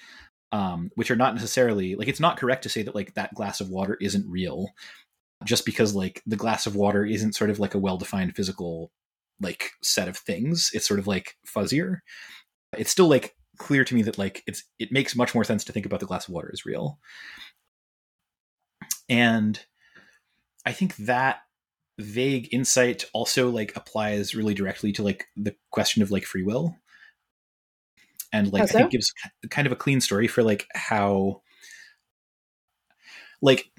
um, 0.53 0.91
which 0.97 1.11
are 1.11 1.17
not 1.17 1.35
necessarily 1.35 1.95
like 1.95 2.09
it's 2.09 2.21
not 2.21 2.37
correct 2.37 2.63
to 2.63 2.69
say 2.69 2.83
that 2.83 2.95
like 2.95 3.15
that 3.15 3.35
glass 3.35 3.61
of 3.61 3.69
water 3.69 3.97
isn't 4.01 4.29
real 4.29 4.69
just 5.45 5.65
because 5.65 5.95
like 5.95 6.23
the 6.27 6.37
glass 6.37 6.67
of 6.67 6.77
water 6.77 7.05
isn't 7.05 7.35
sort 7.35 7.51
of 7.51 7.59
like 7.59 7.75
a 7.75 7.79
well-defined 7.79 8.35
physical 8.35 8.91
like 9.41 9.71
set 9.83 10.09
of 10.09 10.17
things. 10.17 10.71
It's 10.75 10.87
sort 10.87 11.01
of 11.01 11.07
like 11.07 11.37
fuzzier. 11.47 11.99
It's 12.77 12.91
still 12.91 13.09
like 13.09 13.35
clear 13.59 13.85
to 13.85 13.95
me 13.95 14.03
that 14.03 14.19
like 14.19 14.43
it's 14.47 14.65
it 14.79 14.93
makes 14.93 15.17
much 15.17 15.35
more 15.35 15.45
sense 15.45 15.65
to 15.65 15.73
think 15.73 15.87
about 15.87 16.01
the 16.01 16.07
glass 16.07 16.29
of 16.29 16.35
water 16.35 16.51
as 16.53 16.67
real. 16.67 16.99
And 19.09 19.61
i 20.67 20.73
think 20.73 20.95
that 20.97 21.41
vague 22.01 22.49
insight 22.53 23.05
also 23.13 23.51
like 23.51 23.75
applies 23.77 24.35
really 24.35 24.55
directly 24.55 24.93
to 24.93 25.03
like 25.03 25.27
the 25.37 25.55
question 25.71 26.03
of 26.03 26.11
like 26.11 26.25
free 26.25 26.43
will. 26.43 26.77
And 28.33 28.53
like 28.53 28.61
How 28.61 28.65
i 28.65 28.69
think 28.69 28.93
gives 28.93 29.13
kind 29.51 29.67
of 29.67 29.73
a 29.73 29.77
clean 29.77 30.01
story 30.01 30.29
for 30.29 30.45
like 30.45 30.69
how 30.73 31.43
like 33.43 33.71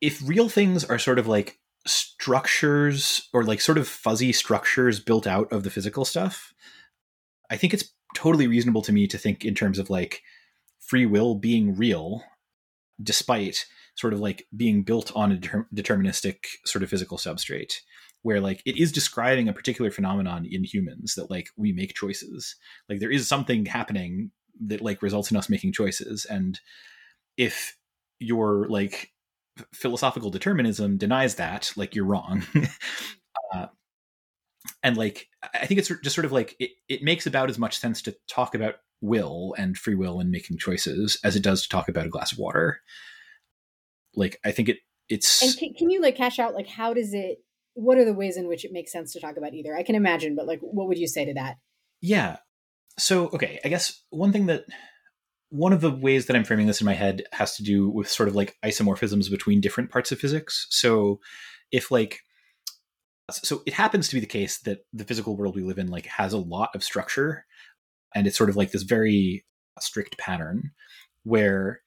if 0.00 0.26
real 0.26 0.48
things 0.48 0.84
are 0.84 0.98
sort 0.98 1.18
of 1.18 1.26
like 1.26 1.58
structures 1.86 3.28
or 3.32 3.44
like 3.44 3.60
sort 3.60 3.78
of 3.78 3.88
fuzzy 3.88 4.32
structures 4.32 5.00
built 5.00 5.26
out 5.26 5.52
of 5.52 5.62
the 5.62 5.70
physical 5.70 6.04
stuff 6.04 6.54
i 7.50 7.56
think 7.56 7.74
it's 7.74 7.92
totally 8.14 8.46
reasonable 8.46 8.82
to 8.82 8.92
me 8.92 9.06
to 9.06 9.18
think 9.18 9.44
in 9.44 9.54
terms 9.54 9.78
of 9.78 9.90
like 9.90 10.22
free 10.78 11.06
will 11.06 11.34
being 11.34 11.76
real 11.76 12.22
despite 13.02 13.66
sort 14.00 14.12
of 14.12 14.20
like 14.20 14.46
being 14.56 14.82
built 14.82 15.12
on 15.14 15.32
a 15.32 15.36
deter- 15.36 15.68
deterministic 15.74 16.46
sort 16.64 16.82
of 16.82 16.90
physical 16.90 17.18
substrate 17.18 17.74
where 18.22 18.40
like 18.40 18.62
it 18.66 18.76
is 18.76 18.92
describing 18.92 19.48
a 19.48 19.52
particular 19.52 19.90
phenomenon 19.90 20.46
in 20.50 20.64
humans 20.64 21.14
that 21.14 21.30
like 21.30 21.48
we 21.56 21.72
make 21.72 21.94
choices. 21.94 22.56
Like 22.88 23.00
there 23.00 23.10
is 23.10 23.28
something 23.28 23.66
happening 23.66 24.30
that 24.66 24.82
like 24.82 25.02
results 25.02 25.30
in 25.30 25.36
us 25.36 25.48
making 25.48 25.72
choices. 25.72 26.26
And 26.26 26.60
if 27.36 27.76
your 28.18 28.68
like 28.68 29.10
philosophical 29.72 30.30
determinism 30.30 30.98
denies 30.98 31.36
that 31.36 31.72
like 31.76 31.94
you're 31.94 32.04
wrong. 32.04 32.42
Uh, 33.52 33.66
and 34.82 34.96
like 34.96 35.26
i 35.54 35.66
think 35.66 35.78
it's 35.78 35.88
just 36.02 36.14
sort 36.14 36.24
of 36.24 36.32
like 36.32 36.54
it, 36.58 36.70
it 36.88 37.02
makes 37.02 37.26
about 37.26 37.50
as 37.50 37.58
much 37.58 37.78
sense 37.78 38.02
to 38.02 38.14
talk 38.28 38.54
about 38.54 38.76
will 39.00 39.54
and 39.58 39.76
free 39.76 39.94
will 39.94 40.20
and 40.20 40.30
making 40.30 40.58
choices 40.58 41.18
as 41.24 41.34
it 41.34 41.42
does 41.42 41.62
to 41.62 41.68
talk 41.68 41.88
about 41.88 42.06
a 42.06 42.10
glass 42.10 42.32
of 42.32 42.38
water 42.38 42.80
like 44.14 44.38
i 44.44 44.50
think 44.50 44.68
it 44.68 44.78
it's 45.08 45.42
And 45.42 45.58
can, 45.58 45.74
can 45.74 45.90
you 45.90 46.00
like 46.00 46.16
cash 46.16 46.38
out 46.38 46.54
like 46.54 46.68
how 46.68 46.94
does 46.94 47.12
it 47.12 47.38
what 47.74 47.98
are 47.98 48.04
the 48.04 48.14
ways 48.14 48.36
in 48.36 48.48
which 48.48 48.64
it 48.64 48.72
makes 48.72 48.92
sense 48.92 49.12
to 49.12 49.20
talk 49.20 49.36
about 49.36 49.54
either? 49.54 49.76
I 49.76 49.82
can 49.82 49.94
imagine, 49.94 50.34
but 50.34 50.46
like 50.46 50.60
what 50.60 50.88
would 50.88 50.98
you 50.98 51.08
say 51.08 51.24
to 51.24 51.34
that? 51.34 51.56
Yeah. 52.00 52.38
So, 52.98 53.28
okay, 53.28 53.60
I 53.64 53.68
guess 53.68 54.02
one 54.10 54.32
thing 54.32 54.46
that 54.46 54.64
one 55.50 55.72
of 55.72 55.80
the 55.80 55.90
ways 55.90 56.26
that 56.26 56.36
I'm 56.36 56.44
framing 56.44 56.66
this 56.66 56.80
in 56.80 56.84
my 56.84 56.94
head 56.94 57.24
has 57.32 57.56
to 57.56 57.62
do 57.62 57.88
with 57.88 58.08
sort 58.08 58.28
of 58.28 58.34
like 58.34 58.56
isomorphisms 58.64 59.30
between 59.30 59.60
different 59.60 59.90
parts 59.90 60.12
of 60.12 60.18
physics. 60.18 60.66
So, 60.70 61.20
if 61.72 61.90
like 61.90 62.20
so 63.30 63.62
it 63.64 63.74
happens 63.74 64.08
to 64.08 64.16
be 64.16 64.20
the 64.20 64.26
case 64.26 64.58
that 64.60 64.80
the 64.92 65.04
physical 65.04 65.36
world 65.36 65.54
we 65.54 65.62
live 65.62 65.78
in 65.78 65.86
like 65.86 66.06
has 66.06 66.32
a 66.32 66.38
lot 66.38 66.70
of 66.74 66.82
structure 66.82 67.44
and 68.12 68.26
it's 68.26 68.36
sort 68.36 68.50
of 68.50 68.56
like 68.56 68.72
this 68.72 68.82
very 68.82 69.44
strict 69.78 70.18
pattern 70.18 70.72
where 71.22 71.80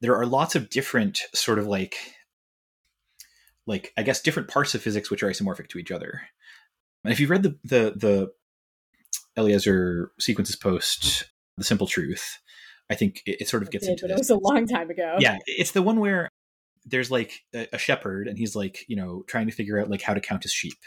there 0.00 0.16
are 0.16 0.26
lots 0.26 0.54
of 0.54 0.70
different 0.70 1.20
sort 1.34 1.58
of 1.58 1.66
like 1.66 1.96
like 3.66 3.92
I 3.96 4.02
guess 4.02 4.20
different 4.20 4.48
parts 4.48 4.74
of 4.74 4.82
physics 4.82 5.10
which 5.10 5.22
are 5.22 5.30
isomorphic 5.30 5.68
to 5.68 5.78
each 5.78 5.90
other. 5.90 6.22
And 7.04 7.12
if 7.12 7.20
you've 7.20 7.30
read 7.30 7.42
the 7.42 7.58
the 7.64 7.94
the 7.96 8.32
Eliezer 9.36 10.12
sequences 10.18 10.56
post, 10.56 11.30
The 11.58 11.64
Simple 11.64 11.86
Truth, 11.86 12.38
I 12.88 12.94
think 12.94 13.22
it, 13.26 13.42
it 13.42 13.48
sort 13.48 13.62
of 13.62 13.70
gets 13.70 13.84
Did, 13.84 13.92
into 13.92 14.04
but 14.04 14.12
it 14.12 14.18
was 14.18 14.30
a 14.30 14.38
long 14.38 14.66
time 14.66 14.90
ago. 14.90 15.16
Yeah, 15.18 15.38
it's 15.46 15.72
the 15.72 15.82
one 15.82 16.00
where 16.00 16.30
there's 16.84 17.10
like 17.10 17.40
a, 17.54 17.66
a 17.72 17.78
shepherd 17.78 18.28
and 18.28 18.38
he's 18.38 18.54
like, 18.54 18.84
you 18.88 18.96
know, 18.96 19.24
trying 19.26 19.46
to 19.46 19.52
figure 19.52 19.80
out 19.80 19.90
like 19.90 20.02
how 20.02 20.14
to 20.14 20.20
count 20.20 20.44
his 20.44 20.52
sheep. 20.52 20.78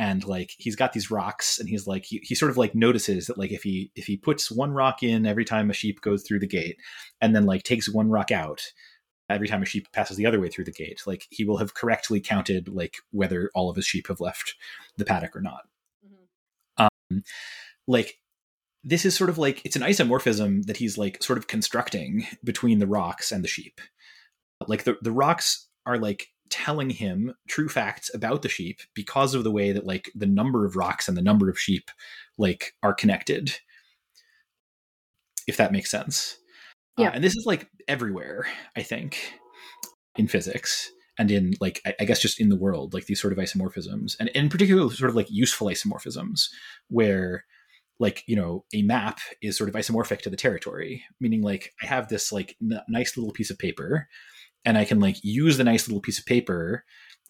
And 0.00 0.24
like 0.24 0.54
he's 0.56 0.76
got 0.76 0.94
these 0.94 1.10
rocks 1.10 1.58
and 1.58 1.68
he's 1.68 1.86
like 1.86 2.06
he, 2.06 2.20
he 2.22 2.34
sort 2.34 2.50
of 2.50 2.56
like 2.56 2.74
notices 2.74 3.26
that 3.26 3.36
like 3.36 3.52
if 3.52 3.62
he 3.62 3.92
if 3.94 4.06
he 4.06 4.16
puts 4.16 4.50
one 4.50 4.72
rock 4.72 5.02
in 5.02 5.26
every 5.26 5.44
time 5.44 5.68
a 5.68 5.74
sheep 5.74 6.00
goes 6.00 6.22
through 6.22 6.40
the 6.40 6.46
gate 6.46 6.78
and 7.20 7.36
then 7.36 7.44
like 7.44 7.64
takes 7.64 7.86
one 7.86 8.08
rock 8.08 8.30
out, 8.30 8.62
every 9.28 9.46
time 9.46 9.62
a 9.62 9.66
sheep 9.66 9.92
passes 9.92 10.16
the 10.16 10.24
other 10.24 10.40
way 10.40 10.48
through 10.48 10.64
the 10.64 10.72
gate. 10.72 11.02
Like 11.06 11.26
he 11.28 11.44
will 11.44 11.58
have 11.58 11.74
correctly 11.74 12.18
counted 12.18 12.66
like 12.68 12.96
whether 13.10 13.50
all 13.54 13.68
of 13.68 13.76
his 13.76 13.84
sheep 13.84 14.08
have 14.08 14.20
left 14.20 14.54
the 14.96 15.04
paddock 15.04 15.36
or 15.36 15.42
not. 15.42 15.62
Mm-hmm. 16.02 16.86
Um, 17.16 17.22
like 17.86 18.16
this 18.82 19.04
is 19.04 19.14
sort 19.14 19.28
of 19.28 19.36
like 19.36 19.60
it's 19.66 19.76
an 19.76 19.82
isomorphism 19.82 20.64
that 20.64 20.78
he's 20.78 20.96
like 20.96 21.22
sort 21.22 21.38
of 21.38 21.46
constructing 21.46 22.26
between 22.42 22.78
the 22.78 22.86
rocks 22.86 23.32
and 23.32 23.44
the 23.44 23.48
sheep. 23.48 23.82
Like 24.66 24.84
the 24.84 24.96
the 25.02 25.12
rocks 25.12 25.68
are 25.84 25.98
like 25.98 26.28
telling 26.50 26.90
him 26.90 27.34
true 27.48 27.68
facts 27.68 28.10
about 28.12 28.42
the 28.42 28.48
sheep 28.48 28.80
because 28.94 29.34
of 29.34 29.44
the 29.44 29.50
way 29.50 29.72
that 29.72 29.86
like 29.86 30.10
the 30.14 30.26
number 30.26 30.64
of 30.64 30.76
rocks 30.76 31.08
and 31.08 31.16
the 31.16 31.22
number 31.22 31.48
of 31.48 31.58
sheep 31.58 31.90
like 32.36 32.74
are 32.82 32.94
connected. 32.94 33.54
If 35.46 35.56
that 35.56 35.72
makes 35.72 35.90
sense. 35.90 36.36
Uh, 36.98 37.02
yeah. 37.02 37.08
uh, 37.08 37.12
and 37.12 37.24
this 37.24 37.36
is 37.36 37.46
like 37.46 37.68
everywhere 37.88 38.46
i 38.76 38.82
think 38.82 39.34
in 40.16 40.26
physics 40.26 40.90
and 41.18 41.30
in 41.30 41.54
like 41.60 41.80
I, 41.86 41.94
I 42.00 42.04
guess 42.04 42.20
just 42.20 42.40
in 42.40 42.48
the 42.48 42.56
world 42.56 42.94
like 42.94 43.06
these 43.06 43.20
sort 43.20 43.32
of 43.32 43.38
isomorphisms 43.38 44.16
and 44.18 44.28
in 44.30 44.48
particular 44.48 44.90
sort 44.90 45.10
of 45.10 45.16
like 45.16 45.30
useful 45.30 45.68
isomorphisms 45.68 46.48
where 46.88 47.44
like 47.98 48.24
you 48.26 48.34
know 48.34 48.64
a 48.74 48.82
map 48.82 49.20
is 49.42 49.56
sort 49.56 49.68
of 49.68 49.76
isomorphic 49.76 50.20
to 50.22 50.30
the 50.30 50.36
territory 50.36 51.04
meaning 51.20 51.42
like 51.42 51.72
i 51.82 51.86
have 51.86 52.08
this 52.08 52.32
like 52.32 52.56
n- 52.60 52.80
nice 52.88 53.16
little 53.16 53.32
piece 53.32 53.50
of 53.50 53.58
paper 53.58 54.08
and 54.64 54.76
I 54.78 54.84
can 54.84 55.00
like 55.00 55.16
use 55.22 55.56
the 55.56 55.64
nice 55.64 55.88
little 55.88 56.00
piece 56.00 56.18
of 56.18 56.26
paper 56.26 56.84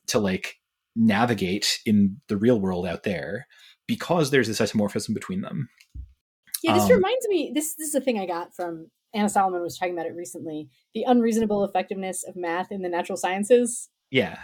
to 0.09 0.19
like 0.19 0.57
navigate 0.97 1.81
in 1.87 2.21
the 2.29 2.37
real 2.37 2.61
world 2.61 2.87
out 2.87 3.05
there 3.05 3.47
because 3.87 4.31
there's 4.31 4.49
this 4.49 4.61
isomorphism 4.61 5.15
between 5.15 5.41
them. 5.41 5.69
Yeah, 6.63 6.75
this 6.75 6.85
um, 6.85 6.93
reminds 6.93 7.27
me. 7.29 7.53
This 7.55 7.75
this 7.77 7.89
is 7.89 7.95
a 7.95 8.01
thing 8.01 8.19
I 8.19 8.27
got 8.27 8.55
from 8.55 8.91
Anna 9.15 9.29
Salamon 9.29 9.63
was 9.63 9.79
talking 9.79 9.95
about 9.95 10.07
it 10.07 10.15
recently. 10.15 10.69
The 10.95 11.05
unreasonable 11.05 11.65
effectiveness 11.65 12.25
of 12.25 12.37
math 12.37 12.71
in 12.71 12.83
the 12.83 12.89
natural 12.89 13.17
sciences. 13.17 13.89
Yeah, 14.11 14.39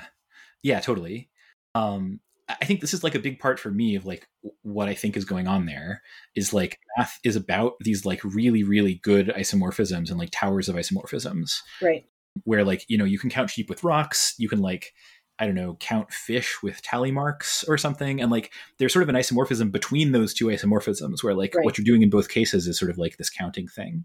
yeah, 0.62 0.80
totally. 0.80 1.30
Um, 1.74 2.20
I 2.48 2.64
think 2.64 2.80
this 2.80 2.94
is 2.94 3.04
like 3.04 3.16
a 3.16 3.20
big 3.20 3.38
part 3.38 3.58
for 3.58 3.70
me 3.70 3.96
of 3.96 4.06
like 4.06 4.26
what 4.62 4.88
I 4.88 4.94
think 4.94 5.16
is 5.16 5.24
going 5.24 5.46
on 5.48 5.66
there 5.66 6.00
is 6.34 6.54
like 6.54 6.78
math 6.96 7.18
is 7.24 7.36
about 7.36 7.74
these 7.80 8.06
like 8.06 8.22
really 8.24 8.62
really 8.62 9.00
good 9.02 9.28
isomorphisms 9.28 10.10
and 10.10 10.18
like 10.18 10.30
towers 10.32 10.68
of 10.68 10.76
isomorphisms. 10.76 11.58
Right 11.82 12.06
where 12.44 12.64
like 12.64 12.84
you 12.88 12.98
know 12.98 13.04
you 13.04 13.18
can 13.18 13.30
count 13.30 13.50
sheep 13.50 13.68
with 13.68 13.84
rocks 13.84 14.34
you 14.38 14.48
can 14.48 14.60
like 14.60 14.92
i 15.38 15.46
don't 15.46 15.54
know 15.54 15.76
count 15.80 16.12
fish 16.12 16.56
with 16.62 16.82
tally 16.82 17.10
marks 17.10 17.64
or 17.64 17.76
something 17.76 18.20
and 18.20 18.30
like 18.30 18.52
there's 18.78 18.92
sort 18.92 19.02
of 19.02 19.08
an 19.08 19.14
isomorphism 19.14 19.70
between 19.70 20.12
those 20.12 20.34
two 20.34 20.46
isomorphisms 20.46 21.22
where 21.22 21.34
like 21.34 21.54
right. 21.54 21.64
what 21.64 21.78
you're 21.78 21.84
doing 21.84 22.02
in 22.02 22.10
both 22.10 22.28
cases 22.28 22.66
is 22.66 22.78
sort 22.78 22.90
of 22.90 22.98
like 22.98 23.16
this 23.16 23.30
counting 23.30 23.66
thing 23.68 24.04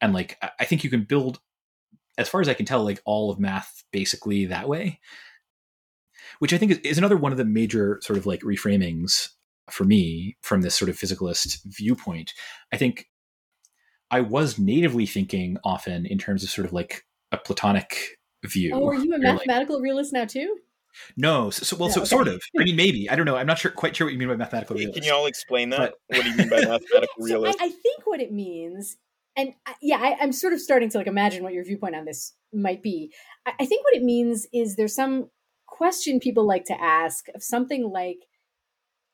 and 0.00 0.12
like 0.12 0.38
i 0.58 0.64
think 0.64 0.84
you 0.84 0.90
can 0.90 1.04
build 1.04 1.40
as 2.18 2.28
far 2.28 2.40
as 2.40 2.48
i 2.48 2.54
can 2.54 2.66
tell 2.66 2.82
like 2.84 3.00
all 3.04 3.30
of 3.30 3.38
math 3.38 3.84
basically 3.92 4.46
that 4.46 4.68
way 4.68 5.00
which 6.38 6.52
i 6.52 6.58
think 6.58 6.72
is, 6.72 6.78
is 6.78 6.98
another 6.98 7.16
one 7.16 7.32
of 7.32 7.38
the 7.38 7.44
major 7.44 7.98
sort 8.02 8.18
of 8.18 8.26
like 8.26 8.40
reframings 8.42 9.30
for 9.70 9.84
me 9.84 10.36
from 10.42 10.62
this 10.62 10.76
sort 10.76 10.88
of 10.88 10.96
physicalist 10.96 11.58
viewpoint 11.64 12.32
i 12.72 12.76
think 12.76 13.08
I 14.10 14.20
was 14.20 14.58
natively 14.58 15.06
thinking 15.06 15.58
often 15.64 16.06
in 16.06 16.18
terms 16.18 16.42
of 16.42 16.50
sort 16.50 16.66
of 16.66 16.72
like 16.72 17.04
a 17.32 17.38
Platonic 17.38 18.18
view. 18.44 18.72
Oh, 18.74 18.88
are 18.88 18.94
you 18.94 19.12
a 19.14 19.18
mathematical 19.18 19.76
like, 19.76 19.82
realist 19.82 20.12
now 20.12 20.24
too? 20.24 20.58
No, 21.16 21.50
so, 21.50 21.64
so 21.64 21.76
well, 21.76 21.90
so 21.90 22.00
okay. 22.00 22.08
sort 22.08 22.28
of. 22.28 22.40
I 22.58 22.64
mean, 22.64 22.76
maybe 22.76 23.10
I 23.10 23.16
don't 23.16 23.26
know. 23.26 23.36
I'm 23.36 23.46
not 23.46 23.58
sure, 23.58 23.70
quite 23.70 23.96
sure 23.96 24.06
what 24.06 24.12
you 24.12 24.18
mean 24.18 24.28
by 24.28 24.36
mathematical 24.36 24.76
realist. 24.76 24.94
Can 24.94 25.04
you 25.04 25.12
all 25.12 25.26
explain 25.26 25.70
that? 25.70 25.94
But, 26.08 26.16
what 26.16 26.24
do 26.24 26.30
you 26.30 26.36
mean 26.36 26.48
by 26.48 26.56
mathematical 26.60 27.14
realist? 27.18 27.58
So 27.58 27.64
I, 27.64 27.68
I, 27.68 27.70
think 27.70 28.06
what 28.06 28.20
it 28.20 28.32
means, 28.32 28.96
and 29.36 29.52
uh, 29.66 29.72
yeah, 29.82 29.98
I, 29.98 30.22
am 30.22 30.32
sort 30.32 30.52
of 30.52 30.60
starting 30.60 30.88
to 30.90 30.98
like 30.98 31.06
imagine 31.06 31.42
what 31.42 31.52
your 31.52 31.64
viewpoint 31.64 31.96
on 31.96 32.04
this 32.04 32.34
might 32.52 32.82
be. 32.82 33.12
I, 33.44 33.52
I 33.60 33.66
think 33.66 33.84
what 33.84 33.94
it 33.94 34.02
means 34.04 34.46
is 34.52 34.76
there's 34.76 34.94
some 34.94 35.28
question 35.66 36.20
people 36.20 36.46
like 36.46 36.64
to 36.66 36.80
ask 36.80 37.26
of 37.34 37.42
something 37.42 37.90
like, 37.90 38.18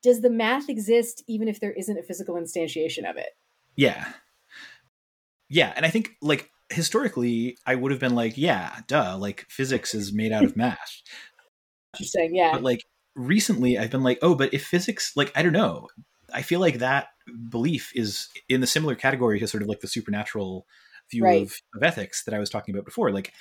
does 0.01 0.21
the 0.21 0.29
math 0.29 0.69
exist 0.69 1.23
even 1.27 1.47
if 1.47 1.59
there 1.59 1.73
isn't 1.73 1.97
a 1.97 2.03
physical 2.03 2.35
instantiation 2.35 3.09
of 3.09 3.17
it? 3.17 3.31
Yeah 3.75 4.13
yeah, 5.53 5.71
and 5.75 5.85
I 5.85 5.89
think 5.89 6.15
like 6.19 6.49
historically, 6.71 7.57
I 7.65 7.75
would 7.75 7.91
have 7.91 7.99
been 7.99 8.15
like, 8.15 8.37
yeah, 8.37 8.79
duh, 8.87 9.15
like 9.17 9.45
physics 9.49 9.93
is 9.93 10.11
made 10.11 10.31
out 10.31 10.43
of 10.43 10.57
math. 10.57 11.03
Interesting, 11.93 12.35
yeah. 12.35 12.53
But 12.53 12.63
like 12.63 12.83
recently, 13.15 13.77
I've 13.77 13.91
been 13.91 14.01
like, 14.01 14.17
oh, 14.23 14.33
but 14.33 14.51
if 14.51 14.65
physics, 14.65 15.15
like, 15.15 15.31
I 15.35 15.43
don't 15.43 15.53
know, 15.53 15.89
I 16.33 16.41
feel 16.41 16.59
like 16.59 16.79
that 16.79 17.09
belief 17.49 17.91
is 17.93 18.29
in 18.49 18.61
the 18.61 18.67
similar 18.67 18.95
category 18.95 19.39
to 19.39 19.47
sort 19.47 19.61
of 19.61 19.69
like 19.69 19.81
the 19.81 19.87
supernatural 19.87 20.65
view 21.11 21.23
right. 21.23 21.43
of, 21.43 21.53
of 21.75 21.83
ethics 21.83 22.23
that 22.23 22.33
I 22.33 22.39
was 22.39 22.49
talking 22.49 22.73
about 22.73 22.85
before. 22.85 23.11
Like, 23.11 23.31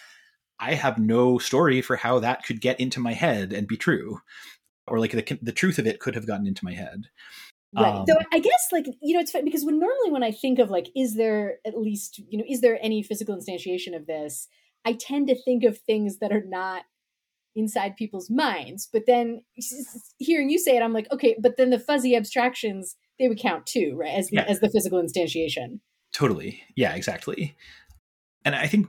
I 0.61 0.75
have 0.75 0.99
no 0.99 1.39
story 1.39 1.81
for 1.81 1.97
how 1.97 2.19
that 2.19 2.45
could 2.45 2.61
get 2.61 2.79
into 2.79 3.01
my 3.01 3.15
head 3.15 3.55
and 3.55 3.67
be 3.67 3.79
true, 3.79 4.21
or 4.87 5.01
like 5.01 5.13
the 5.13 5.39
the 5.41 5.51
truth 5.51 5.79
of 5.79 5.87
it 5.87 5.99
could 5.99 6.15
have 6.15 6.27
gotten 6.27 6.47
into 6.47 6.65
my 6.65 6.75
head. 6.75 7.07
Right. 7.75 7.95
Um, 7.95 8.05
so 8.07 8.17
I 8.33 8.39
guess 8.39 8.69
like 8.71 8.87
you 9.01 9.15
know 9.15 9.21
it's 9.21 9.31
fun 9.31 9.45
because 9.45 9.65
when 9.65 9.79
normally 9.79 10.11
when 10.11 10.23
I 10.23 10.31
think 10.31 10.59
of 10.59 10.71
like 10.71 10.89
is 10.95 11.17
there 11.17 11.57
at 11.67 11.79
least 11.79 12.21
you 12.29 12.37
know 12.37 12.45
is 12.47 12.61
there 12.61 12.79
any 12.83 13.03
physical 13.03 13.35
instantiation 13.37 13.97
of 13.97 14.07
this 14.07 14.49
I 14.85 14.93
tend 14.93 15.29
to 15.29 15.43
think 15.43 15.65
of 15.65 15.79
things 15.79 16.19
that 16.19 16.33
are 16.33 16.45
not 16.45 16.83
inside 17.57 17.97
people's 17.97 18.29
minds 18.29 18.89
but 18.93 19.05
then 19.07 19.43
hearing 20.19 20.51
you 20.51 20.59
say 20.59 20.77
it 20.77 20.83
I'm 20.83 20.93
like 20.93 21.11
okay 21.11 21.35
but 21.41 21.57
then 21.57 21.71
the 21.71 21.79
fuzzy 21.79 22.15
abstractions 22.15 22.97
they 23.19 23.29
would 23.29 23.39
count 23.39 23.67
too 23.67 23.97
right 23.99 24.15
as 24.15 24.29
the, 24.29 24.37
yeah. 24.37 24.45
as 24.49 24.61
the 24.61 24.69
physical 24.69 25.03
instantiation. 25.03 25.81
Totally. 26.13 26.63
Yeah, 26.77 26.95
exactly. 26.95 27.57
And 28.45 28.55
I 28.55 28.67
think 28.67 28.89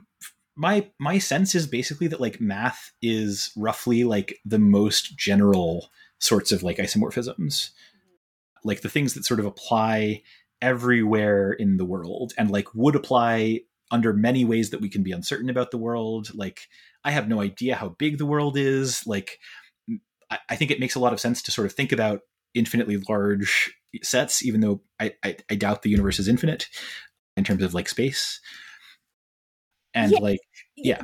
my 0.56 0.90
my 0.98 1.18
sense 1.18 1.54
is 1.54 1.66
basically 1.66 2.06
that 2.08 2.20
like 2.20 2.40
math 2.40 2.92
is 3.00 3.50
roughly 3.56 4.04
like 4.04 4.38
the 4.44 4.58
most 4.58 5.16
general 5.16 5.90
sorts 6.18 6.52
of 6.52 6.62
like 6.62 6.76
isomorphisms 6.78 7.70
like 8.64 8.80
the 8.80 8.88
things 8.88 9.14
that 9.14 9.24
sort 9.24 9.40
of 9.40 9.46
apply 9.46 10.22
everywhere 10.60 11.52
in 11.52 11.76
the 11.76 11.84
world 11.84 12.32
and 12.38 12.50
like 12.50 12.74
would 12.74 12.96
apply 12.96 13.60
under 13.90 14.12
many 14.12 14.44
ways 14.44 14.70
that 14.70 14.80
we 14.80 14.88
can 14.88 15.02
be 15.02 15.12
uncertain 15.12 15.50
about 15.50 15.70
the 15.70 15.78
world. 15.78 16.34
Like 16.34 16.68
i 17.04 17.10
have 17.10 17.28
no 17.28 17.40
idea 17.40 17.76
how 17.76 17.90
big 17.90 18.18
the 18.18 18.26
world 18.26 18.56
is. 18.56 19.06
Like 19.06 19.38
i, 20.30 20.38
I 20.48 20.56
think 20.56 20.70
it 20.70 20.80
makes 20.80 20.94
a 20.94 21.00
lot 21.00 21.12
of 21.12 21.20
sense 21.20 21.42
to 21.42 21.50
sort 21.50 21.66
of 21.66 21.72
think 21.74 21.92
about 21.92 22.20
infinitely 22.54 23.02
large 23.08 23.74
sets 24.02 24.44
even 24.44 24.60
though 24.60 24.80
I, 24.98 25.14
I, 25.24 25.36
I 25.50 25.54
doubt 25.56 25.82
the 25.82 25.90
universe 25.90 26.18
is 26.18 26.28
infinite 26.28 26.68
in 27.36 27.44
terms 27.44 27.62
of 27.62 27.74
like 27.74 27.88
space. 27.88 28.40
And 29.92 30.12
yeah. 30.12 30.18
like 30.18 30.40
yeah 30.76 31.02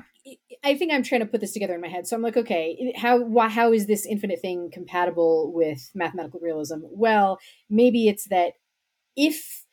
I 0.63 0.75
think 0.75 0.93
I'm 0.93 1.03
trying 1.03 1.23
to 1.23 1.27
put 1.27 1.41
this 1.41 1.53
together 1.53 1.75
in 1.75 1.81
my 1.81 1.89
head. 1.89 2.07
So 2.07 2.15
I'm 2.15 2.23
like, 2.23 2.37
okay, 2.37 2.93
how 2.97 3.21
why, 3.21 3.49
how 3.49 3.73
is 3.73 3.87
this 3.87 4.05
infinite 4.05 4.41
thing 4.41 4.71
compatible 4.73 5.53
with 5.55 5.91
mathematical 5.95 6.41
realism? 6.41 6.81
Well, 6.83 7.39
maybe 7.69 8.09
it's 8.09 8.29
that 8.29 8.53
if 9.17 9.65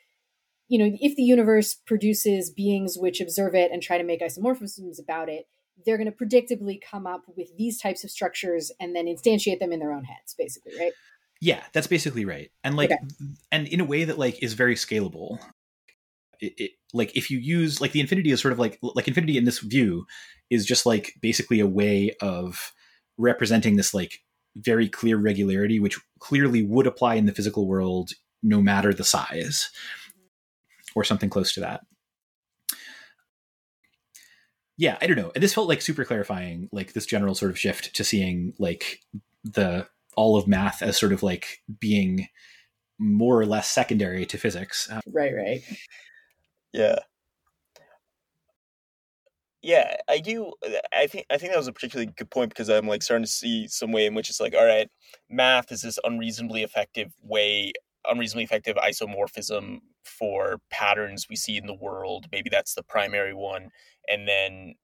you 0.69 0.77
know, 0.77 0.97
if 0.99 1.15
the 1.15 1.23
universe 1.23 1.75
produces 1.75 2.49
beings 2.49 2.97
which 2.97 3.21
observe 3.21 3.55
it 3.55 3.71
and 3.71 3.81
try 3.81 3.97
to 3.97 4.03
make 4.03 4.21
isomorphisms 4.21 4.99
about 4.99 5.29
it, 5.29 5.47
they're 5.85 5.97
going 5.97 6.11
to 6.11 6.25
predictably 6.25 6.79
come 6.81 7.07
up 7.07 7.23
with 7.37 7.55
these 7.57 7.79
types 7.79 8.03
of 8.03 8.11
structures 8.11 8.71
and 8.79 8.95
then 8.95 9.05
instantiate 9.05 9.59
them 9.59 9.71
in 9.71 9.79
their 9.79 9.93
own 9.93 10.03
heads, 10.03 10.35
basically, 10.37 10.73
right? 10.77 10.91
Yeah, 11.39 11.63
that's 11.71 11.87
basically 11.87 12.25
right. 12.25 12.51
And 12.65 12.75
like, 12.75 12.91
okay. 12.91 12.99
and 13.51 13.67
in 13.67 13.79
a 13.79 13.85
way 13.85 14.03
that 14.03 14.17
like 14.17 14.43
is 14.43 14.53
very 14.53 14.75
scalable 14.75 15.39
it, 16.39 16.53
it, 16.57 16.71
like 16.93 17.15
if 17.15 17.31
you 17.31 17.37
use 17.37 17.81
like 17.81 17.91
the 17.91 17.99
infinity 17.99 18.31
is 18.31 18.41
sort 18.41 18.51
of 18.51 18.59
like 18.59 18.79
like 18.81 19.07
infinity 19.07 19.37
in 19.37 19.45
this 19.45 19.59
view 19.59 20.05
is 20.49 20.65
just 20.65 20.85
like 20.85 21.13
basically 21.21 21.59
a 21.59 21.67
way 21.67 22.15
of 22.21 22.73
representing 23.17 23.75
this 23.75 23.93
like 23.93 24.19
very 24.55 24.87
clear 24.89 25.17
regularity 25.17 25.79
which 25.79 25.99
clearly 26.19 26.63
would 26.63 26.87
apply 26.87 27.15
in 27.15 27.25
the 27.25 27.33
physical 27.33 27.67
world 27.67 28.11
no 28.41 28.61
matter 28.61 28.93
the 28.93 29.03
size 29.03 29.69
or 30.95 31.03
something 31.03 31.29
close 31.29 31.53
to 31.53 31.59
that. 31.59 31.81
Yeah 34.77 34.97
i 35.01 35.07
don't 35.07 35.17
know. 35.17 35.31
And 35.33 35.43
this 35.43 35.53
felt 35.53 35.67
like 35.67 35.81
super 35.81 36.05
clarifying 36.05 36.69
like 36.71 36.93
this 36.93 37.05
general 37.05 37.35
sort 37.35 37.51
of 37.51 37.59
shift 37.59 37.95
to 37.95 38.03
seeing 38.03 38.53
like 38.59 38.99
the 39.43 39.87
all 40.15 40.35
of 40.35 40.47
math 40.47 40.81
as 40.81 40.99
sort 40.99 41.13
of 41.13 41.23
like 41.23 41.61
being 41.79 42.27
more 42.99 43.39
or 43.39 43.45
less 43.45 43.69
secondary 43.69 44.25
to 44.25 44.37
physics. 44.37 44.89
Uh, 44.89 45.01
right 45.07 45.33
right. 45.35 45.61
Yeah. 46.73 46.99
Yeah, 49.67 49.97
I 50.07 50.19
do. 50.19 50.53
I 50.95 51.07
think 51.07 51.25
I 51.29 51.37
think 51.37 51.51
that 51.51 51.57
was 51.57 51.67
a 51.67 51.73
particularly 51.73 52.13
good 52.15 52.31
point 52.31 52.51
because 52.51 52.69
I'm 52.69 52.87
like 52.87 53.03
starting 53.03 53.25
to 53.25 53.29
see 53.29 53.67
some 53.67 53.91
way 53.91 54.05
in 54.05 54.15
which 54.15 54.29
it's 54.29 54.39
like, 54.39 54.55
all 54.55 54.65
right, 54.65 54.87
math 55.29 55.73
is 55.73 55.81
this 55.81 55.99
unreasonably 56.05 56.63
effective 56.63 57.11
way, 57.21 57.73
unreasonably 58.05 58.45
effective 58.45 58.77
isomorphism 58.77 59.79
for 60.05 60.59
patterns 60.69 61.27
we 61.29 61.35
see 61.35 61.57
in 61.57 61.65
the 61.65 61.73
world. 61.73 62.27
Maybe 62.31 62.49
that's 62.49 62.75
the 62.75 62.83
primary 62.83 63.33
one, 63.33 63.67
and 64.07 64.25
then 64.25 64.75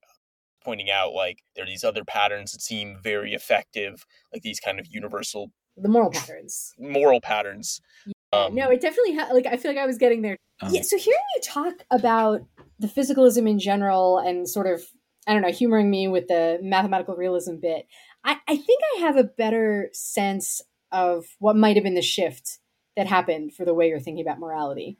pointing 0.65 0.91
out 0.91 1.13
like 1.13 1.37
there 1.55 1.63
are 1.63 1.67
these 1.67 1.85
other 1.85 2.03
patterns 2.03 2.51
that 2.51 2.61
seem 2.61 2.97
very 3.01 3.33
effective, 3.33 4.05
like 4.33 4.41
these 4.41 4.59
kind 4.59 4.81
of 4.81 4.87
universal 4.89 5.53
the 5.77 5.87
moral 5.87 6.11
patterns, 6.11 6.73
moral 6.77 7.21
patterns. 7.21 7.79
Yeah, 8.05 8.11
um, 8.33 8.53
no, 8.53 8.69
it 8.69 8.81
definitely 8.81 9.15
ha- 9.15 9.29
like 9.31 9.45
I 9.45 9.55
feel 9.55 9.71
like 9.71 9.79
I 9.79 9.85
was 9.85 9.97
getting 9.97 10.23
there 10.23 10.37
Um, 10.67 10.73
yeah, 10.73 10.81
so 10.81 10.97
hearing 10.97 11.19
you 11.35 11.41
talk 11.41 11.73
about 11.91 12.41
the 12.79 12.87
physicalism 12.87 13.49
in 13.49 13.59
general 13.59 14.17
and 14.17 14.47
sort 14.47 14.67
of, 14.67 14.83
I 15.27 15.33
don't 15.33 15.41
know, 15.41 15.51
humoring 15.51 15.89
me 15.89 16.07
with 16.07 16.27
the 16.27 16.59
mathematical 16.61 17.15
realism 17.15 17.55
bit, 17.55 17.87
I, 18.23 18.37
I 18.47 18.57
think 18.57 18.81
I 18.95 18.99
have 19.01 19.17
a 19.17 19.23
better 19.23 19.89
sense 19.93 20.61
of 20.91 21.25
what 21.39 21.55
might 21.55 21.75
have 21.75 21.83
been 21.83 21.95
the 21.95 22.01
shift 22.01 22.59
that 22.95 23.07
happened 23.07 23.53
for 23.53 23.65
the 23.65 23.73
way 23.73 23.89
you're 23.89 23.99
thinking 23.99 24.25
about 24.25 24.39
morality. 24.39 24.97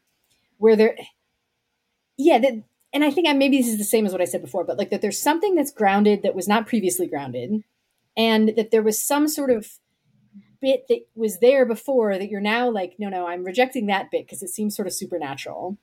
Where 0.57 0.75
there, 0.75 0.95
yeah, 2.17 2.39
that, 2.39 2.63
and 2.93 3.03
I 3.03 3.11
think 3.11 3.27
I 3.27 3.33
maybe 3.33 3.57
this 3.57 3.67
is 3.67 3.77
the 3.77 3.83
same 3.83 4.05
as 4.05 4.11
what 4.11 4.21
I 4.21 4.25
said 4.25 4.41
before, 4.41 4.63
but 4.63 4.77
like 4.77 4.89
that 4.91 5.01
there's 5.01 5.21
something 5.21 5.55
that's 5.55 5.71
grounded 5.71 6.23
that 6.23 6.35
was 6.35 6.47
not 6.47 6.67
previously 6.67 7.07
grounded, 7.07 7.63
and 8.15 8.53
that 8.55 8.71
there 8.71 8.83
was 8.83 9.01
some 9.01 9.27
sort 9.27 9.49
of 9.49 9.67
bit 10.63 10.87
that 10.87 11.01
was 11.13 11.39
there 11.39 11.65
before 11.65 12.17
that 12.17 12.29
you're 12.29 12.39
now 12.41 12.69
like, 12.69 12.95
no, 12.97 13.09
no, 13.09 13.27
I'm 13.27 13.43
rejecting 13.43 13.87
that 13.87 14.09
bit 14.09 14.25
because 14.25 14.41
it 14.41 14.49
seems 14.49 14.75
sort 14.75 14.87
of 14.87 14.93
supernatural. 14.93 15.77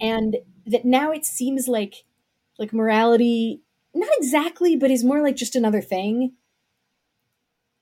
And 0.00 0.38
that 0.66 0.84
now 0.86 1.12
it 1.12 1.24
seems 1.26 1.68
like 1.68 2.04
like 2.58 2.72
morality, 2.72 3.60
not 3.94 4.08
exactly, 4.18 4.74
but 4.76 4.90
is 4.90 5.04
more 5.04 5.22
like 5.22 5.36
just 5.36 5.54
another 5.54 5.82
thing. 5.82 6.32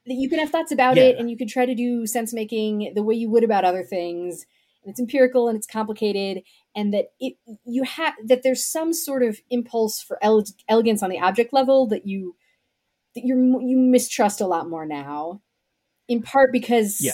That 0.07 0.15
you 0.15 0.29
can 0.29 0.41
have 0.41 0.51
thoughts 0.51 0.73
about 0.73 0.97
Yeah. 0.97 1.05
it 1.05 1.19
and 1.19 1.31
you 1.31 1.37
can 1.37 1.47
try 1.49 1.67
to 1.67 1.75
do 1.75 2.07
sense 2.07 2.33
making 2.33 2.93
the 2.95 3.03
way 3.03 3.15
you 3.15 3.31
would 3.31 3.45
about 3.45 3.65
other 3.65 3.85
things. 3.85 4.47
And 4.83 4.91
it's 4.91 5.01
empirical 5.01 5.47
and 5.49 5.57
it's 5.57 5.67
complicated, 5.67 6.43
and 6.75 6.93
that 6.95 7.13
it 7.21 7.35
you 7.65 7.85
have 7.85 8.15
that 8.27 8.43
there's 8.43 8.65
some 8.65 8.93
sort 8.93 9.23
of 9.23 9.41
impulse 9.51 10.03
for 10.03 10.19
ele- 10.23 10.45
elegance 10.69 11.03
on 11.03 11.11
the 11.11 11.21
object 11.21 11.53
level 11.53 11.87
that 11.89 12.07
you 12.07 12.35
that 13.15 13.25
you 13.25 13.61
you 13.63 13.77
mistrust 13.77 14.41
a 14.41 14.47
lot 14.47 14.69
more 14.69 14.87
now 14.87 15.43
in 16.11 16.21
part 16.23 16.53
because 16.53 17.01
Yeah. 17.01 17.13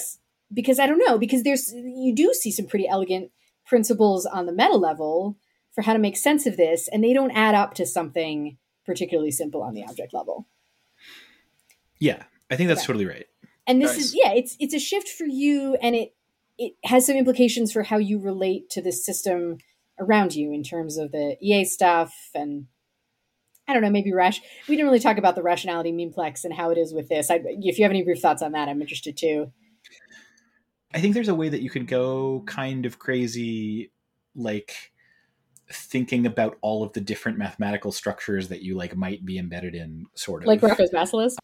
because 0.53 0.79
I 0.81 0.87
don't 0.89 0.99
know 0.99 1.19
because 1.19 1.43
there's 1.45 1.73
you 1.73 2.13
do 2.15 2.33
see 2.35 2.51
some 2.51 2.67
pretty 2.67 2.89
elegant 2.89 3.31
principles 3.67 4.27
on 4.27 4.47
the 4.47 4.53
meta 4.53 4.77
level 4.77 5.37
for 5.75 5.83
how 5.83 5.93
to 5.93 5.99
make 5.99 6.17
sense 6.17 6.47
of 6.47 6.57
this 6.57 6.89
and 6.89 7.05
they 7.05 7.13
don't 7.13 7.31
add 7.33 7.55
up 7.55 7.75
to 7.75 7.87
something 7.87 8.57
particularly 8.85 9.31
simple 9.31 9.63
on 9.63 9.75
the 9.75 9.85
object 9.85 10.15
level. 10.15 10.47
yeah, 11.99 12.25
I 12.51 12.57
think 12.57 12.69
that's 12.69 12.81
Okay. 12.81 12.87
totally 12.87 13.07
right. 13.07 13.27
And 13.67 13.81
this 13.83 13.93
Nice. 13.97 14.07
is 14.07 14.15
yeah, 14.15 14.33
it's 14.33 14.57
it's 14.61 14.75
a 14.75 14.79
shift 14.79 15.09
for 15.09 15.27
you 15.27 15.75
and 15.77 15.95
it 15.95 16.15
it 16.59 16.73
has 16.85 17.05
some 17.07 17.17
implications 17.17 17.73
for 17.73 17.83
how 17.83 17.99
you 17.99 18.19
relate 18.19 18.71
to 18.71 18.81
the 18.81 18.93
system 18.93 19.59
around 19.99 20.35
you 20.35 20.53
in 20.53 20.63
terms 20.63 20.97
of 20.97 21.11
the 21.13 21.37
EA 21.43 21.65
stuff 21.65 22.31
and 22.35 22.67
I 23.69 23.73
don't 23.73 23.83
know, 23.83 23.91
maybe 23.91 24.13
rash. 24.13 24.41
We 24.69 24.77
didn't 24.77 24.87
really 24.87 25.01
talk 25.01 25.19
about 25.19 25.35
the 25.35 25.43
rationality 25.43 25.93
memeplex 25.93 26.45
and 26.45 26.55
how 26.55 26.71
it 26.71 26.79
is 26.79 26.95
with 26.95 27.09
this. 27.09 27.31
I, 27.31 27.41
if 27.45 27.79
you 27.79 27.85
have 27.85 27.91
any 27.91 28.03
brief 28.03 28.21
thoughts 28.21 28.43
on 28.43 28.53
that, 28.53 28.69
I'm 28.69 28.81
interested 28.81 29.17
too. 29.17 29.53
I 30.95 31.01
think 31.01 31.15
there's 31.15 31.29
a 31.29 31.35
way 31.35 31.49
that 31.49 31.63
you 31.63 31.71
could 31.71 31.89
go 31.89 32.45
kind 32.47 32.87
of 32.87 32.99
crazy, 32.99 33.91
like 34.35 34.93
thinking 35.71 36.27
about 36.27 36.57
all 36.61 36.85
of 36.85 36.93
the 36.93 37.01
different 37.01 37.39
mathematical 37.39 37.91
structures 37.91 38.49
that 38.49 38.63
you 38.63 38.77
like 38.77 38.97
might 38.97 39.25
be 39.25 39.37
embedded 39.37 39.75
in, 39.75 40.07
sort 40.15 40.43
of 40.43 40.47
Like 40.47 40.63
Roko's 40.63 40.91
Basilisk. 40.91 41.39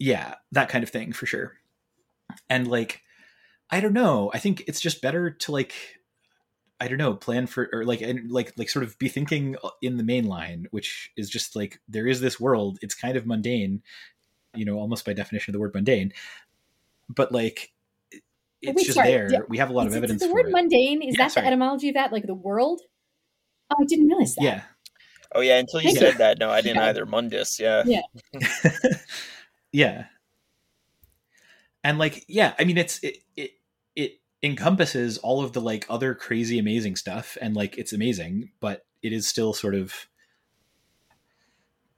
yeah, 0.00 0.34
that 0.50 0.68
kind 0.68 0.82
of 0.82 0.90
thing 0.90 1.12
for 1.12 1.26
sure. 1.26 1.52
And 2.50 2.66
like, 2.66 3.02
I 3.70 3.78
don't 3.80 3.92
know. 3.92 4.32
I 4.34 4.38
think 4.38 4.64
it's 4.66 4.80
just 4.80 5.00
better 5.00 5.30
to 5.30 5.52
like, 5.52 5.74
I 6.82 6.88
don't 6.88 6.98
know, 6.98 7.14
plan 7.14 7.46
for 7.46 7.68
or 7.72 7.84
like 7.84 8.00
and 8.00 8.28
like 8.28 8.52
like 8.56 8.68
sort 8.68 8.82
of 8.82 8.98
be 8.98 9.08
thinking 9.08 9.54
uh, 9.62 9.70
in 9.82 9.98
the 9.98 10.02
main 10.02 10.26
line, 10.26 10.66
which 10.72 11.12
is 11.16 11.30
just 11.30 11.54
like 11.54 11.80
there 11.88 12.08
is 12.08 12.20
this 12.20 12.40
world. 12.40 12.80
It's 12.82 12.96
kind 12.96 13.16
of 13.16 13.24
mundane, 13.24 13.82
you 14.56 14.64
know, 14.64 14.78
almost 14.78 15.06
by 15.06 15.12
definition 15.12 15.52
of 15.52 15.52
the 15.52 15.60
word 15.60 15.72
mundane. 15.74 16.12
But 17.08 17.30
like, 17.30 17.72
it's 18.60 18.76
wait, 18.76 18.84
just 18.84 18.96
sorry, 18.96 19.10
there. 19.10 19.28
yeah, 19.30 19.40
we 19.48 19.58
have 19.58 19.70
a 19.70 19.72
lot 19.72 19.86
Is 19.86 19.92
of 19.92 19.98
evidence 19.98 20.24
The 20.24 20.32
for 20.32 20.40
word 20.40 20.46
it. 20.46 20.52
mundane 20.52 21.02
is 21.02 21.14
Yeah, 21.14 21.26
that 21.26 21.34
sorry. 21.34 21.44
the 21.44 21.48
etymology 21.48 21.88
of 21.90 21.94
that, 21.94 22.12
like 22.12 22.26
the 22.26 22.34
world? 22.34 22.80
Oh, 23.70 23.76
I 23.80 23.84
didn't 23.84 24.08
realize 24.08 24.34
that. 24.34 24.42
Yeah, 24.42 24.62
Oh 25.34 25.40
yeah, 25.40 25.58
until 25.58 25.80
you 25.80 25.88
Thank 25.88 25.98
said 25.98 26.18
that, 26.18 26.40
no, 26.40 26.50
I 26.50 26.62
didn't 26.62 26.78
Yeah. 26.78 26.88
either. 26.88 27.06
Mundus, 27.06 27.60
yeah. 27.60 27.84
Yeah. 27.86 28.02
yeah 29.72 30.04
and 31.84 31.98
like 31.98 32.24
yeah 32.28 32.54
i 32.58 32.64
mean 32.64 32.78
it's 32.78 32.98
it, 33.02 33.18
it 33.36 33.42
it 33.42 33.52
encompasses 34.42 35.18
all 35.18 35.44
of 35.44 35.52
the 35.52 35.60
like 35.60 35.86
other 35.88 36.14
crazy 36.14 36.58
amazing 36.58 36.96
stuff 36.96 37.36
and 37.40 37.54
like 37.54 37.78
it's 37.78 37.92
amazing 37.92 38.50
but 38.60 38.84
it 39.02 39.12
is 39.12 39.26
still 39.26 39.52
sort 39.52 39.74
of 39.74 40.08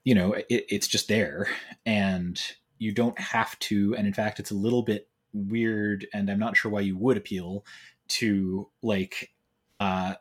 you 0.05 0.15
know 0.15 0.33
it, 0.33 0.47
it's 0.51 0.87
just 0.87 1.09
there 1.09 1.49
and 1.87 2.41
you 2.79 2.93
don't 2.93 3.19
have 3.19 3.59
to 3.61 3.95
and 3.97 4.07
in 4.07 4.13
fact 4.13 4.39
it's 4.39 4.51
a 4.51 4.55
little 4.57 4.83
bit 4.83 5.09
weird 5.33 6.07
and 6.13 6.31
i'm 6.31 6.39
not 6.39 6.57
sure 6.57 6.71
why 6.71 6.81
you 6.81 6.97
would 6.97 7.17
appeal 7.17 7.65
to 8.09 8.69
like 8.83 9.33
uh 9.81 10.15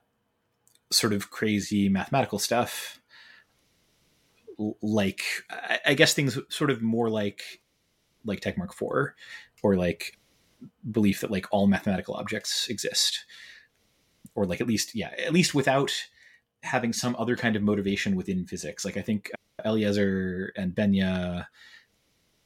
sort 0.91 1.11
of 1.11 1.29
crazy 1.29 1.89
mathematical 1.89 2.39
stuff 2.39 3.01
like 4.81 5.23
I, 5.85 5.95
guess 5.95 6.13
things 6.13 6.37
sort 6.49 6.69
of 6.69 6.81
more 6.81 7.09
like 7.09 7.41
like 8.25 8.39
Tegmark 8.39 8.71
IV 8.71 9.13
or 9.63 9.75
like 9.75 10.17
belief 10.91 11.21
that 11.21 11.31
like 11.31 11.47
all 11.51 11.67
mathematical 11.67 12.15
objects 12.15 12.67
exist. 12.69 13.25
Or 14.35 14.45
like 14.45 14.61
at 14.61 14.67
least 14.67 14.95
yeah 14.95 15.11
at 15.23 15.33
least 15.33 15.53
without 15.53 15.93
having 16.63 16.93
some 16.93 17.15
other 17.19 17.35
kind 17.35 17.55
of 17.55 17.61
motivation 17.61 18.15
within 18.15 18.45
physics. 18.45 18.83
Like 18.85 18.97
I 18.97 19.01
think 19.01 19.31
Eliezer 19.63 20.51
and 20.55 20.73
Benya 20.73 21.45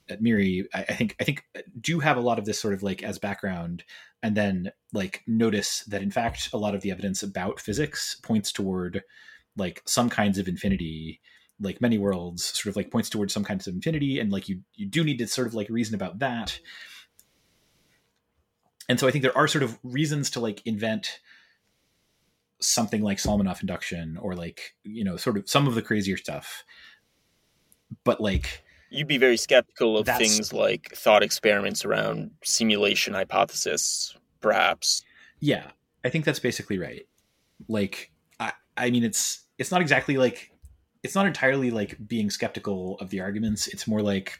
at 0.10 0.22
MIRI 0.22 0.68
I, 0.74 0.86
I 0.90 0.94
think 0.94 1.16
I 1.20 1.24
think 1.24 1.44
uh, 1.56 1.62
do 1.80 2.00
have 2.00 2.18
a 2.18 2.22
lot 2.22 2.40
of 2.40 2.46
this 2.46 2.60
sort 2.60 2.74
of 2.74 2.84
like 2.84 3.04
as 3.04 3.20
background 3.20 3.84
and 4.24 4.36
then 4.36 4.72
like 4.94 5.24
notice 5.28 5.84
that 5.86 6.02
in 6.02 6.12
fact 6.12 6.50
a 6.54 6.58
lot 6.58 6.76
of 6.76 6.82
the 6.82 6.92
evidence 6.92 7.24
about 7.24 7.60
physics 7.60 8.20
points 8.24 8.52
toward 8.52 9.04
like 9.56 9.82
some 9.86 10.10
kinds 10.10 10.38
of 10.38 10.48
infinity. 10.48 11.20
Like 11.60 11.82
many 11.82 11.98
worlds 11.98 12.46
sort 12.46 12.68
of 12.68 12.76
like 12.76 12.92
points 12.92 13.10
towards 13.10 13.34
some 13.34 13.44
kinds 13.44 13.66
of 13.66 13.74
infinity 13.74 14.20
and 14.20 14.32
like 14.32 14.48
you 14.48 14.62
you 14.76 14.86
do 14.86 15.04
need 15.04 15.18
to 15.18 15.28
sort 15.28 15.48
of 15.48 15.56
like 15.56 15.70
reason 15.70 15.96
about 15.96 16.20
that 16.20 16.60
and 18.90 19.00
so 19.00 19.08
i 19.08 19.12
think 19.12 19.22
there 19.22 19.38
are 19.38 19.48
sort 19.48 19.64
of 19.64 19.78
reasons 19.84 20.30
to 20.30 20.40
like 20.40 20.62
invent 20.66 21.20
something 22.60 23.04
like 23.04 23.20
Solomonoff 23.20 23.62
induction 23.62 24.18
or 24.18 24.36
like 24.36 24.74
you 24.84 25.04
know 25.04 25.16
sort 25.16 25.38
of 25.38 25.48
some 25.48 25.68
of 25.68 25.76
the 25.76 25.82
crazier 25.82 26.18
stuff 26.18 26.64
but 28.04 28.20
like 28.20 28.64
You'd 28.90 29.08
be 29.08 29.18
very 29.18 29.38
skeptical 29.38 29.98
of 29.98 30.08
things 30.08 30.54
like 30.54 30.94
thought 30.96 31.22
experiments 31.22 31.84
around 31.84 32.32
simulation 32.44 33.14
hypothesis, 33.14 34.16
perhaps. 34.40 35.04
Yeah, 35.40 35.72
I 36.06 36.10
think 36.10 36.24
that's 36.24 36.40
basically 36.40 36.78
right. 36.78 37.06
Like, 37.68 38.12
I, 38.40 38.54
I 38.78 38.90
mean, 38.90 39.04
it's 39.04 39.44
it's 39.58 39.72
not 39.72 39.82
exactly 39.82 40.16
like 40.18 40.52
it's 41.04 41.16
not 41.16 41.26
entirely 41.26 41.70
like 41.70 41.98
being 42.08 42.30
skeptical 42.30 42.98
of 43.00 43.10
the 43.10 43.20
arguments. 43.20 43.68
It's 43.68 43.88
more 43.88 44.02
like 44.02 44.40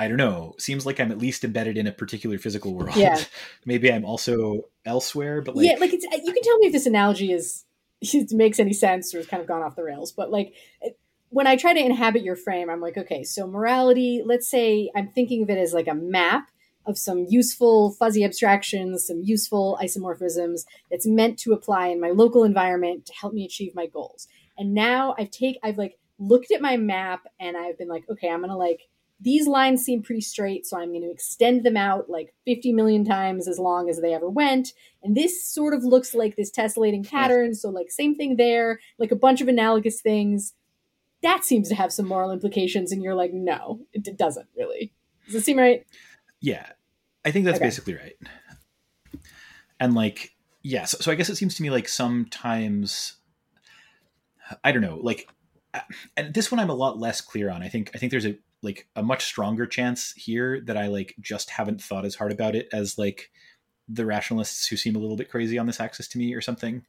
I 0.00 0.08
don't 0.08 0.16
know. 0.16 0.54
Seems 0.58 0.86
like 0.86 0.98
I'm 0.98 1.12
at 1.12 1.18
least 1.18 1.44
embedded 1.44 1.76
in 1.76 1.86
a 1.86 1.92
particular 1.92 2.38
physical 2.38 2.72
world. 2.72 2.96
Yeah. 2.96 3.22
Maybe 3.66 3.92
I'm 3.92 4.06
also 4.06 4.62
elsewhere, 4.86 5.42
but 5.42 5.54
like, 5.54 5.66
yeah, 5.66 5.76
like 5.78 5.92
it's 5.92 6.04
you 6.04 6.32
can 6.32 6.42
tell 6.42 6.58
me 6.58 6.68
if 6.68 6.72
this 6.72 6.86
analogy 6.86 7.32
is 7.32 7.66
it 8.00 8.32
makes 8.32 8.58
any 8.58 8.72
sense 8.72 9.14
or 9.14 9.18
has 9.18 9.26
kind 9.26 9.42
of 9.42 9.46
gone 9.46 9.60
off 9.62 9.76
the 9.76 9.84
rails. 9.84 10.10
But 10.10 10.30
like 10.30 10.54
it- 10.80 10.98
when 11.28 11.46
I 11.46 11.54
try 11.56 11.74
to 11.74 11.78
inhabit 11.78 12.22
your 12.22 12.34
frame, 12.34 12.70
I'm 12.70 12.80
like, 12.80 12.96
okay, 12.96 13.22
so 13.24 13.46
morality. 13.46 14.22
Let's 14.24 14.48
say 14.48 14.90
I'm 14.96 15.08
thinking 15.08 15.42
of 15.42 15.50
it 15.50 15.58
as 15.58 15.74
like 15.74 15.86
a 15.86 15.94
map 15.94 16.48
of 16.86 16.96
some 16.96 17.26
useful 17.28 17.92
fuzzy 17.92 18.24
abstractions, 18.24 19.06
some 19.06 19.20
useful 19.22 19.78
isomorphisms 19.82 20.64
that's 20.90 21.06
meant 21.06 21.38
to 21.40 21.52
apply 21.52 21.88
in 21.88 22.00
my 22.00 22.08
local 22.08 22.42
environment 22.42 23.04
to 23.06 23.12
help 23.12 23.34
me 23.34 23.44
achieve 23.44 23.74
my 23.74 23.86
goals. 23.86 24.28
And 24.56 24.72
now 24.72 25.14
I've 25.18 25.30
take 25.30 25.58
I've 25.62 25.76
like 25.76 25.98
looked 26.18 26.50
at 26.52 26.62
my 26.62 26.78
map 26.78 27.26
and 27.38 27.54
I've 27.54 27.76
been 27.76 27.88
like, 27.88 28.04
okay, 28.10 28.30
I'm 28.30 28.40
gonna 28.40 28.56
like 28.56 28.88
these 29.20 29.46
lines 29.46 29.84
seem 29.84 30.02
pretty 30.02 30.22
straight, 30.22 30.66
so 30.66 30.78
I'm 30.78 30.90
going 30.90 31.02
to 31.02 31.10
extend 31.10 31.64
them 31.64 31.76
out 31.76 32.08
like 32.08 32.34
50 32.46 32.72
million 32.72 33.04
times 33.04 33.46
as 33.46 33.58
long 33.58 33.90
as 33.90 34.00
they 34.00 34.14
ever 34.14 34.30
went. 34.30 34.72
And 35.02 35.16
this 35.16 35.44
sort 35.44 35.74
of 35.74 35.84
looks 35.84 36.14
like 36.14 36.36
this 36.36 36.50
tessellating 36.50 37.08
pattern. 37.08 37.54
So, 37.54 37.68
like, 37.68 37.90
same 37.90 38.14
thing 38.16 38.36
there, 38.36 38.80
like 38.98 39.10
a 39.10 39.16
bunch 39.16 39.40
of 39.40 39.48
analogous 39.48 40.00
things. 40.00 40.54
That 41.22 41.44
seems 41.44 41.68
to 41.68 41.74
have 41.74 41.92
some 41.92 42.06
moral 42.06 42.30
implications. 42.30 42.92
And 42.92 43.02
you're 43.02 43.14
like, 43.14 43.32
no, 43.34 43.80
it, 43.92 44.08
it 44.08 44.16
doesn't 44.16 44.48
really. 44.56 44.92
Does 45.26 45.34
it 45.34 45.44
seem 45.44 45.58
right? 45.58 45.84
yeah, 46.40 46.66
I 47.24 47.30
think 47.30 47.44
that's 47.44 47.56
Okay. 47.58 47.66
basically 47.66 47.94
right. 47.94 48.16
And 49.78 49.94
like, 49.94 50.32
yeah, 50.62 50.84
so, 50.86 50.98
so 51.00 51.12
I 51.12 51.14
guess 51.14 51.28
it 51.28 51.36
seems 51.36 51.54
to 51.56 51.62
me 51.62 51.70
like 51.70 51.88
sometimes 51.88 53.16
I 54.64 54.72
don't 54.72 54.82
know, 54.82 54.98
like, 55.02 55.28
and 56.16 56.34
this 56.34 56.50
one 56.50 56.58
I'm 56.58 56.70
a 56.70 56.74
lot 56.74 56.98
less 56.98 57.20
clear 57.20 57.50
on. 57.50 57.62
I 57.62 57.68
think 57.68 57.90
I 57.94 57.98
think 57.98 58.10
there's 58.10 58.26
a 58.26 58.36
like 58.62 58.88
a 58.94 59.02
much 59.02 59.24
stronger 59.24 59.66
chance 59.66 60.12
here 60.12 60.60
that 60.66 60.76
I 60.76 60.88
like 60.88 61.14
just 61.20 61.50
haven't 61.50 61.82
thought 61.82 62.04
as 62.04 62.14
hard 62.14 62.32
about 62.32 62.54
it 62.54 62.68
as 62.72 62.98
like 62.98 63.30
the 63.88 64.06
rationalists 64.06 64.66
who 64.66 64.76
seem 64.76 64.96
a 64.96 64.98
little 64.98 65.16
bit 65.16 65.30
crazy 65.30 65.58
on 65.58 65.66
this 65.66 65.80
axis 65.80 66.08
to 66.08 66.18
me 66.18 66.34
or 66.34 66.40
something. 66.40 66.84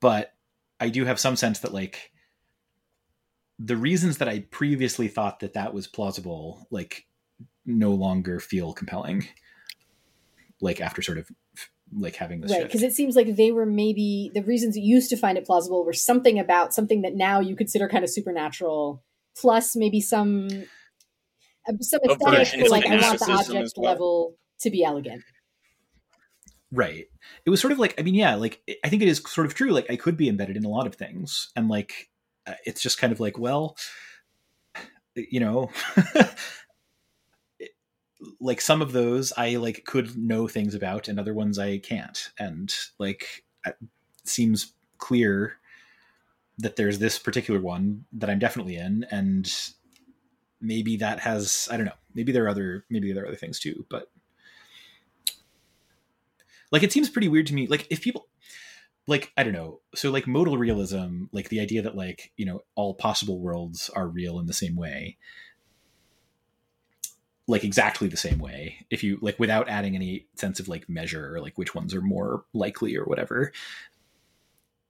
But 0.00 0.32
I 0.80 0.88
do 0.88 1.04
have 1.04 1.20
some 1.20 1.36
sense 1.36 1.58
that 1.60 1.74
like 1.74 2.10
the 3.58 3.76
reasons 3.76 4.18
that 4.18 4.28
I 4.28 4.40
previously 4.50 5.08
thought 5.08 5.40
that 5.40 5.54
that 5.54 5.74
was 5.74 5.86
plausible, 5.86 6.66
like 6.70 7.06
no 7.66 7.92
longer 7.92 8.40
feel 8.40 8.72
compelling. 8.72 9.28
like 10.60 10.80
after 10.80 11.02
sort 11.02 11.18
of 11.18 11.30
like 11.96 12.16
having 12.16 12.40
this 12.40 12.50
right 12.50 12.64
because 12.64 12.82
it 12.82 12.92
seems 12.92 13.14
like 13.14 13.36
they 13.36 13.52
were 13.52 13.66
maybe 13.66 14.30
the 14.34 14.42
reasons 14.42 14.76
you 14.76 14.82
used 14.82 15.10
to 15.10 15.16
find 15.16 15.38
it 15.38 15.44
plausible 15.44 15.84
were 15.84 15.92
something 15.92 16.38
about 16.38 16.74
something 16.74 17.02
that 17.02 17.14
now 17.14 17.38
you 17.40 17.54
consider 17.54 17.88
kind 17.88 18.02
of 18.02 18.10
supernatural 18.10 19.02
plus 19.36 19.76
maybe 19.76 20.00
some 20.00 20.48
uh, 21.68 21.72
some 21.80 22.00
aesthetic 22.08 22.52
for 22.52 22.68
like 22.68 22.86
i 22.86 22.96
want 22.96 23.18
the 23.18 23.32
object 23.32 23.72
well. 23.76 23.90
level 23.90 24.36
to 24.58 24.70
be 24.70 24.84
elegant 24.84 25.22
right 26.72 27.06
it 27.44 27.50
was 27.50 27.60
sort 27.60 27.72
of 27.72 27.78
like 27.78 27.94
i 27.98 28.02
mean 28.02 28.14
yeah 28.14 28.34
like 28.34 28.60
i 28.84 28.88
think 28.88 29.02
it 29.02 29.08
is 29.08 29.22
sort 29.26 29.46
of 29.46 29.54
true 29.54 29.70
like 29.70 29.90
i 29.90 29.96
could 29.96 30.16
be 30.16 30.28
embedded 30.28 30.56
in 30.56 30.64
a 30.64 30.68
lot 30.68 30.86
of 30.86 30.94
things 30.94 31.50
and 31.56 31.68
like 31.68 32.10
uh, 32.46 32.54
it's 32.64 32.82
just 32.82 32.98
kind 32.98 33.12
of 33.12 33.20
like 33.20 33.38
well 33.38 33.76
you 35.14 35.40
know 35.40 35.70
like 38.40 38.60
some 38.60 38.82
of 38.82 38.92
those 38.92 39.32
i 39.36 39.56
like 39.56 39.84
could 39.84 40.16
know 40.16 40.48
things 40.48 40.74
about 40.74 41.08
and 41.08 41.20
other 41.20 41.34
ones 41.34 41.58
i 41.58 41.78
can't 41.78 42.30
and 42.38 42.74
like 42.98 43.44
it 43.66 43.76
seems 44.24 44.72
clear 44.98 45.58
that 46.58 46.76
there's 46.76 46.98
this 46.98 47.18
particular 47.18 47.60
one 47.60 48.04
that 48.12 48.30
i'm 48.30 48.38
definitely 48.38 48.76
in 48.76 49.06
and 49.10 49.70
maybe 50.60 50.96
that 50.96 51.20
has 51.20 51.68
i 51.70 51.76
don't 51.76 51.86
know 51.86 51.92
maybe 52.14 52.32
there 52.32 52.44
are 52.44 52.48
other 52.48 52.84
maybe 52.90 53.12
there 53.12 53.24
are 53.24 53.28
other 53.28 53.36
things 53.36 53.58
too 53.58 53.84
but 53.88 54.10
like 56.70 56.82
it 56.82 56.92
seems 56.92 57.08
pretty 57.08 57.28
weird 57.28 57.46
to 57.46 57.54
me 57.54 57.66
like 57.66 57.86
if 57.90 58.00
people 58.00 58.28
like 59.06 59.32
i 59.36 59.42
don't 59.42 59.52
know 59.52 59.80
so 59.94 60.10
like 60.10 60.26
modal 60.26 60.56
realism 60.56 61.24
like 61.32 61.48
the 61.48 61.60
idea 61.60 61.82
that 61.82 61.96
like 61.96 62.32
you 62.36 62.46
know 62.46 62.62
all 62.74 62.94
possible 62.94 63.38
worlds 63.38 63.90
are 63.94 64.08
real 64.08 64.38
in 64.38 64.46
the 64.46 64.52
same 64.52 64.76
way 64.76 65.16
like 67.46 67.64
exactly 67.64 68.08
the 68.08 68.16
same 68.16 68.38
way 68.38 68.86
if 68.90 69.04
you 69.04 69.18
like 69.20 69.38
without 69.38 69.68
adding 69.68 69.94
any 69.94 70.26
sense 70.34 70.60
of 70.60 70.68
like 70.68 70.88
measure 70.88 71.34
or 71.34 71.40
like 71.40 71.58
which 71.58 71.74
ones 71.74 71.94
are 71.94 72.00
more 72.00 72.44
likely 72.54 72.96
or 72.96 73.04
whatever 73.04 73.52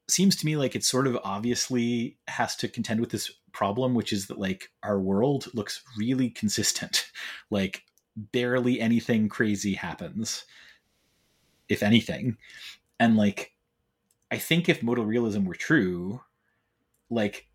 seems 0.09 0.37
to 0.37 0.47
me 0.47 0.57
like 0.57 0.75
it 0.77 0.85
sort 0.85 1.07
of 1.07 1.19
obviously 1.25 2.17
has 2.29 2.55
to 2.57 2.69
contend 2.69 3.01
with 3.01 3.11
this 3.11 3.31
problem 3.53 3.95
which 3.95 4.13
is 4.13 4.27
that 4.27 4.39
like 4.39 4.71
our 4.83 4.99
world 5.01 5.47
looks 5.55 5.83
really 5.97 6.31
consistent. 6.31 7.11
Like 7.51 7.85
barely 8.17 8.81
anything 8.81 9.29
crazy 9.29 9.75
happens 9.75 10.45
if 11.69 11.83
anything. 11.83 12.37
And 13.01 13.17
like 13.17 13.53
i 14.31 14.39
think 14.39 14.69
if 14.69 14.83
modal 14.83 15.05
realism 15.05 15.45
were 15.45 15.55
true 15.55 16.21
like 17.11 17.47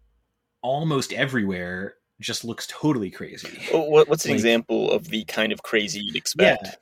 almost 0.62 1.12
everywhere 1.14 1.96
just 2.22 2.44
looks 2.46 2.68
totally 2.68 3.10
crazy. 3.10 3.50
What, 3.72 4.08
what's 4.10 4.26
an 4.26 4.32
Like- 4.32 4.38
example 4.38 4.92
of 4.92 5.08
the 5.10 5.24
kind 5.26 5.52
of 5.52 5.64
crazy 5.64 6.02
you'd 6.02 6.16
expect? 6.16 6.78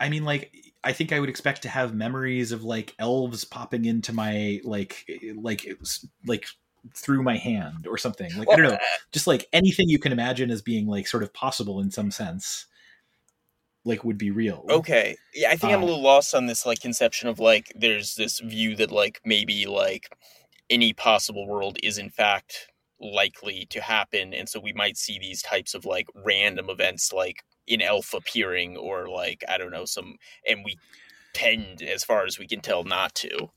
I 0.00 0.08
mean, 0.08 0.24
like, 0.24 0.52
I 0.84 0.92
think 0.92 1.12
I 1.12 1.20
would 1.20 1.28
expect 1.28 1.62
to 1.62 1.68
have 1.68 1.94
memories 1.94 2.52
of 2.52 2.64
like 2.64 2.94
elves 2.98 3.44
popping 3.44 3.84
into 3.84 4.12
my 4.12 4.60
like, 4.64 5.06
like, 5.36 5.64
it 5.64 5.78
was, 5.80 6.06
like 6.26 6.46
through 6.96 7.22
my 7.22 7.36
hand 7.36 7.86
or 7.86 7.96
something. 7.98 8.34
Like, 8.36 8.52
I 8.52 8.56
don't 8.56 8.66
know, 8.72 8.78
just 9.12 9.26
like 9.26 9.46
anything 9.52 9.88
you 9.88 9.98
can 9.98 10.12
imagine 10.12 10.50
as 10.50 10.62
being 10.62 10.86
like 10.88 11.06
sort 11.06 11.22
of 11.22 11.32
possible 11.34 11.80
in 11.80 11.90
some 11.90 12.10
sense, 12.10 12.66
like 13.84 14.04
would 14.04 14.18
be 14.18 14.30
real. 14.30 14.64
Okay. 14.70 15.16
Yeah, 15.34 15.50
I 15.50 15.56
think 15.56 15.72
I'm 15.72 15.82
a 15.82 15.84
Um, 15.84 15.86
little 15.86 16.02
lost 16.02 16.34
on 16.34 16.46
this 16.46 16.64
like 16.64 16.80
conception 16.80 17.28
of 17.28 17.38
like 17.38 17.72
there's 17.74 18.14
this 18.14 18.38
view 18.40 18.76
that 18.76 18.90
like 18.90 19.20
maybe 19.24 19.66
like 19.66 20.08
any 20.70 20.92
possible 20.92 21.46
world 21.46 21.78
is 21.82 21.98
in 21.98 22.10
fact 22.10 22.68
likely 23.00 23.66
to 23.70 23.80
happen 23.82 24.32
and 24.34 24.48
so 24.48 24.60
we 24.60 24.72
might 24.72 24.96
see 24.96 25.18
these 25.18 25.42
types 25.42 25.74
of 25.74 25.84
like 25.84 26.08
random 26.14 26.70
events 26.70 27.12
like 27.12 27.44
in 27.66 27.80
elf 27.80 28.14
appearing 28.14 28.76
or 28.76 29.08
like 29.08 29.44
I 29.48 29.58
don't 29.58 29.70
know 29.70 29.84
some 29.84 30.16
and 30.48 30.64
we 30.64 30.78
tend 31.32 31.82
as 31.82 32.04
far 32.04 32.26
as 32.26 32.38
we 32.38 32.46
can 32.46 32.60
tell 32.60 32.84
not 32.84 33.14
to. 33.16 33.50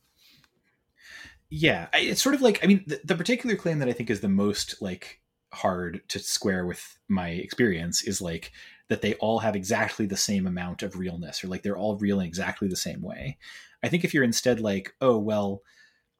yeah 1.50 1.88
it's 1.94 2.22
sort 2.22 2.36
of 2.36 2.42
like 2.42 2.64
i 2.64 2.68
mean 2.68 2.84
the, 2.88 3.00
the 3.04 3.16
particular 3.16 3.56
claim 3.56 3.80
that 3.80 3.88
i 3.88 3.94
think 3.94 4.10
is 4.10 4.22
the 4.22 4.28
most 4.30 4.82
like 4.82 5.22
hard 5.54 6.02
to 6.08 6.20
square 6.20 6.66
with 6.66 6.98
my 7.08 7.30
experience 7.30 8.04
is 8.04 8.22
like 8.22 8.52
that 8.90 9.02
they 9.02 9.14
all 9.16 9.40
have 9.40 9.56
exactly 9.56 10.06
the 10.06 10.18
same 10.18 10.48
amount 10.48 10.84
of 10.84 10.98
realness 10.98 11.44
or 11.44 11.48
like 11.48 11.64
they're 11.64 11.78
all 11.78 11.98
real 11.98 12.20
in 12.20 12.26
exactly 12.26 12.68
the 12.68 12.76
same 12.76 13.02
way 13.02 13.38
i 13.84 13.88
think 13.88 14.04
if 14.04 14.14
you're 14.14 14.24
instead 14.24 14.60
like 14.60 14.94
oh 15.02 15.18
well 15.18 15.62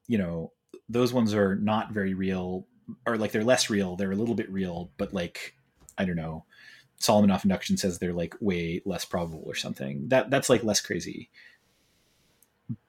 you 0.06 0.16
know 0.16 0.52
those 0.88 1.12
ones 1.12 1.34
are 1.34 1.56
not 1.56 1.92
very 1.92 2.14
real 2.14 2.66
or 3.06 3.16
like 3.16 3.32
they're 3.32 3.44
less 3.44 3.68
real 3.68 3.96
they're 3.96 4.12
a 4.12 4.16
little 4.16 4.34
bit 4.34 4.50
real 4.50 4.90
but 4.96 5.12
like 5.12 5.54
i 5.98 6.04
don't 6.04 6.16
know 6.16 6.44
Solomonoff 7.00 7.44
induction 7.44 7.76
says 7.76 7.98
they're 7.98 8.12
like 8.12 8.34
way 8.40 8.80
less 8.84 9.04
probable 9.04 9.42
or 9.46 9.54
something 9.54 10.08
that 10.08 10.30
that's 10.30 10.48
like 10.48 10.64
less 10.64 10.80
crazy 10.80 11.30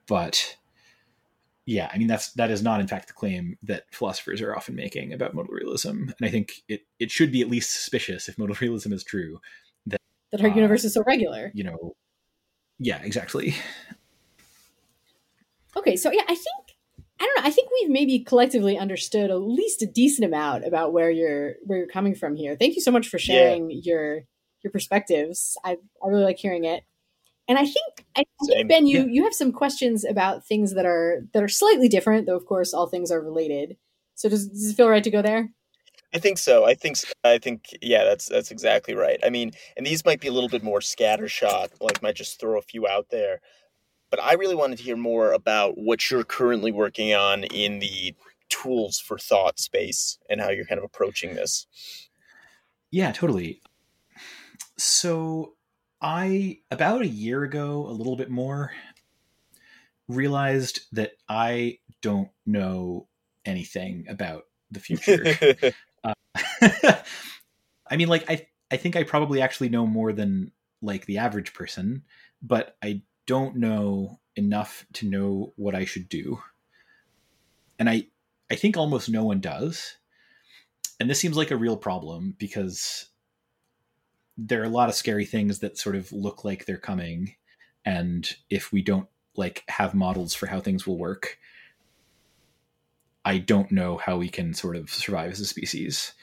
but 0.07 0.57
yeah, 1.65 1.91
I 1.93 1.97
mean 1.97 2.07
that's 2.07 2.31
that 2.33 2.49
is 2.49 2.63
not 2.63 2.79
in 2.79 2.87
fact 2.87 3.07
the 3.07 3.13
claim 3.13 3.57
that 3.63 3.83
philosophers 3.91 4.41
are 4.41 4.55
often 4.55 4.73
making 4.73 5.11
about 5.11 5.33
modal 5.33 5.53
realism, 5.53 5.89
and 5.89 6.15
I 6.23 6.29
think 6.29 6.63
it 6.69 6.83
it 6.97 7.11
should 7.11 7.31
be 7.31 7.41
at 7.41 7.49
least 7.49 7.73
suspicious 7.73 8.29
if 8.29 8.37
modal 8.37 8.55
realism 8.61 8.93
is 8.93 9.03
true. 9.03 9.41
that 9.85 10.41
our 10.41 10.49
Uh, 10.49 10.55
universe 10.55 10.83
is 10.85 10.93
so 10.93 11.03
regular 11.05 11.51
You 11.53 11.65
know, 11.65 11.95
yeah, 12.79 13.01
exactly. 13.03 13.53
Okay, 15.75 15.95
so 15.95 16.11
yeah, 16.11 16.23
I 16.27 16.35
think 16.35 16.66
I 17.19 17.25
don't 17.25 17.43
know. 17.43 17.47
I 17.47 17.51
think 17.51 17.69
we've 17.79 17.89
maybe 17.89 18.19
collectively 18.19 18.77
understood 18.77 19.31
at 19.31 19.35
least 19.41 19.81
a 19.81 19.87
decent 19.87 20.25
amount 20.25 20.65
about 20.65 20.93
where 20.93 21.09
you're 21.09 21.55
where 21.63 21.79
you're 21.79 21.87
coming 21.87 22.13
from 22.15 22.35
here. 22.35 22.55
Thank 22.55 22.75
you 22.75 22.81
so 22.81 22.91
much 22.91 23.07
for 23.07 23.17
sharing 23.19 23.71
your 23.71 24.21
your 24.63 24.71
perspectives. 24.71 25.57
I 25.63 25.77
I 26.03 26.07
really 26.07 26.23
like 26.23 26.37
hearing 26.37 26.65
it. 26.65 26.83
And 27.47 27.57
I 27.57 27.63
think 27.65 28.05
I 28.15 28.23
Same. 28.43 28.57
think 28.57 28.69
Ben, 28.69 28.87
you 28.87 28.99
Yeah. 28.99 29.05
you 29.05 29.23
have 29.23 29.33
some 29.33 29.51
questions 29.51 30.03
about 30.05 30.45
things 30.45 30.73
that 30.73 30.85
are 30.85 31.23
that 31.33 31.41
are 31.43 31.47
slightly 31.47 31.87
different, 31.89 32.27
though 32.27 32.35
of 32.35 32.45
course 32.45 32.73
all 32.73 32.87
things 32.87 33.09
are 33.11 33.21
related. 33.21 33.77
So 34.15 34.29
does, 34.29 34.47
does 34.47 34.71
it 34.71 34.75
feel 34.75 34.89
right 34.89 35.03
to 35.03 35.11
go 35.11 35.21
there? 35.21 35.49
I 36.13 36.19
think 36.19 36.37
so. 36.37 36.65
I 36.65 36.73
think 36.73 36.97
s- 36.97 37.13
I 37.23 37.37
think 37.37 37.65
yeah, 37.81 38.03
that's 38.03 38.27
that's 38.27 38.51
exactly 38.51 38.93
right. 38.95 39.19
I 39.23 39.29
mean, 39.29 39.51
and 39.75 39.85
these 39.85 40.05
might 40.05 40.21
be 40.21 40.27
a 40.27 40.31
little 40.31 40.49
bit 40.49 40.63
more 40.63 40.79
scattershot, 40.79 41.69
like 41.81 42.01
might 42.01 42.15
just 42.15 42.39
throw 42.39 42.57
a 42.57 42.61
few 42.61 42.87
out 42.87 43.07
there. 43.09 43.41
But 44.09 44.21
I 44.21 44.33
really 44.33 44.55
wanted 44.55 44.77
to 44.77 44.83
hear 44.83 44.95
more 44.95 45.33
about 45.33 45.77
what 45.77 46.09
you're 46.09 46.23
currently 46.23 46.71
working 46.71 47.13
on 47.13 47.43
in 47.45 47.79
the 47.79 48.15
tools 48.49 48.99
for 48.99 49.17
thought 49.17 49.59
space 49.59 50.17
and 50.29 50.39
how 50.39 50.49
you're 50.49 50.65
kind 50.65 50.79
of 50.79 50.85
approaching 50.85 51.35
this. 51.35 51.67
Yeah, 52.91 53.11
totally. 53.11 53.61
So 54.77 55.55
I 56.01 56.59
about 56.71 57.01
a 57.01 57.07
year 57.07 57.43
ago, 57.43 57.85
a 57.87 57.91
little 57.91 58.15
bit 58.15 58.29
more, 58.29 58.71
realized 60.07 60.81
that 60.93 61.13
I 61.27 61.79
don't 62.01 62.29
know 62.45 63.07
anything 63.45 64.05
about 64.09 64.43
the 64.71 64.79
future. 64.79 65.73
Uh, 66.03 66.13
I 67.89 67.97
mean, 67.97 68.07
like 68.07 68.29
I 68.29 68.47
I 68.69 68.77
think 68.77 68.95
I 68.95 69.03
probably 69.03 69.41
actually 69.41 69.69
know 69.69 69.87
more 69.87 70.13
than 70.13 70.51
like 70.81 71.05
the 71.07 71.17
average 71.17 71.53
person, 71.53 72.03
but 72.41 72.77
I 72.83 73.01
don't 73.27 73.57
know 73.57 74.19
enough 74.35 74.85
to 74.93 75.07
know 75.07 75.53
what 75.55 75.75
I 75.75 75.85
should 75.85 76.09
do. 76.09 76.41
And 77.77 77.87
I 77.89 78.07
I 78.49 78.55
think 78.55 78.75
almost 78.75 79.09
no 79.09 79.23
one 79.23 79.39
does. 79.39 79.97
And 80.99 81.09
this 81.09 81.19
seems 81.19 81.37
like 81.37 81.51
a 81.51 81.57
real 81.57 81.77
problem 81.77 82.35
because 82.39 83.09
there 84.37 84.61
are 84.61 84.65
a 84.65 84.69
lot 84.69 84.89
of 84.89 84.95
scary 84.95 85.25
things 85.25 85.59
that 85.59 85.77
sort 85.77 85.95
of 85.95 86.11
look 86.11 86.43
like 86.43 86.65
they're 86.65 86.77
coming 86.77 87.35
and 87.85 88.35
if 88.49 88.71
we 88.71 88.81
don't 88.81 89.07
like 89.35 89.63
have 89.69 89.93
models 89.93 90.33
for 90.33 90.47
how 90.47 90.59
things 90.59 90.85
will 90.85 90.97
work, 90.97 91.37
I 93.23 93.37
don't 93.37 93.71
know 93.71 93.97
how 93.97 94.17
we 94.17 94.29
can 94.29 94.53
sort 94.53 94.75
of 94.75 94.89
survive 94.89 95.31
as 95.31 95.39
a 95.39 95.45
species. 95.45 96.13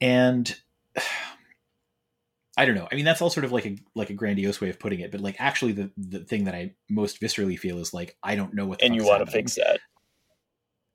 And 0.00 0.54
I 2.60 2.66
don't 2.66 2.74
know. 2.74 2.86
I 2.92 2.94
mean, 2.94 3.06
that's 3.06 3.22
all 3.22 3.30
sort 3.30 3.44
of 3.44 3.52
like 3.52 3.64
a 3.64 3.78
like 3.94 4.10
a 4.10 4.12
grandiose 4.12 4.60
way 4.60 4.68
of 4.68 4.78
putting 4.78 5.00
it, 5.00 5.10
but 5.10 5.22
like 5.22 5.36
actually, 5.38 5.72
the 5.72 5.90
the 5.96 6.18
thing 6.20 6.44
that 6.44 6.54
I 6.54 6.74
most 6.90 7.18
viscerally 7.18 7.58
feel 7.58 7.78
is 7.78 7.94
like 7.94 8.18
I 8.22 8.36
don't 8.36 8.52
know 8.52 8.66
what. 8.66 8.80
The 8.80 8.84
and 8.84 8.94
you 8.94 9.02
want 9.06 9.24
to 9.24 9.32
fix 9.32 9.54
that. 9.54 9.80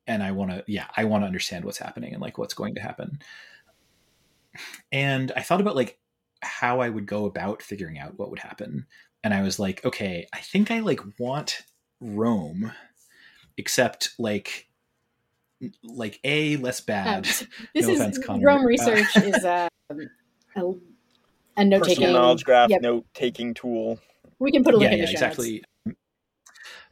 and 0.06 0.22
I 0.22 0.32
want 0.32 0.52
to, 0.52 0.64
yeah, 0.68 0.86
I 0.96 1.06
want 1.06 1.24
to 1.24 1.26
understand 1.26 1.66
what's 1.66 1.80
happening 1.80 2.14
and 2.14 2.22
like 2.22 2.38
what's 2.38 2.54
going 2.54 2.76
to 2.76 2.82
happen. 2.82 3.18
And 4.92 5.32
I 5.36 5.42
thought 5.42 5.60
about 5.60 5.76
like 5.76 5.98
how 6.42 6.82
I 6.82 6.90
would 6.90 7.08
go 7.08 7.26
about 7.26 7.64
figuring 7.64 7.98
out 7.98 8.20
what 8.20 8.30
would 8.30 8.40
happen, 8.40 8.86
and 9.24 9.34
I 9.34 9.42
was 9.42 9.58
like, 9.58 9.84
okay, 9.84 10.28
I 10.34 10.42
think 10.42 10.70
I 10.70 10.82
like 10.82 11.02
want 11.18 11.64
Roam, 12.00 12.72
except 13.58 14.12
like 14.20 14.68
like 15.84 16.20
a 16.24 16.58
less 16.58 16.80
bad. 16.80 17.26
Um, 17.26 17.48
this 17.74 17.88
No 17.88 17.90
is 17.90 18.00
offense, 18.00 18.20
Connor. 18.20 18.46
Roam 18.46 18.62
Uh, 18.62 18.66
research 18.66 19.18
is 19.18 19.44
uh, 19.44 19.68
a, 19.90 20.62
a 21.58 21.66
note 21.66 21.84
taking. 21.86 22.12
knowledge 22.12 22.44
graph, 22.44 22.70
Yep. 22.70 22.82
note 22.82 23.06
taking 23.14 23.54
tool. 23.54 24.00
We 24.40 24.52
can 24.52 24.64
put 24.64 24.74
a 24.74 24.78
link 24.78 24.90
yeah, 24.92 24.96
in 24.96 25.00
yeah, 25.00 25.06
the 25.06 25.12
show 25.18 25.26
notes. 25.28 25.38
exactly. 25.40 25.64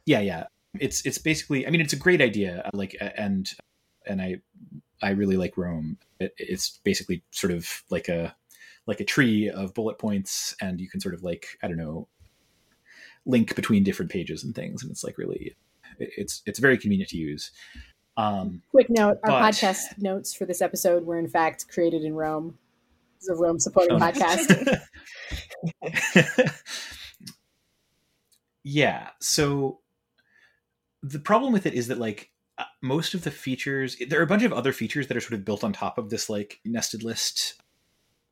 Yeah, 0.06 0.20
yeah. 0.20 0.44
It's 0.80 1.04
it's 1.06 1.18
basically. 1.18 1.66
I 1.66 1.70
mean, 1.70 1.80
it's 1.80 1.92
a 1.92 1.96
great 1.98 2.20
idea. 2.20 2.68
Like, 2.72 2.96
and 3.00 3.50
and 4.06 4.20
I 4.20 4.40
I 5.02 5.10
really 5.10 5.36
like 5.36 5.56
Roam. 5.56 5.98
It, 6.20 6.34
it's 6.38 6.78
basically 6.84 7.22
sort 7.30 7.52
of 7.52 7.82
like 7.90 8.08
a 8.08 8.34
like 8.86 9.00
a 9.00 9.04
tree 9.04 9.48
of 9.48 9.74
bullet 9.74 9.98
points 9.98 10.54
and 10.60 10.80
you 10.80 10.88
can 10.88 11.00
sort 11.00 11.14
of 11.14 11.22
like 11.22 11.58
i 11.62 11.66
don't 11.68 11.78
know 11.78 12.06
link 13.24 13.54
between 13.56 13.82
different 13.82 14.10
pages 14.10 14.44
and 14.44 14.54
things 14.54 14.82
and 14.82 14.90
it's 14.92 15.02
like 15.02 15.16
really 15.16 15.56
it's 15.98 16.42
it's 16.44 16.58
very 16.58 16.76
convenient 16.76 17.08
to 17.08 17.16
use 17.16 17.50
um 18.18 18.60
quick 18.70 18.90
note 18.90 19.18
our 19.24 19.30
but- 19.30 19.42
podcast 19.42 19.96
notes 19.98 20.34
for 20.34 20.44
this 20.44 20.60
episode 20.60 21.06
were 21.06 21.18
in 21.18 21.26
fact 21.28 21.66
created 21.68 22.04
in 22.04 22.14
Roam 22.14 22.58
it's 23.28 23.38
a 23.38 23.42
Roam 23.42 23.58
supporting 23.58 23.98
podcast. 23.98 24.80
Yeah 28.66 29.10
so 29.20 29.80
the 31.02 31.18
problem 31.18 31.52
with 31.52 31.66
it 31.66 31.74
is 31.74 31.88
that 31.88 31.98
like 31.98 32.30
uh, 32.56 32.64
most 32.82 33.12
of 33.12 33.22
the 33.22 33.30
features 33.30 33.94
there 34.08 34.18
are 34.18 34.22
a 34.22 34.26
bunch 34.26 34.42
of 34.42 34.54
other 34.54 34.72
features 34.72 35.06
that 35.06 35.16
are 35.18 35.20
sort 35.20 35.34
of 35.34 35.44
built 35.44 35.62
on 35.62 35.74
top 35.74 35.98
of 35.98 36.08
this 36.08 36.30
like 36.30 36.60
nested 36.64 37.02
list 37.02 37.60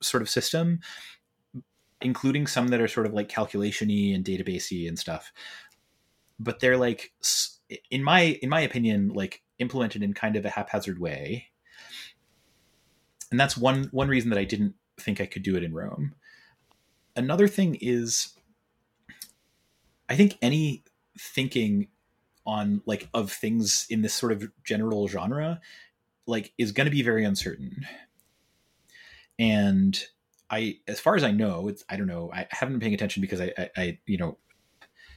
sort 0.00 0.22
of 0.22 0.30
system 0.30 0.80
including 2.02 2.46
some 2.46 2.68
that 2.68 2.80
are 2.80 2.88
sort 2.88 3.06
of 3.06 3.14
like 3.14 3.28
calculation-y 3.28 4.14
and 4.14 4.24
databasey 4.24 4.88
and 4.88 4.98
stuff. 4.98 5.32
But 6.38 6.60
they're 6.60 6.76
like 6.76 7.12
in 7.90 8.02
my 8.02 8.38
in 8.42 8.48
my 8.48 8.60
opinion 8.60 9.10
like 9.10 9.42
implemented 9.58 10.02
in 10.02 10.12
kind 10.12 10.36
of 10.36 10.44
a 10.44 10.50
haphazard 10.50 10.98
way. 10.98 11.48
And 13.30 13.38
that's 13.38 13.56
one 13.56 13.88
one 13.92 14.08
reason 14.08 14.30
that 14.30 14.38
i 14.38 14.44
didn't 14.44 14.74
think 15.02 15.20
i 15.20 15.26
could 15.26 15.42
do 15.42 15.56
it 15.56 15.64
in 15.64 15.74
Roam. 15.74 16.14
Another 17.16 17.48
thing 17.48 17.76
is 17.80 18.34
i 20.08 20.16
think 20.16 20.36
any 20.42 20.84
thinking 21.18 21.88
on 22.44 22.82
like 22.86 23.08
of 23.14 23.30
things 23.30 23.86
in 23.90 24.02
this 24.02 24.14
sort 24.14 24.32
of 24.32 24.50
general 24.64 25.06
genre 25.08 25.60
like 26.26 26.52
is 26.58 26.72
going 26.72 26.86
to 26.86 26.90
be 26.90 27.02
very 27.02 27.24
uncertain. 27.24 27.86
And 29.38 30.02
i 30.50 30.76
as 30.86 31.00
far 31.00 31.16
as 31.16 31.24
i 31.24 31.30
know 31.30 31.66
it's 31.68 31.82
i 31.88 31.96
don't 31.96 32.06
know 32.06 32.30
i 32.32 32.46
haven't 32.50 32.74
been 32.74 32.80
paying 32.80 32.94
attention 32.94 33.22
because 33.22 33.40
i 33.40 33.52
i, 33.56 33.70
I 33.76 33.98
you 34.06 34.18
know 34.18 34.36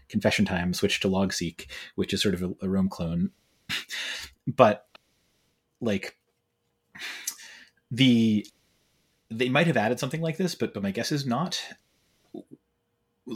confession 0.07 0.45
time 0.45 0.73
switched 0.73 1.01
to 1.01 1.09
Logseq 1.09 1.67
which 1.95 2.13
is 2.13 2.21
sort 2.21 2.33
of 2.33 2.43
a, 2.43 2.53
a 2.61 2.69
Roam 2.69 2.89
clone. 2.89 3.31
But 4.47 4.85
like 5.81 6.17
the 7.89 8.45
they 9.29 9.49
might 9.49 9.67
have 9.67 9.77
added 9.77 9.99
something 9.99 10.21
like 10.21 10.37
this 10.37 10.55
but 10.55 10.73
but 10.73 10.83
my 10.83 10.91
guess 10.91 11.11
is 11.11 11.25
not 11.25 11.61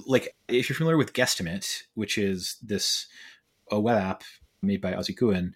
like 0.06 0.36
if 0.48 0.70
you're 0.70 0.76
familiar 0.76 0.98
with 0.98 1.14
guesstimate 1.14 1.84
which 1.96 2.18
is 2.18 2.58
this 2.62 3.08
a 3.72 3.80
web 3.80 3.98
app 3.98 4.24
made 4.62 4.82
by 4.82 4.94
Ozzie 4.94 5.16
Gooen, 5.16 5.54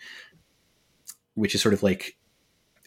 which 1.36 1.56
is 1.56 1.62
sort 1.62 1.74
of 1.74 1.84
like 1.84 2.18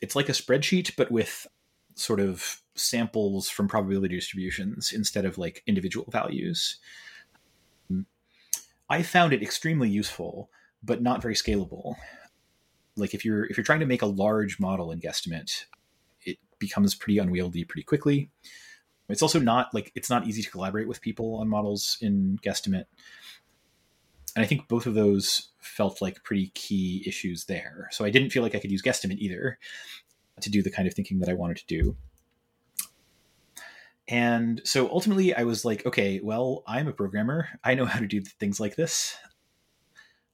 it's 0.02 0.16
like 0.16 0.28
a 0.28 0.32
spreadsheet, 0.32 0.94
but 0.96 1.10
with 1.10 1.46
sort 1.94 2.20
of 2.20 2.60
samples 2.74 3.48
from 3.48 3.68
probability 3.68 4.14
distributions 4.14 4.92
instead 4.92 5.24
of 5.24 5.38
like 5.38 5.62
individual 5.66 6.06
values. 6.10 6.78
I 8.88 9.02
found 9.02 9.32
it 9.32 9.42
extremely 9.42 9.88
useful, 9.88 10.50
but 10.82 11.02
not 11.02 11.22
very 11.22 11.34
scalable. 11.34 11.96
Like 12.96 13.14
if 13.14 13.24
you're 13.24 13.46
if 13.46 13.56
you're 13.56 13.64
trying 13.64 13.80
to 13.80 13.86
make 13.86 14.02
a 14.02 14.06
large 14.06 14.60
model 14.60 14.90
in 14.92 15.00
guesstimate, 15.00 15.64
becomes 16.58 16.94
pretty 16.94 17.18
unwieldy 17.18 17.64
pretty 17.64 17.84
quickly. 17.84 18.30
It's 19.08 19.22
also 19.22 19.38
not 19.38 19.72
like 19.72 19.92
it's 19.94 20.10
not 20.10 20.26
easy 20.26 20.42
to 20.42 20.50
collaborate 20.50 20.88
with 20.88 21.00
people 21.00 21.36
on 21.36 21.48
models 21.48 21.96
in 22.00 22.38
guesstimate 22.44 22.86
and 24.36 24.44
I 24.44 24.46
think 24.46 24.68
both 24.68 24.86
of 24.86 24.94
those 24.94 25.48
felt 25.60 26.02
like 26.02 26.22
pretty 26.22 26.52
key 26.54 27.02
issues 27.06 27.46
there. 27.46 27.88
So 27.90 28.04
I 28.04 28.10
didn't 28.10 28.30
feel 28.30 28.42
like 28.42 28.54
I 28.54 28.58
could 28.58 28.70
use 28.70 28.82
guesstimate 28.82 29.16
either 29.16 29.58
to 30.42 30.50
do 30.50 30.62
the 30.62 30.70
kind 30.70 30.86
of 30.86 30.92
thinking 30.92 31.20
that 31.20 31.30
I 31.30 31.32
wanted 31.32 31.56
to 31.56 31.66
do. 31.66 31.96
And 34.08 34.60
so 34.62 34.90
ultimately, 34.90 35.34
I 35.34 35.44
was 35.44 35.64
like, 35.64 35.86
okay, 35.86 36.20
well, 36.22 36.62
I'm 36.66 36.86
a 36.86 36.92
programmer. 36.92 37.48
I 37.64 37.74
know 37.74 37.86
how 37.86 37.98
to 37.98 38.06
do 38.06 38.20
things 38.20 38.60
like 38.60 38.76
this. 38.76 39.16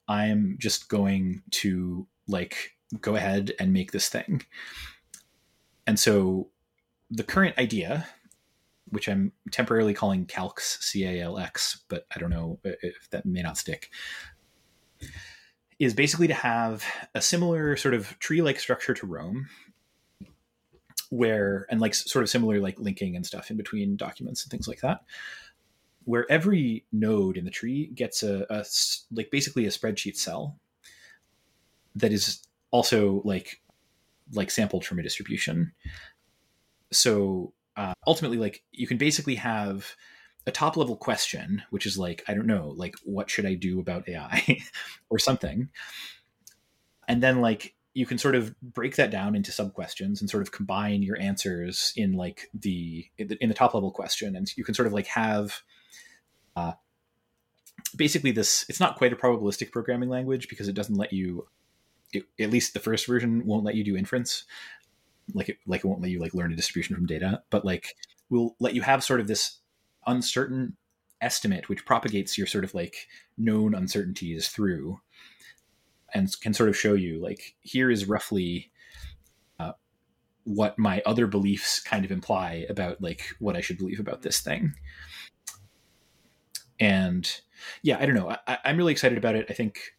I'm 0.08 0.56
just 0.58 0.88
going 0.88 1.42
to 1.52 2.08
like 2.26 2.72
go 3.00 3.14
ahead 3.14 3.52
and 3.60 3.72
make 3.72 3.92
this 3.92 4.08
thing. 4.08 4.42
And 5.86 5.98
so 5.98 6.48
the 7.10 7.24
current 7.24 7.58
idea, 7.58 8.06
which 8.90 9.08
I'm 9.08 9.32
temporarily 9.50 9.94
calling 9.94 10.26
Calx, 10.26 10.78
C 10.80 11.04
A 11.04 11.22
L 11.22 11.38
X, 11.38 11.82
but 11.88 12.06
I 12.14 12.18
don't 12.18 12.30
know 12.30 12.58
if 12.62 13.08
that 13.10 13.24
may 13.24 13.42
not 13.42 13.58
stick, 13.58 13.90
is 15.78 15.94
basically 15.94 16.28
to 16.28 16.34
have 16.34 16.84
a 17.14 17.20
similar 17.20 17.76
sort 17.76 17.94
of 17.94 18.18
tree 18.18 18.42
like 18.42 18.60
structure 18.60 18.94
to 18.94 19.06
Roam, 19.06 19.48
where, 21.10 21.66
and 21.70 21.80
like 21.80 21.94
sort 21.94 22.22
of 22.22 22.30
similar 22.30 22.60
like 22.60 22.78
linking 22.78 23.16
and 23.16 23.26
stuff 23.26 23.50
in 23.50 23.56
between 23.56 23.96
documents 23.96 24.44
and 24.44 24.50
things 24.50 24.68
like 24.68 24.80
that, 24.80 25.02
where 26.04 26.30
every 26.30 26.84
node 26.92 27.36
in 27.36 27.44
the 27.44 27.50
tree 27.50 27.90
gets 27.94 28.22
a 28.22 28.64
like 29.10 29.30
basically 29.30 29.64
a 29.66 29.70
spreadsheet 29.70 30.16
cell 30.16 30.58
that 31.94 32.12
is 32.12 32.42
also 32.70 33.22
like 33.24 33.61
like 34.32 34.50
sampled 34.50 34.84
from 34.84 34.98
a 34.98 35.02
distribution. 35.02 35.72
So 36.90 37.52
uh, 37.76 37.94
ultimately 38.06 38.38
like 38.38 38.62
you 38.72 38.86
can 38.86 38.98
basically 38.98 39.36
have 39.36 39.94
a 40.46 40.50
top 40.50 40.76
level 40.76 40.96
question 40.96 41.62
which 41.70 41.86
is 41.86 41.96
like 41.96 42.22
i 42.28 42.34
don't 42.34 42.46
know 42.46 42.74
like 42.76 42.94
what 43.04 43.30
should 43.30 43.46
i 43.46 43.54
do 43.54 43.80
about 43.80 44.08
ai 44.08 44.58
or 45.08 45.18
something 45.18 45.68
and 47.08 47.22
then 47.22 47.40
like 47.40 47.74
you 47.94 48.06
can 48.06 48.18
sort 48.18 48.34
of 48.34 48.58
break 48.60 48.96
that 48.96 49.10
down 49.10 49.34
into 49.34 49.52
sub 49.52 49.72
questions 49.74 50.20
and 50.20 50.30
sort 50.30 50.42
of 50.42 50.50
combine 50.50 51.02
your 51.02 51.18
answers 51.20 51.92
in 51.96 52.12
like 52.14 52.48
the 52.54 53.06
in 53.18 53.48
the 53.48 53.54
top 53.54 53.74
level 53.74 53.90
question 53.90 54.34
and 54.34 54.56
you 54.56 54.64
can 54.64 54.74
sort 54.74 54.86
of 54.86 54.92
like 54.92 55.06
have 55.06 55.62
uh, 56.56 56.72
basically 57.96 58.32
this 58.32 58.64
it's 58.68 58.80
not 58.80 58.96
quite 58.96 59.12
a 59.12 59.16
probabilistic 59.16 59.70
programming 59.70 60.08
language 60.08 60.48
because 60.48 60.68
it 60.68 60.74
doesn't 60.74 60.96
let 60.96 61.12
you 61.12 61.46
it, 62.12 62.24
at 62.38 62.50
least 62.50 62.74
the 62.74 62.80
first 62.80 63.06
version 63.06 63.44
won't 63.46 63.64
let 63.64 63.74
you 63.74 63.84
do 63.84 63.96
inference. 63.96 64.44
Like 65.34 65.48
it 65.48 65.58
like 65.66 65.84
it 65.84 65.86
won't 65.86 66.02
let 66.02 66.10
you 66.10 66.20
like 66.20 66.34
learn 66.34 66.52
a 66.52 66.56
distribution 66.56 66.96
from 66.96 67.06
data 67.06 67.42
but 67.50 67.64
like 67.64 67.94
will 68.28 68.56
let 68.58 68.74
you 68.74 68.82
have 68.82 69.04
sort 69.04 69.20
of 69.20 69.26
this 69.26 69.60
uncertain 70.06 70.76
estimate 71.20 71.68
which 71.68 71.86
propagates 71.86 72.36
your 72.36 72.46
sort 72.46 72.64
of 72.64 72.74
like 72.74 73.06
known 73.38 73.74
uncertainties 73.74 74.48
through 74.48 74.98
and 76.12 76.28
can 76.40 76.52
sort 76.52 76.68
of 76.68 76.76
show 76.76 76.94
you 76.94 77.22
like 77.22 77.54
here 77.60 77.90
is 77.90 78.08
roughly 78.08 78.70
uh, 79.60 79.72
what 80.44 80.78
my 80.78 81.00
other 81.06 81.26
beliefs 81.26 81.80
kind 81.80 82.04
of 82.04 82.10
imply 82.10 82.66
about 82.68 83.00
like 83.00 83.22
what 83.38 83.56
i 83.56 83.60
should 83.60 83.78
believe 83.78 84.00
about 84.00 84.22
this 84.22 84.40
thing. 84.40 84.74
And 86.80 87.30
yeah 87.82 87.98
i 88.00 88.06
don't 88.06 88.16
know. 88.16 88.34
I, 88.46 88.58
i'm 88.64 88.76
really 88.76 88.92
excited 88.92 89.18
about 89.18 89.36
it. 89.36 89.46
I 89.48 89.52
think 89.52 89.94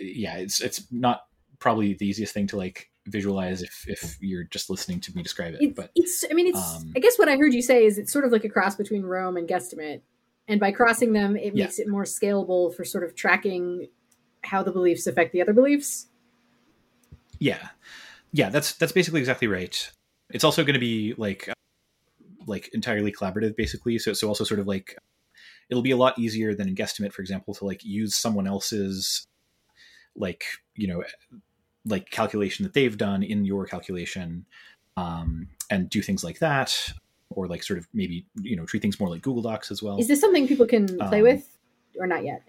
yeah 0.00 0.36
it's 0.36 0.60
it's 0.60 0.90
not 0.92 1.22
probably 1.58 1.94
the 1.94 2.06
easiest 2.06 2.34
thing 2.34 2.46
to 2.46 2.56
like 2.56 2.90
visualize 3.06 3.62
if 3.62 3.84
if 3.88 4.16
you're 4.20 4.44
just 4.44 4.68
listening 4.68 5.00
to 5.00 5.14
me 5.16 5.22
describe 5.22 5.54
it 5.54 5.60
It's, 5.62 5.74
but 5.74 5.90
it's 5.94 6.24
I 6.30 6.34
mean, 6.34 6.48
it's. 6.48 6.58
um, 6.76 6.92
I 6.96 6.98
guess 6.98 7.18
what 7.18 7.28
I 7.28 7.36
heard 7.36 7.54
you 7.54 7.62
say 7.62 7.84
is 7.84 7.98
it's 7.98 8.12
sort 8.12 8.24
of 8.24 8.32
like 8.32 8.44
a 8.44 8.48
cross 8.48 8.74
between 8.74 9.02
Roam 9.04 9.36
and 9.36 9.48
Guesstimate, 9.48 10.00
and 10.48 10.58
by 10.58 10.72
crossing 10.72 11.12
them, 11.12 11.36
it 11.36 11.54
Yeah. 11.54 11.64
makes 11.64 11.78
it 11.78 11.86
more 11.88 12.02
scalable 12.04 12.74
for 12.74 12.84
sort 12.84 13.04
of 13.04 13.14
tracking 13.14 13.88
how 14.42 14.62
the 14.62 14.72
beliefs 14.72 15.06
affect 15.06 15.32
the 15.32 15.40
other 15.40 15.52
beliefs. 15.52 16.08
yeah 17.38 17.68
yeah 18.32 18.48
that's 18.50 18.72
that's 18.74 18.92
basically 18.92 19.20
exactly 19.20 19.46
right 19.48 19.90
it's 20.30 20.44
also 20.44 20.62
going 20.64 20.74
to 20.74 20.80
be 20.80 21.14
like 21.16 21.48
uh, 21.48 21.54
like 22.46 22.68
entirely 22.74 23.12
collaborative 23.12 23.54
basically 23.56 23.98
so 23.98 24.12
so 24.12 24.26
also 24.28 24.42
sort 24.44 24.58
of 24.60 24.66
like 24.66 24.96
it'll 25.70 25.82
be 25.82 25.90
a 25.90 25.96
lot 25.96 26.18
easier 26.18 26.54
than 26.54 26.68
in 26.68 26.74
guesstimate 26.74 27.12
for 27.12 27.22
example 27.22 27.54
to 27.54 27.64
like 27.64 27.84
use 27.84 28.14
someone 28.16 28.46
else's 28.46 29.26
like 30.16 30.44
you 30.74 30.86
know 30.88 31.04
like 31.84 32.10
calculation 32.10 32.64
that 32.64 32.72
they've 32.74 32.96
done 32.96 33.22
in 33.22 33.44
your 33.44 33.66
calculation 33.66 34.44
um 34.96 35.48
and 35.70 35.88
do 35.90 36.02
things 36.02 36.24
like 36.24 36.38
that 36.40 36.92
or 37.30 37.46
like 37.46 37.62
sort 37.62 37.78
of 37.78 37.86
maybe 37.92 38.26
you 38.40 38.56
know 38.56 38.64
treat 38.64 38.82
things 38.82 38.98
more 38.98 39.08
like 39.08 39.22
google 39.22 39.42
docs 39.42 39.70
as 39.70 39.82
well 39.82 39.98
Is 39.98 40.08
this 40.08 40.20
something 40.20 40.48
people 40.48 40.66
can 40.66 40.86
play 40.98 41.18
Um, 41.18 41.22
with, 41.22 41.58
or 41.98 42.06
not 42.06 42.24
yet? 42.24 42.42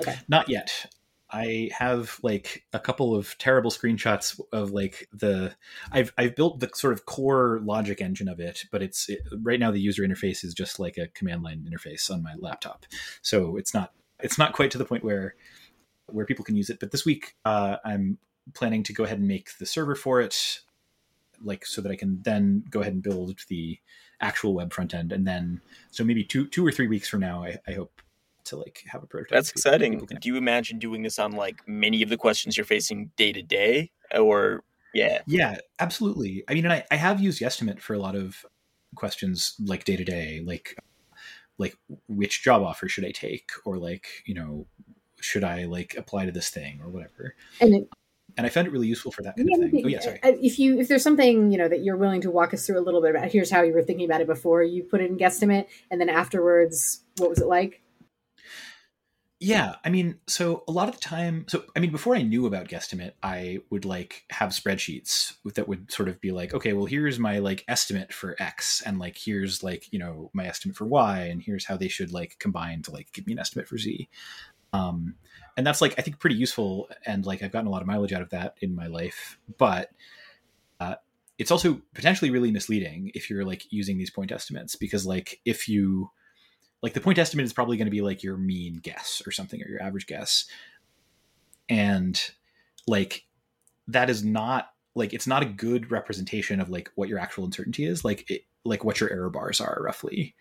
Okay. 0.00 0.16
Not 0.28 0.48
yet. 0.48 0.86
I 1.30 1.70
have 1.72 2.18
like 2.22 2.64
a 2.74 2.78
couple 2.78 3.14
of 3.14 3.36
terrible 3.38 3.70
screenshots 3.70 4.38
of 4.52 4.70
like 4.72 5.08
the 5.12 5.54
I've 5.90 6.12
I've 6.18 6.36
built 6.36 6.60
the 6.60 6.70
sort 6.74 6.92
of 6.92 7.06
core 7.06 7.60
logic 7.62 8.00
engine 8.02 8.28
of 8.28 8.38
it, 8.38 8.64
but 8.70 8.82
it's 8.82 9.08
it, 9.08 9.20
right 9.40 9.58
now 9.58 9.70
the 9.70 9.80
user 9.80 10.02
interface 10.02 10.44
is 10.44 10.52
just 10.52 10.78
like 10.78 10.98
a 10.98 11.08
command 11.08 11.42
line 11.42 11.66
interface 11.70 12.10
on 12.10 12.22
my 12.22 12.34
laptop. 12.38 12.84
So 13.22 13.56
it's 13.56 13.72
not 13.72 13.92
it's 14.20 14.36
not 14.38 14.52
quite 14.52 14.70
to 14.72 14.78
the 14.78 14.84
point 14.84 15.04
where 15.04 15.34
where 16.06 16.26
people 16.26 16.44
can 16.44 16.56
use 16.56 16.70
it. 16.70 16.80
But 16.80 16.90
this 16.90 17.04
week 17.04 17.34
uh, 17.44 17.76
I'm 17.84 18.18
planning 18.54 18.82
to 18.84 18.92
go 18.92 19.04
ahead 19.04 19.18
and 19.18 19.28
make 19.28 19.56
the 19.58 19.66
server 19.66 19.94
for 19.94 20.20
it, 20.20 20.60
like 21.42 21.64
so 21.66 21.80
that 21.80 21.92
I 21.92 21.96
can 21.96 22.20
then 22.22 22.64
go 22.70 22.80
ahead 22.80 22.92
and 22.92 23.02
build 23.02 23.40
the 23.48 23.78
actual 24.20 24.54
web 24.54 24.72
front 24.72 24.94
end, 24.94 25.12
and 25.12 25.26
then 25.26 25.60
so 25.90 26.04
maybe 26.04 26.24
two 26.24 26.46
two 26.46 26.66
or 26.66 26.70
three 26.72 26.86
weeks 26.88 27.08
from 27.08 27.20
now, 27.20 27.42
I, 27.44 27.58
I 27.66 27.72
hope 27.72 28.00
to 28.44 28.56
like 28.56 28.84
have 28.88 29.02
a 29.02 29.06
prototype. 29.06 29.36
That's 29.36 29.50
exciting. 29.50 30.04
can- 30.06 30.18
Do 30.20 30.28
you 30.28 30.36
imagine 30.36 30.78
doing 30.78 31.02
this 31.02 31.18
on 31.18 31.32
like 31.32 31.62
many 31.66 32.02
of 32.02 32.08
the 32.08 32.16
questions 32.16 32.56
you're 32.56 32.66
facing 32.66 33.10
day 33.16 33.32
to 33.32 33.42
day? 33.42 33.90
Or 34.14 34.64
yeah. 34.94 35.22
Yeah, 35.26 35.58
absolutely. 35.78 36.44
I 36.48 36.54
mean, 36.54 36.64
and 36.64 36.72
I, 36.72 36.84
I 36.90 36.96
have 36.96 37.20
used 37.20 37.40
Guesstimate 37.40 37.80
for 37.80 37.94
a 37.94 37.98
lot 37.98 38.14
of 38.14 38.44
questions 38.94 39.54
like 39.64 39.84
day 39.84 39.96
to 39.96 40.04
day, 40.04 40.42
like 40.44 40.76
like 41.58 41.76
which 42.08 42.42
job 42.42 42.62
offer 42.62 42.88
should 42.88 43.04
I 43.04 43.10
take, 43.12 43.50
or 43.64 43.78
like 43.78 44.06
you 44.26 44.34
know 44.34 44.66
should 45.22 45.44
I 45.44 45.64
like 45.64 45.94
apply 45.96 46.26
to 46.26 46.32
this 46.32 46.50
thing 46.50 46.80
or 46.82 46.88
whatever. 46.88 47.34
And 47.60 47.74
it, 47.74 47.88
and 48.36 48.46
I 48.46 48.50
found 48.50 48.66
it 48.66 48.70
really 48.70 48.86
useful 48.86 49.12
for 49.12 49.22
that 49.22 49.36
kind 49.36 49.48
yeah, 49.50 49.64
of 49.64 49.70
thing. 49.70 49.84
Oh 49.84 49.88
yeah, 49.88 50.00
sorry. 50.00 50.20
If 50.22 50.58
you 50.58 50.78
if 50.78 50.88
there's 50.88 51.02
something 51.02 51.52
you 51.52 51.58
know 51.58 51.68
that 51.68 51.82
you're 51.82 51.96
willing 51.96 52.20
to 52.22 52.30
walk 52.30 52.54
us 52.54 52.66
through 52.66 52.78
a 52.78 52.84
little 52.84 53.02
bit 53.02 53.10
about, 53.10 53.30
here's 53.30 53.50
how 53.50 53.62
you 53.62 53.72
were 53.72 53.82
thinking 53.82 54.06
about 54.06 54.20
it 54.20 54.26
before 54.26 54.62
you 54.62 54.82
put 54.82 55.00
it 55.00 55.10
in 55.10 55.18
Guesstimate, 55.18 55.66
and 55.90 56.00
then 56.00 56.08
afterwards, 56.08 57.02
what 57.18 57.28
was 57.28 57.40
it 57.40 57.46
like? 57.46 57.82
Yeah, 59.44 59.74
I 59.84 59.90
mean, 59.90 60.20
so 60.28 60.62
a 60.68 60.70
lot 60.70 60.88
of 60.88 60.94
the 60.94 61.00
time, 61.00 61.46
so 61.48 61.64
I 61.74 61.80
mean, 61.80 61.90
before 61.90 62.14
I 62.14 62.22
knew 62.22 62.46
about 62.46 62.68
Guesstimate, 62.68 63.14
I 63.24 63.58
would 63.70 63.84
like 63.84 64.22
have 64.30 64.50
spreadsheets 64.50 65.34
that 65.54 65.66
would 65.66 65.90
sort 65.90 66.08
of 66.08 66.20
be 66.20 66.30
like, 66.30 66.54
okay, 66.54 66.74
well, 66.74 66.86
here's 66.86 67.18
my 67.18 67.40
like 67.40 67.64
estimate 67.66 68.12
for 68.12 68.36
X, 68.38 68.82
and 68.86 69.00
like 69.00 69.18
here's 69.18 69.64
like 69.64 69.92
you 69.92 69.98
know 69.98 70.30
my 70.32 70.46
estimate 70.46 70.76
for 70.76 70.86
Y, 70.86 71.22
and 71.24 71.42
here's 71.42 71.66
how 71.66 71.76
they 71.76 71.88
should 71.88 72.12
like 72.12 72.36
combine 72.38 72.82
to 72.82 72.92
like 72.92 73.10
give 73.12 73.26
me 73.26 73.32
an 73.32 73.40
estimate 73.40 73.66
for 73.66 73.78
Z. 73.78 74.08
Um, 74.72 75.16
and 75.56 75.66
that's 75.66 75.80
like 75.80 75.94
I 75.98 76.02
think 76.02 76.18
pretty 76.18 76.36
useful, 76.36 76.88
and 77.04 77.26
like 77.26 77.42
I've 77.42 77.52
gotten 77.52 77.66
a 77.66 77.70
lot 77.70 77.82
of 77.82 77.88
mileage 77.88 78.12
out 78.12 78.22
of 78.22 78.30
that 78.30 78.56
in 78.60 78.74
my 78.74 78.86
life, 78.86 79.38
but 79.58 79.90
uh, 80.80 80.94
it's 81.38 81.50
also 81.50 81.82
potentially 81.94 82.30
really 82.30 82.50
misleading 82.50 83.10
if 83.14 83.28
you're 83.28 83.44
like 83.44 83.70
using 83.70 83.98
these 83.98 84.10
point 84.10 84.32
estimates 84.32 84.76
because 84.76 85.06
like 85.06 85.40
if 85.44 85.68
you 85.68 86.10
like 86.82 86.94
the 86.94 87.00
point 87.00 87.18
estimate 87.18 87.46
is 87.46 87.52
probably 87.52 87.76
going 87.76 87.86
to 87.86 87.92
be 87.92 88.00
like 88.00 88.22
your 88.22 88.36
mean 88.36 88.80
guess 88.82 89.22
or 89.26 89.30
something 89.30 89.62
or 89.62 89.68
your 89.68 89.82
average 89.82 90.06
guess. 90.06 90.46
And 91.68 92.20
like 92.86 93.24
that 93.88 94.10
is 94.10 94.24
not 94.24 94.70
like 94.94 95.12
it's 95.12 95.26
not 95.26 95.42
a 95.42 95.46
good 95.46 95.90
representation 95.90 96.60
of 96.60 96.70
like 96.70 96.90
what 96.96 97.08
your 97.08 97.18
actual 97.18 97.44
uncertainty 97.44 97.84
is 97.84 98.04
like 98.04 98.28
it, 98.30 98.44
like 98.64 98.84
what 98.84 99.00
your 99.00 99.10
error 99.10 99.30
bars 99.30 99.60
are 99.60 99.80
roughly 99.82 100.34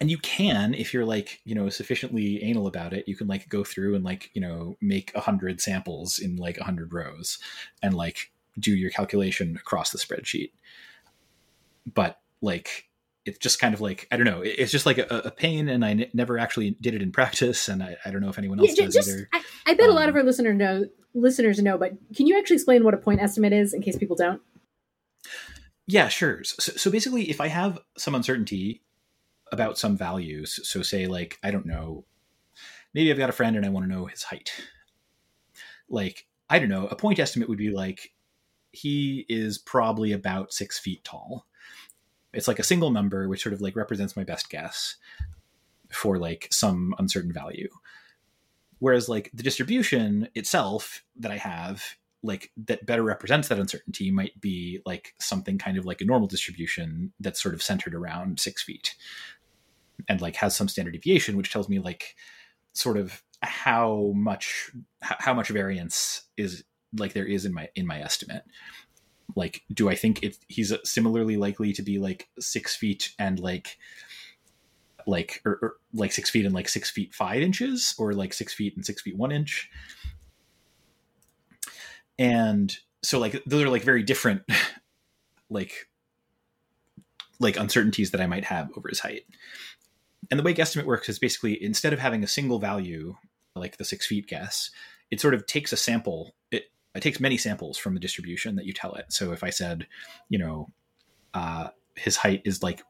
and 0.00 0.10
you 0.10 0.18
can 0.18 0.74
if 0.74 0.92
you're 0.92 1.04
like 1.04 1.40
you 1.44 1.54
know 1.54 1.68
sufficiently 1.68 2.42
anal 2.42 2.66
about 2.66 2.92
it 2.92 3.06
you 3.06 3.16
can 3.16 3.26
like 3.26 3.48
go 3.48 3.62
through 3.62 3.94
and 3.94 4.04
like 4.04 4.30
you 4.34 4.40
know 4.40 4.76
make 4.80 5.12
a 5.14 5.20
hundred 5.20 5.60
samples 5.60 6.18
in 6.18 6.36
like 6.36 6.58
a 6.58 6.64
hundred 6.64 6.92
rows 6.92 7.38
and 7.82 7.94
like 7.94 8.32
do 8.58 8.74
your 8.74 8.90
calculation 8.90 9.56
across 9.56 9.90
the 9.90 9.98
spreadsheet 9.98 10.50
but 11.92 12.20
like 12.40 12.88
it's 13.24 13.38
just 13.38 13.58
kind 13.58 13.74
of 13.74 13.80
like 13.80 14.06
I 14.12 14.16
don't 14.16 14.26
know. 14.26 14.42
It's 14.42 14.70
just 14.70 14.86
like 14.86 14.98
a, 14.98 15.06
a 15.24 15.30
pain, 15.30 15.68
and 15.68 15.84
I 15.84 15.90
n- 15.90 16.06
never 16.12 16.38
actually 16.38 16.76
did 16.80 16.94
it 16.94 17.02
in 17.02 17.10
practice, 17.10 17.68
and 17.68 17.82
I, 17.82 17.96
I 18.04 18.10
don't 18.10 18.20
know 18.20 18.28
if 18.28 18.38
anyone 18.38 18.60
else 18.60 18.76
yeah, 18.76 18.84
does 18.84 18.94
just, 18.94 19.08
either. 19.08 19.28
I, 19.32 19.42
I 19.66 19.74
bet 19.74 19.86
um, 19.86 19.92
a 19.92 19.94
lot 19.94 20.08
of 20.08 20.14
um, 20.14 20.20
our 20.20 20.24
listener 20.24 20.52
know 20.52 20.86
listeners 21.14 21.58
know, 21.60 21.78
but 21.78 21.92
can 22.14 22.26
you 22.26 22.38
actually 22.38 22.56
explain 22.56 22.84
what 22.84 22.92
a 22.92 22.98
point 22.98 23.20
estimate 23.22 23.52
is 23.52 23.72
in 23.72 23.80
case 23.80 23.96
people 23.96 24.16
don't? 24.16 24.42
Yeah, 25.86 26.08
sure. 26.08 26.44
So, 26.44 26.72
so 26.76 26.90
basically, 26.90 27.30
if 27.30 27.40
I 27.40 27.48
have 27.48 27.78
some 27.96 28.14
uncertainty 28.14 28.82
about 29.54 29.78
some 29.78 29.96
values, 29.96 30.60
so 30.68 30.82
say 30.82 31.06
like 31.06 31.38
I 31.42 31.50
don't 31.50 31.64
know, 31.64 32.04
maybe 32.92 33.10
I've 33.10 33.18
got 33.18 33.30
a 33.30 33.32
friend 33.32 33.56
and 33.56 33.64
I 33.64 33.70
want 33.70 33.86
to 33.86 33.92
know 33.92 34.04
his 34.06 34.24
height. 34.24 34.52
Like 35.88 36.26
I 36.50 36.58
don't 36.58 36.68
know, 36.68 36.86
a 36.88 36.96
point 36.96 37.18
estimate 37.18 37.48
would 37.48 37.58
be 37.58 37.70
like 37.70 38.12
he 38.72 39.24
is 39.28 39.56
probably 39.56 40.12
about 40.12 40.52
six 40.52 40.78
feet 40.78 41.02
tall. 41.04 41.46
It's 42.32 42.48
like 42.48 42.58
a 42.58 42.64
single 42.64 42.90
number 42.90 43.28
which 43.28 43.42
sort 43.42 43.52
of 43.52 43.60
like 43.60 43.76
represents 43.76 44.16
my 44.16 44.24
best 44.24 44.50
guess 44.50 44.96
for 45.90 46.18
like 46.18 46.48
some 46.50 46.94
uncertain 46.98 47.32
value. 47.32 47.68
Whereas 48.80 49.08
like 49.08 49.30
the 49.32 49.42
distribution 49.42 50.28
itself 50.34 51.04
that 51.16 51.30
i 51.30 51.38
have 51.38 51.96
like 52.24 52.50
that 52.56 52.84
better 52.86 53.02
represents 53.02 53.48
that 53.48 53.60
uncertainty 53.60 54.10
might 54.10 54.40
be 54.40 54.80
like 54.86 55.14
something 55.20 55.58
kind 55.58 55.76
of 55.76 55.84
like 55.84 56.00
a 56.00 56.04
normal 56.04 56.26
distribution 56.26 57.12
that's 57.20 57.40
sort 57.40 57.54
of 57.54 57.62
centered 57.62 57.94
around 57.94 58.40
six 58.40 58.62
feet 58.62 58.96
and 60.08 60.20
like 60.20 60.36
has 60.36 60.56
some 60.56 60.68
standard 60.68 60.92
deviation 60.92 61.36
which 61.36 61.52
tells 61.52 61.68
me 61.68 61.78
like 61.78 62.14
sort 62.72 62.96
of 62.96 63.22
how 63.42 64.12
much 64.14 64.70
how 65.00 65.34
much 65.34 65.48
variance 65.48 66.22
is 66.36 66.64
like 66.96 67.12
there 67.12 67.26
is 67.26 67.44
in 67.44 67.54
my 67.54 67.68
in 67.74 67.86
my 67.86 68.00
estimate. 68.00 68.44
Like 69.36 69.62
do 69.72 69.88
i 69.88 69.94
think 69.94 70.22
it, 70.22 70.36
he's 70.48 70.72
similarly 70.84 71.36
likely 71.36 71.72
to 71.72 71.82
be 71.82 71.98
like 71.98 72.28
six 72.38 72.76
feet 72.76 73.14
and 73.18 73.38
like 73.40 73.78
like 75.06 75.42
or, 75.44 75.58
or, 75.62 75.76
like 75.92 76.12
six 76.12 76.30
feet 76.30 76.46
and 76.46 76.54
like 76.54 76.68
six 76.68 76.90
feet 76.90 77.14
five 77.14 77.42
inches 77.42 77.94
or 77.98 78.12
like 78.12 78.32
six 78.32 78.54
feet 78.54 78.76
and 78.76 78.84
six 78.84 79.02
feet 79.02 79.16
one 79.16 79.32
inch? 79.32 79.70
And 82.18 82.76
so 83.02 83.18
like 83.18 83.42
those 83.44 83.62
are 83.62 83.68
like 83.68 83.82
very 83.82 84.02
different 84.02 84.42
like 85.50 85.88
like 87.40 87.56
uncertainties 87.56 88.12
that 88.12 88.20
i 88.20 88.26
might 88.26 88.44
have 88.44 88.70
over 88.76 88.88
his 88.88 89.00
height 89.00 89.24
and 90.30 90.38
the 90.38 90.44
way 90.44 90.54
guesstimate 90.54 90.84
works 90.84 91.08
is 91.08 91.18
basically 91.18 91.62
instead 91.62 91.92
of 91.92 91.98
having 91.98 92.22
a 92.22 92.28
single 92.28 92.58
value 92.58 93.14
like 93.56 93.76
the 93.76 93.84
six 93.84 94.06
feet 94.06 94.26
guess 94.26 94.70
it 95.10 95.20
sort 95.20 95.34
of 95.34 95.46
takes 95.46 95.72
a 95.72 95.76
sample 95.76 96.34
it 96.50 96.64
it 96.94 97.02
takes 97.02 97.20
many 97.20 97.36
samples 97.36 97.76
from 97.76 97.94
the 97.94 98.00
distribution 98.00 98.56
that 98.56 98.66
you 98.66 98.72
tell 98.72 98.94
it. 98.94 99.06
So 99.08 99.32
if 99.32 99.42
I 99.42 99.50
said, 99.50 99.86
you 100.28 100.38
know, 100.38 100.70
uh, 101.34 101.68
his 101.96 102.16
height 102.16 102.42
is 102.44 102.62
like 102.62 102.82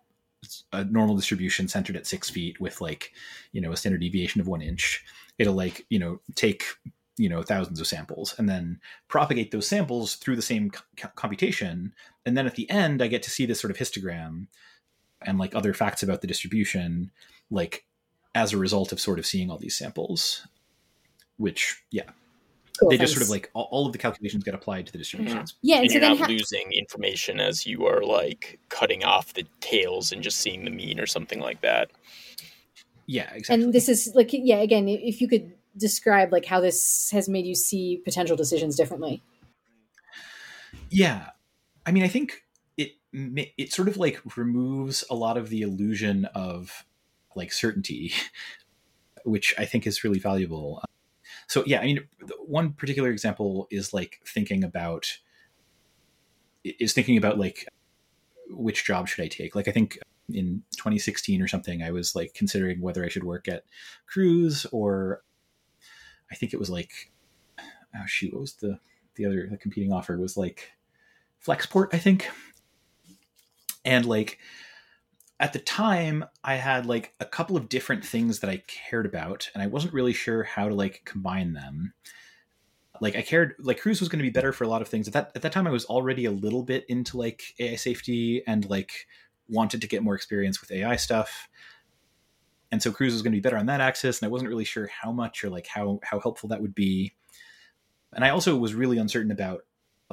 a 0.72 0.84
normal 0.84 1.16
distribution 1.16 1.68
centered 1.68 1.96
at 1.96 2.06
six 2.06 2.28
feet 2.28 2.60
with 2.60 2.80
like, 2.80 3.12
you 3.52 3.60
know, 3.60 3.72
a 3.72 3.76
standard 3.76 4.02
deviation 4.02 4.40
of 4.40 4.46
one 4.46 4.60
inch, 4.60 5.02
it'll 5.38 5.54
like, 5.54 5.86
you 5.88 5.98
know, 5.98 6.20
take, 6.34 6.64
you 7.16 7.30
know, 7.30 7.42
thousands 7.42 7.80
of 7.80 7.86
samples 7.86 8.34
and 8.36 8.46
then 8.46 8.78
propagate 9.08 9.50
those 9.52 9.66
samples 9.66 10.16
through 10.16 10.36
the 10.36 10.42
same 10.42 10.70
computation. 11.14 11.94
And 12.26 12.36
then 12.36 12.46
at 12.46 12.56
the 12.56 12.68
end, 12.68 13.00
I 13.00 13.06
get 13.06 13.22
to 13.22 13.30
see 13.30 13.46
this 13.46 13.60
sort 13.60 13.70
of 13.70 13.78
histogram 13.78 14.48
and 15.24 15.38
like 15.38 15.54
other 15.54 15.74
facts 15.74 16.02
about 16.02 16.20
the 16.20 16.26
distribution, 16.26 17.10
like 17.50 17.84
as 18.34 18.52
a 18.52 18.58
result 18.58 18.92
of 18.92 19.00
sort 19.00 19.18
of 19.18 19.26
seeing 19.26 19.50
all 19.50 19.58
these 19.58 19.76
samples, 19.76 20.46
which, 21.36 21.82
yeah, 21.90 22.10
Cool, 22.80 22.90
they 22.90 22.96
thanks. 22.96 23.12
just 23.12 23.20
sort 23.20 23.26
of 23.26 23.30
like 23.30 23.50
all, 23.54 23.68
all, 23.70 23.86
of 23.86 23.92
the 23.92 23.98
calculations 23.98 24.42
get 24.42 24.54
applied 24.54 24.86
to 24.86 24.92
the 24.92 24.98
distributions. 24.98 25.52
Mm-hmm. 25.52 25.58
Yeah, 25.62 25.76
and, 25.76 25.82
and 25.84 25.92
so 25.92 25.98
you're 25.98 26.08
not 26.08 26.18
ha- 26.18 26.26
losing 26.26 26.72
information 26.72 27.38
as 27.38 27.66
you 27.66 27.86
are 27.86 28.02
like 28.02 28.58
cutting 28.68 29.04
off 29.04 29.34
the 29.34 29.46
tails 29.60 30.10
and 30.10 30.22
just 30.22 30.38
seeing 30.40 30.64
the 30.64 30.70
mean 30.70 30.98
or 30.98 31.06
something 31.06 31.38
like 31.38 31.60
that. 31.60 31.92
Yeah, 33.06 33.30
exactly. 33.32 33.64
And 33.64 33.72
this 33.72 33.88
is 33.88 34.12
like 34.16 34.30
yeah, 34.32 34.56
again, 34.56 34.88
if 34.88 35.20
you 35.20 35.28
could 35.28 35.52
describe 35.76 36.32
like 36.32 36.46
how 36.46 36.60
this 36.60 37.10
has 37.12 37.28
made 37.28 37.46
you 37.46 37.54
see 37.54 38.00
potential 38.04 38.36
decisions 38.36 38.76
differently. 38.76 39.22
Yeah, 40.90 41.30
I 41.86 41.92
mean, 41.92 42.02
I 42.02 42.08
think 42.08 42.43
it 43.14 43.72
sort 43.72 43.88
of 43.88 43.96
like 43.96 44.20
removes 44.36 45.04
a 45.08 45.14
lot 45.14 45.36
of 45.36 45.48
the 45.48 45.62
illusion 45.62 46.24
of 46.34 46.84
like 47.36 47.52
certainty, 47.52 48.12
which 49.24 49.54
I 49.56 49.64
think 49.64 49.86
is 49.86 50.02
really 50.02 50.18
valuable. 50.18 50.82
So 51.46 51.62
yeah 51.66 51.80
i 51.80 51.84
mean 51.84 52.00
one 52.46 52.72
particular 52.72 53.10
example 53.10 53.68
is 53.70 53.92
like 53.92 54.20
thinking 54.26 54.64
about 54.64 55.18
is 56.64 56.94
thinking 56.94 57.18
about 57.18 57.38
like 57.38 57.68
which 58.48 58.84
job 58.84 59.08
should 59.08 59.24
i 59.24 59.28
take? 59.28 59.54
Like 59.54 59.68
i 59.68 59.70
think 59.70 59.98
in 60.32 60.62
2016 60.76 61.42
or 61.42 61.46
something 61.46 61.82
i 61.82 61.90
was 61.90 62.16
like 62.16 62.32
considering 62.32 62.80
whether 62.80 63.04
i 63.04 63.08
should 63.08 63.24
work 63.24 63.46
at 63.46 63.64
cruise 64.06 64.66
or 64.72 65.22
i 66.32 66.34
think 66.34 66.54
it 66.54 66.58
was 66.58 66.70
like 66.70 67.12
oh 67.60 68.06
shoot 68.06 68.32
what 68.32 68.40
was 68.40 68.54
the 68.54 68.78
the 69.16 69.26
other 69.26 69.46
the 69.50 69.58
competing 69.58 69.92
offer? 69.92 70.16
Was 70.16 70.36
like 70.36 70.72
flexport 71.44 71.88
i 71.92 71.98
think 71.98 72.30
and 73.84 74.06
like 74.06 74.38
at 75.40 75.52
the 75.52 75.58
time 75.58 76.24
i 76.42 76.54
had 76.54 76.86
like 76.86 77.14
a 77.20 77.24
couple 77.24 77.56
of 77.56 77.68
different 77.68 78.04
things 78.04 78.40
that 78.40 78.50
i 78.50 78.62
cared 78.66 79.06
about 79.06 79.50
and 79.54 79.62
i 79.62 79.66
wasn't 79.66 79.92
really 79.92 80.12
sure 80.12 80.42
how 80.42 80.68
to 80.68 80.74
like 80.74 81.02
combine 81.04 81.52
them. 81.52 81.92
Like 83.00 83.16
i 83.16 83.22
cared 83.22 83.54
like 83.58 83.80
cruise 83.80 84.00
was 84.00 84.08
going 84.08 84.20
to 84.20 84.24
be 84.24 84.30
better 84.30 84.52
for 84.52 84.64
a 84.64 84.68
lot 84.68 84.82
of 84.82 84.88
things. 84.88 85.08
At 85.08 85.14
that 85.14 85.32
at 85.34 85.42
that 85.42 85.52
time 85.52 85.66
i 85.66 85.70
was 85.70 85.84
already 85.86 86.24
a 86.24 86.30
little 86.30 86.62
bit 86.62 86.84
into 86.88 87.16
like 87.16 87.42
ai 87.58 87.76
safety 87.76 88.42
and 88.46 88.68
like 88.70 89.06
wanted 89.48 89.80
to 89.80 89.88
get 89.88 90.02
more 90.02 90.14
experience 90.14 90.60
with 90.60 90.70
ai 90.70 90.96
stuff. 90.96 91.48
And 92.70 92.82
so 92.82 92.90
cruise 92.90 93.12
was 93.12 93.22
going 93.22 93.32
to 93.32 93.36
be 93.36 93.42
better 93.42 93.58
on 93.58 93.66
that 93.66 93.80
axis 93.80 94.20
and 94.20 94.26
i 94.26 94.30
wasn't 94.30 94.48
really 94.48 94.64
sure 94.64 94.86
how 94.86 95.12
much 95.12 95.44
or 95.44 95.50
like 95.50 95.66
how 95.66 95.98
how 96.04 96.20
helpful 96.20 96.48
that 96.50 96.62
would 96.62 96.74
be. 96.74 97.14
And 98.14 98.24
i 98.24 98.30
also 98.30 98.56
was 98.56 98.74
really 98.74 98.98
uncertain 98.98 99.32
about 99.32 99.62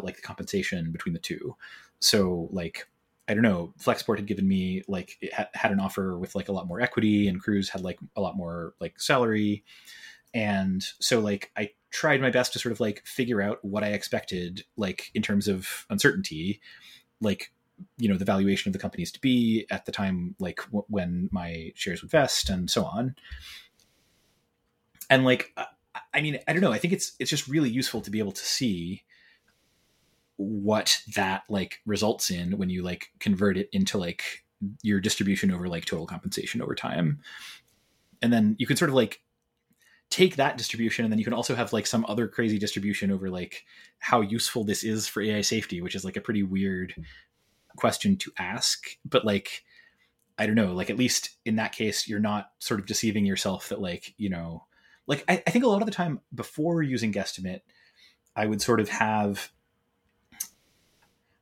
like 0.02 0.16
the 0.16 0.22
compensation 0.22 0.92
between 0.92 1.14
the 1.14 1.20
two. 1.20 1.56
So 2.00 2.50
like 2.52 2.88
I 3.32 3.34
don't 3.34 3.44
know, 3.44 3.74
Flexport 3.80 4.18
had 4.18 4.26
given 4.26 4.46
me 4.46 4.84
like 4.90 5.18
it 5.22 5.32
had 5.54 5.72
an 5.72 5.80
offer 5.80 6.18
with 6.18 6.36
like 6.36 6.50
a 6.50 6.52
lot 6.52 6.68
more 6.68 6.82
equity, 6.82 7.30
and 7.30 7.42
Cruise 7.42 7.70
had 7.70 7.82
like 7.82 7.98
a 8.18 8.22
lot 8.22 8.36
more 8.36 8.74
like 8.82 9.00
salary, 9.00 9.64
and 10.34 10.84
so 11.00 11.22
like 11.22 11.50
I 11.56 11.70
tried 11.92 12.20
my 12.20 12.30
best 12.30 12.52
to 12.54 12.60
sort 12.60 12.74
of 12.74 12.82
like 12.82 13.06
figure 13.06 13.42
out 13.42 13.64
what 13.64 13.86
I 13.86 13.90
expected, 13.90 14.66
like 14.76 15.12
in 15.14 15.22
terms 15.22 15.48
of 15.48 15.86
uncertainty, 15.90 16.60
like 17.22 17.54
you 17.98 18.10
know 18.10 18.18
the 18.18 18.26
valuation 18.26 18.68
of 18.68 18.74
the 18.74 18.80
companies 18.80 19.14
to 19.14 19.22
be 19.22 19.66
at 19.72 19.86
the 19.86 19.94
time, 19.94 20.36
like 20.38 20.58
w- 20.66 20.86
when 20.90 21.30
my 21.32 21.72
shares 21.74 22.02
would 22.02 22.12
vest, 22.12 22.50
and 22.50 22.70
so 22.70 22.84
on. 22.84 23.16
And 25.10 25.24
like, 25.24 25.58
I 26.14 26.22
mean, 26.22 26.40
I 26.50 26.52
don't 26.52 26.62
know. 26.62 26.74
I 26.74 26.80
think 26.80 26.94
it's 26.94 27.14
it's 27.18 27.30
just 27.30 27.48
really 27.48 27.70
useful 27.70 28.02
to 28.02 28.12
be 28.12 28.20
able 28.20 28.34
to 28.34 28.44
see 28.44 29.04
what 30.42 31.02
that 31.16 31.44
like 31.50 31.80
results 31.86 32.32
in 32.32 32.58
when 32.58 32.70
you 32.70 32.84
like 32.84 33.10
convert 33.20 33.58
it 33.58 33.70
into 33.72 33.98
like 33.98 34.44
your 34.82 35.00
distribution 35.00 35.52
over 35.52 35.68
like 35.68 35.86
total 35.86 36.06
compensation 36.06 36.62
over 36.62 36.76
time. 36.76 37.20
And 38.22 38.32
then 38.32 38.56
you 38.60 38.68
can 38.68 38.78
sort 38.78 38.90
of 38.90 38.96
like 38.96 39.22
take 40.10 40.36
that 40.36 40.58
distribution 40.58 41.06
and 41.06 41.12
then 41.12 41.20
you 41.20 41.24
can 41.24 41.34
also 41.34 41.56
have 41.56 41.72
like 41.72 41.88
some 41.88 42.06
other 42.08 42.28
crazy 42.28 42.60
distribution 42.60 43.12
over 43.12 43.30
like 43.30 43.64
how 44.00 44.22
useful 44.22 44.66
this 44.66 44.84
is 44.84 45.08
for 45.08 45.22
ai 45.22 45.40
safety 45.40 45.80
which 45.80 45.96
is 45.96 46.04
like 46.04 46.18
a 46.18 46.22
pretty 46.22 46.44
weird 46.44 46.94
question 47.78 48.18
to 48.18 48.30
ask. 48.38 48.86
But 49.06 49.24
like 49.24 49.64
i 50.38 50.46
don't 50.46 50.56
know 50.56 50.74
like 50.74 50.90
at 50.90 50.98
least 50.98 51.38
in 51.46 51.58
that 51.58 51.72
case 51.72 52.08
you're 52.08 52.20
not 52.20 52.52
sort 52.60 52.80
of 52.80 52.86
deceiving 52.86 53.26
yourself 53.26 53.70
that 53.70 53.82
like 53.82 54.14
you 54.18 54.30
know 54.30 54.66
like 55.06 55.24
i, 55.28 55.44
I 55.46 55.52
think 55.52 55.66
a 55.66 55.68
lot 55.68 55.82
of 55.82 55.86
the 55.86 55.94
time 55.94 56.22
before 56.34 56.82
using 56.82 57.12
guesstimate 57.12 57.60
i 58.36 58.46
would 58.46 58.62
sort 58.62 58.80
of 58.80 58.90
have 58.90 59.52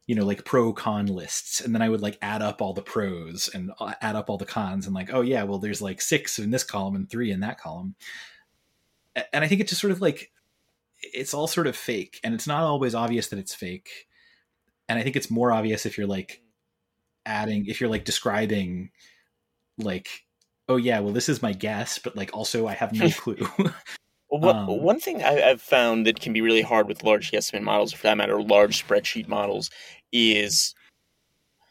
you 0.09 0.15
know 0.15 0.25
like 0.25 0.43
pro 0.43 0.73
con 0.73 1.05
lists 1.05 1.61
and 1.61 1.75
then 1.75 1.83
i 1.83 1.87
would 1.87 2.01
like 2.01 2.17
add 2.23 2.41
up 2.41 2.63
all 2.63 2.73
the 2.73 2.81
pros 2.81 3.47
and 3.53 3.69
uh, 3.79 3.93
add 4.01 4.15
up 4.15 4.27
all 4.27 4.39
the 4.39 4.43
cons 4.45 4.87
and 4.87 4.95
like 4.95 5.13
oh 5.13 5.21
yeah 5.21 5.43
well 5.43 5.59
there's 5.59 5.83
like 5.83 6.01
six 6.01 6.39
in 6.39 6.49
this 6.49 6.63
column 6.63 6.95
and 6.95 7.11
three 7.11 7.29
in 7.29 7.41
that 7.41 7.59
column. 7.59 7.93
And 9.31 9.43
i 9.43 9.47
think 9.47 9.61
it's 9.61 9.69
just 9.69 9.81
sort 9.81 9.91
of 9.91 10.01
like 10.01 10.31
it's 11.13 11.35
all 11.35 11.45
sort 11.45 11.67
of 11.67 11.75
fake 11.75 12.19
and 12.23 12.33
it's 12.33 12.47
not 12.47 12.63
always 12.63 12.95
obvious 12.95 13.27
that 13.27 13.37
it's 13.37 13.53
fake. 13.53 14.07
And 14.87 14.97
i 14.97 15.03
think 15.03 15.15
it's 15.15 15.29
more 15.29 15.51
obvious 15.51 15.85
if 15.85 15.95
you're 15.95 16.07
like 16.07 16.41
adding 17.27 17.67
if 17.67 17.79
you're 17.79 17.89
like 17.91 18.03
describing 18.03 18.89
like 19.77 20.25
oh 20.69 20.77
yeah 20.77 21.01
well 21.01 21.13
this 21.13 21.29
is 21.29 21.43
my 21.43 21.53
guess 21.53 21.99
but 21.99 22.15
like 22.15 22.31
also 22.33 22.65
i 22.65 22.73
have 22.73 22.93
no 22.93 23.09
clue. 23.15 23.47
Well, 24.31 24.55
um, 24.55 24.83
one 24.83 24.99
thing 24.99 25.23
I, 25.23 25.39
have 25.39 25.61
found 25.61 26.05
that 26.05 26.19
can 26.19 26.33
be 26.33 26.41
really 26.41 26.61
hard 26.61 26.87
with 26.87 27.03
large 27.03 27.31
guesstimate 27.31 27.63
models, 27.63 27.93
or 27.93 27.97
for 27.97 28.03
that 28.03 28.17
matter, 28.17 28.39
large 28.41 28.85
spreadsheet 28.85 29.27
models, 29.27 29.71
is 30.11 30.73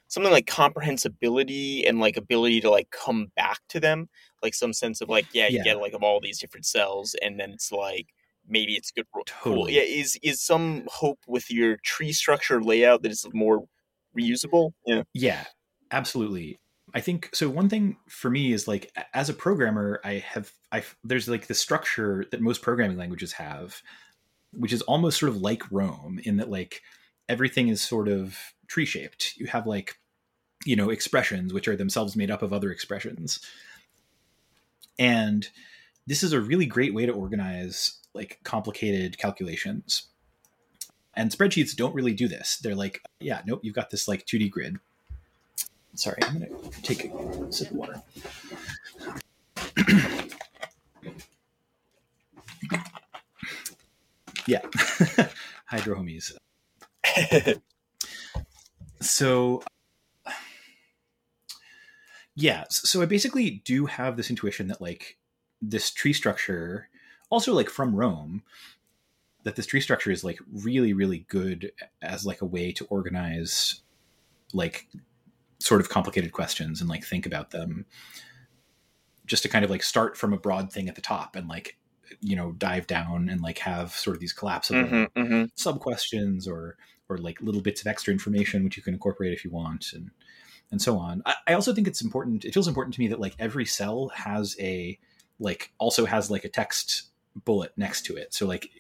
something 0.09 0.33
like 0.33 0.47
comprehensibility 0.47 1.87
and 1.87 2.01
like 2.01 2.17
ability 2.17 2.61
to 2.63 2.71
like 2.71 2.91
come 2.91 3.31
back 3.37 3.61
to 3.69 3.81
them, 3.81 4.09
like 4.43 4.55
some 4.55 4.73
sense 4.73 5.01
of 5.01 5.09
like, 5.09 5.27
yeah, 5.33 5.49
you 5.49 5.59
yeah. 5.59 5.65
get 5.65 5.81
like 5.81 5.93
of 5.93 6.03
all 6.03 6.21
these 6.21 6.39
different 6.39 6.67
cells, 6.67 7.15
and 7.23 7.39
then 7.39 7.51
it's 7.51 7.71
like 7.71 8.09
maybe 8.49 8.75
it's 8.75 8.91
good. 8.91 9.07
Totally. 9.27 9.57
Cool. 9.57 9.71
Yeah, 9.71 9.83
is 9.83 10.19
is 10.23 10.41
some 10.41 10.85
hope 10.89 11.21
with 11.27 11.51
your 11.51 11.77
tree 11.85 12.13
structure 12.13 12.63
layout 12.63 13.03
that 13.03 13.13
is 13.13 13.27
more 13.33 13.65
reusable? 14.19 14.73
Yeah. 14.87 15.03
Yeah, 15.15 15.45
absolutely. 15.91 16.59
I 16.95 17.01
think 17.01 17.29
so. 17.35 17.51
One 17.51 17.69
thing 17.69 17.99
for 18.09 18.31
me 18.31 18.53
is 18.53 18.67
like 18.67 18.91
as 19.13 19.29
a 19.29 19.35
programmer, 19.35 20.01
I 20.05 20.25
have 20.27 20.51
I 20.73 20.83
there's 21.05 21.29
like 21.29 21.47
the 21.47 21.55
structure 21.55 22.25
that 22.31 22.41
most 22.41 22.63
programming 22.63 22.97
languages 22.97 23.33
have, 23.33 23.83
which 24.53 24.73
is 24.73 24.83
almost 24.83 25.21
sort 25.21 25.31
of 25.31 25.37
like 25.37 25.71
Roam 25.71 26.19
in 26.25 26.39
that 26.39 26.51
like 26.51 26.81
everything 27.29 27.69
is 27.69 27.81
sort 27.81 28.09
of 28.09 28.39
tree 28.67 28.87
shaped. 28.87 29.37
You 29.37 29.47
have 29.47 29.67
like 29.67 29.99
you 30.65 30.77
know 30.77 30.91
expressions 30.91 31.53
which 31.53 31.69
are 31.69 31.77
themselves 31.77 32.17
made 32.17 32.31
up 32.31 32.43
of 32.43 32.53
other 32.53 32.71
expressions, 32.71 33.41
and 34.99 35.49
this 36.07 36.23
is 36.23 36.33
a 36.33 36.41
really 36.41 36.67
great 36.67 36.95
way 36.95 37.07
to 37.07 37.13
organize 37.13 37.99
like 38.15 38.41
complicated 38.45 39.19
calculations. 39.19 40.05
And 41.15 41.33
spreadsheets 41.33 41.75
don't 41.75 41.95
really 41.95 42.15
do 42.15 42.29
this. 42.29 42.59
They're 42.59 42.77
like, 42.77 43.01
yeah, 43.19 43.43
nope, 43.45 43.61
you've 43.65 43.75
got 43.75 43.91
this 43.91 44.07
like 44.07 44.25
2D 44.25 44.51
grid 44.51 44.79
Sorry, 45.99 46.17
I'm 46.23 46.39
going 46.39 46.49
to 46.49 46.55
take 46.83 47.07
a 47.07 47.53
sip 47.53 47.73
of 47.73 47.77
water. 47.77 48.01
yeah, 54.47 54.61
hydro 55.67 55.99
homies. 55.99 56.33
so, 59.01 59.63
yeah, 62.35 62.65
so 62.71 63.03
I 63.03 63.07
basically 63.07 63.63
do 63.65 63.87
have 63.87 64.17
this 64.17 64.31
intuition 64.31 64.69
that 64.69 64.81
like 64.81 65.19
this 65.61 65.91
tree 65.91 66.13
structure, 66.13 66.89
also 67.31 67.53
like 67.55 67.71
from 67.71 67.95
Roam, 67.95 68.43
that 69.45 69.57
this 69.57 69.67
tree 69.67 69.81
structure 69.81 70.11
is 70.11 70.25
like 70.25 70.39
really 70.53 70.93
really 70.93 71.25
good 71.29 71.73
as 72.03 72.27
like 72.27 72.43
a 72.43 72.47
way 72.47 72.73
to 72.73 72.85
organize 72.87 73.81
like 74.53 74.87
sort 75.59 75.81
of 75.81 75.89
complicated 75.89 76.33
questions 76.33 76.81
and 76.81 76.91
like 76.91 77.05
think 77.05 77.27
about 77.27 77.51
them 77.51 77.87
just 79.27 79.43
to 79.43 79.49
kind 79.49 79.65
of 79.65 79.71
like 79.71 79.83
start 79.83 80.17
from 80.17 80.33
a 80.33 80.39
broad 80.39 80.73
thing 80.73 80.89
at 80.89 80.95
the 80.95 81.01
top 81.01 81.37
and 81.37 81.49
like 81.49 81.77
you 82.21 82.37
know 82.37 82.53
dive 82.53 82.87
down 82.87 83.29
and 83.29 83.41
like 83.41 83.59
have 83.59 83.93
sort 83.93 84.17
of 84.17 84.21
these 84.21 84.33
collapsible 84.33 84.89
mm-hmm, 84.89 85.21
mm-hmm. 85.21 85.45
sub 85.55 85.81
questions 85.81 86.47
or 86.47 86.77
or 87.09 87.19
like 87.19 87.41
little 87.41 87.61
bits 87.61 87.81
of 87.81 87.87
extra 87.87 88.13
information 88.13 88.65
which 88.65 88.77
you 88.77 88.83
can 88.83 88.95
incorporate 88.95 89.33
if 89.33 89.45
you 89.45 89.51
want 89.51 89.93
and 89.93 90.11
and 90.71 90.83
so 90.83 90.99
on 90.99 91.23
I, 91.27 91.35
I 91.49 91.53
also 91.55 91.73
think 91.73 91.87
it's 91.87 92.03
important 92.03 92.45
it 92.45 92.55
feels 92.55 92.69
important 92.69 92.95
to 92.95 93.01
me 93.01 93.09
that 93.09 93.21
like 93.21 93.35
every 93.39 93.65
cell 93.65 94.11
has 94.15 94.57
a 94.61 94.99
like 95.41 95.73
also 95.79 96.07
has 96.07 96.31
like 96.31 96.45
a 96.45 96.49
text 96.49 97.05
bullet 97.45 97.73
next 97.77 98.03
to 98.07 98.17
it 98.17 98.35
so 98.35 98.47
like 98.47 98.71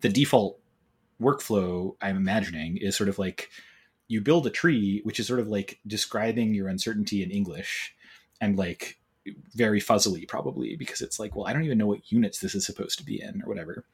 the 0.00 0.08
default 0.08 0.58
workflow 1.20 1.94
i'm 2.00 2.16
imagining 2.16 2.76
is 2.76 2.96
sort 2.96 3.08
of 3.08 3.18
like 3.18 3.50
you 4.06 4.20
build 4.20 4.46
a 4.46 4.50
tree 4.50 5.00
which 5.04 5.20
is 5.20 5.26
sort 5.26 5.40
of 5.40 5.48
like 5.48 5.78
describing 5.86 6.54
your 6.54 6.68
uncertainty 6.68 7.22
in 7.22 7.30
english 7.30 7.94
and 8.40 8.56
like 8.56 8.98
very 9.54 9.80
fuzzily 9.80 10.26
probably 10.26 10.76
because 10.76 11.00
it's 11.00 11.18
like 11.18 11.34
well 11.34 11.46
i 11.46 11.52
don't 11.52 11.64
even 11.64 11.78
know 11.78 11.86
what 11.86 12.10
units 12.12 12.40
this 12.40 12.54
is 12.54 12.64
supposed 12.64 12.98
to 12.98 13.04
be 13.04 13.20
in 13.20 13.42
or 13.42 13.48
whatever 13.48 13.84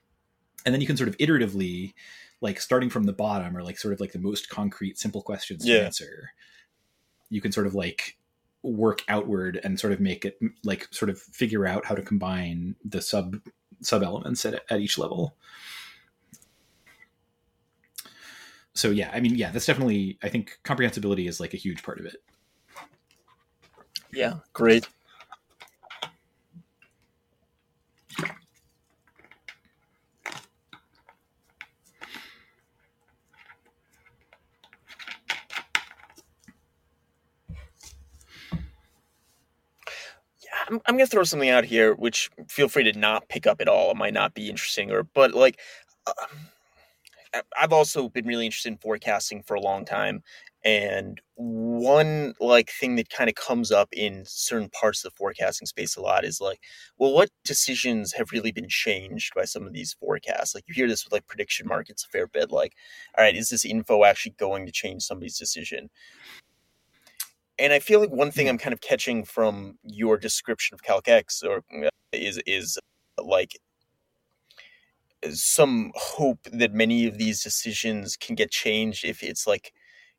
and 0.65 0.75
then 0.75 0.81
you 0.81 0.87
can 0.87 0.97
sort 0.97 1.09
of 1.09 1.17
iteratively 1.19 1.95
like 2.41 2.61
starting 2.61 2.91
from 2.91 3.05
the 3.05 3.13
bottom 3.13 3.57
or 3.57 3.63
like 3.63 3.79
sort 3.79 3.95
of 3.95 4.01
like 4.01 4.13
the 4.13 4.19
most 4.19 4.49
concrete 4.49 4.99
simple 4.99 5.23
questions 5.23 5.67
yeah. 5.67 5.79
to 5.79 5.85
answer 5.85 6.31
you 7.31 7.41
can 7.41 7.53
sort 7.53 7.67
of 7.67 7.75
like 7.75 8.17
work 8.63 9.03
outward 9.09 9.61
and 9.63 9.79
sort 9.79 9.93
of 9.93 10.01
make 10.01 10.25
it 10.25 10.39
like 10.65 10.89
sort 10.91 11.11
of 11.11 11.19
figure 11.19 11.67
out 11.67 11.85
how 11.85 11.95
to 11.95 12.03
combine 12.03 12.75
the 12.85 13.03
sub 13.03 13.37
sub 13.81 14.03
elements 14.03 14.45
at, 14.47 14.63
at 14.71 14.81
each 14.81 14.99
level 14.99 15.37
so 18.75 18.91
yeah, 18.91 19.11
I 19.13 19.21
mean, 19.21 19.37
yeah, 19.37 19.51
that's 19.51 19.67
definitely. 19.67 20.19
I 20.23 20.29
think 20.29 20.59
comprehensibility 20.65 21.29
is 21.29 21.39
like 21.39 21.55
a 21.55 21.57
huge 21.57 21.83
part 21.83 22.01
of 22.01 22.07
it. 22.07 22.17
Yeah, 24.13 24.35
great. 24.53 24.89
I'm, 40.69 40.81
I'm 40.87 40.97
gonna 40.97 41.07
throw 41.07 41.25
something 41.25 41.51
out 41.51 41.65
here, 41.65 41.95
which 41.95 42.31
feel 42.49 42.69
free 42.69 42.85
to 42.85 42.99
not 42.99 43.29
pick 43.29 43.47
up 43.47 43.61
at 43.61 43.69
all. 43.69 43.91
It 43.91 43.97
might 43.97 44.15
not 44.15 44.35
be 44.35 44.49
interesting, 44.49 44.91
or 44.91 45.03
but 45.05 45.35
like, 45.35 45.59
uh, 46.07 46.13
I've 47.61 47.73
also 47.73 48.09
been 48.09 48.27
really 48.27 48.47
interested 48.47 48.69
in 48.73 48.79
forecasting 48.79 49.43
for 49.43 49.55
a 49.55 49.61
long 49.61 49.85
time. 49.85 50.23
And 50.65 51.21
one 51.35 52.33
like 52.41 52.71
thing 52.71 52.97
that 52.97 53.11
kind 53.11 53.29
of 53.29 53.35
comes 53.35 53.71
up 53.71 53.89
in 53.93 54.23
certain 54.27 54.71
parts 54.71 55.05
of 55.05 55.13
the 55.13 55.17
forecasting 55.17 55.67
space 55.67 55.95
a 55.97 56.01
lot 56.01 56.25
is 56.25 56.41
like, 56.41 56.61
well, 56.97 57.13
what 57.13 57.29
decisions 57.45 58.13
have 58.15 58.33
really 58.33 58.51
been 58.53 58.69
changed 58.69 59.33
by 59.35 59.45
some 59.45 59.67
of 59.67 59.75
these 59.75 59.93
forecasts? 60.01 60.55
Like 60.55 60.65
you 60.67 60.75
hear 60.75 60.89
this 60.89 61.05
with 61.05 61.13
like 61.13 61.27
prediction 61.27 61.67
markets 61.69 62.05
a 62.05 62.09
fair 62.09 62.27
bit. 62.29 62.51
Like, 62.51 62.73
all 63.19 63.25
right, 63.25 63.37
is 63.37 63.51
this 63.51 63.65
info 63.67 64.05
actually 64.05 64.37
going 64.39 64.65
to 64.65 64.73
change 64.73 65.03
somebody's 65.03 65.39
decision? 65.39 65.91
And 67.59 67.73
I 67.73 67.79
feel 67.79 68.01
like 68.01 68.11
one 68.11 68.31
thing 68.31 68.49
I'm 68.49 68.59
kind 68.59 68.73
of 68.73 68.81
catching 68.81 69.25
from 69.25 69.79
your 69.85 70.17
description 70.19 70.75
of 70.75 70.83
Calx 70.83 71.43
or 71.43 71.63
uh, 71.85 71.89
is 72.13 72.41
is 72.47 72.79
like 73.23 73.59
some 75.33 75.93
hope 75.95 76.41
that 76.53 76.73
many 76.73 77.07
of 77.07 77.19
these 77.19 77.43
decisions 77.43 78.17
can 78.17 78.35
get 78.35 78.51
changed 78.51 79.05
if 79.05 79.23
it's 79.23 79.47
like 79.47 79.73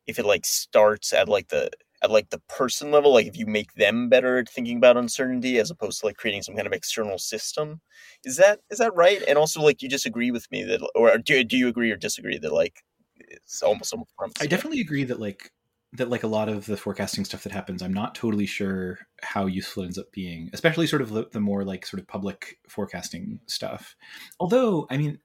if 0.06 0.18
it 0.18 0.24
like 0.24 0.44
starts 0.44 1.12
at 1.12 1.28
like 1.28 1.48
the 1.48 1.70
at 2.02 2.10
like 2.10 2.30
the 2.30 2.40
person 2.48 2.90
level 2.90 3.12
like 3.12 3.26
if 3.26 3.36
you 3.36 3.46
make 3.46 3.74
them 3.74 4.08
better 4.08 4.38
at 4.38 4.48
thinking 4.48 4.76
about 4.76 4.96
uncertainty 4.96 5.58
as 5.58 5.70
opposed 5.70 6.00
to 6.00 6.06
like 6.06 6.16
creating 6.16 6.42
some 6.42 6.54
kind 6.54 6.66
of 6.66 6.72
external 6.72 7.18
system. 7.18 7.80
Is 8.24 8.36
that 8.36 8.60
is 8.70 8.78
that 8.78 8.94
right? 8.94 9.22
And 9.26 9.38
also 9.38 9.62
like 9.62 9.82
you 9.82 9.88
disagree 9.88 10.30
with 10.30 10.50
me 10.50 10.64
that 10.64 10.86
or 10.94 11.16
do, 11.18 11.42
do 11.44 11.56
you 11.56 11.68
agree 11.68 11.90
or 11.90 11.96
disagree 11.96 12.38
that 12.38 12.52
like 12.52 12.82
it's 13.18 13.62
almost 13.62 13.92
almost 13.92 14.12
i 14.40 14.46
definitely 14.46 14.80
agree 14.80 15.04
that 15.04 15.18
like 15.18 15.50
that 15.92 16.10
like 16.10 16.22
a 16.22 16.28
lot 16.28 16.48
of 16.48 16.66
the 16.66 16.76
forecasting 16.76 17.24
stuff 17.24 17.42
that 17.42 17.52
happens 17.52 17.82
i'm 17.82 17.92
not 17.92 18.14
totally 18.14 18.46
sure 18.46 18.98
how 19.22 19.46
useful 19.46 19.82
it 19.82 19.86
ends 19.86 19.98
up 19.98 20.10
being 20.12 20.50
especially 20.52 20.86
sort 20.86 21.02
of 21.02 21.10
the, 21.10 21.26
the 21.32 21.40
more 21.40 21.64
like 21.64 21.86
sort 21.86 22.00
of 22.00 22.06
public 22.06 22.58
forecasting 22.68 23.40
stuff. 23.46 23.96
Although 24.40 24.86
i 24.90 24.96
mean 24.96 25.18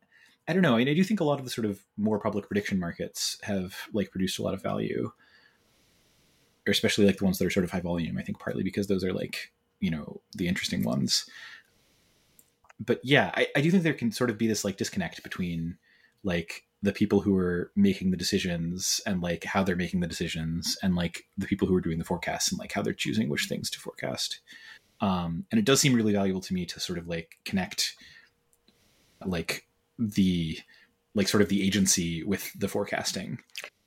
i 0.48 0.54
don't 0.54 0.62
know 0.62 0.76
I, 0.76 0.80
mean, 0.80 0.90
I 0.90 0.94
do 0.94 1.04
think 1.04 1.20
a 1.20 1.26
lot 1.26 1.40
of 1.40 1.46
the 1.46 1.52
sort 1.52 1.66
of 1.66 1.84
more 1.98 2.20
public 2.20 2.48
prediction 2.48 2.80
markets 2.80 3.38
have 3.44 3.76
like 3.94 4.12
produced 4.12 4.40
a 4.40 4.44
lot 4.44 4.54
of 4.54 4.62
value 4.62 5.12
or 6.68 6.72
especially 6.72 7.06
like 7.06 7.18
the 7.18 7.26
ones 7.26 7.40
that 7.40 7.48
are 7.48 7.52
sort 7.52 7.64
of 7.64 7.72
high 7.72 7.82
volume 7.82 8.18
i 8.18 8.22
think 8.22 8.40
partly 8.40 8.64
because 8.64 8.88
those 8.88 9.04
are 9.04 9.14
like 9.14 9.52
you 9.82 9.92
know 9.92 10.22
the 10.34 10.48
interesting 10.48 10.84
ones. 10.84 11.30
But 12.80 13.02
yeah 13.04 13.32
I, 13.34 13.48
I 13.56 13.62
do 13.62 13.70
think 13.70 13.84
there 13.84 13.94
can 13.94 14.12
sort 14.12 14.30
of 14.30 14.38
be 14.38 14.48
this 14.48 14.64
like 14.64 14.78
disconnect 14.78 15.22
between 15.24 15.78
like 16.24 16.64
the 16.84 16.92
people 16.92 17.22
who 17.22 17.38
are 17.38 17.72
making 17.76 18.10
the 18.12 18.18
decisions 18.18 19.00
and 19.06 19.22
like 19.22 19.44
how 19.44 19.64
they're 19.64 19.76
making 19.76 20.00
the 20.00 20.08
decisions 20.08 20.78
and 20.82 20.96
like 20.96 21.26
the 21.38 21.46
people 21.46 21.68
who 21.68 21.76
are 21.76 21.82
doing 21.82 22.00
the 22.00 22.04
forecasts 22.06 22.52
and 22.52 22.58
like 22.60 22.72
how 22.72 22.82
they're 22.82 22.94
choosing 22.94 23.30
which 23.30 23.46
things 23.46 23.70
to 23.70 23.80
forecast 23.80 24.40
um, 25.00 25.46
and 25.52 25.60
it 25.60 25.66
does 25.66 25.80
seem 25.82 25.94
really 25.94 26.14
valuable 26.14 26.42
to 26.42 26.54
me 26.54 26.66
to 26.66 26.80
sort 26.80 26.98
of 27.00 27.08
like 27.08 27.38
connect 27.46 27.96
like 29.26 29.68
the 30.00 30.58
like 31.14 31.28
sort 31.28 31.42
of 31.44 31.50
the 31.50 31.62
agency 31.66 32.24
with 32.24 32.52
the 32.58 32.68
forecasting 32.68 33.38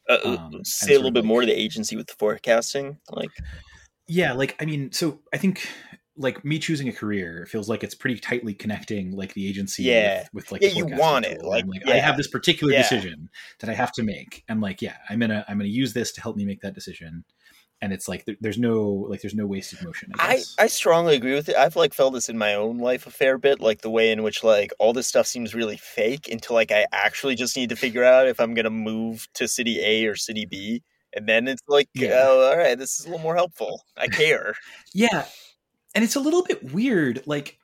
Uh, 0.08 0.18
Um, 0.24 0.64
say 0.64 0.94
a 0.94 0.96
little 0.98 1.10
bit 1.10 1.20
like- 1.20 1.28
more 1.28 1.40
to 1.40 1.46
the 1.46 1.58
agency 1.58 1.96
with 1.96 2.06
the 2.08 2.14
forecasting. 2.14 2.98
Like, 3.10 3.30
yeah 4.06 4.34
like 4.34 4.54
i 4.60 4.66
mean 4.66 4.92
so 4.92 5.20
i 5.32 5.38
think 5.38 5.66
like 6.16 6.44
me 6.44 6.58
choosing 6.58 6.88
a 6.88 6.92
career 6.92 7.46
feels 7.50 7.68
like 7.68 7.82
it's 7.82 7.94
pretty 7.94 8.20
tightly 8.20 8.54
connecting 8.54 9.10
like 9.12 9.34
the 9.34 9.48
agency 9.48 9.84
Yeah. 9.84 10.20
with, 10.20 10.28
with 10.32 10.52
like 10.52 10.62
Yeah, 10.62 10.68
you 10.70 10.86
want 10.86 11.24
it, 11.24 11.40
tool. 11.40 11.50
like, 11.50 11.64
I'm 11.64 11.92
i 11.92 11.96
have 11.98 12.16
this 12.16 12.28
particular 12.28 12.72
Yeah. 12.72 12.82
decision 12.82 13.28
that 13.60 13.68
i 13.68 13.74
have 13.74 13.92
to 13.92 14.02
make 14.02 14.44
and 14.48 14.60
like 14.60 14.80
yeah 14.80 14.96
i'm 15.10 15.18
gonna 15.18 15.44
i'm 15.48 15.58
gonna 15.58 15.68
use 15.68 15.92
this 15.92 16.12
to 16.12 16.20
help 16.20 16.36
me 16.36 16.44
make 16.44 16.60
that 16.60 16.74
decision 16.74 17.24
and 17.80 17.92
it's 17.92 18.08
like 18.08 18.24
there, 18.24 18.36
there's 18.40 18.58
no 18.58 18.80
like 19.10 19.20
there's 19.22 19.34
no 19.34 19.46
wasted 19.46 19.82
motion 19.82 20.12
i 20.20 20.44
I, 20.58 20.64
I 20.64 20.66
strongly 20.68 21.16
agree 21.16 21.34
with 21.34 21.48
it. 21.48 21.56
I've 21.56 21.74
like 21.76 21.92
felt 21.92 22.14
this 22.14 22.28
in 22.28 22.38
my 22.38 22.54
own 22.54 22.78
life 22.78 23.06
a 23.06 23.10
fair 23.10 23.36
bit, 23.36 23.60
like 23.60 23.82
the 23.82 23.90
way 23.90 24.12
in 24.12 24.22
which 24.22 24.44
like 24.44 24.72
all 24.78 24.92
this 24.92 25.08
stuff 25.08 25.26
seems 25.26 25.54
really 25.54 25.76
fake 25.76 26.28
until 26.30 26.54
like 26.54 26.70
I 26.70 26.86
actually 26.92 27.34
just 27.34 27.56
need 27.56 27.68
to 27.70 27.76
figure 27.76 28.04
out 28.04 28.28
if 28.28 28.38
I'm 28.40 28.54
gonna 28.54 28.70
move 28.70 29.26
to 29.34 29.48
city 29.48 29.80
A 29.84 30.06
or 30.06 30.14
city 30.14 30.46
B. 30.46 30.82
And 31.16 31.28
then 31.28 31.46
it's 31.48 31.62
like, 31.68 31.88
Yeah. 31.94 32.10
oh, 32.28 32.48
all 32.50 32.56
right, 32.56 32.78
this 32.78 32.98
is 32.98 33.06
a 33.06 33.08
little 33.08 33.22
more 33.22 33.34
helpful. 33.36 33.82
I 33.96 34.06
care. 34.08 34.54
Yeah. 34.94 35.26
And 35.94 36.04
it's 36.04 36.16
a 36.16 36.20
little 36.20 36.42
bit 36.42 36.72
weird. 36.72 37.22
Like, 37.26 37.58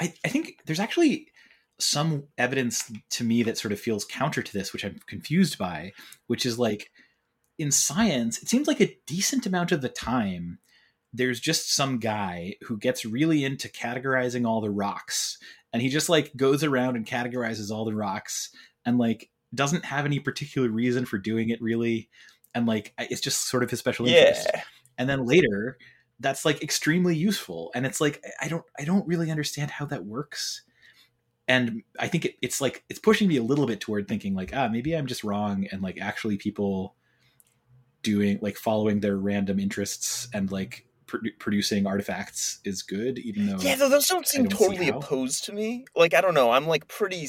I, 0.00 0.12
I 0.24 0.28
think 0.28 0.58
there's 0.66 0.80
actually 0.80 1.28
some 1.80 2.24
evidence 2.36 2.90
to 3.10 3.24
me 3.24 3.42
that 3.44 3.58
sort 3.58 3.72
of 3.72 3.80
feels 3.80 4.04
counter 4.04 4.42
to 4.42 4.52
this, 4.52 4.72
which 4.72 4.84
I'm 4.84 4.98
confused 5.06 5.58
by, 5.58 5.92
which 6.26 6.44
is 6.44 6.58
like 6.58 6.90
in 7.58 7.70
science, 7.70 8.42
it 8.42 8.48
seems 8.48 8.66
like 8.66 8.80
a 8.80 8.96
decent 9.06 9.46
amount 9.46 9.72
of 9.72 9.80
the 9.80 9.88
time, 9.88 10.58
there's 11.12 11.40
just 11.40 11.74
some 11.74 11.98
guy 11.98 12.54
who 12.62 12.78
gets 12.78 13.04
really 13.04 13.44
into 13.44 13.68
categorizing 13.68 14.46
all 14.46 14.60
the 14.60 14.70
rocks. 14.70 15.38
And 15.72 15.82
he 15.82 15.88
just 15.88 16.08
like 16.08 16.36
goes 16.36 16.64
around 16.64 16.96
and 16.96 17.06
categorizes 17.06 17.70
all 17.70 17.84
the 17.84 17.94
rocks 17.94 18.50
and 18.84 18.98
like 18.98 19.30
doesn't 19.54 19.84
have 19.84 20.04
any 20.04 20.18
particular 20.18 20.68
reason 20.68 21.06
for 21.06 21.18
doing 21.18 21.50
it 21.50 21.62
really. 21.62 22.08
And 22.54 22.66
like, 22.66 22.92
it's 22.98 23.20
just 23.20 23.48
sort 23.48 23.62
of 23.62 23.70
his 23.70 23.78
special 23.78 24.06
interest 24.06 24.48
yeah. 24.52 24.62
and 24.96 25.08
then 25.08 25.26
later 25.26 25.78
that's 26.20 26.44
like 26.44 26.62
extremely 26.62 27.14
useful 27.14 27.70
and 27.74 27.86
it's 27.86 28.00
like 28.00 28.22
i 28.40 28.48
don't 28.48 28.64
i 28.78 28.84
don't 28.84 29.06
really 29.06 29.30
understand 29.30 29.70
how 29.70 29.84
that 29.84 30.04
works 30.04 30.62
and 31.46 31.82
i 31.98 32.08
think 32.08 32.24
it, 32.24 32.34
it's 32.42 32.60
like 32.60 32.84
it's 32.88 32.98
pushing 32.98 33.28
me 33.28 33.36
a 33.36 33.42
little 33.42 33.66
bit 33.66 33.80
toward 33.80 34.08
thinking 34.08 34.34
like 34.34 34.50
ah 34.54 34.68
maybe 34.68 34.94
i'm 34.94 35.06
just 35.06 35.24
wrong 35.24 35.66
and 35.70 35.82
like 35.82 35.98
actually 36.00 36.36
people 36.36 36.94
doing 38.02 38.38
like 38.42 38.56
following 38.56 39.00
their 39.00 39.16
random 39.16 39.58
interests 39.58 40.28
and 40.32 40.50
like 40.50 40.86
produ- 41.06 41.36
producing 41.38 41.86
artifacts 41.86 42.60
is 42.64 42.82
good 42.82 43.18
even 43.18 43.46
though 43.46 43.56
Yeah, 43.58 43.74
though 43.74 43.88
those 43.88 44.06
don't 44.06 44.26
seem 44.26 44.44
don't 44.44 44.58
totally 44.58 44.88
opposed 44.88 45.44
to 45.44 45.52
me. 45.52 45.84
Like 45.96 46.14
I 46.14 46.20
don't 46.20 46.34
know, 46.34 46.50
I'm 46.50 46.66
like 46.66 46.86
pretty 46.86 47.26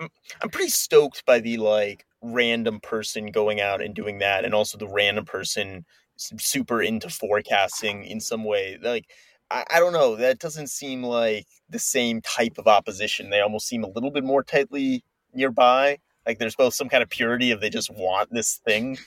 I'm 0.00 0.08
I'm 0.40 0.50
pretty 0.50 0.70
stoked 0.70 1.24
by 1.26 1.40
the 1.40 1.56
like 1.56 2.06
random 2.22 2.80
person 2.80 3.26
going 3.30 3.60
out 3.60 3.82
and 3.82 3.94
doing 3.94 4.18
that 4.18 4.44
and 4.44 4.54
also 4.54 4.78
the 4.78 4.88
random 4.88 5.24
person 5.24 5.84
super 6.16 6.82
into 6.82 7.08
forecasting 7.08 8.04
in 8.04 8.20
some 8.20 8.44
way. 8.44 8.78
Like 8.82 9.06
I, 9.50 9.64
I 9.70 9.80
don't 9.80 9.92
know, 9.92 10.16
that 10.16 10.38
doesn't 10.38 10.68
seem 10.68 11.02
like 11.02 11.46
the 11.70 11.78
same 11.78 12.20
type 12.22 12.58
of 12.58 12.66
opposition. 12.66 13.30
They 13.30 13.40
almost 13.40 13.66
seem 13.68 13.84
a 13.84 13.88
little 13.88 14.10
bit 14.10 14.24
more 14.24 14.42
tightly 14.42 15.04
nearby. 15.34 15.98
Like 16.26 16.38
there's 16.38 16.56
both 16.56 16.74
some 16.74 16.88
kind 16.88 17.02
of 17.02 17.08
purity 17.10 17.50
of 17.52 17.60
they 17.60 17.70
just 17.70 17.90
want 17.90 18.32
this 18.32 18.56
thing. 18.64 18.98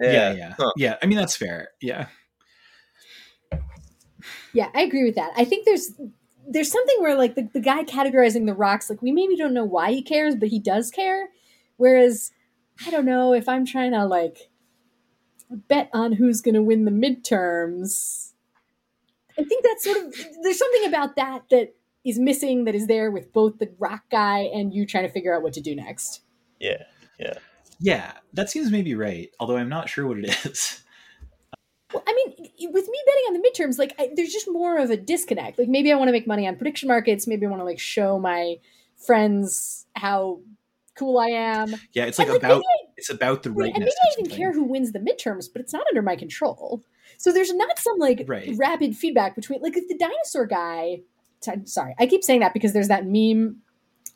yeah 0.00 0.32
yeah 0.32 0.54
Huh. 0.58 0.72
yeah 0.76 0.96
i 1.02 1.06
mean 1.06 1.18
that's 1.18 1.36
fair 1.36 1.68
yeah 1.80 2.06
Yeah, 4.54 4.68
I 4.74 4.82
agree 4.82 5.04
with 5.04 5.14
that. 5.14 5.32
I 5.36 5.44
think 5.44 5.64
there's 5.64 5.92
there's 6.48 6.70
something 6.70 6.96
where 7.00 7.16
like 7.16 7.34
the, 7.34 7.48
the 7.52 7.60
guy 7.60 7.84
categorizing 7.84 8.46
the 8.46 8.54
rocks, 8.54 8.90
like 8.90 9.00
we 9.00 9.12
maybe 9.12 9.36
don't 9.36 9.54
know 9.54 9.64
why 9.64 9.92
he 9.92 10.02
cares, 10.02 10.36
but 10.36 10.48
he 10.48 10.58
does 10.58 10.90
care. 10.90 11.28
Whereas 11.76 12.32
I 12.86 12.90
don't 12.90 13.06
know 13.06 13.32
if 13.32 13.48
I'm 13.48 13.64
trying 13.64 13.92
to 13.92 14.04
like 14.04 14.50
bet 15.68 15.90
on 15.92 16.12
who's 16.12 16.40
gonna 16.40 16.62
win 16.62 16.84
the 16.84 16.90
midterms. 16.90 18.32
I 19.38 19.44
think 19.44 19.64
that's 19.64 19.84
sort 19.84 19.96
of 19.98 20.14
there's 20.42 20.58
something 20.58 20.86
about 20.88 21.16
that 21.16 21.42
that 21.50 21.74
is 22.04 22.18
missing 22.18 22.64
that 22.64 22.74
is 22.74 22.86
there 22.86 23.10
with 23.10 23.32
both 23.32 23.58
the 23.58 23.70
rock 23.78 24.02
guy 24.10 24.40
and 24.40 24.74
you 24.74 24.84
trying 24.86 25.06
to 25.06 25.12
figure 25.12 25.34
out 25.34 25.42
what 25.42 25.52
to 25.54 25.60
do 25.60 25.74
next. 25.74 26.20
Yeah. 26.60 26.82
yeah 27.18 27.34
yeah. 27.80 28.12
that 28.34 28.48
seems 28.50 28.70
maybe 28.70 28.94
right 28.94 29.30
although 29.40 29.56
i'm 29.56 29.68
not 29.68 29.88
sure 29.88 30.06
what 30.06 30.18
it 30.18 30.24
is 30.46 30.82
Well, 31.92 32.02
I 32.06 32.14
mean, 32.14 32.48
with 32.72 32.88
me 32.88 32.98
betting 33.06 33.24
on 33.28 33.32
the 33.34 33.48
midterms, 33.48 33.78
like 33.78 33.94
I, 33.98 34.10
there's 34.16 34.32
just 34.32 34.48
more 34.50 34.78
of 34.78 34.90
a 34.90 34.96
disconnect. 34.96 35.58
Like 35.58 35.68
maybe 35.68 35.92
I 35.92 35.96
want 35.96 36.08
to 36.08 36.12
make 36.12 36.26
money 36.26 36.46
on 36.48 36.56
prediction 36.56 36.88
markets. 36.88 37.26
Maybe 37.26 37.44
I 37.44 37.50
want 37.50 37.60
to 37.60 37.64
like 37.66 37.78
show 37.78 38.18
my 38.18 38.56
friends 38.96 39.86
how 39.94 40.40
cool 40.94 41.18
I 41.18 41.28
am. 41.28 41.74
yeah 41.92 42.04
it's 42.04 42.18
like 42.18 42.28
And, 42.28 42.36
about 42.36 42.62
maybe 42.62 42.81
it's 43.02 43.10
about 43.10 43.42
the 43.42 43.50
Right, 43.50 43.72
rightness 43.72 43.74
and 43.74 43.84
maybe 43.84 43.90
of 43.90 43.96
I 43.96 44.20
even 44.20 44.30
care 44.38 44.52
who 44.52 44.64
wins 44.64 44.92
the 44.92 45.00
midterms, 45.00 45.46
but 45.52 45.60
it's 45.60 45.72
not 45.72 45.84
under 45.90 46.02
my 46.02 46.14
control. 46.14 46.82
So 47.18 47.32
there's 47.32 47.52
not 47.52 47.78
some 47.78 47.98
like 47.98 48.24
Right. 48.28 48.54
rapid 48.56 48.96
feedback 48.96 49.34
between 49.34 49.60
like 49.60 49.76
if 49.76 49.88
the 49.88 49.98
dinosaur 49.98 50.46
guy. 50.46 51.00
t- 51.42 51.66
Sorry, 51.66 51.94
I 51.98 52.06
keep 52.06 52.22
saying 52.22 52.40
that 52.40 52.54
because 52.54 52.72
there's 52.72 52.88
that 52.88 53.04
meme. 53.06 53.56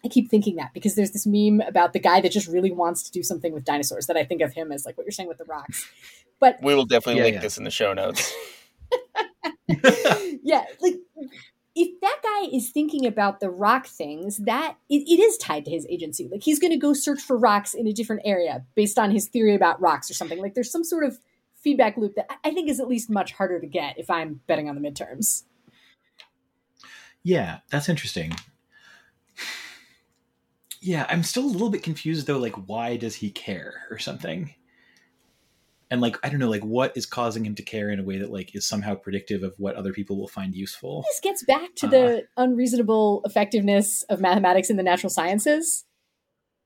I 0.04 0.08
keep 0.08 0.30
thinking 0.30 0.54
that 0.56 0.72
because 0.72 0.94
there's 0.94 1.10
this 1.10 1.26
meme 1.26 1.60
about 1.66 1.92
the 1.92 1.98
guy 1.98 2.20
that 2.20 2.30
just 2.30 2.46
really 2.46 2.70
wants 2.70 3.02
to 3.04 3.10
do 3.10 3.24
something 3.24 3.52
with 3.52 3.64
dinosaurs 3.64 4.06
that 4.06 4.16
I 4.16 4.24
think 4.24 4.40
of 4.40 4.52
him 4.52 4.70
as 4.70 4.86
like 4.86 4.96
what 4.96 5.04
you're 5.04 5.10
saying 5.10 5.28
with 5.28 5.38
the 5.38 5.44
rocks. 5.46 5.84
But 6.38 6.58
We 6.62 6.74
will 6.76 6.84
definitely 6.86 7.20
Yeah, 7.20 7.24
link 7.24 7.34
yeah. 7.36 7.40
this 7.40 7.58
in 7.58 7.64
the 7.64 7.70
show 7.70 7.92
notes. 7.92 8.32
yeah, 10.44 10.64
like 10.80 10.94
if 11.76 12.00
that 12.00 12.20
guy 12.22 12.48
is 12.50 12.70
thinking 12.70 13.06
about 13.06 13.38
the 13.38 13.50
rock 13.50 13.86
things, 13.86 14.38
that 14.38 14.76
it, 14.88 15.02
it 15.06 15.20
is 15.20 15.36
tied 15.36 15.66
to 15.66 15.70
his 15.70 15.86
agency. 15.90 16.26
Like 16.32 16.42
he's 16.42 16.58
going 16.58 16.72
to 16.72 16.78
go 16.78 16.94
search 16.94 17.20
for 17.20 17.36
rocks 17.36 17.74
in 17.74 17.86
a 17.86 17.92
different 17.92 18.22
area 18.24 18.64
based 18.74 18.98
on 18.98 19.10
his 19.10 19.28
theory 19.28 19.54
about 19.54 19.80
rocks 19.80 20.10
or 20.10 20.14
something. 20.14 20.40
Like 20.40 20.54
there's 20.54 20.72
some 20.72 20.84
sort 20.84 21.04
of 21.04 21.18
feedback 21.54 21.98
loop 21.98 22.14
that 22.14 22.26
I- 22.30 22.48
I 22.48 22.54
think 22.54 22.70
is 22.70 22.80
at 22.80 22.88
least 22.88 23.10
much 23.10 23.32
harder 23.32 23.60
to 23.60 23.66
get 23.66 23.98
if 23.98 24.08
I'm 24.08 24.40
betting 24.46 24.70
on 24.70 24.80
the 24.80 24.80
midterms. 24.80 25.42
Yeah, 27.22 27.58
that's 27.70 27.88
interesting. 27.90 28.32
Yeah, 30.80 31.06
I'm 31.10 31.24
still 31.24 31.44
a 31.44 31.46
little 31.46 31.70
bit 31.70 31.82
confused 31.82 32.26
though. 32.26 32.38
Like, 32.38 32.54
why 32.68 32.96
does 32.96 33.16
he 33.16 33.30
care 33.30 33.82
or 33.90 33.98
something? 33.98 34.54
And 35.90 36.00
like, 36.00 36.16
I 36.24 36.28
don't 36.28 36.40
know, 36.40 36.50
like, 36.50 36.64
what 36.64 36.96
is 36.96 37.06
causing 37.06 37.46
him 37.46 37.54
to 37.54 37.62
care 37.62 37.90
in 37.90 38.00
a 38.00 38.02
way 38.02 38.18
that 38.18 38.32
like 38.32 38.54
is 38.56 38.66
somehow 38.66 38.96
predictive 38.96 39.42
of 39.44 39.54
what 39.58 39.76
other 39.76 39.92
people 39.92 40.16
will 40.18 40.26
find 40.28 40.54
useful? 40.54 41.04
This 41.08 41.20
gets 41.22 41.44
back 41.44 41.74
to 41.76 41.86
uh, 41.86 41.90
the 41.90 42.22
unreasonable 42.36 43.22
effectiveness 43.24 44.02
of 44.04 44.20
mathematics 44.20 44.68
in 44.68 44.76
the 44.76 44.82
natural 44.82 45.10
sciences. 45.10 45.84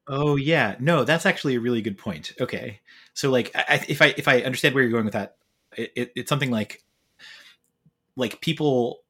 Oh 0.09 0.37
yeah, 0.37 0.77
no, 0.81 1.05
that's 1.05 1.27
actually 1.27 1.55
a 1.57 1.61
really 1.61 1.83
good 1.83 1.99
point. 1.99 2.33
Okay, 2.41 2.81
so 3.13 3.31
like, 3.31 3.51
I, 3.55 3.65
I- 3.69 3.85
if 3.89 4.01
I 4.01 4.15
if 4.17 4.27
I 4.27 4.41
understand 4.41 4.75
where 4.75 4.83
you're 4.83 4.93
going 4.93 5.05
with 5.05 5.15
that, 5.15 5.37
it, 5.77 5.93
it, 5.95 6.13
it's 6.17 6.29
something 6.29 6.51
like, 6.51 6.83
like 8.17 8.41
people 8.41 9.01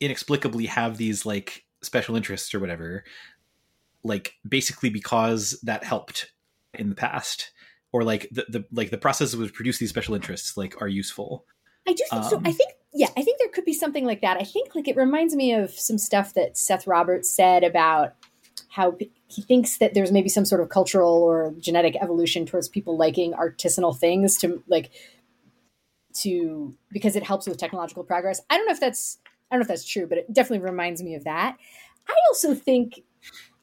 inexplicably 0.00 0.66
have 0.66 0.96
these 0.96 1.26
like 1.26 1.64
special 1.82 2.16
interests 2.16 2.54
or 2.54 2.60
whatever, 2.60 3.04
like 4.04 4.34
basically 4.48 4.90
because 4.90 5.58
that 5.62 5.84
helped 5.84 6.30
in 6.74 6.88
the 6.88 6.94
past, 6.94 7.50
or 7.96 8.04
like 8.04 8.28
the, 8.30 8.44
the 8.48 8.64
like 8.70 8.90
the 8.90 8.98
process 8.98 9.32
that 9.32 9.38
would 9.38 9.54
produce 9.54 9.78
these 9.78 9.88
special 9.88 10.14
interests 10.14 10.54
like 10.54 10.80
are 10.82 10.88
useful. 10.88 11.46
I 11.88 11.94
do 11.94 12.04
think 12.10 12.24
so. 12.24 12.36
Um, 12.36 12.42
I 12.44 12.52
think, 12.52 12.72
yeah, 12.92 13.08
I 13.16 13.22
think 13.22 13.38
there 13.38 13.48
could 13.48 13.64
be 13.64 13.72
something 13.72 14.04
like 14.04 14.20
that. 14.20 14.36
I 14.36 14.44
think 14.44 14.74
like 14.74 14.86
it 14.86 14.96
reminds 14.96 15.34
me 15.34 15.54
of 15.54 15.70
some 15.70 15.96
stuff 15.96 16.34
that 16.34 16.58
Seth 16.58 16.86
Roberts 16.86 17.30
said 17.30 17.64
about 17.64 18.14
how 18.68 18.98
he 19.28 19.40
thinks 19.40 19.78
that 19.78 19.94
there's 19.94 20.12
maybe 20.12 20.28
some 20.28 20.44
sort 20.44 20.60
of 20.60 20.68
cultural 20.68 21.22
or 21.22 21.54
genetic 21.58 21.96
evolution 21.96 22.44
towards 22.44 22.68
people 22.68 22.98
liking 22.98 23.32
artisanal 23.32 23.96
things 23.96 24.36
to 24.38 24.62
like 24.68 24.90
to 26.16 26.76
because 26.90 27.16
it 27.16 27.22
helps 27.22 27.46
with 27.46 27.56
technological 27.56 28.04
progress. 28.04 28.42
I 28.50 28.58
don't 28.58 28.66
know 28.66 28.74
if 28.74 28.80
that's 28.80 29.18
I 29.50 29.54
don't 29.54 29.60
know 29.60 29.64
if 29.64 29.68
that's 29.68 29.88
true, 29.88 30.06
but 30.06 30.18
it 30.18 30.32
definitely 30.32 30.68
reminds 30.68 31.02
me 31.02 31.14
of 31.14 31.24
that. 31.24 31.56
I 32.08 32.14
also 32.28 32.54
think 32.54 33.00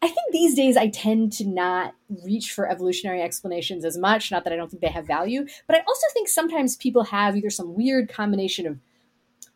I 0.04 0.08
think 0.08 0.34
these 0.34 0.54
days 0.54 0.76
I 0.76 0.90
tend 0.90 1.32
to 1.34 1.48
not 1.48 1.96
reach 2.26 2.52
for 2.52 2.70
evolutionary 2.70 3.22
explanations 3.22 3.86
as 3.86 3.98
much. 3.98 4.32
Not 4.32 4.44
that 4.44 4.52
I 4.52 4.58
don't 4.58 4.70
think 4.70 4.82
they 4.82 4.90
have 4.90 5.08
value, 5.08 5.48
but 5.66 5.78
I 5.78 5.80
also 5.80 6.06
think 6.14 6.28
sometimes 6.28 6.76
people 6.76 7.06
have 7.06 7.38
either 7.38 7.50
some 7.50 7.74
weird 7.74 8.10
combination 8.10 8.68
of 8.68 8.80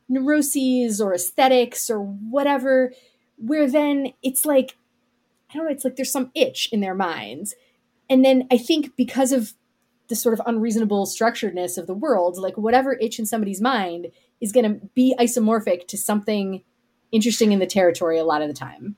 neuroses 0.07 1.01
or 1.01 1.13
aesthetics 1.13 1.89
or 1.89 1.99
whatever, 1.99 2.93
where 3.35 3.69
then 3.69 4.13
it's 4.23 4.45
like, 4.45 4.77
I 5.49 5.55
don't 5.55 5.65
know, 5.65 5.71
it's 5.71 5.83
like 5.83 5.97
there's 5.97 6.13
some 6.13 6.31
itch 6.33 6.69
in 6.71 6.79
their 6.79 6.95
minds. 6.95 7.53
And 8.09 8.23
then 8.23 8.47
I 8.49 8.57
think 8.57 8.95
because 8.95 9.33
of 9.33 9.51
the 10.07 10.15
sort 10.15 10.33
of 10.33 10.41
unreasonable 10.47 11.07
structuredness 11.07 11.77
of 11.77 11.87
the 11.87 11.93
world, 11.93 12.37
like 12.37 12.57
whatever 12.57 12.97
itch 13.01 13.19
in 13.19 13.25
somebody's 13.25 13.59
mind 13.59 14.11
is 14.39 14.53
going 14.53 14.63
to 14.63 14.87
be 14.95 15.13
isomorphic 15.19 15.89
to 15.89 15.97
something 15.97 16.63
interesting 17.11 17.51
in 17.51 17.59
the 17.59 17.65
territory 17.65 18.17
a 18.17 18.23
lot 18.23 18.41
of 18.41 18.47
the 18.47 18.53
time. 18.53 18.95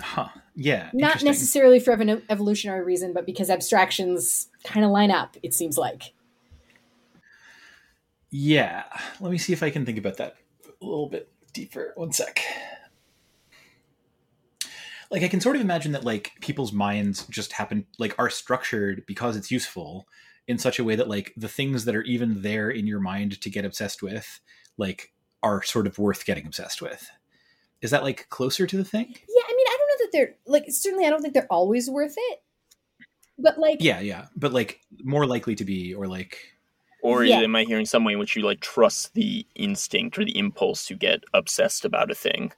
Huh. 0.00 0.28
Yeah. 0.54 0.90
not 0.94 1.22
necessarily 1.22 1.80
for 1.80 1.92
an 1.92 2.22
evolutionary 2.30 2.82
reason, 2.82 3.12
but 3.12 3.26
because 3.26 3.50
abstractions 3.50 4.48
kind 4.64 4.84
of 4.84 4.90
line 4.90 5.10
up. 5.10 5.36
It 5.42 5.54
seems 5.54 5.76
like. 5.76 6.14
Yeah. 8.30 8.84
Let 9.20 9.30
me 9.30 9.38
see 9.38 9.52
if 9.52 9.62
I 9.62 9.70
can 9.70 9.84
think 9.84 9.98
about 9.98 10.16
that 10.16 10.36
a 10.80 10.84
little 10.84 11.08
bit 11.08 11.30
deeper. 11.52 11.92
One 11.96 12.12
sec. 12.12 12.40
Like 15.10 15.22
I 15.22 15.28
can 15.28 15.40
sort 15.40 15.56
of 15.56 15.62
imagine 15.62 15.92
that 15.92 16.04
like 16.04 16.32
people's 16.40 16.72
minds 16.72 17.26
just 17.28 17.52
happen 17.52 17.86
like 17.98 18.14
are 18.18 18.30
structured 18.30 19.04
because 19.06 19.36
it's 19.36 19.50
useful 19.50 20.08
in 20.48 20.58
such 20.58 20.78
a 20.78 20.84
way 20.84 20.96
that 20.96 21.08
like 21.08 21.32
the 21.36 21.48
things 21.48 21.84
that 21.84 21.94
are 21.94 22.02
even 22.02 22.42
there 22.42 22.70
in 22.70 22.86
your 22.86 23.00
mind 23.00 23.40
to 23.40 23.50
get 23.50 23.64
obsessed 23.64 24.02
with 24.02 24.40
like 24.76 25.12
are 25.42 25.62
sort 25.62 25.86
of 25.86 25.98
worth 25.98 26.24
getting 26.24 26.46
obsessed 26.46 26.82
with. 26.82 27.08
Is 27.82 27.90
that 27.90 28.02
like 28.02 28.28
closer 28.30 28.66
to 28.66 28.76
the 28.76 28.84
thing? 28.84 29.14
Yeah, 29.28 29.42
I 29.48 29.55
they're 30.16 30.34
like 30.46 30.64
certainly. 30.68 31.06
I 31.06 31.10
don't 31.10 31.20
think 31.22 31.34
they're 31.34 31.46
always 31.50 31.88
worth 31.90 32.14
it, 32.16 32.42
but 33.38 33.58
like, 33.58 33.78
Yeah, 33.80 34.00
yeah. 34.00 34.26
But 34.34 34.52
like 34.52 34.80
more 35.04 35.26
likely 35.26 35.54
to 35.56 35.64
be 35.64 35.94
or 35.94 36.06
like 36.06 36.38
Or 37.02 37.24
Yeah. 37.24 37.40
am 37.40 37.54
I 37.54 37.64
hearing 37.64 37.86
some 37.86 38.04
way 38.04 38.14
in 38.14 38.18
which 38.18 38.34
you 38.34 38.42
like 38.42 38.60
trust 38.60 39.14
the 39.14 39.46
instinct 39.54 40.18
or 40.18 40.24
the 40.24 40.36
impulse 40.38 40.86
to 40.86 40.94
get 40.94 41.20
obsessed 41.34 41.84
about 41.84 42.10
a 42.10 42.14
thing? 42.14 42.52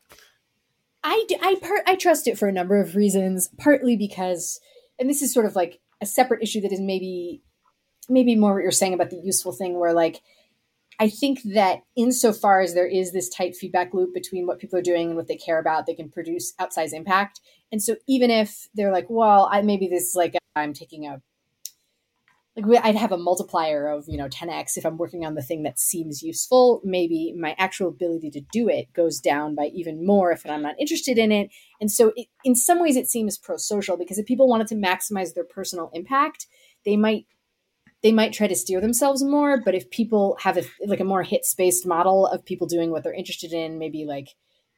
I 1.04 1.24
do, 1.28 1.36
I 1.40 1.56
part 1.60 1.82
I 1.86 1.94
trust 1.96 2.26
it 2.26 2.38
for 2.38 2.48
a 2.48 2.52
number 2.52 2.80
of 2.80 2.96
reasons. 2.96 3.50
Partly 3.58 3.96
because, 3.96 4.60
and 4.98 5.08
this 5.08 5.22
is 5.22 5.32
sort 5.32 5.46
of 5.46 5.54
like 5.54 5.80
a 6.00 6.06
separate 6.06 6.42
issue 6.42 6.60
that 6.62 6.72
is 6.72 6.80
maybe 6.80 7.42
maybe 8.08 8.34
more 8.36 8.54
what 8.54 8.62
you're 8.62 8.70
saying 8.72 8.94
about 8.94 9.10
the 9.10 9.20
useful 9.22 9.52
thing, 9.52 9.78
where 9.78 9.92
like 9.92 10.22
I 11.00 11.08
think 11.08 11.40
that 11.54 11.82
insofar 11.96 12.60
as 12.60 12.74
there 12.74 12.86
is 12.86 13.12
this 13.12 13.28
tight 13.28 13.54
feedback 13.54 13.94
loop 13.94 14.12
between 14.12 14.46
what 14.46 14.58
people 14.58 14.78
are 14.78 14.82
doing 14.82 15.08
and 15.08 15.16
what 15.16 15.28
they 15.28 15.36
care 15.36 15.60
about, 15.60 15.86
they 15.86 15.94
can 15.94 16.10
produce 16.10 16.54
outsized 16.60 16.92
impact. 16.92 17.40
And 17.70 17.82
so 17.82 17.96
even 18.08 18.30
if 18.30 18.68
they're 18.74 18.92
like, 18.92 19.06
well, 19.08 19.48
I 19.50 19.62
maybe 19.62 19.88
this 19.88 20.08
is 20.08 20.14
like 20.14 20.34
I'm 20.56 20.72
taking 20.72 21.06
a 21.06 21.22
like 22.60 22.84
I'd 22.84 22.96
have 22.96 23.12
a 23.12 23.18
multiplier 23.18 23.88
of 23.88 24.04
you 24.08 24.16
know 24.16 24.28
10x 24.28 24.76
if 24.76 24.84
I'm 24.84 24.96
working 24.96 25.24
on 25.24 25.34
the 25.34 25.42
thing 25.42 25.62
that 25.62 25.78
seems 25.78 26.22
useful. 26.22 26.80
Maybe 26.84 27.32
my 27.38 27.54
actual 27.58 27.88
ability 27.88 28.30
to 28.30 28.40
do 28.52 28.68
it 28.68 28.92
goes 28.92 29.20
down 29.20 29.54
by 29.54 29.66
even 29.74 30.04
more 30.04 30.32
if 30.32 30.44
I'm 30.48 30.62
not 30.62 30.74
interested 30.80 31.18
in 31.18 31.30
it. 31.30 31.50
And 31.80 31.90
so, 31.90 32.12
it, 32.16 32.26
in 32.44 32.56
some 32.56 32.80
ways, 32.80 32.96
it 32.96 33.08
seems 33.08 33.38
pro-social 33.38 33.96
because 33.96 34.18
if 34.18 34.26
people 34.26 34.48
wanted 34.48 34.66
to 34.68 34.74
maximize 34.74 35.34
their 35.34 35.44
personal 35.44 35.90
impact, 35.92 36.46
they 36.84 36.96
might 36.96 37.26
they 38.02 38.12
might 38.12 38.32
try 38.32 38.46
to 38.46 38.54
steer 38.54 38.80
themselves 38.80 39.22
more. 39.24 39.60
But 39.60 39.74
if 39.74 39.90
people 39.90 40.36
have 40.40 40.56
a 40.56 40.64
like 40.86 41.00
a 41.00 41.04
more 41.04 41.22
hits 41.22 41.54
based 41.54 41.86
model 41.86 42.26
of 42.26 42.44
people 42.44 42.66
doing 42.66 42.90
what 42.90 43.02
they're 43.02 43.12
interested 43.12 43.52
in, 43.52 43.78
maybe 43.78 44.04
like 44.04 44.28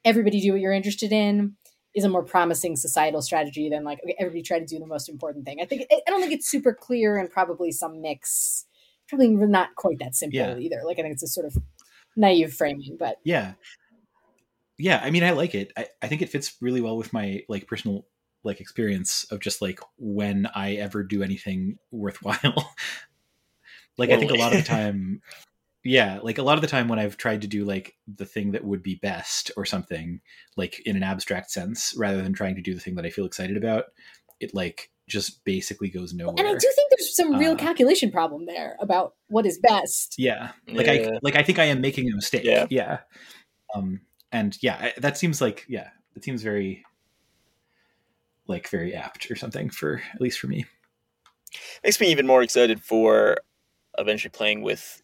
everybody 0.05 0.41
do 0.41 0.53
what 0.53 0.61
you're 0.61 0.73
interested 0.73 1.13
in 1.13 1.57
is 1.95 2.05
a 2.05 2.09
more 2.09 2.23
promising 2.23 2.77
societal 2.77 3.21
strategy 3.21 3.69
than 3.69 3.85
like 3.85 3.99
okay, 4.05 4.15
everybody 4.19 4.43
try 4.43 4.59
to 4.59 4.67
do 4.67 4.79
the 4.79 4.87
most 4.87 5.09
important 5.09 5.45
thing. 5.45 5.61
I 5.61 5.67
think 5.67 5.87
I 5.91 6.01
don't 6.07 6.21
think 6.21 6.33
it's 6.33 6.49
super 6.49 6.73
clear 6.73 7.17
and 7.19 7.31
probably 7.31 7.73
some 7.73 8.01
mix. 8.01 8.67
Probably 9.09 9.29
not 9.29 9.75
quite 9.75 9.99
that 9.99 10.15
simple 10.15 10.39
Yeah. 10.39 10.57
either. 10.57 10.83
Like 10.85 10.99
I 10.99 11.03
think 11.03 11.15
it's 11.15 11.23
a 11.25 11.27
sort 11.27 11.47
of 11.47 11.57
naive 12.17 12.55
framing, 12.55 12.97
but 12.99 13.17
Yeah. 13.25 13.55
Yeah, 14.79 15.01
I 15.03 15.11
mean 15.11 15.25
I 15.25 15.33
like 15.33 15.55
it. 15.55 15.73
I, 15.77 15.89
I 16.01 16.07
think 16.09 16.23
it 16.23 16.31
fits 16.31 16.57
really 16.61 16.81
well 16.81 16.97
with 16.97 17.13
my 17.13 17.43
like 17.49 17.67
personal 17.67 18.07
like 18.45 18.61
experience 18.61 19.27
of 19.31 19.41
just 19.41 19.61
like 19.61 19.81
when 19.99 20.47
I 20.55 20.75
ever 20.77 21.03
do 21.03 21.23
anything 21.23 21.77
worthwhile. 21.91 22.73
like 23.99 24.11
I 24.11 24.17
think 24.17 24.31
a 24.31 24.35
lot 24.35 24.53
of 24.53 24.59
the 24.59 24.69
time 24.69 25.21
yeah, 25.83 26.21
like 26.23 26.39
a 26.39 26.43
lot 26.43 26.57
of 26.59 26.61
the 26.63 26.67
time 26.67 26.89
when 26.89 26.99
I've 26.99 27.17
tried 27.17 27.41
to 27.43 27.47
do 27.47 27.65
like 27.65 27.95
the 28.07 28.27
thing 28.27 28.53
that 28.53 28.65
would 28.65 28.83
be 28.83 28.97
best 28.97 29.51
or 29.57 29.65
something, 29.65 30.21
like 30.57 30.81
in 30.85 30.97
an 30.97 31.03
abstract 31.03 31.51
sense, 31.51 31.95
rather 31.97 32.21
than 32.23 32.35
trying 32.35 32.57
to 32.57 32.61
do 32.63 32.75
the 32.75 32.81
thing 32.81 32.97
that 32.97 33.07
I 33.07 33.11
feel 33.11 33.25
excited 33.25 33.57
about, 33.57 33.87
it 34.41 34.55
like 34.55 34.91
just 35.09 35.43
basically 35.45 35.89
goes 35.89 36.13
nowhere. 36.13 36.35
and 36.39 36.47
I 36.47 36.53
do 36.53 36.73
think 36.75 36.91
there's 36.91 37.17
some 37.17 37.37
real 37.37 37.53
Uh, 37.53 37.57
calculation 37.57 38.11
problem 38.11 38.47
there 38.47 38.77
about 38.81 39.15
what 39.29 39.47
is 39.47 39.59
best. 39.59 40.17
Yeah, 40.19 40.53
like 40.69 40.87
Yeah. 40.87 40.93
I 40.93 41.19
like 41.23 41.37
I 41.37 41.43
think 41.43 41.59
I 41.59 41.65
am 41.65 41.81
making 41.81 42.11
a 42.11 42.15
mistake. 42.15 42.45
Yeah. 42.45 42.67
yeah. 42.69 42.99
Um, 43.75 44.03
and 44.31 44.57
yeah, 44.63 44.77
I, 44.81 45.01
that 45.01 45.17
seems 45.17 45.41
like 45.41 45.65
yeah, 45.67 45.89
it 46.15 46.25
seems 46.25 46.43
very 46.43 46.85
like 48.47 48.69
very 48.69 48.95
apt 48.95 49.31
or 49.31 49.37
something 49.37 49.71
for 49.71 50.03
at 50.13 50.21
least 50.21 50.39
for 50.39 50.47
me. 50.47 50.67
Makes 51.83 52.01
me 52.01 52.09
even 52.09 52.27
more 52.27 52.43
excited 52.43 52.83
for 52.83 53.39
eventually 53.99 54.31
playing 54.31 54.63
with 54.63 55.03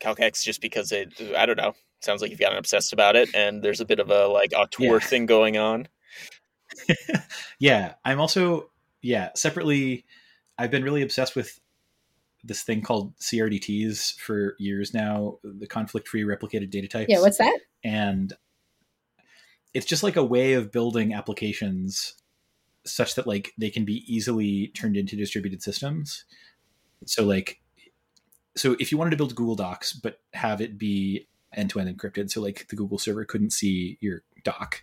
Calx 0.00 0.42
just 0.44 0.60
because 0.60 0.92
it 0.92 1.12
I 1.36 1.46
don't 1.46 1.56
know. 1.58 1.74
Sounds 2.00 2.20
like 2.20 2.30
you've 2.30 2.40
gotten 2.40 2.58
obsessed 2.58 2.92
about 2.92 3.16
it 3.16 3.34
and 3.34 3.62
there's 3.62 3.80
a 3.80 3.84
bit 3.86 3.98
of 4.00 4.10
a 4.10 4.26
like 4.26 4.52
auteur 4.54 4.84
Yeah. 4.94 4.98
thing 4.98 5.26
going 5.26 5.56
on. 5.56 5.88
Yeah, 7.58 7.94
I'm 8.04 8.20
also 8.20 8.70
yeah 9.02 9.30
separately. 9.34 10.04
I've 10.58 10.70
been 10.70 10.82
really 10.84 11.02
obsessed 11.02 11.34
with 11.36 11.60
this 12.42 12.62
thing 12.62 12.82
called 12.82 13.16
CRDTs 13.18 14.16
for 14.18 14.54
years 14.58 14.92
now, 14.92 15.38
the 15.42 15.66
conflict-free 15.66 16.24
replicated 16.24 16.70
data 16.70 16.86
types. 16.88 17.10
Yeah, 17.10 17.20
what's 17.20 17.38
that? 17.38 17.58
and 17.82 18.32
it's 19.72 19.86
just 19.86 20.02
like 20.02 20.16
a 20.16 20.24
way 20.24 20.52
of 20.54 20.70
building 20.72 21.12
applications 21.12 22.14
such 22.86 23.14
that 23.16 23.26
like 23.26 23.52
they 23.58 23.70
can 23.70 23.84
be 23.84 24.04
easily 24.12 24.68
turned 24.68 24.96
into 24.96 25.16
distributed 25.16 25.62
systems 25.62 26.24
so 27.06 27.24
like 27.24 27.60
so 28.56 28.76
if 28.78 28.90
you 28.92 28.98
wanted 28.98 29.10
to 29.10 29.16
build 29.16 29.34
google 29.34 29.54
docs 29.54 29.92
but 29.92 30.20
have 30.32 30.60
it 30.60 30.78
be 30.78 31.26
end-to-end 31.54 31.88
encrypted 31.96 32.30
so 32.30 32.40
like 32.40 32.66
the 32.68 32.76
google 32.76 32.98
server 32.98 33.24
couldn't 33.24 33.50
see 33.50 33.98
your 34.00 34.22
doc 34.42 34.82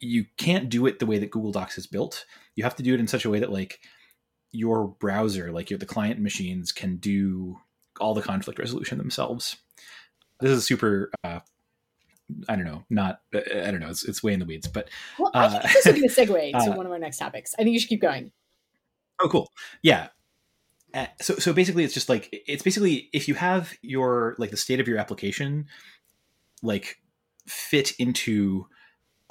you 0.00 0.24
can't 0.36 0.68
do 0.68 0.86
it 0.86 0.98
the 0.98 1.06
way 1.06 1.18
that 1.18 1.30
google 1.30 1.52
docs 1.52 1.78
is 1.78 1.86
built 1.86 2.24
you 2.56 2.64
have 2.64 2.76
to 2.76 2.82
do 2.82 2.94
it 2.94 3.00
in 3.00 3.06
such 3.06 3.24
a 3.24 3.30
way 3.30 3.38
that 3.38 3.52
like 3.52 3.80
your 4.52 4.88
browser 4.88 5.52
like 5.52 5.70
your 5.70 5.78
the 5.78 5.86
client 5.86 6.20
machines 6.20 6.72
can 6.72 6.96
do 6.96 7.58
all 8.00 8.14
the 8.14 8.22
conflict 8.22 8.58
resolution 8.58 8.98
themselves 8.98 9.56
this 10.40 10.50
is 10.50 10.64
super 10.64 11.10
uh, 11.22 11.40
i 12.48 12.56
don't 12.56 12.64
know 12.64 12.82
not 12.90 13.20
uh, 13.34 13.40
i 13.64 13.70
don't 13.70 13.80
know 13.80 13.88
it's, 13.90 14.04
it's 14.04 14.22
way 14.22 14.32
in 14.32 14.40
the 14.40 14.46
weeds 14.46 14.66
but 14.66 14.88
Well, 15.18 15.30
I 15.34 15.48
think 15.48 15.64
Uh, 15.64 15.68
this 15.68 15.86
would 15.86 15.94
be 15.96 16.06
a 16.06 16.08
segue 16.08 16.52
to 16.64 16.72
uh, 16.72 16.76
one 16.76 16.86
of 16.86 16.92
our 16.92 16.98
next 16.98 17.18
topics. 17.18 17.54
I 17.58 17.62
think 17.62 17.74
you 17.74 17.80
should 17.80 17.88
keep 17.88 18.00
going. 18.00 18.32
oh 19.20 19.28
cool 19.28 19.52
yeah 19.82 20.08
Uh, 20.92 21.06
so 21.20 21.36
so 21.36 21.52
basically 21.52 21.84
it's 21.84 21.94
just 21.94 22.08
like 22.08 22.28
it's 22.32 22.62
basically 22.62 23.08
if 23.12 23.28
you 23.28 23.34
have 23.34 23.72
your 23.82 24.34
like 24.38 24.50
the 24.50 24.56
state 24.56 24.80
of 24.80 24.88
your 24.88 24.98
application 24.98 25.66
like 26.62 26.98
fit 27.46 27.92
into 27.98 28.66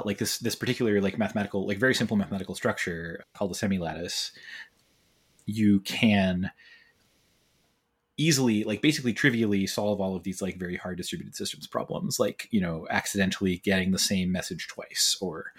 like 0.06 0.18
this 0.18 0.38
this 0.40 0.56
particular 0.56 1.02
like 1.02 1.18
mathematical 1.18 1.68
like 1.68 1.78
very 1.78 1.94
simple 1.94 2.16
mathematical 2.16 2.56
structure 2.56 3.26
called 3.34 3.52
a 3.52 3.56
semi-lattice 3.56 4.32
you 5.46 5.82
can 5.82 6.52
easily 8.18 8.64
like 8.64 8.82
basically 8.82 9.14
trivially 9.14 9.66
solve 9.66 10.00
all 10.00 10.16
of 10.16 10.24
these 10.24 10.42
like 10.42 10.58
very 10.58 10.76
hard 10.76 10.98
distributed 10.98 11.36
systems 11.36 11.68
problems 11.68 12.20
like 12.20 12.48
you 12.52 12.62
know 12.62 12.86
accidentally 12.90 13.58
getting 13.58 13.92
the 13.92 14.00
same 14.00 14.32
message 14.32 14.68
twice 14.68 15.18
or 15.22 15.52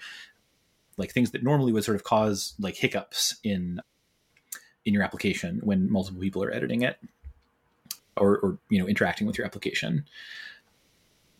like 0.97 1.11
things 1.11 1.31
that 1.31 1.43
normally 1.43 1.71
would 1.71 1.83
sort 1.83 1.95
of 1.95 2.03
cause 2.03 2.53
like 2.59 2.75
hiccups 2.75 3.35
in 3.43 3.79
in 4.85 4.93
your 4.93 5.03
application 5.03 5.59
when 5.63 5.91
multiple 5.91 6.21
people 6.21 6.43
are 6.43 6.51
editing 6.51 6.81
it 6.81 6.97
or 8.17 8.37
or 8.39 8.59
you 8.69 8.79
know 8.79 8.87
interacting 8.87 9.27
with 9.27 9.37
your 9.37 9.45
application 9.45 10.05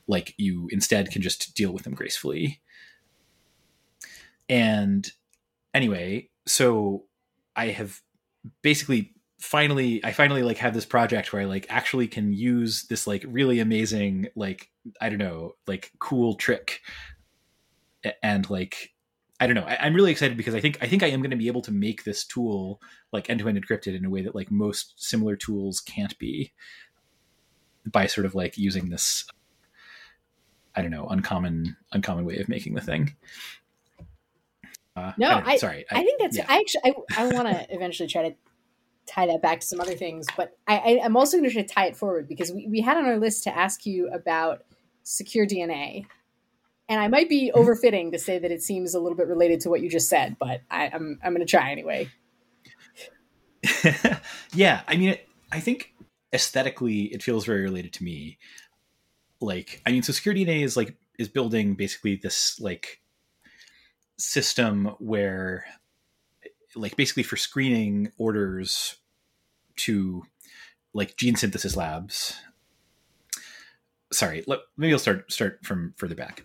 like 0.07 0.33
you 0.37 0.67
instead 0.71 1.11
can 1.11 1.21
just 1.21 1.55
deal 1.55 1.71
with 1.71 1.83
them 1.83 1.93
gracefully. 1.93 2.59
And 4.49 5.09
anyway 5.73 6.29
so 6.45 7.03
i 7.55 7.67
have 7.67 8.01
basically 8.61 9.13
finally 9.39 10.03
i 10.03 10.11
finally 10.11 10.43
like 10.43 10.57
have 10.57 10.73
this 10.73 10.85
project 10.85 11.31
where 11.31 11.41
i 11.41 11.45
like 11.45 11.65
actually 11.69 12.07
can 12.07 12.33
use 12.33 12.83
this 12.83 13.07
like 13.07 13.23
really 13.27 13.59
amazing 13.59 14.27
like 14.35 14.69
i 14.99 15.09
don't 15.09 15.19
know 15.19 15.53
like 15.67 15.91
cool 15.99 16.35
trick 16.35 16.81
and 18.21 18.49
like 18.49 18.93
i 19.41 19.45
don't 19.47 19.55
know 19.55 19.63
I, 19.63 19.77
i'm 19.81 19.93
really 19.93 20.11
excited 20.11 20.37
because 20.37 20.55
i 20.55 20.61
think 20.61 20.77
i 20.81 20.87
think 20.87 21.03
i 21.03 21.07
am 21.07 21.19
going 21.21 21.31
to 21.31 21.35
be 21.37 21.47
able 21.47 21.61
to 21.63 21.71
make 21.71 22.03
this 22.05 22.23
tool 22.23 22.79
like 23.11 23.29
end-to-end 23.29 23.61
encrypted 23.61 23.95
in 23.97 24.05
a 24.05 24.09
way 24.09 24.21
that 24.21 24.33
like 24.35 24.49
most 24.51 24.93
similar 25.03 25.35
tools 25.35 25.81
can't 25.81 26.17
be 26.19 26.53
by 27.91 28.05
sort 28.05 28.25
of 28.25 28.33
like 28.35 28.57
using 28.57 28.89
this 28.89 29.25
i 30.75 30.81
don't 30.81 30.91
know 30.91 31.07
uncommon 31.07 31.75
uncommon 31.91 32.23
way 32.23 32.37
of 32.37 32.47
making 32.47 32.75
the 32.75 32.81
thing 32.81 33.15
uh, 34.95 35.13
No, 35.17 35.29
don't 35.29 35.47
I- 35.47 35.57
sorry 35.57 35.85
I 35.89 36.03
think 36.03 36.19
that's. 36.21 36.37
yeah. 36.37 36.45
I 36.49 36.59
actually, 36.59 36.81
I, 36.85 37.23
I 37.23 37.27
want 37.33 37.47
to 37.47 37.65
eventually 37.73 38.09
try 38.09 38.29
to 38.29 38.35
tie 39.07 39.25
that 39.25 39.41
back 39.41 39.61
to 39.61 39.65
some 39.65 39.79
other 39.79 39.95
things, 39.95 40.27
but 40.35 40.57
I, 40.67 40.77
I, 40.77 41.01
I'm 41.05 41.15
also 41.15 41.37
going 41.37 41.49
to 41.49 41.53
try 41.53 41.61
to 41.63 41.67
tie 41.67 41.85
it 41.87 41.95
forward 41.95 42.27
because 42.27 42.51
we, 42.51 42.67
we 42.67 42.81
had 42.81 42.97
on 42.97 43.05
our 43.05 43.17
list 43.17 43.45
to 43.45 43.57
ask 43.57 43.85
you 43.85 44.09
about 44.09 44.63
secure 45.03 45.47
DNA, 45.47 46.05
and 46.91 46.99
I 46.99 47.07
might 47.07 47.29
be 47.29 47.51
Mhm. 47.55 47.65
overfitting 47.65 48.11
to 48.11 48.19
say 48.19 48.37
that 48.37 48.51
it 48.51 48.61
seems 48.61 48.93
a 48.93 48.99
little 48.99 49.17
bit 49.17 49.27
related 49.27 49.61
to 49.61 49.69
what 49.69 49.81
you 49.81 49.89
just 49.89 50.09
said, 50.09 50.35
but 50.37 50.61
I, 50.69 50.89
I'm 50.93 51.17
I'm 51.23 51.33
going 51.33 51.45
to 51.45 51.49
try 51.49 51.71
anyway. 51.71 52.09
yeah, 54.53 54.81
I 54.87 54.97
mean, 54.97 55.17
I 55.53 55.61
think 55.61 55.93
aesthetically 56.33 57.03
it 57.13 57.23
feels 57.23 57.45
very 57.45 57.61
related 57.61 57.93
to 57.93 58.03
me. 58.03 58.37
Like, 59.39 59.81
I 59.85 59.91
mean, 59.91 60.03
so 60.03 60.11
Secure 60.11 60.35
DNA 60.35 60.63
is 60.63 60.75
like 60.75 60.97
is 61.17 61.29
building 61.29 61.75
basically 61.75 62.17
this 62.17 62.59
like 62.59 62.99
system 64.17 64.87
where 64.99 65.63
like 66.75 66.97
basically 66.97 67.23
for 67.23 67.37
screening 67.37 68.11
orders 68.17 68.97
to 69.77 70.23
like 70.93 71.15
gene 71.15 71.35
synthesis 71.35 71.75
labs 71.75 72.35
sorry 74.11 74.43
let, 74.45 74.59
maybe 74.77 74.93
i'll 74.93 74.99
start 74.99 75.31
start 75.31 75.59
from 75.65 75.93
further 75.97 76.15
back 76.15 76.43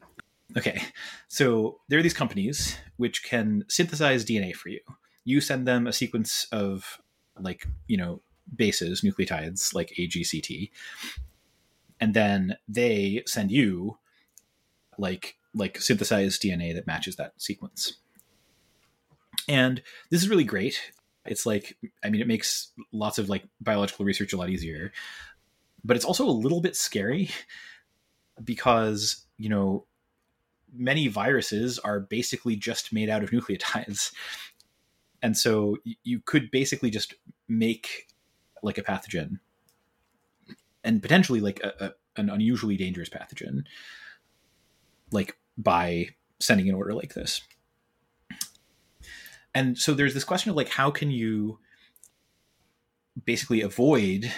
okay 0.56 0.82
so 1.28 1.80
there 1.88 1.98
are 1.98 2.02
these 2.02 2.14
companies 2.14 2.76
which 2.96 3.24
can 3.24 3.64
synthesize 3.68 4.24
dna 4.24 4.54
for 4.54 4.68
you. 4.68 4.80
You 5.24 5.40
send 5.40 5.66
them 5.66 5.86
a 5.86 5.92
sequence 5.92 6.46
of 6.52 7.00
like 7.38 7.66
you 7.88 7.96
know 7.96 8.20
bases 8.54 9.02
nucleotides 9.02 9.74
like 9.74 9.92
agct 9.98 10.70
and 12.00 12.14
then 12.14 12.56
they 12.68 13.22
send 13.26 13.50
you 13.50 13.98
like 14.98 15.36
like 15.54 15.80
synthesized 15.80 16.42
dna 16.42 16.74
that 16.74 16.86
matches 16.86 17.16
that 17.16 17.32
sequence. 17.38 17.96
And 19.48 19.82
this 20.10 20.22
is 20.22 20.28
really 20.28 20.44
great. 20.44 20.92
It's 21.26 21.44
like 21.44 21.76
i 22.04 22.08
mean 22.08 22.20
it 22.20 22.28
makes 22.28 22.70
lots 22.92 23.18
of 23.18 23.28
like 23.28 23.44
biological 23.60 24.04
research 24.04 24.32
a 24.32 24.36
lot 24.36 24.48
easier 24.48 24.92
but 25.84 25.96
it's 25.96 26.04
also 26.04 26.26
a 26.26 26.30
little 26.30 26.60
bit 26.60 26.76
scary 26.76 27.30
because 28.44 29.24
you 29.38 29.48
know 29.48 29.86
many 30.76 31.08
viruses 31.08 31.78
are 31.78 32.00
basically 32.00 32.56
just 32.56 32.92
made 32.92 33.08
out 33.08 33.22
of 33.22 33.30
nucleotides. 33.30 34.12
And 35.22 35.36
so 35.36 35.78
you 36.04 36.20
could 36.20 36.50
basically 36.52 36.90
just 36.90 37.14
make 37.48 38.06
like 38.62 38.76
a 38.78 38.82
pathogen 38.82 39.40
and 40.84 41.02
potentially 41.02 41.40
like 41.40 41.58
a, 41.64 41.86
a, 41.86 42.20
an 42.20 42.30
unusually 42.30 42.76
dangerous 42.76 43.08
pathogen 43.08 43.64
like 45.10 45.36
by 45.56 46.10
sending 46.38 46.68
an 46.68 46.74
order 46.74 46.92
like 46.92 47.14
this. 47.14 47.40
And 49.54 49.78
so 49.78 49.94
there's 49.94 50.14
this 50.14 50.22
question 50.22 50.50
of 50.50 50.56
like 50.56 50.68
how 50.68 50.90
can 50.90 51.10
you 51.10 51.58
basically 53.24 53.62
avoid 53.62 54.30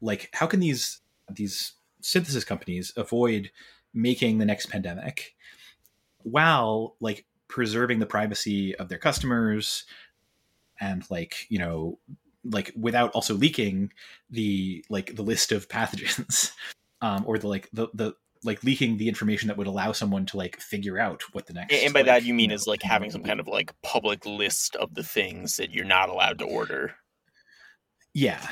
like 0.00 0.28
how 0.34 0.46
can 0.46 0.60
these 0.60 1.00
these 1.30 1.72
synthesis 2.00 2.44
companies 2.44 2.92
avoid 2.96 3.50
making 3.94 4.38
the 4.38 4.44
next 4.44 4.66
pandemic 4.66 5.34
while 6.30 6.96
like 7.00 7.26
preserving 7.48 7.98
the 7.98 8.06
privacy 8.06 8.74
of 8.76 8.88
their 8.88 8.98
customers 8.98 9.84
and 10.80 11.04
like 11.10 11.46
you 11.48 11.58
know 11.58 11.98
like 12.44 12.72
without 12.76 13.10
also 13.12 13.34
leaking 13.34 13.92
the 14.30 14.84
like 14.88 15.16
the 15.16 15.22
list 15.22 15.52
of 15.52 15.68
pathogens 15.68 16.52
um 17.02 17.24
or 17.26 17.38
the 17.38 17.48
like 17.48 17.68
the 17.72 17.88
the 17.94 18.14
like 18.44 18.62
leaking 18.62 18.96
the 18.98 19.08
information 19.08 19.48
that 19.48 19.56
would 19.56 19.66
allow 19.66 19.92
someone 19.92 20.24
to 20.26 20.36
like 20.36 20.60
figure 20.60 20.98
out 20.98 21.22
what 21.32 21.46
the 21.46 21.52
next 21.52 21.72
and 21.74 21.92
by 21.92 22.00
like, 22.00 22.06
that 22.06 22.24
you 22.24 22.34
mean 22.34 22.50
know, 22.50 22.54
is 22.54 22.66
like 22.66 22.82
having 22.82 23.10
some 23.10 23.22
kind 23.22 23.40
of 23.40 23.48
like 23.48 23.74
public 23.82 24.24
list 24.24 24.76
of 24.76 24.94
the 24.94 25.02
things 25.02 25.56
that 25.56 25.72
you're 25.72 25.84
not 25.84 26.08
allowed 26.08 26.38
to 26.38 26.44
order. 26.44 26.94
Yeah. 28.14 28.46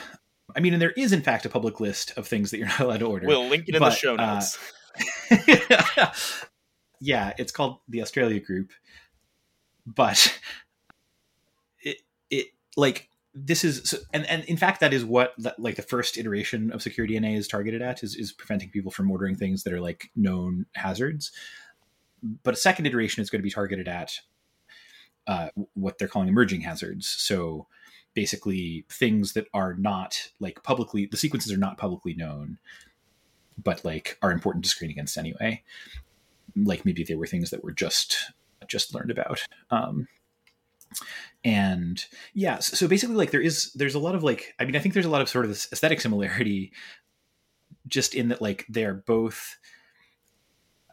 I 0.54 0.60
mean 0.60 0.72
and 0.72 0.82
there 0.82 0.92
is 0.92 1.12
in 1.12 1.22
fact 1.22 1.46
a 1.46 1.48
public 1.48 1.80
list 1.80 2.12
of 2.16 2.26
things 2.26 2.50
that 2.50 2.58
you're 2.58 2.66
not 2.78 2.80
allowed 2.80 3.00
to 3.00 3.06
order 3.06 3.26
we'll 3.26 3.48
link 3.48 3.68
it 3.68 3.74
in 3.74 3.80
But, 3.80 3.90
the 3.90 3.94
show 3.96 4.16
uh, 4.16 4.34
notes 4.34 4.58
yeah 7.00 7.32
it's 7.38 7.52
called 7.52 7.78
the 7.88 8.02
australia 8.02 8.40
group 8.40 8.72
but 9.86 10.38
it 11.80 11.98
it 12.30 12.46
like 12.76 13.08
this 13.34 13.64
is 13.64 13.82
so, 13.88 13.98
and 14.14 14.24
and 14.26 14.44
in 14.44 14.56
fact 14.56 14.80
that 14.80 14.94
is 14.94 15.04
what 15.04 15.34
that, 15.38 15.58
like 15.58 15.76
the 15.76 15.82
first 15.82 16.16
iteration 16.16 16.72
of 16.72 16.80
Secure 16.80 17.06
DNA 17.06 17.36
is 17.36 17.46
targeted 17.46 17.82
at 17.82 18.02
is, 18.02 18.16
is 18.16 18.32
preventing 18.32 18.70
people 18.70 18.90
from 18.90 19.10
ordering 19.10 19.36
things 19.36 19.62
that 19.62 19.74
are 19.74 19.80
like 19.80 20.10
known 20.16 20.64
hazards. 20.74 21.32
But 22.42 22.54
a 22.54 22.56
second 22.56 22.86
iteration 22.86 23.20
is 23.20 23.28
going 23.28 23.40
to 23.40 23.44
be 23.44 23.50
targeted 23.50 23.88
at 23.88 24.20
uh, 25.26 25.50
what 25.74 25.98
they're 25.98 26.08
calling 26.08 26.28
emerging 26.28 26.62
hazards. 26.62 27.06
So 27.06 27.66
basically 28.16 28.86
things 28.88 29.34
that 29.34 29.46
are 29.52 29.74
not 29.74 30.30
like 30.40 30.62
publicly 30.62 31.04
the 31.04 31.18
sequences 31.18 31.52
are 31.52 31.58
not 31.58 31.76
publicly 31.76 32.14
known 32.14 32.58
but 33.62 33.84
like 33.84 34.18
are 34.22 34.32
important 34.32 34.64
to 34.64 34.70
screen 34.70 34.90
against 34.90 35.18
anyway 35.18 35.62
like 36.54 36.84
maybe 36.84 37.04
they 37.04 37.14
were 37.14 37.26
things 37.26 37.50
that 37.50 37.64
were 37.64 37.72
just 37.72 38.32
just 38.68 38.94
learned 38.94 39.10
about. 39.10 39.44
Um 39.70 40.08
and 41.44 42.04
yeah 42.32 42.60
so, 42.60 42.76
so 42.76 42.86
basically 42.86 43.16
like 43.16 43.32
there 43.32 43.40
is 43.40 43.72
there's 43.72 43.96
a 43.96 43.98
lot 43.98 44.14
of 44.14 44.22
like 44.22 44.54
i 44.60 44.64
mean 44.64 44.76
i 44.76 44.78
think 44.78 44.94
there's 44.94 45.04
a 45.04 45.10
lot 45.10 45.20
of 45.20 45.28
sort 45.28 45.44
of 45.44 45.48
this 45.50 45.68
aesthetic 45.72 46.00
similarity 46.00 46.72
just 47.88 48.14
in 48.14 48.28
that 48.28 48.40
like 48.40 48.64
they're 48.68 48.94
both 48.94 49.56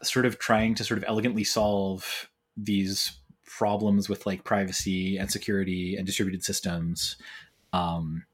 sort 0.02 0.26
of 0.26 0.38
trying 0.38 0.74
to 0.74 0.84
sort 0.84 0.98
of 0.98 1.04
elegantly 1.06 1.44
solve 1.44 2.28
these 2.56 3.18
problems 3.44 4.08
with 4.08 4.26
like 4.26 4.44
privacy 4.44 5.16
and 5.16 5.30
security 5.30 5.96
and 5.96 6.06
distributed 6.06 6.44
systems. 6.44 7.16
Um 7.72 8.24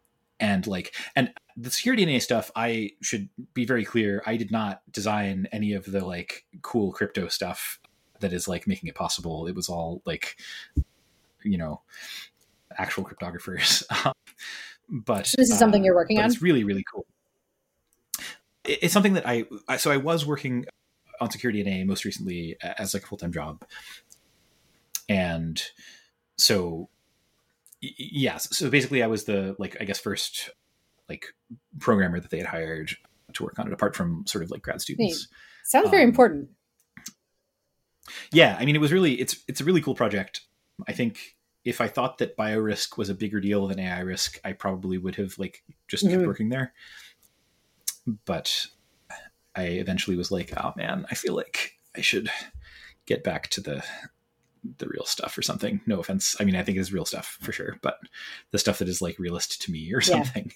and 0.41 0.67
like 0.67 0.95
and 1.15 1.33
the 1.57 1.71
Secure 1.71 1.95
DNA 1.95 2.21
stuff 2.21 2.51
i 2.57 2.91
should 3.03 3.29
be 3.55 3.65
very 3.65 3.85
clear 3.85 4.23
i 4.27 4.37
did 4.37 4.51
not 4.51 4.81
design 4.91 5.47
any 5.53 5.75
of 5.75 5.85
the 5.85 6.05
like 6.05 6.45
cool 6.63 6.93
crypto 6.93 7.29
stuff 7.29 7.79
that 8.21 8.33
is 8.33 8.47
like 8.47 8.67
making 8.67 8.89
it 8.89 8.95
possible. 8.95 9.47
It 9.47 9.55
was 9.55 9.69
all 9.69 10.03
like 10.07 10.37
you 11.43 11.59
know 11.59 11.83
actual 12.79 13.05
cryptographers. 13.05 13.83
But 14.93 15.33
This 15.39 15.51
is 15.51 15.57
something 15.57 15.83
uh, 15.83 15.85
you're 15.85 15.95
working 15.95 16.19
on? 16.19 16.25
it's 16.25 16.43
really 16.43 16.65
really 16.65 16.83
cool. 16.83 17.07
It's 18.65 18.93
something 18.93 19.13
that 19.13 19.25
I, 19.25 19.45
I 19.69 19.77
so 19.77 19.93
i 19.93 19.97
was 19.97 20.27
working 20.27 20.67
on 21.21 21.31
Secure 21.31 21.53
DNA 21.53 21.87
most 21.87 22.05
recently 22.05 22.57
as 22.61 22.93
like 22.93 23.05
a 23.05 23.07
full-time 23.07 23.33
job. 23.33 23.65
And 25.09 25.63
so 26.39 26.89
yes. 27.81 28.49
So 28.57 28.69
basically 28.71 29.03
i 29.03 29.07
was 29.07 29.25
the 29.25 29.57
like 29.59 29.77
i 29.81 29.85
guess 29.85 29.99
first 29.99 30.51
like 31.09 31.27
programmer 31.79 32.21
that 32.21 32.31
they 32.31 32.39
had 32.39 32.47
hired 32.47 32.91
to 33.33 33.43
work 33.45 33.59
on 33.59 33.67
it 33.67 33.73
apart 33.73 33.95
from 33.97 34.25
sort 34.27 34.45
of 34.45 34.51
like 34.51 34.63
grad 34.63 34.81
students. 34.81 35.29
Sounds 35.65 35.91
very 35.91 36.03
um, 36.03 36.09
important. 36.11 36.49
yeah 38.33 38.57
i 38.59 38.65
mean 38.65 38.75
it 38.75 38.81
was 38.81 38.93
really 38.93 39.15
it's 39.21 39.37
it's 39.49 39.61
a 39.61 39.65
really 39.65 39.81
cool 39.81 39.95
project. 39.95 40.43
I 40.89 40.93
think 40.93 41.37
if 41.65 41.81
i 41.81 41.89
thought 41.89 42.19
that 42.19 42.37
biorisk 42.37 42.97
was 42.97 43.09
a 43.11 43.15
bigger 43.15 43.39
deal 43.41 43.67
than 43.69 43.79
ai 43.79 44.01
risk 44.01 44.39
i 44.45 44.53
probably 44.53 44.99
would 44.99 45.17
have 45.17 45.39
like 45.39 45.63
just 45.89 46.05
kept 46.09 46.23
Mhm. 46.23 46.27
working 46.27 46.49
there. 46.49 46.73
But 48.25 48.67
i 49.55 49.65
eventually 49.65 50.17
was 50.17 50.31
like 50.31 50.53
oh 50.57 50.73
man 50.77 51.05
i 51.11 51.15
feel 51.15 51.35
like 51.35 51.73
i 51.97 52.01
should 52.01 52.31
get 53.07 53.23
back 53.25 53.49
to 53.49 53.61
the 53.61 53.85
the 54.79 54.87
real 54.89 55.05
stuff 55.07 55.37
or 55.39 55.43
something. 55.43 55.81
No 55.87 56.01
offense. 56.01 56.37
I 56.41 56.45
mean 56.45 56.57
i 56.57 56.63
think 56.63 56.77
it 56.77 56.81
is 56.81 56.93
real 56.93 57.05
stuff 57.05 57.39
for 57.41 57.53
sure 57.53 57.77
but 57.83 57.99
the 58.51 58.59
stuff 58.59 58.79
that 58.79 58.89
is 58.89 59.01
like 59.03 59.19
realist 59.19 59.63
to 59.63 59.71
me 59.73 59.93
or 59.93 60.01
Yeah. 60.01 60.23
something. 60.23 60.53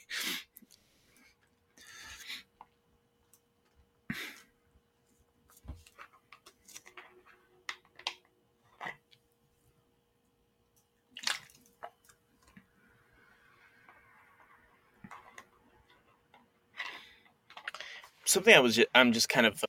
Something 18.27 18.55
I 18.55 18.61
was 18.61 18.75
just, 18.77 18.89
I'm 18.95 19.13
just 19.13 19.29
kind 19.29 19.47
of 19.47 19.63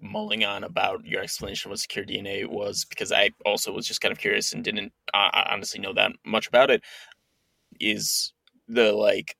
mulling 0.00 0.44
on 0.44 0.64
about 0.64 1.04
your 1.04 1.22
explanation 1.22 1.68
of 1.68 1.70
what 1.70 1.78
secure 1.80 2.04
DNA 2.04 2.48
was 2.48 2.84
because 2.84 3.12
I 3.12 3.30
also 3.44 3.72
was 3.72 3.86
just 3.86 4.00
kind 4.00 4.12
of 4.12 4.18
curious 4.18 4.52
and 4.52 4.64
didn't 4.64 4.92
uh, 5.14 5.44
honestly 5.50 5.80
know 5.80 5.92
that 5.94 6.12
much 6.24 6.48
about 6.48 6.70
it. 6.70 6.82
Is 7.78 8.32
the 8.68 8.92
like 8.92 9.36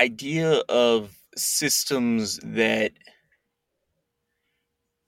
idea 0.00 0.62
of 0.68 1.16
systems 1.36 2.38
that 2.42 2.92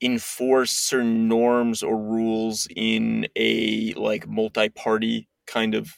enforce 0.01 0.71
certain 0.71 1.27
norms 1.27 1.83
or 1.83 1.97
rules 1.97 2.67
in 2.75 3.27
a 3.35 3.93
like 3.95 4.27
multi-party 4.27 5.27
kind 5.45 5.75
of 5.75 5.93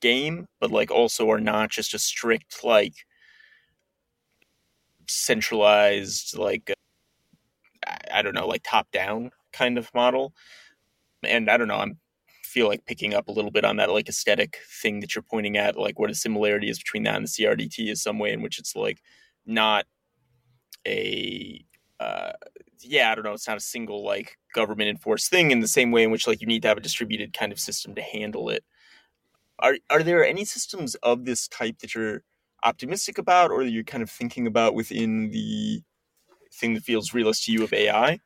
game 0.00 0.46
but 0.60 0.70
like 0.70 0.90
also 0.90 1.30
are 1.30 1.40
not 1.40 1.70
just 1.70 1.92
a 1.92 1.98
strict 1.98 2.64
like 2.64 2.94
centralized 5.08 6.36
like 6.38 6.70
uh, 6.70 6.74
I- 8.12 8.22
don't 8.22 8.34
know 8.34 8.46
like 8.48 8.62
top 8.64 8.90
down 8.92 9.30
kind 9.52 9.78
of 9.78 9.92
model. 9.94 10.34
And 11.24 11.50
i 11.50 11.56
don't 11.56 11.68
know 11.68 11.78
i'm 11.78 11.98
feel 12.44 12.68
like 12.68 12.86
picking 12.86 13.14
up 13.14 13.28
a 13.28 13.32
little 13.32 13.50
bit 13.50 13.64
on 13.64 13.76
that 13.76 13.90
like 13.90 14.08
aesthetic 14.08 14.58
thing 14.82 15.00
that 15.00 15.14
you're 15.14 15.22
pointing 15.22 15.56
at 15.58 15.76
like 15.78 15.98
what 15.98 16.10
a 16.10 16.14
similarity 16.14 16.70
is 16.70 16.78
between 16.78 17.02
that 17.04 17.16
and 17.16 17.26
the 17.26 17.30
crdt 17.30 17.90
is 17.90 18.02
some 18.02 18.18
way 18.18 18.32
in 18.32 18.42
which 18.42 18.58
it's 18.58 18.76
like 18.76 19.02
not 19.46 19.86
a 20.86 21.64
uh 22.00 22.32
yeah 22.80 23.10
i 23.12 23.14
don't 23.14 23.24
know 23.24 23.32
it's 23.32 23.48
not 23.48 23.56
a 23.56 23.60
single 23.60 24.04
like 24.04 24.38
government 24.54 24.90
enforced 24.90 25.30
thing 25.30 25.50
in 25.52 25.60
the 25.60 25.68
same 25.68 25.92
way 25.92 26.02
in 26.04 26.10
which 26.10 26.26
like 26.26 26.40
you 26.40 26.46
need 26.46 26.62
to 26.62 26.68
have 26.68 26.78
a 26.78 26.82
distributed 26.82 27.32
kind 27.32 27.52
of 27.52 27.60
system 27.60 27.94
to 27.94 28.02
handle 28.02 28.50
it. 28.50 28.64
Are 29.60 29.76
are 29.90 30.02
there 30.02 30.24
any 30.26 30.44
systems 30.44 30.96
of 30.96 31.24
this 31.26 31.48
type 31.48 31.78
that 31.80 31.94
you're 31.94 32.22
optimistic 32.64 33.18
about 33.18 33.50
or 33.50 33.64
that 33.64 33.70
you're 33.70 33.84
kind 33.84 34.02
of 34.02 34.10
thinking 34.10 34.46
about 34.46 34.74
within 34.74 35.30
the 35.30 35.82
thing 36.52 36.74
that 36.74 36.84
feels 36.84 37.14
realist 37.14 37.44
to 37.44 37.52
you 37.52 37.64
of 37.64 37.72
AI? 37.72 38.20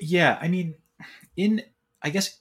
Yeah, 0.00 0.38
I 0.40 0.48
mean, 0.48 0.74
in 1.36 1.62
I 2.02 2.10
guess 2.10 2.40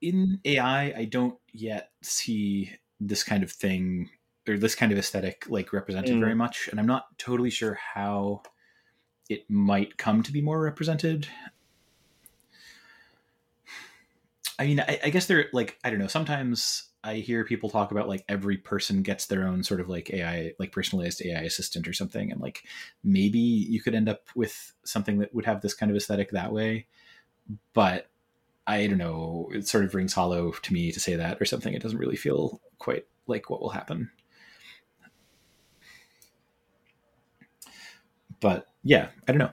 in 0.00 0.40
AI, 0.44 0.92
I 0.96 1.04
don't 1.04 1.38
yet 1.52 1.90
see 2.02 2.72
this 3.00 3.24
kind 3.24 3.42
of 3.42 3.50
thing 3.50 4.10
or 4.48 4.58
this 4.58 4.74
kind 4.74 4.92
of 4.92 4.98
aesthetic 4.98 5.46
like 5.48 5.72
represented 5.72 6.16
Mm. 6.16 6.20
very 6.20 6.34
much, 6.34 6.68
and 6.68 6.80
I'm 6.80 6.86
not 6.86 7.18
totally 7.18 7.50
sure 7.50 7.74
how 7.74 8.42
it 9.28 9.48
might 9.50 9.98
come 9.98 10.22
to 10.24 10.32
be 10.32 10.42
more 10.42 10.60
represented. 10.60 11.28
I 14.58 14.66
mean, 14.66 14.80
I, 14.80 15.00
I 15.04 15.10
guess 15.10 15.26
they're 15.26 15.48
like 15.52 15.78
I 15.84 15.90
don't 15.90 15.98
know. 15.98 16.06
Sometimes 16.06 16.90
I 17.04 17.16
hear 17.16 17.44
people 17.44 17.68
talk 17.68 17.90
about 17.90 18.08
like 18.08 18.24
every 18.28 18.56
person 18.56 19.02
gets 19.02 19.26
their 19.26 19.46
own 19.46 19.64
sort 19.64 19.80
of 19.80 19.88
like 19.88 20.12
AI, 20.12 20.52
like 20.58 20.70
personalized 20.72 21.24
AI 21.24 21.40
assistant 21.40 21.88
or 21.88 21.92
something, 21.92 22.30
and 22.30 22.40
like 22.40 22.64
maybe 23.02 23.38
you 23.38 23.80
could 23.80 23.94
end 23.94 24.08
up 24.08 24.22
with 24.36 24.72
something 24.84 25.18
that 25.18 25.34
would 25.34 25.46
have 25.46 25.60
this 25.60 25.74
kind 25.74 25.90
of 25.90 25.96
aesthetic 25.96 26.30
that 26.30 26.52
way. 26.52 26.86
But 27.72 28.08
I 28.66 28.86
don't 28.86 28.98
know. 28.98 29.48
It 29.52 29.66
sort 29.66 29.84
of 29.84 29.94
rings 29.94 30.14
hollow 30.14 30.52
to 30.52 30.72
me 30.72 30.92
to 30.92 31.00
say 31.00 31.16
that 31.16 31.40
or 31.40 31.44
something. 31.44 31.74
It 31.74 31.82
doesn't 31.82 31.98
really 31.98 32.16
feel 32.16 32.60
quite 32.78 33.06
like 33.26 33.50
what 33.50 33.60
will 33.60 33.70
happen. 33.70 34.10
But 38.40 38.66
yeah, 38.82 39.08
I 39.26 39.32
don't 39.32 39.38
know. 39.38 39.52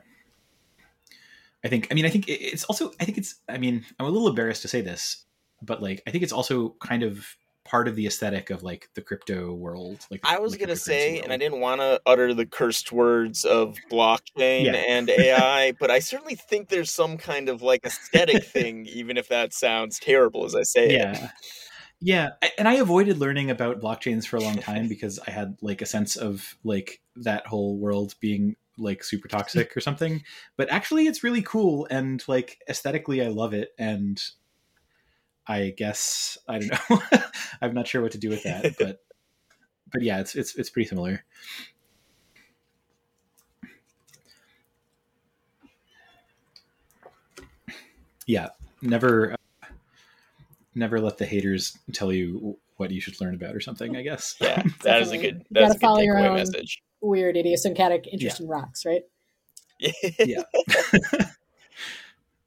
I 1.63 1.67
think. 1.67 1.87
I 1.91 1.93
mean, 1.93 2.05
I 2.05 2.09
think 2.09 2.25
it's 2.27 2.63
also. 2.65 2.91
I 2.99 3.05
think 3.05 3.17
it's. 3.17 3.35
I 3.47 3.57
mean, 3.57 3.85
I'm 3.99 4.05
a 4.05 4.09
little 4.09 4.27
embarrassed 4.27 4.61
to 4.63 4.67
say 4.67 4.81
this, 4.81 5.25
but 5.61 5.81
like, 5.81 6.01
I 6.07 6.11
think 6.11 6.23
it's 6.23 6.33
also 6.33 6.75
kind 6.79 7.03
of 7.03 7.35
part 7.69 7.87
of 7.87 7.95
the 7.95 8.07
aesthetic 8.07 8.49
of 8.49 8.63
like 8.63 8.89
the 8.95 9.01
crypto 9.01 9.53
world. 9.53 10.05
Like 10.09 10.21
I 10.23 10.39
was 10.39 10.53
like 10.53 10.61
gonna 10.61 10.75
say, 10.75 11.19
and 11.19 11.31
I 11.31 11.37
didn't 11.37 11.59
want 11.59 11.81
to 11.81 12.01
utter 12.05 12.33
the 12.33 12.45
cursed 12.45 12.91
words 12.91 13.45
of 13.45 13.77
blockchain 13.91 14.65
Yeah. 14.65 14.73
and 14.75 15.09
AI, 15.09 15.71
but 15.79 15.91
I 15.91 15.99
certainly 15.99 16.35
think 16.35 16.69
there's 16.69 16.91
some 16.91 17.17
kind 17.17 17.47
of 17.47 17.61
like 17.61 17.85
aesthetic 17.85 18.43
thing, 18.43 18.85
even 18.87 19.17
if 19.17 19.27
that 19.29 19.53
sounds 19.53 19.99
terrible 19.99 20.45
as 20.45 20.55
I 20.55 20.63
say 20.63 20.89
it. 20.89 20.91
yeah 20.93 21.29
yeah 22.01 22.29
and 22.57 22.65
i 22.65 22.75
avoided 22.75 23.17
learning 23.17 23.51
about 23.51 23.81
blockchains 23.81 24.25
for 24.25 24.37
a 24.37 24.41
long 24.41 24.57
time 24.57 24.87
because 24.87 25.19
i 25.27 25.31
had 25.31 25.57
like 25.61 25.81
a 25.81 25.85
sense 25.85 26.15
of 26.15 26.55
like 26.63 27.01
that 27.17 27.45
whole 27.45 27.77
world 27.77 28.15
being 28.21 28.55
like 28.77 29.03
super 29.03 29.27
toxic 29.27 29.75
or 29.75 29.81
something 29.81 30.23
but 30.55 30.71
actually 30.71 31.07
it's 31.07 31.25
really 31.25 31.41
cool 31.41 31.85
and 31.91 32.23
like 32.29 32.57
aesthetically 32.69 33.21
i 33.21 33.27
love 33.27 33.53
it 33.53 33.71
and 33.77 34.23
i 35.49 35.73
guess 35.77 36.37
i 36.47 36.57
don't 36.59 36.71
know 36.89 37.01
i'm 37.61 37.73
not 37.73 37.85
sure 37.87 38.01
what 38.01 38.11
to 38.13 38.17
do 38.17 38.29
with 38.29 38.43
that 38.43 38.75
but 38.79 39.01
but 39.91 40.01
yeah 40.01 40.19
it's 40.21 40.35
it's 40.35 40.55
it's 40.55 40.69
pretty 40.69 40.87
similar 40.87 41.25
yeah 48.25 48.49
never 48.81 49.33
uh, 49.33 49.65
never 50.75 50.99
let 50.99 51.17
the 51.17 51.25
haters 51.25 51.77
tell 51.93 52.11
you 52.13 52.57
what 52.77 52.91
you 52.91 53.01
should 53.01 53.19
learn 53.19 53.33
about 53.35 53.55
or 53.55 53.59
something 53.59 53.95
i 53.97 54.01
guess 54.01 54.35
Yeah, 54.39 54.63
that 54.83 55.01
is 55.01 55.11
a 55.11 55.17
good. 55.17 55.35
You 55.35 55.45
That's 55.51 55.61
a 55.61 55.67
gotta 55.67 55.73
good 55.73 55.81
follow 55.81 55.99
your 55.99 56.15
takeaway 56.15 56.29
own- 56.29 56.35
message. 56.35 56.81
Weird, 57.01 57.37
idiosyncratic 57.37 58.07
interest 58.11 58.41
in 58.41 58.47
rocks, 58.49 58.85
right? 58.85 59.03
yeah 60.19 60.41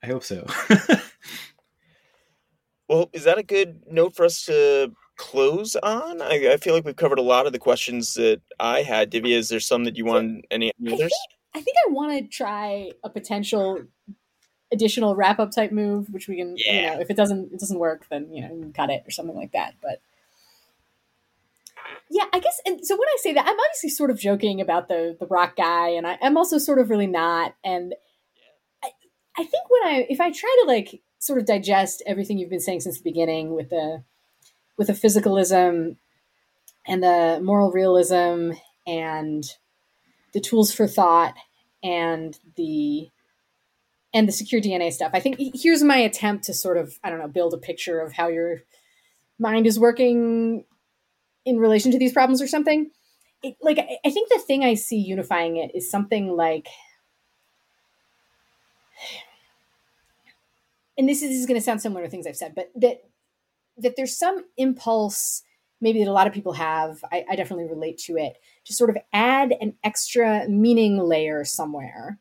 i 0.02 0.06
hope 0.06 0.22
so 0.22 0.46
Well, 2.93 3.09
is 3.14 3.24
that 3.24 3.39
a 3.39 3.43
good 3.43 3.81
note 3.90 4.14
for 4.14 4.27
us 4.27 4.44
to 4.44 4.93
close 5.16 5.77
on? 5.77 6.20
I, 6.20 6.52
I 6.52 6.56
feel 6.59 6.74
like 6.74 6.85
we've 6.85 6.94
covered 6.94 7.19
a 7.19 7.23
lot 7.23 7.47
of 7.47 7.55
the 7.55 7.59
questions 7.59 8.12
that 8.14 8.43
I 8.60 8.82
had. 8.82 9.10
Divya, 9.10 9.35
is 9.39 9.48
there 9.48 9.60
some 9.60 9.85
that 9.85 9.97
you 9.97 10.05
want? 10.05 10.44
Any 10.51 10.73
I 10.86 10.93
others? 10.93 11.14
I 11.55 11.62
think 11.62 11.74
I 11.89 11.90
want 11.90 12.12
to 12.19 12.28
try 12.28 12.90
a 13.02 13.09
potential 13.09 13.82
additional 14.70 15.16
wrap 15.16 15.39
up 15.39 15.52
type 15.52 15.73
move, 15.73 16.10
which 16.10 16.28
we 16.28 16.36
can, 16.36 16.59
you 16.59 16.64
Yeah. 16.66 16.94
know, 16.94 17.01
if 17.01 17.09
it 17.09 17.16
doesn't 17.16 17.55
it 17.55 17.60
doesn't 17.60 17.78
work, 17.78 18.06
then 18.10 18.31
you 18.31 18.43
know, 18.43 18.48
can 18.48 18.73
cut 18.74 18.90
it 18.90 19.05
or 19.06 19.10
something 19.10 19.36
like 19.36 19.52
that. 19.52 19.73
But 19.81 20.02
yeah, 22.10 22.24
I 22.35 22.40
guess. 22.40 22.60
And 22.66 22.86
so 22.86 22.94
when 22.94 23.09
I 23.09 23.16
say 23.20 23.32
that, 23.32 23.47
I'm 23.47 23.59
obviously 23.59 23.89
sort 23.89 24.10
of 24.10 24.20
joking 24.20 24.60
about 24.60 24.89
the 24.89 25.16
the 25.19 25.27
rock 25.27 25.56
guy, 25.56 25.89
and 25.89 26.06
I, 26.06 26.19
I'm 26.20 26.36
also 26.36 26.59
sort 26.59 26.78
of 26.78 26.90
really 26.90 27.06
not. 27.06 27.55
And 27.64 27.94
I, 28.85 28.90
I 29.39 29.44
think 29.44 29.70
when 29.70 29.82
I 29.85 30.06
if 30.10 30.20
I 30.20 30.31
try 30.31 30.55
to 30.60 30.69
like 30.69 31.01
sort 31.23 31.39
of 31.39 31.47
digest 31.47 32.03
everything 32.05 32.36
you've 32.36 32.51
been 32.51 32.61
saying 32.61 32.81
since 32.81 32.99
the 32.99 33.05
beginning 33.05 33.55
with 33.55 33.70
the 33.70 34.03
with 34.77 34.89
the 34.89 34.93
physicalism 34.93 35.97
and 36.86 37.03
the 37.03 37.40
moral 37.43 37.70
realism 37.70 38.51
and 38.86 39.44
the 40.32 40.40
tools 40.40 40.73
for 40.74 40.89
thought 40.89 41.35
and 41.85 42.39
the 42.57 43.09
and 44.12 44.27
the 44.27 44.32
secure 44.32 44.61
DNA 44.61 44.93
stuff. 44.93 45.12
I 45.15 45.20
think 45.20 45.39
here's 45.55 45.82
my 45.82 45.99
attempt 45.99 46.44
to 46.44 46.55
sort 46.55 46.77
of 46.77 46.99
I 47.05 47.11
don't 47.11 47.20
know 47.20 47.28
build 47.28 47.55
a 47.55 47.59
picture 47.59 48.01
of 48.01 48.12
how 48.12 48.27
your 48.27 48.62
mind 49.39 49.66
is 49.69 49.78
working 49.78 50.65
in 51.44 51.59
relation 51.59 51.93
to 51.93 51.99
these 51.99 52.12
problems 52.12 52.43
or 52.43 52.49
something. 52.49 52.90
It, 53.44 53.57
like 53.61 53.78
I, 53.78 53.99
I 54.05 54.11
think 54.11 54.28
the 54.28 54.40
thing 54.40 54.65
I 54.65 54.74
see 54.74 54.99
unifying 54.99 55.57
it 55.57 55.73
is 55.74 55.90
something 55.90 56.36
like, 56.36 56.69
and 60.98 61.09
this 61.09 61.23
is, 61.23 61.31
this 61.31 61.39
is 61.39 61.47
going 61.47 61.59
to 61.59 61.64
sound 61.64 61.81
similar 61.81 62.02
to 62.02 62.10
things 62.10 62.27
I've 62.27 62.36
said, 62.36 62.55
but 62.55 62.70
that 62.77 62.98
that 63.78 63.97
there's 63.97 64.16
some 64.16 64.44
impulse 64.56 65.43
maybe 65.82 65.98
that 65.98 66.09
a 66.09 66.12
lot 66.12 66.28
of 66.28 66.32
people 66.32 66.52
have. 66.52 67.05
I, 67.10 67.24
I 67.28 67.36
definitely 67.36 67.66
relate 67.66 67.98
to 68.06 68.16
it 68.16 68.39
to 68.66 68.73
sort 68.73 68.89
of 68.89 68.97
add 69.12 69.52
an 69.60 69.74
extra 69.82 70.48
meaning 70.48 70.97
layer 70.97 71.44
somewhere 71.44 72.20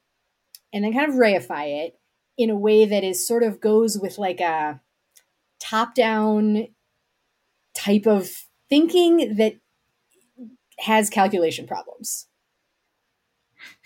and 0.73 0.83
then 0.83 0.93
kind 0.93 1.09
of 1.09 1.15
reify 1.15 1.85
it 1.85 1.99
in 2.37 2.49
a 2.49 2.57
way 2.57 2.85
that 2.85 3.03
is 3.03 3.25
sort 3.25 3.43
of 3.43 3.61
goes 3.61 3.99
with 3.99 4.17
like 4.17 4.41
a 4.41 4.81
top 5.59 5.93
down 5.93 6.67
type 7.75 8.07
of 8.07 8.29
thinking 8.67 9.35
that 9.35 9.53
has 10.79 11.09
calculation 11.09 11.67
problems 11.67 12.27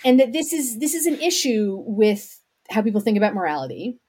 and 0.05 0.19
that 0.19 0.31
this 0.31 0.53
is 0.53 0.79
this 0.79 0.93
is 0.93 1.05
an 1.05 1.19
issue 1.19 1.83
with 1.85 2.39
how 2.69 2.81
people 2.81 3.01
think 3.01 3.17
about 3.17 3.33
morality 3.33 3.99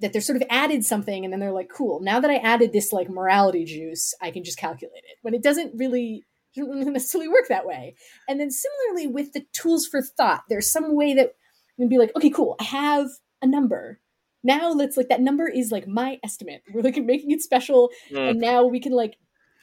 that 0.00 0.12
they're 0.12 0.22
sort 0.22 0.36
of 0.40 0.48
added 0.50 0.84
something 0.84 1.24
and 1.24 1.32
then 1.32 1.40
they're 1.40 1.52
like 1.52 1.68
cool 1.68 2.00
now 2.00 2.18
that 2.20 2.30
i 2.30 2.36
added 2.36 2.72
this 2.72 2.92
like 2.92 3.08
morality 3.10 3.64
juice 3.64 4.14
i 4.22 4.30
can 4.30 4.42
just 4.44 4.58
calculate 4.58 5.04
it. 5.04 5.16
When 5.22 5.34
it 5.34 5.42
doesn't 5.42 5.72
really 5.76 6.24
doesn't 6.56 6.92
necessarily 6.92 7.28
work 7.28 7.46
that 7.48 7.66
way. 7.66 7.94
And 8.28 8.40
then 8.40 8.50
similarly 8.50 9.06
with 9.06 9.32
the 9.32 9.44
tools 9.52 9.86
for 9.86 10.02
thought 10.02 10.42
there's 10.48 10.70
some 10.72 10.96
way 10.96 11.14
that 11.14 11.34
we 11.78 11.82
can 11.84 11.88
be 11.88 11.98
like 11.98 12.12
okay 12.16 12.30
cool 12.30 12.56
i 12.60 12.64
have 12.64 13.06
a 13.42 13.46
number. 13.46 14.00
Now 14.42 14.72
let's 14.72 14.96
like 14.96 15.08
that 15.10 15.20
number 15.20 15.46
is 15.48 15.70
like 15.70 15.86
my 15.86 16.18
estimate. 16.24 16.62
We're 16.72 16.82
like 16.82 16.96
making 16.96 17.30
it 17.30 17.40
special 17.42 17.90
Mm. 18.10 18.30
and 18.30 18.40
now 18.40 18.64
we 18.64 18.80
can 18.80 18.92
like 18.92 19.16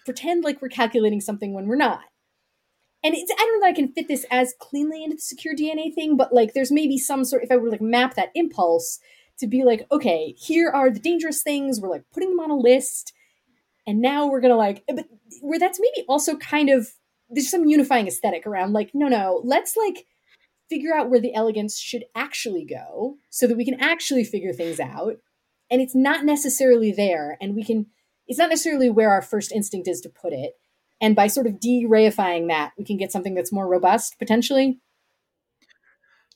pretend 0.05 0.43
like 0.43 0.61
we're 0.61 0.69
calculating 0.69 1.19
something 1.19 1.53
when 1.53 1.67
we're 1.67 1.75
not. 1.75 2.01
And 3.03 3.13
it's 3.15 3.31
i 3.31 3.35
don't 3.35 3.53
know 3.59 3.65
that 3.67 3.71
i 3.71 3.73
can 3.73 3.91
fit 3.91 4.07
this 4.07 4.25
as 4.31 4.53
cleanly 4.59 5.03
into 5.03 5.15
the 5.17 5.21
secure 5.21 5.55
dna 5.55 5.93
thing 5.93 6.17
but 6.17 6.33
like 6.33 6.53
there's 6.53 6.71
maybe 6.71 6.97
some 6.97 7.23
sort 7.25 7.43
if 7.43 7.51
i 7.51 7.55
were 7.57 7.69
like 7.69 7.81
map 7.81 8.15
that 8.15 8.31
impulse 8.35 8.99
to 9.39 9.47
be 9.47 9.63
like 9.63 9.85
okay 9.91 10.33
here 10.37 10.69
are 10.69 10.89
the 10.89 10.99
dangerous 10.99 11.41
things. 11.41 11.79
We're 11.79 11.89
like 11.89 12.05
putting 12.13 12.29
them 12.29 12.39
on 12.39 12.51
a 12.51 12.57
list. 12.57 13.13
And 13.85 14.01
now 14.01 14.27
we're 14.27 14.41
gonna 14.41 14.57
like 14.57 14.83
but 14.87 15.07
where 15.41 15.59
that's 15.59 15.79
maybe 15.79 16.05
also 16.07 16.37
kind 16.37 16.69
of 16.69 16.89
there's 17.29 17.49
some 17.49 17.65
unifying 17.65 18.07
aesthetic 18.07 18.45
around 18.47 18.73
like 18.73 18.91
no 18.93 19.07
no 19.07 19.41
let's 19.43 19.75
like 19.75 20.05
figure 20.69 20.93
out 20.93 21.09
where 21.09 21.21
the 21.21 21.33
elegance 21.33 21.77
should 21.77 22.03
actually 22.15 22.65
go 22.65 23.17
so 23.29 23.47
that 23.47 23.57
we 23.57 23.65
can 23.65 23.79
actually 23.79 24.23
figure 24.23 24.53
things 24.53 24.79
out. 24.79 25.15
And 25.69 25.81
it's 25.81 25.95
not 25.95 26.25
necessarily 26.25 26.91
there. 26.91 27.37
And 27.41 27.55
we 27.55 27.63
can 27.63 27.87
it's 28.27 28.39
not 28.39 28.49
necessarily 28.49 28.89
where 28.89 29.09
our 29.09 29.21
first 29.21 29.51
instinct 29.51 29.87
is 29.87 30.01
to 30.01 30.09
put 30.09 30.33
it. 30.33 30.53
And 30.99 31.15
by 31.15 31.27
sort 31.27 31.47
of 31.47 31.59
de-reifying 31.59 32.47
that 32.49 32.73
we 32.77 32.83
can 32.83 32.97
get 32.97 33.11
something 33.11 33.35
that's 33.35 33.53
more 33.53 33.67
robust 33.67 34.17
potentially. 34.19 34.79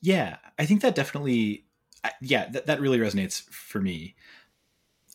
Yeah, 0.02 0.38
I 0.57 0.65
think 0.65 0.82
that 0.82 0.95
definitely, 0.95 1.65
I- 2.03 2.14
yeah, 2.22 2.49
that, 2.49 2.65
that 2.65 2.82
really 2.82 2.99
resonates 2.99 3.41
for 3.49 3.80
me. 3.80 4.15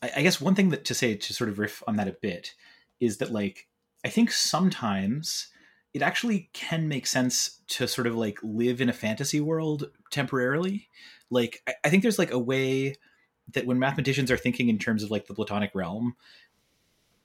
I, 0.02 0.12
I 0.16 0.22
guess 0.22 0.40
one 0.40 0.54
thing 0.54 0.70
that 0.70 0.84
to 0.86 0.94
say 0.94 1.14
to 1.14 1.32
sort 1.32 1.50
of 1.50 1.58
riff 1.58 1.82
on 1.86 1.96
that 1.96 2.08
a 2.08 2.12
bit 2.12 2.54
is 3.00 3.18
that 3.18 3.32
like 3.32 3.68
I 4.04 4.08
think 4.08 4.30
sometimes 4.30 5.48
it 5.92 6.02
actually 6.02 6.50
can 6.52 6.88
make 6.88 7.06
sense 7.06 7.60
to 7.68 7.88
sort 7.88 8.06
of 8.06 8.14
like 8.14 8.38
live 8.42 8.80
in 8.80 8.88
a 8.88 8.94
fantasy 8.94 9.40
world 9.40 9.90
temporarily. 10.10 10.88
Like 11.30 11.62
I, 11.66 11.74
I 11.84 11.90
think 11.90 12.02
there's 12.02 12.18
like 12.18 12.30
a 12.30 12.38
way 12.38 12.96
that 13.52 13.66
when 13.66 13.78
mathematicians 13.78 14.30
are 14.30 14.36
thinking 14.36 14.68
in 14.68 14.78
terms 14.78 15.02
of 15.02 15.10
like 15.10 15.26
the 15.26 15.34
Platonic 15.34 15.70
realm, 15.74 16.16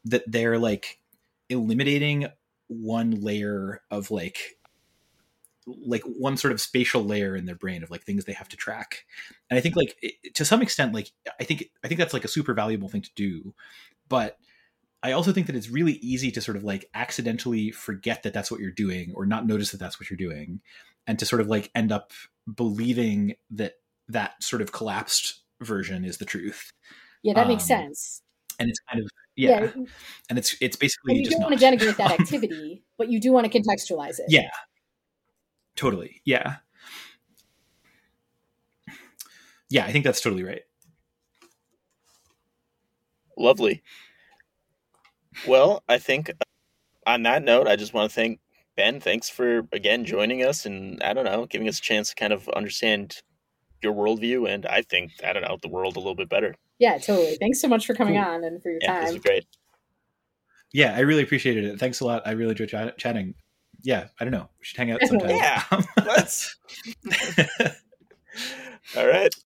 that 0.05 0.23
they're 0.27 0.57
like 0.57 0.99
eliminating 1.49 2.27
one 2.67 3.11
layer 3.21 3.81
of 3.91 4.09
like 4.11 4.57
like 5.85 6.03
one 6.03 6.38
sort 6.38 6.52
of 6.52 6.61
spatial 6.61 7.03
layer 7.03 7.35
in 7.35 7.45
their 7.45 7.56
brain 7.56 7.84
of 7.84 7.91
like 7.91 8.03
things 8.03 8.26
they 8.26 8.34
have 8.34 8.49
to 8.49 8.57
track 8.57 9.06
and 9.49 9.57
i 9.57 9.61
think 9.61 9.76
like 9.76 9.95
it, 10.02 10.34
to 10.34 10.45
some 10.45 10.61
extent 10.61 10.93
like 10.93 11.11
i 11.39 11.43
think 11.43 11.65
i 11.84 11.88
think 11.88 11.99
that's 11.99 12.14
like 12.14 12.26
a 12.26 12.30
super 12.30 12.53
valuable 12.53 12.89
thing 12.89 13.02
to 13.02 13.11
do 13.15 13.53
but 14.10 14.38
i 15.03 15.11
also 15.11 15.31
think 15.31 15.48
that 15.48 15.56
it's 15.56 15.69
really 15.69 15.93
easy 15.93 16.31
to 16.31 16.41
sort 16.41 16.57
of 16.57 16.64
like 16.64 16.85
accidentally 16.93 17.72
forget 17.72 18.23
that 18.23 18.34
that's 18.34 18.52
what 18.52 18.60
you're 18.60 18.72
doing 18.72 19.14
or 19.15 19.26
not 19.26 19.45
notice 19.48 19.72
that 19.72 19.80
that's 19.80 19.99
what 19.99 20.10
you're 20.10 20.18
doing 20.18 20.61
and 21.07 21.18
to 21.19 21.26
sort 21.26 21.41
of 21.41 21.48
like 21.48 21.72
end 21.76 21.91
up 21.91 22.11
believing 22.56 23.35
that 23.49 23.73
that 24.07 24.41
sort 24.43 24.61
of 24.61 24.72
collapsed 24.72 25.41
version 25.61 26.03
is 26.06 26.18
the 26.18 26.26
truth. 26.26 26.72
Yeah, 27.23 27.34
that 27.34 27.48
makes 27.48 27.64
Um, 27.64 27.68
sense. 27.68 28.22
And 28.60 28.69
it's 28.69 28.80
kind 28.89 29.03
of 29.03 29.10
yeah, 29.35 29.61
Yeah, 29.61 29.72
and 30.30 30.38
it's 30.38 30.56
it's 30.61 30.76
basically 30.76 31.15
you 31.15 31.23
just 31.23 31.31
don't 31.31 31.49
not. 31.49 31.52
want 31.52 31.60
to 31.60 31.65
denigrate 31.65 31.98
that 31.98 32.11
activity, 32.19 32.84
but 32.98 33.10
you 33.10 33.19
do 33.19 33.31
want 33.31 33.52
to 33.52 33.60
contextualize 33.60 34.19
it. 34.19 34.26
Yeah. 34.27 34.49
Totally. 35.76 36.22
Yeah. 36.26 36.57
Yeah, 39.69 39.85
I 39.85 39.91
think 39.91 40.03
that's 40.03 40.22
totally 40.22 40.43
right. 40.43 40.61
Lovely. 43.38 43.81
Well, 45.48 45.84
I 45.88 45.98
think 45.98 46.30
uh, 46.30 46.34
on 47.07 47.23
that 47.23 47.43
note, 47.43 47.68
I 47.68 47.76
just 47.77 47.93
want 47.93 48.11
to 48.11 48.15
thank 48.15 48.39
Ben. 48.76 48.99
Thanks 48.99 49.30
for 49.30 49.64
again 49.72 50.03
joining 50.06 50.43
us, 50.43 50.65
and 50.65 51.02
I 51.02 51.14
don't 51.14 51.26
know, 51.26 51.45
giving 51.45 51.68
us 51.69 51.80
a 51.80 51.81
chance 51.81 52.10
to 52.10 52.15
kind 52.15 52.34
of 52.34 52.48
understand 52.49 53.22
your 53.81 53.93
worldview, 53.93 54.48
and 54.53 54.65
I 54.65 54.81
think 54.84 55.11
I 55.26 55.31
don't 55.34 55.43
know 55.43 55.57
the 55.61 55.69
world 55.69 55.95
a 55.95 55.99
little 55.99 56.15
bit 56.15 56.30
better. 56.30 56.53
Yeah, 56.77 56.98
totally. 56.98 57.38
Thanks 57.39 57.61
so 57.61 57.68
much 57.68 57.85
for 57.88 57.93
coming 57.95 58.15
Cool. 58.15 58.23
on 58.23 58.43
and 58.43 58.61
for 58.61 58.69
your 58.69 58.80
Yeah, 58.81 58.99
this 58.99 59.10
time. 59.11 59.18
is 59.18 59.23
great. 59.23 59.45
Yeah, 60.73 60.95
I 60.95 60.99
really 60.99 61.23
appreciated 61.23 61.64
it. 61.65 61.80
Thanks 61.80 62.02
a 62.02 62.06
lot. 62.06 62.23
I 62.26 62.31
really 62.31 62.52
enjoyed 62.52 62.69
chat- 62.69 62.98
chatting. 62.98 63.35
Yeah, 63.83 64.07
I 64.19 64.23
don't 64.23 64.31
know. 64.31 64.49
We 64.59 64.65
should 64.65 64.77
hang 64.77 64.91
out 64.91 64.99
sometime. 65.05 65.29
Yeah, 65.29 65.63
let's. 66.05 66.55
All 68.97 69.07
right. 69.07 69.33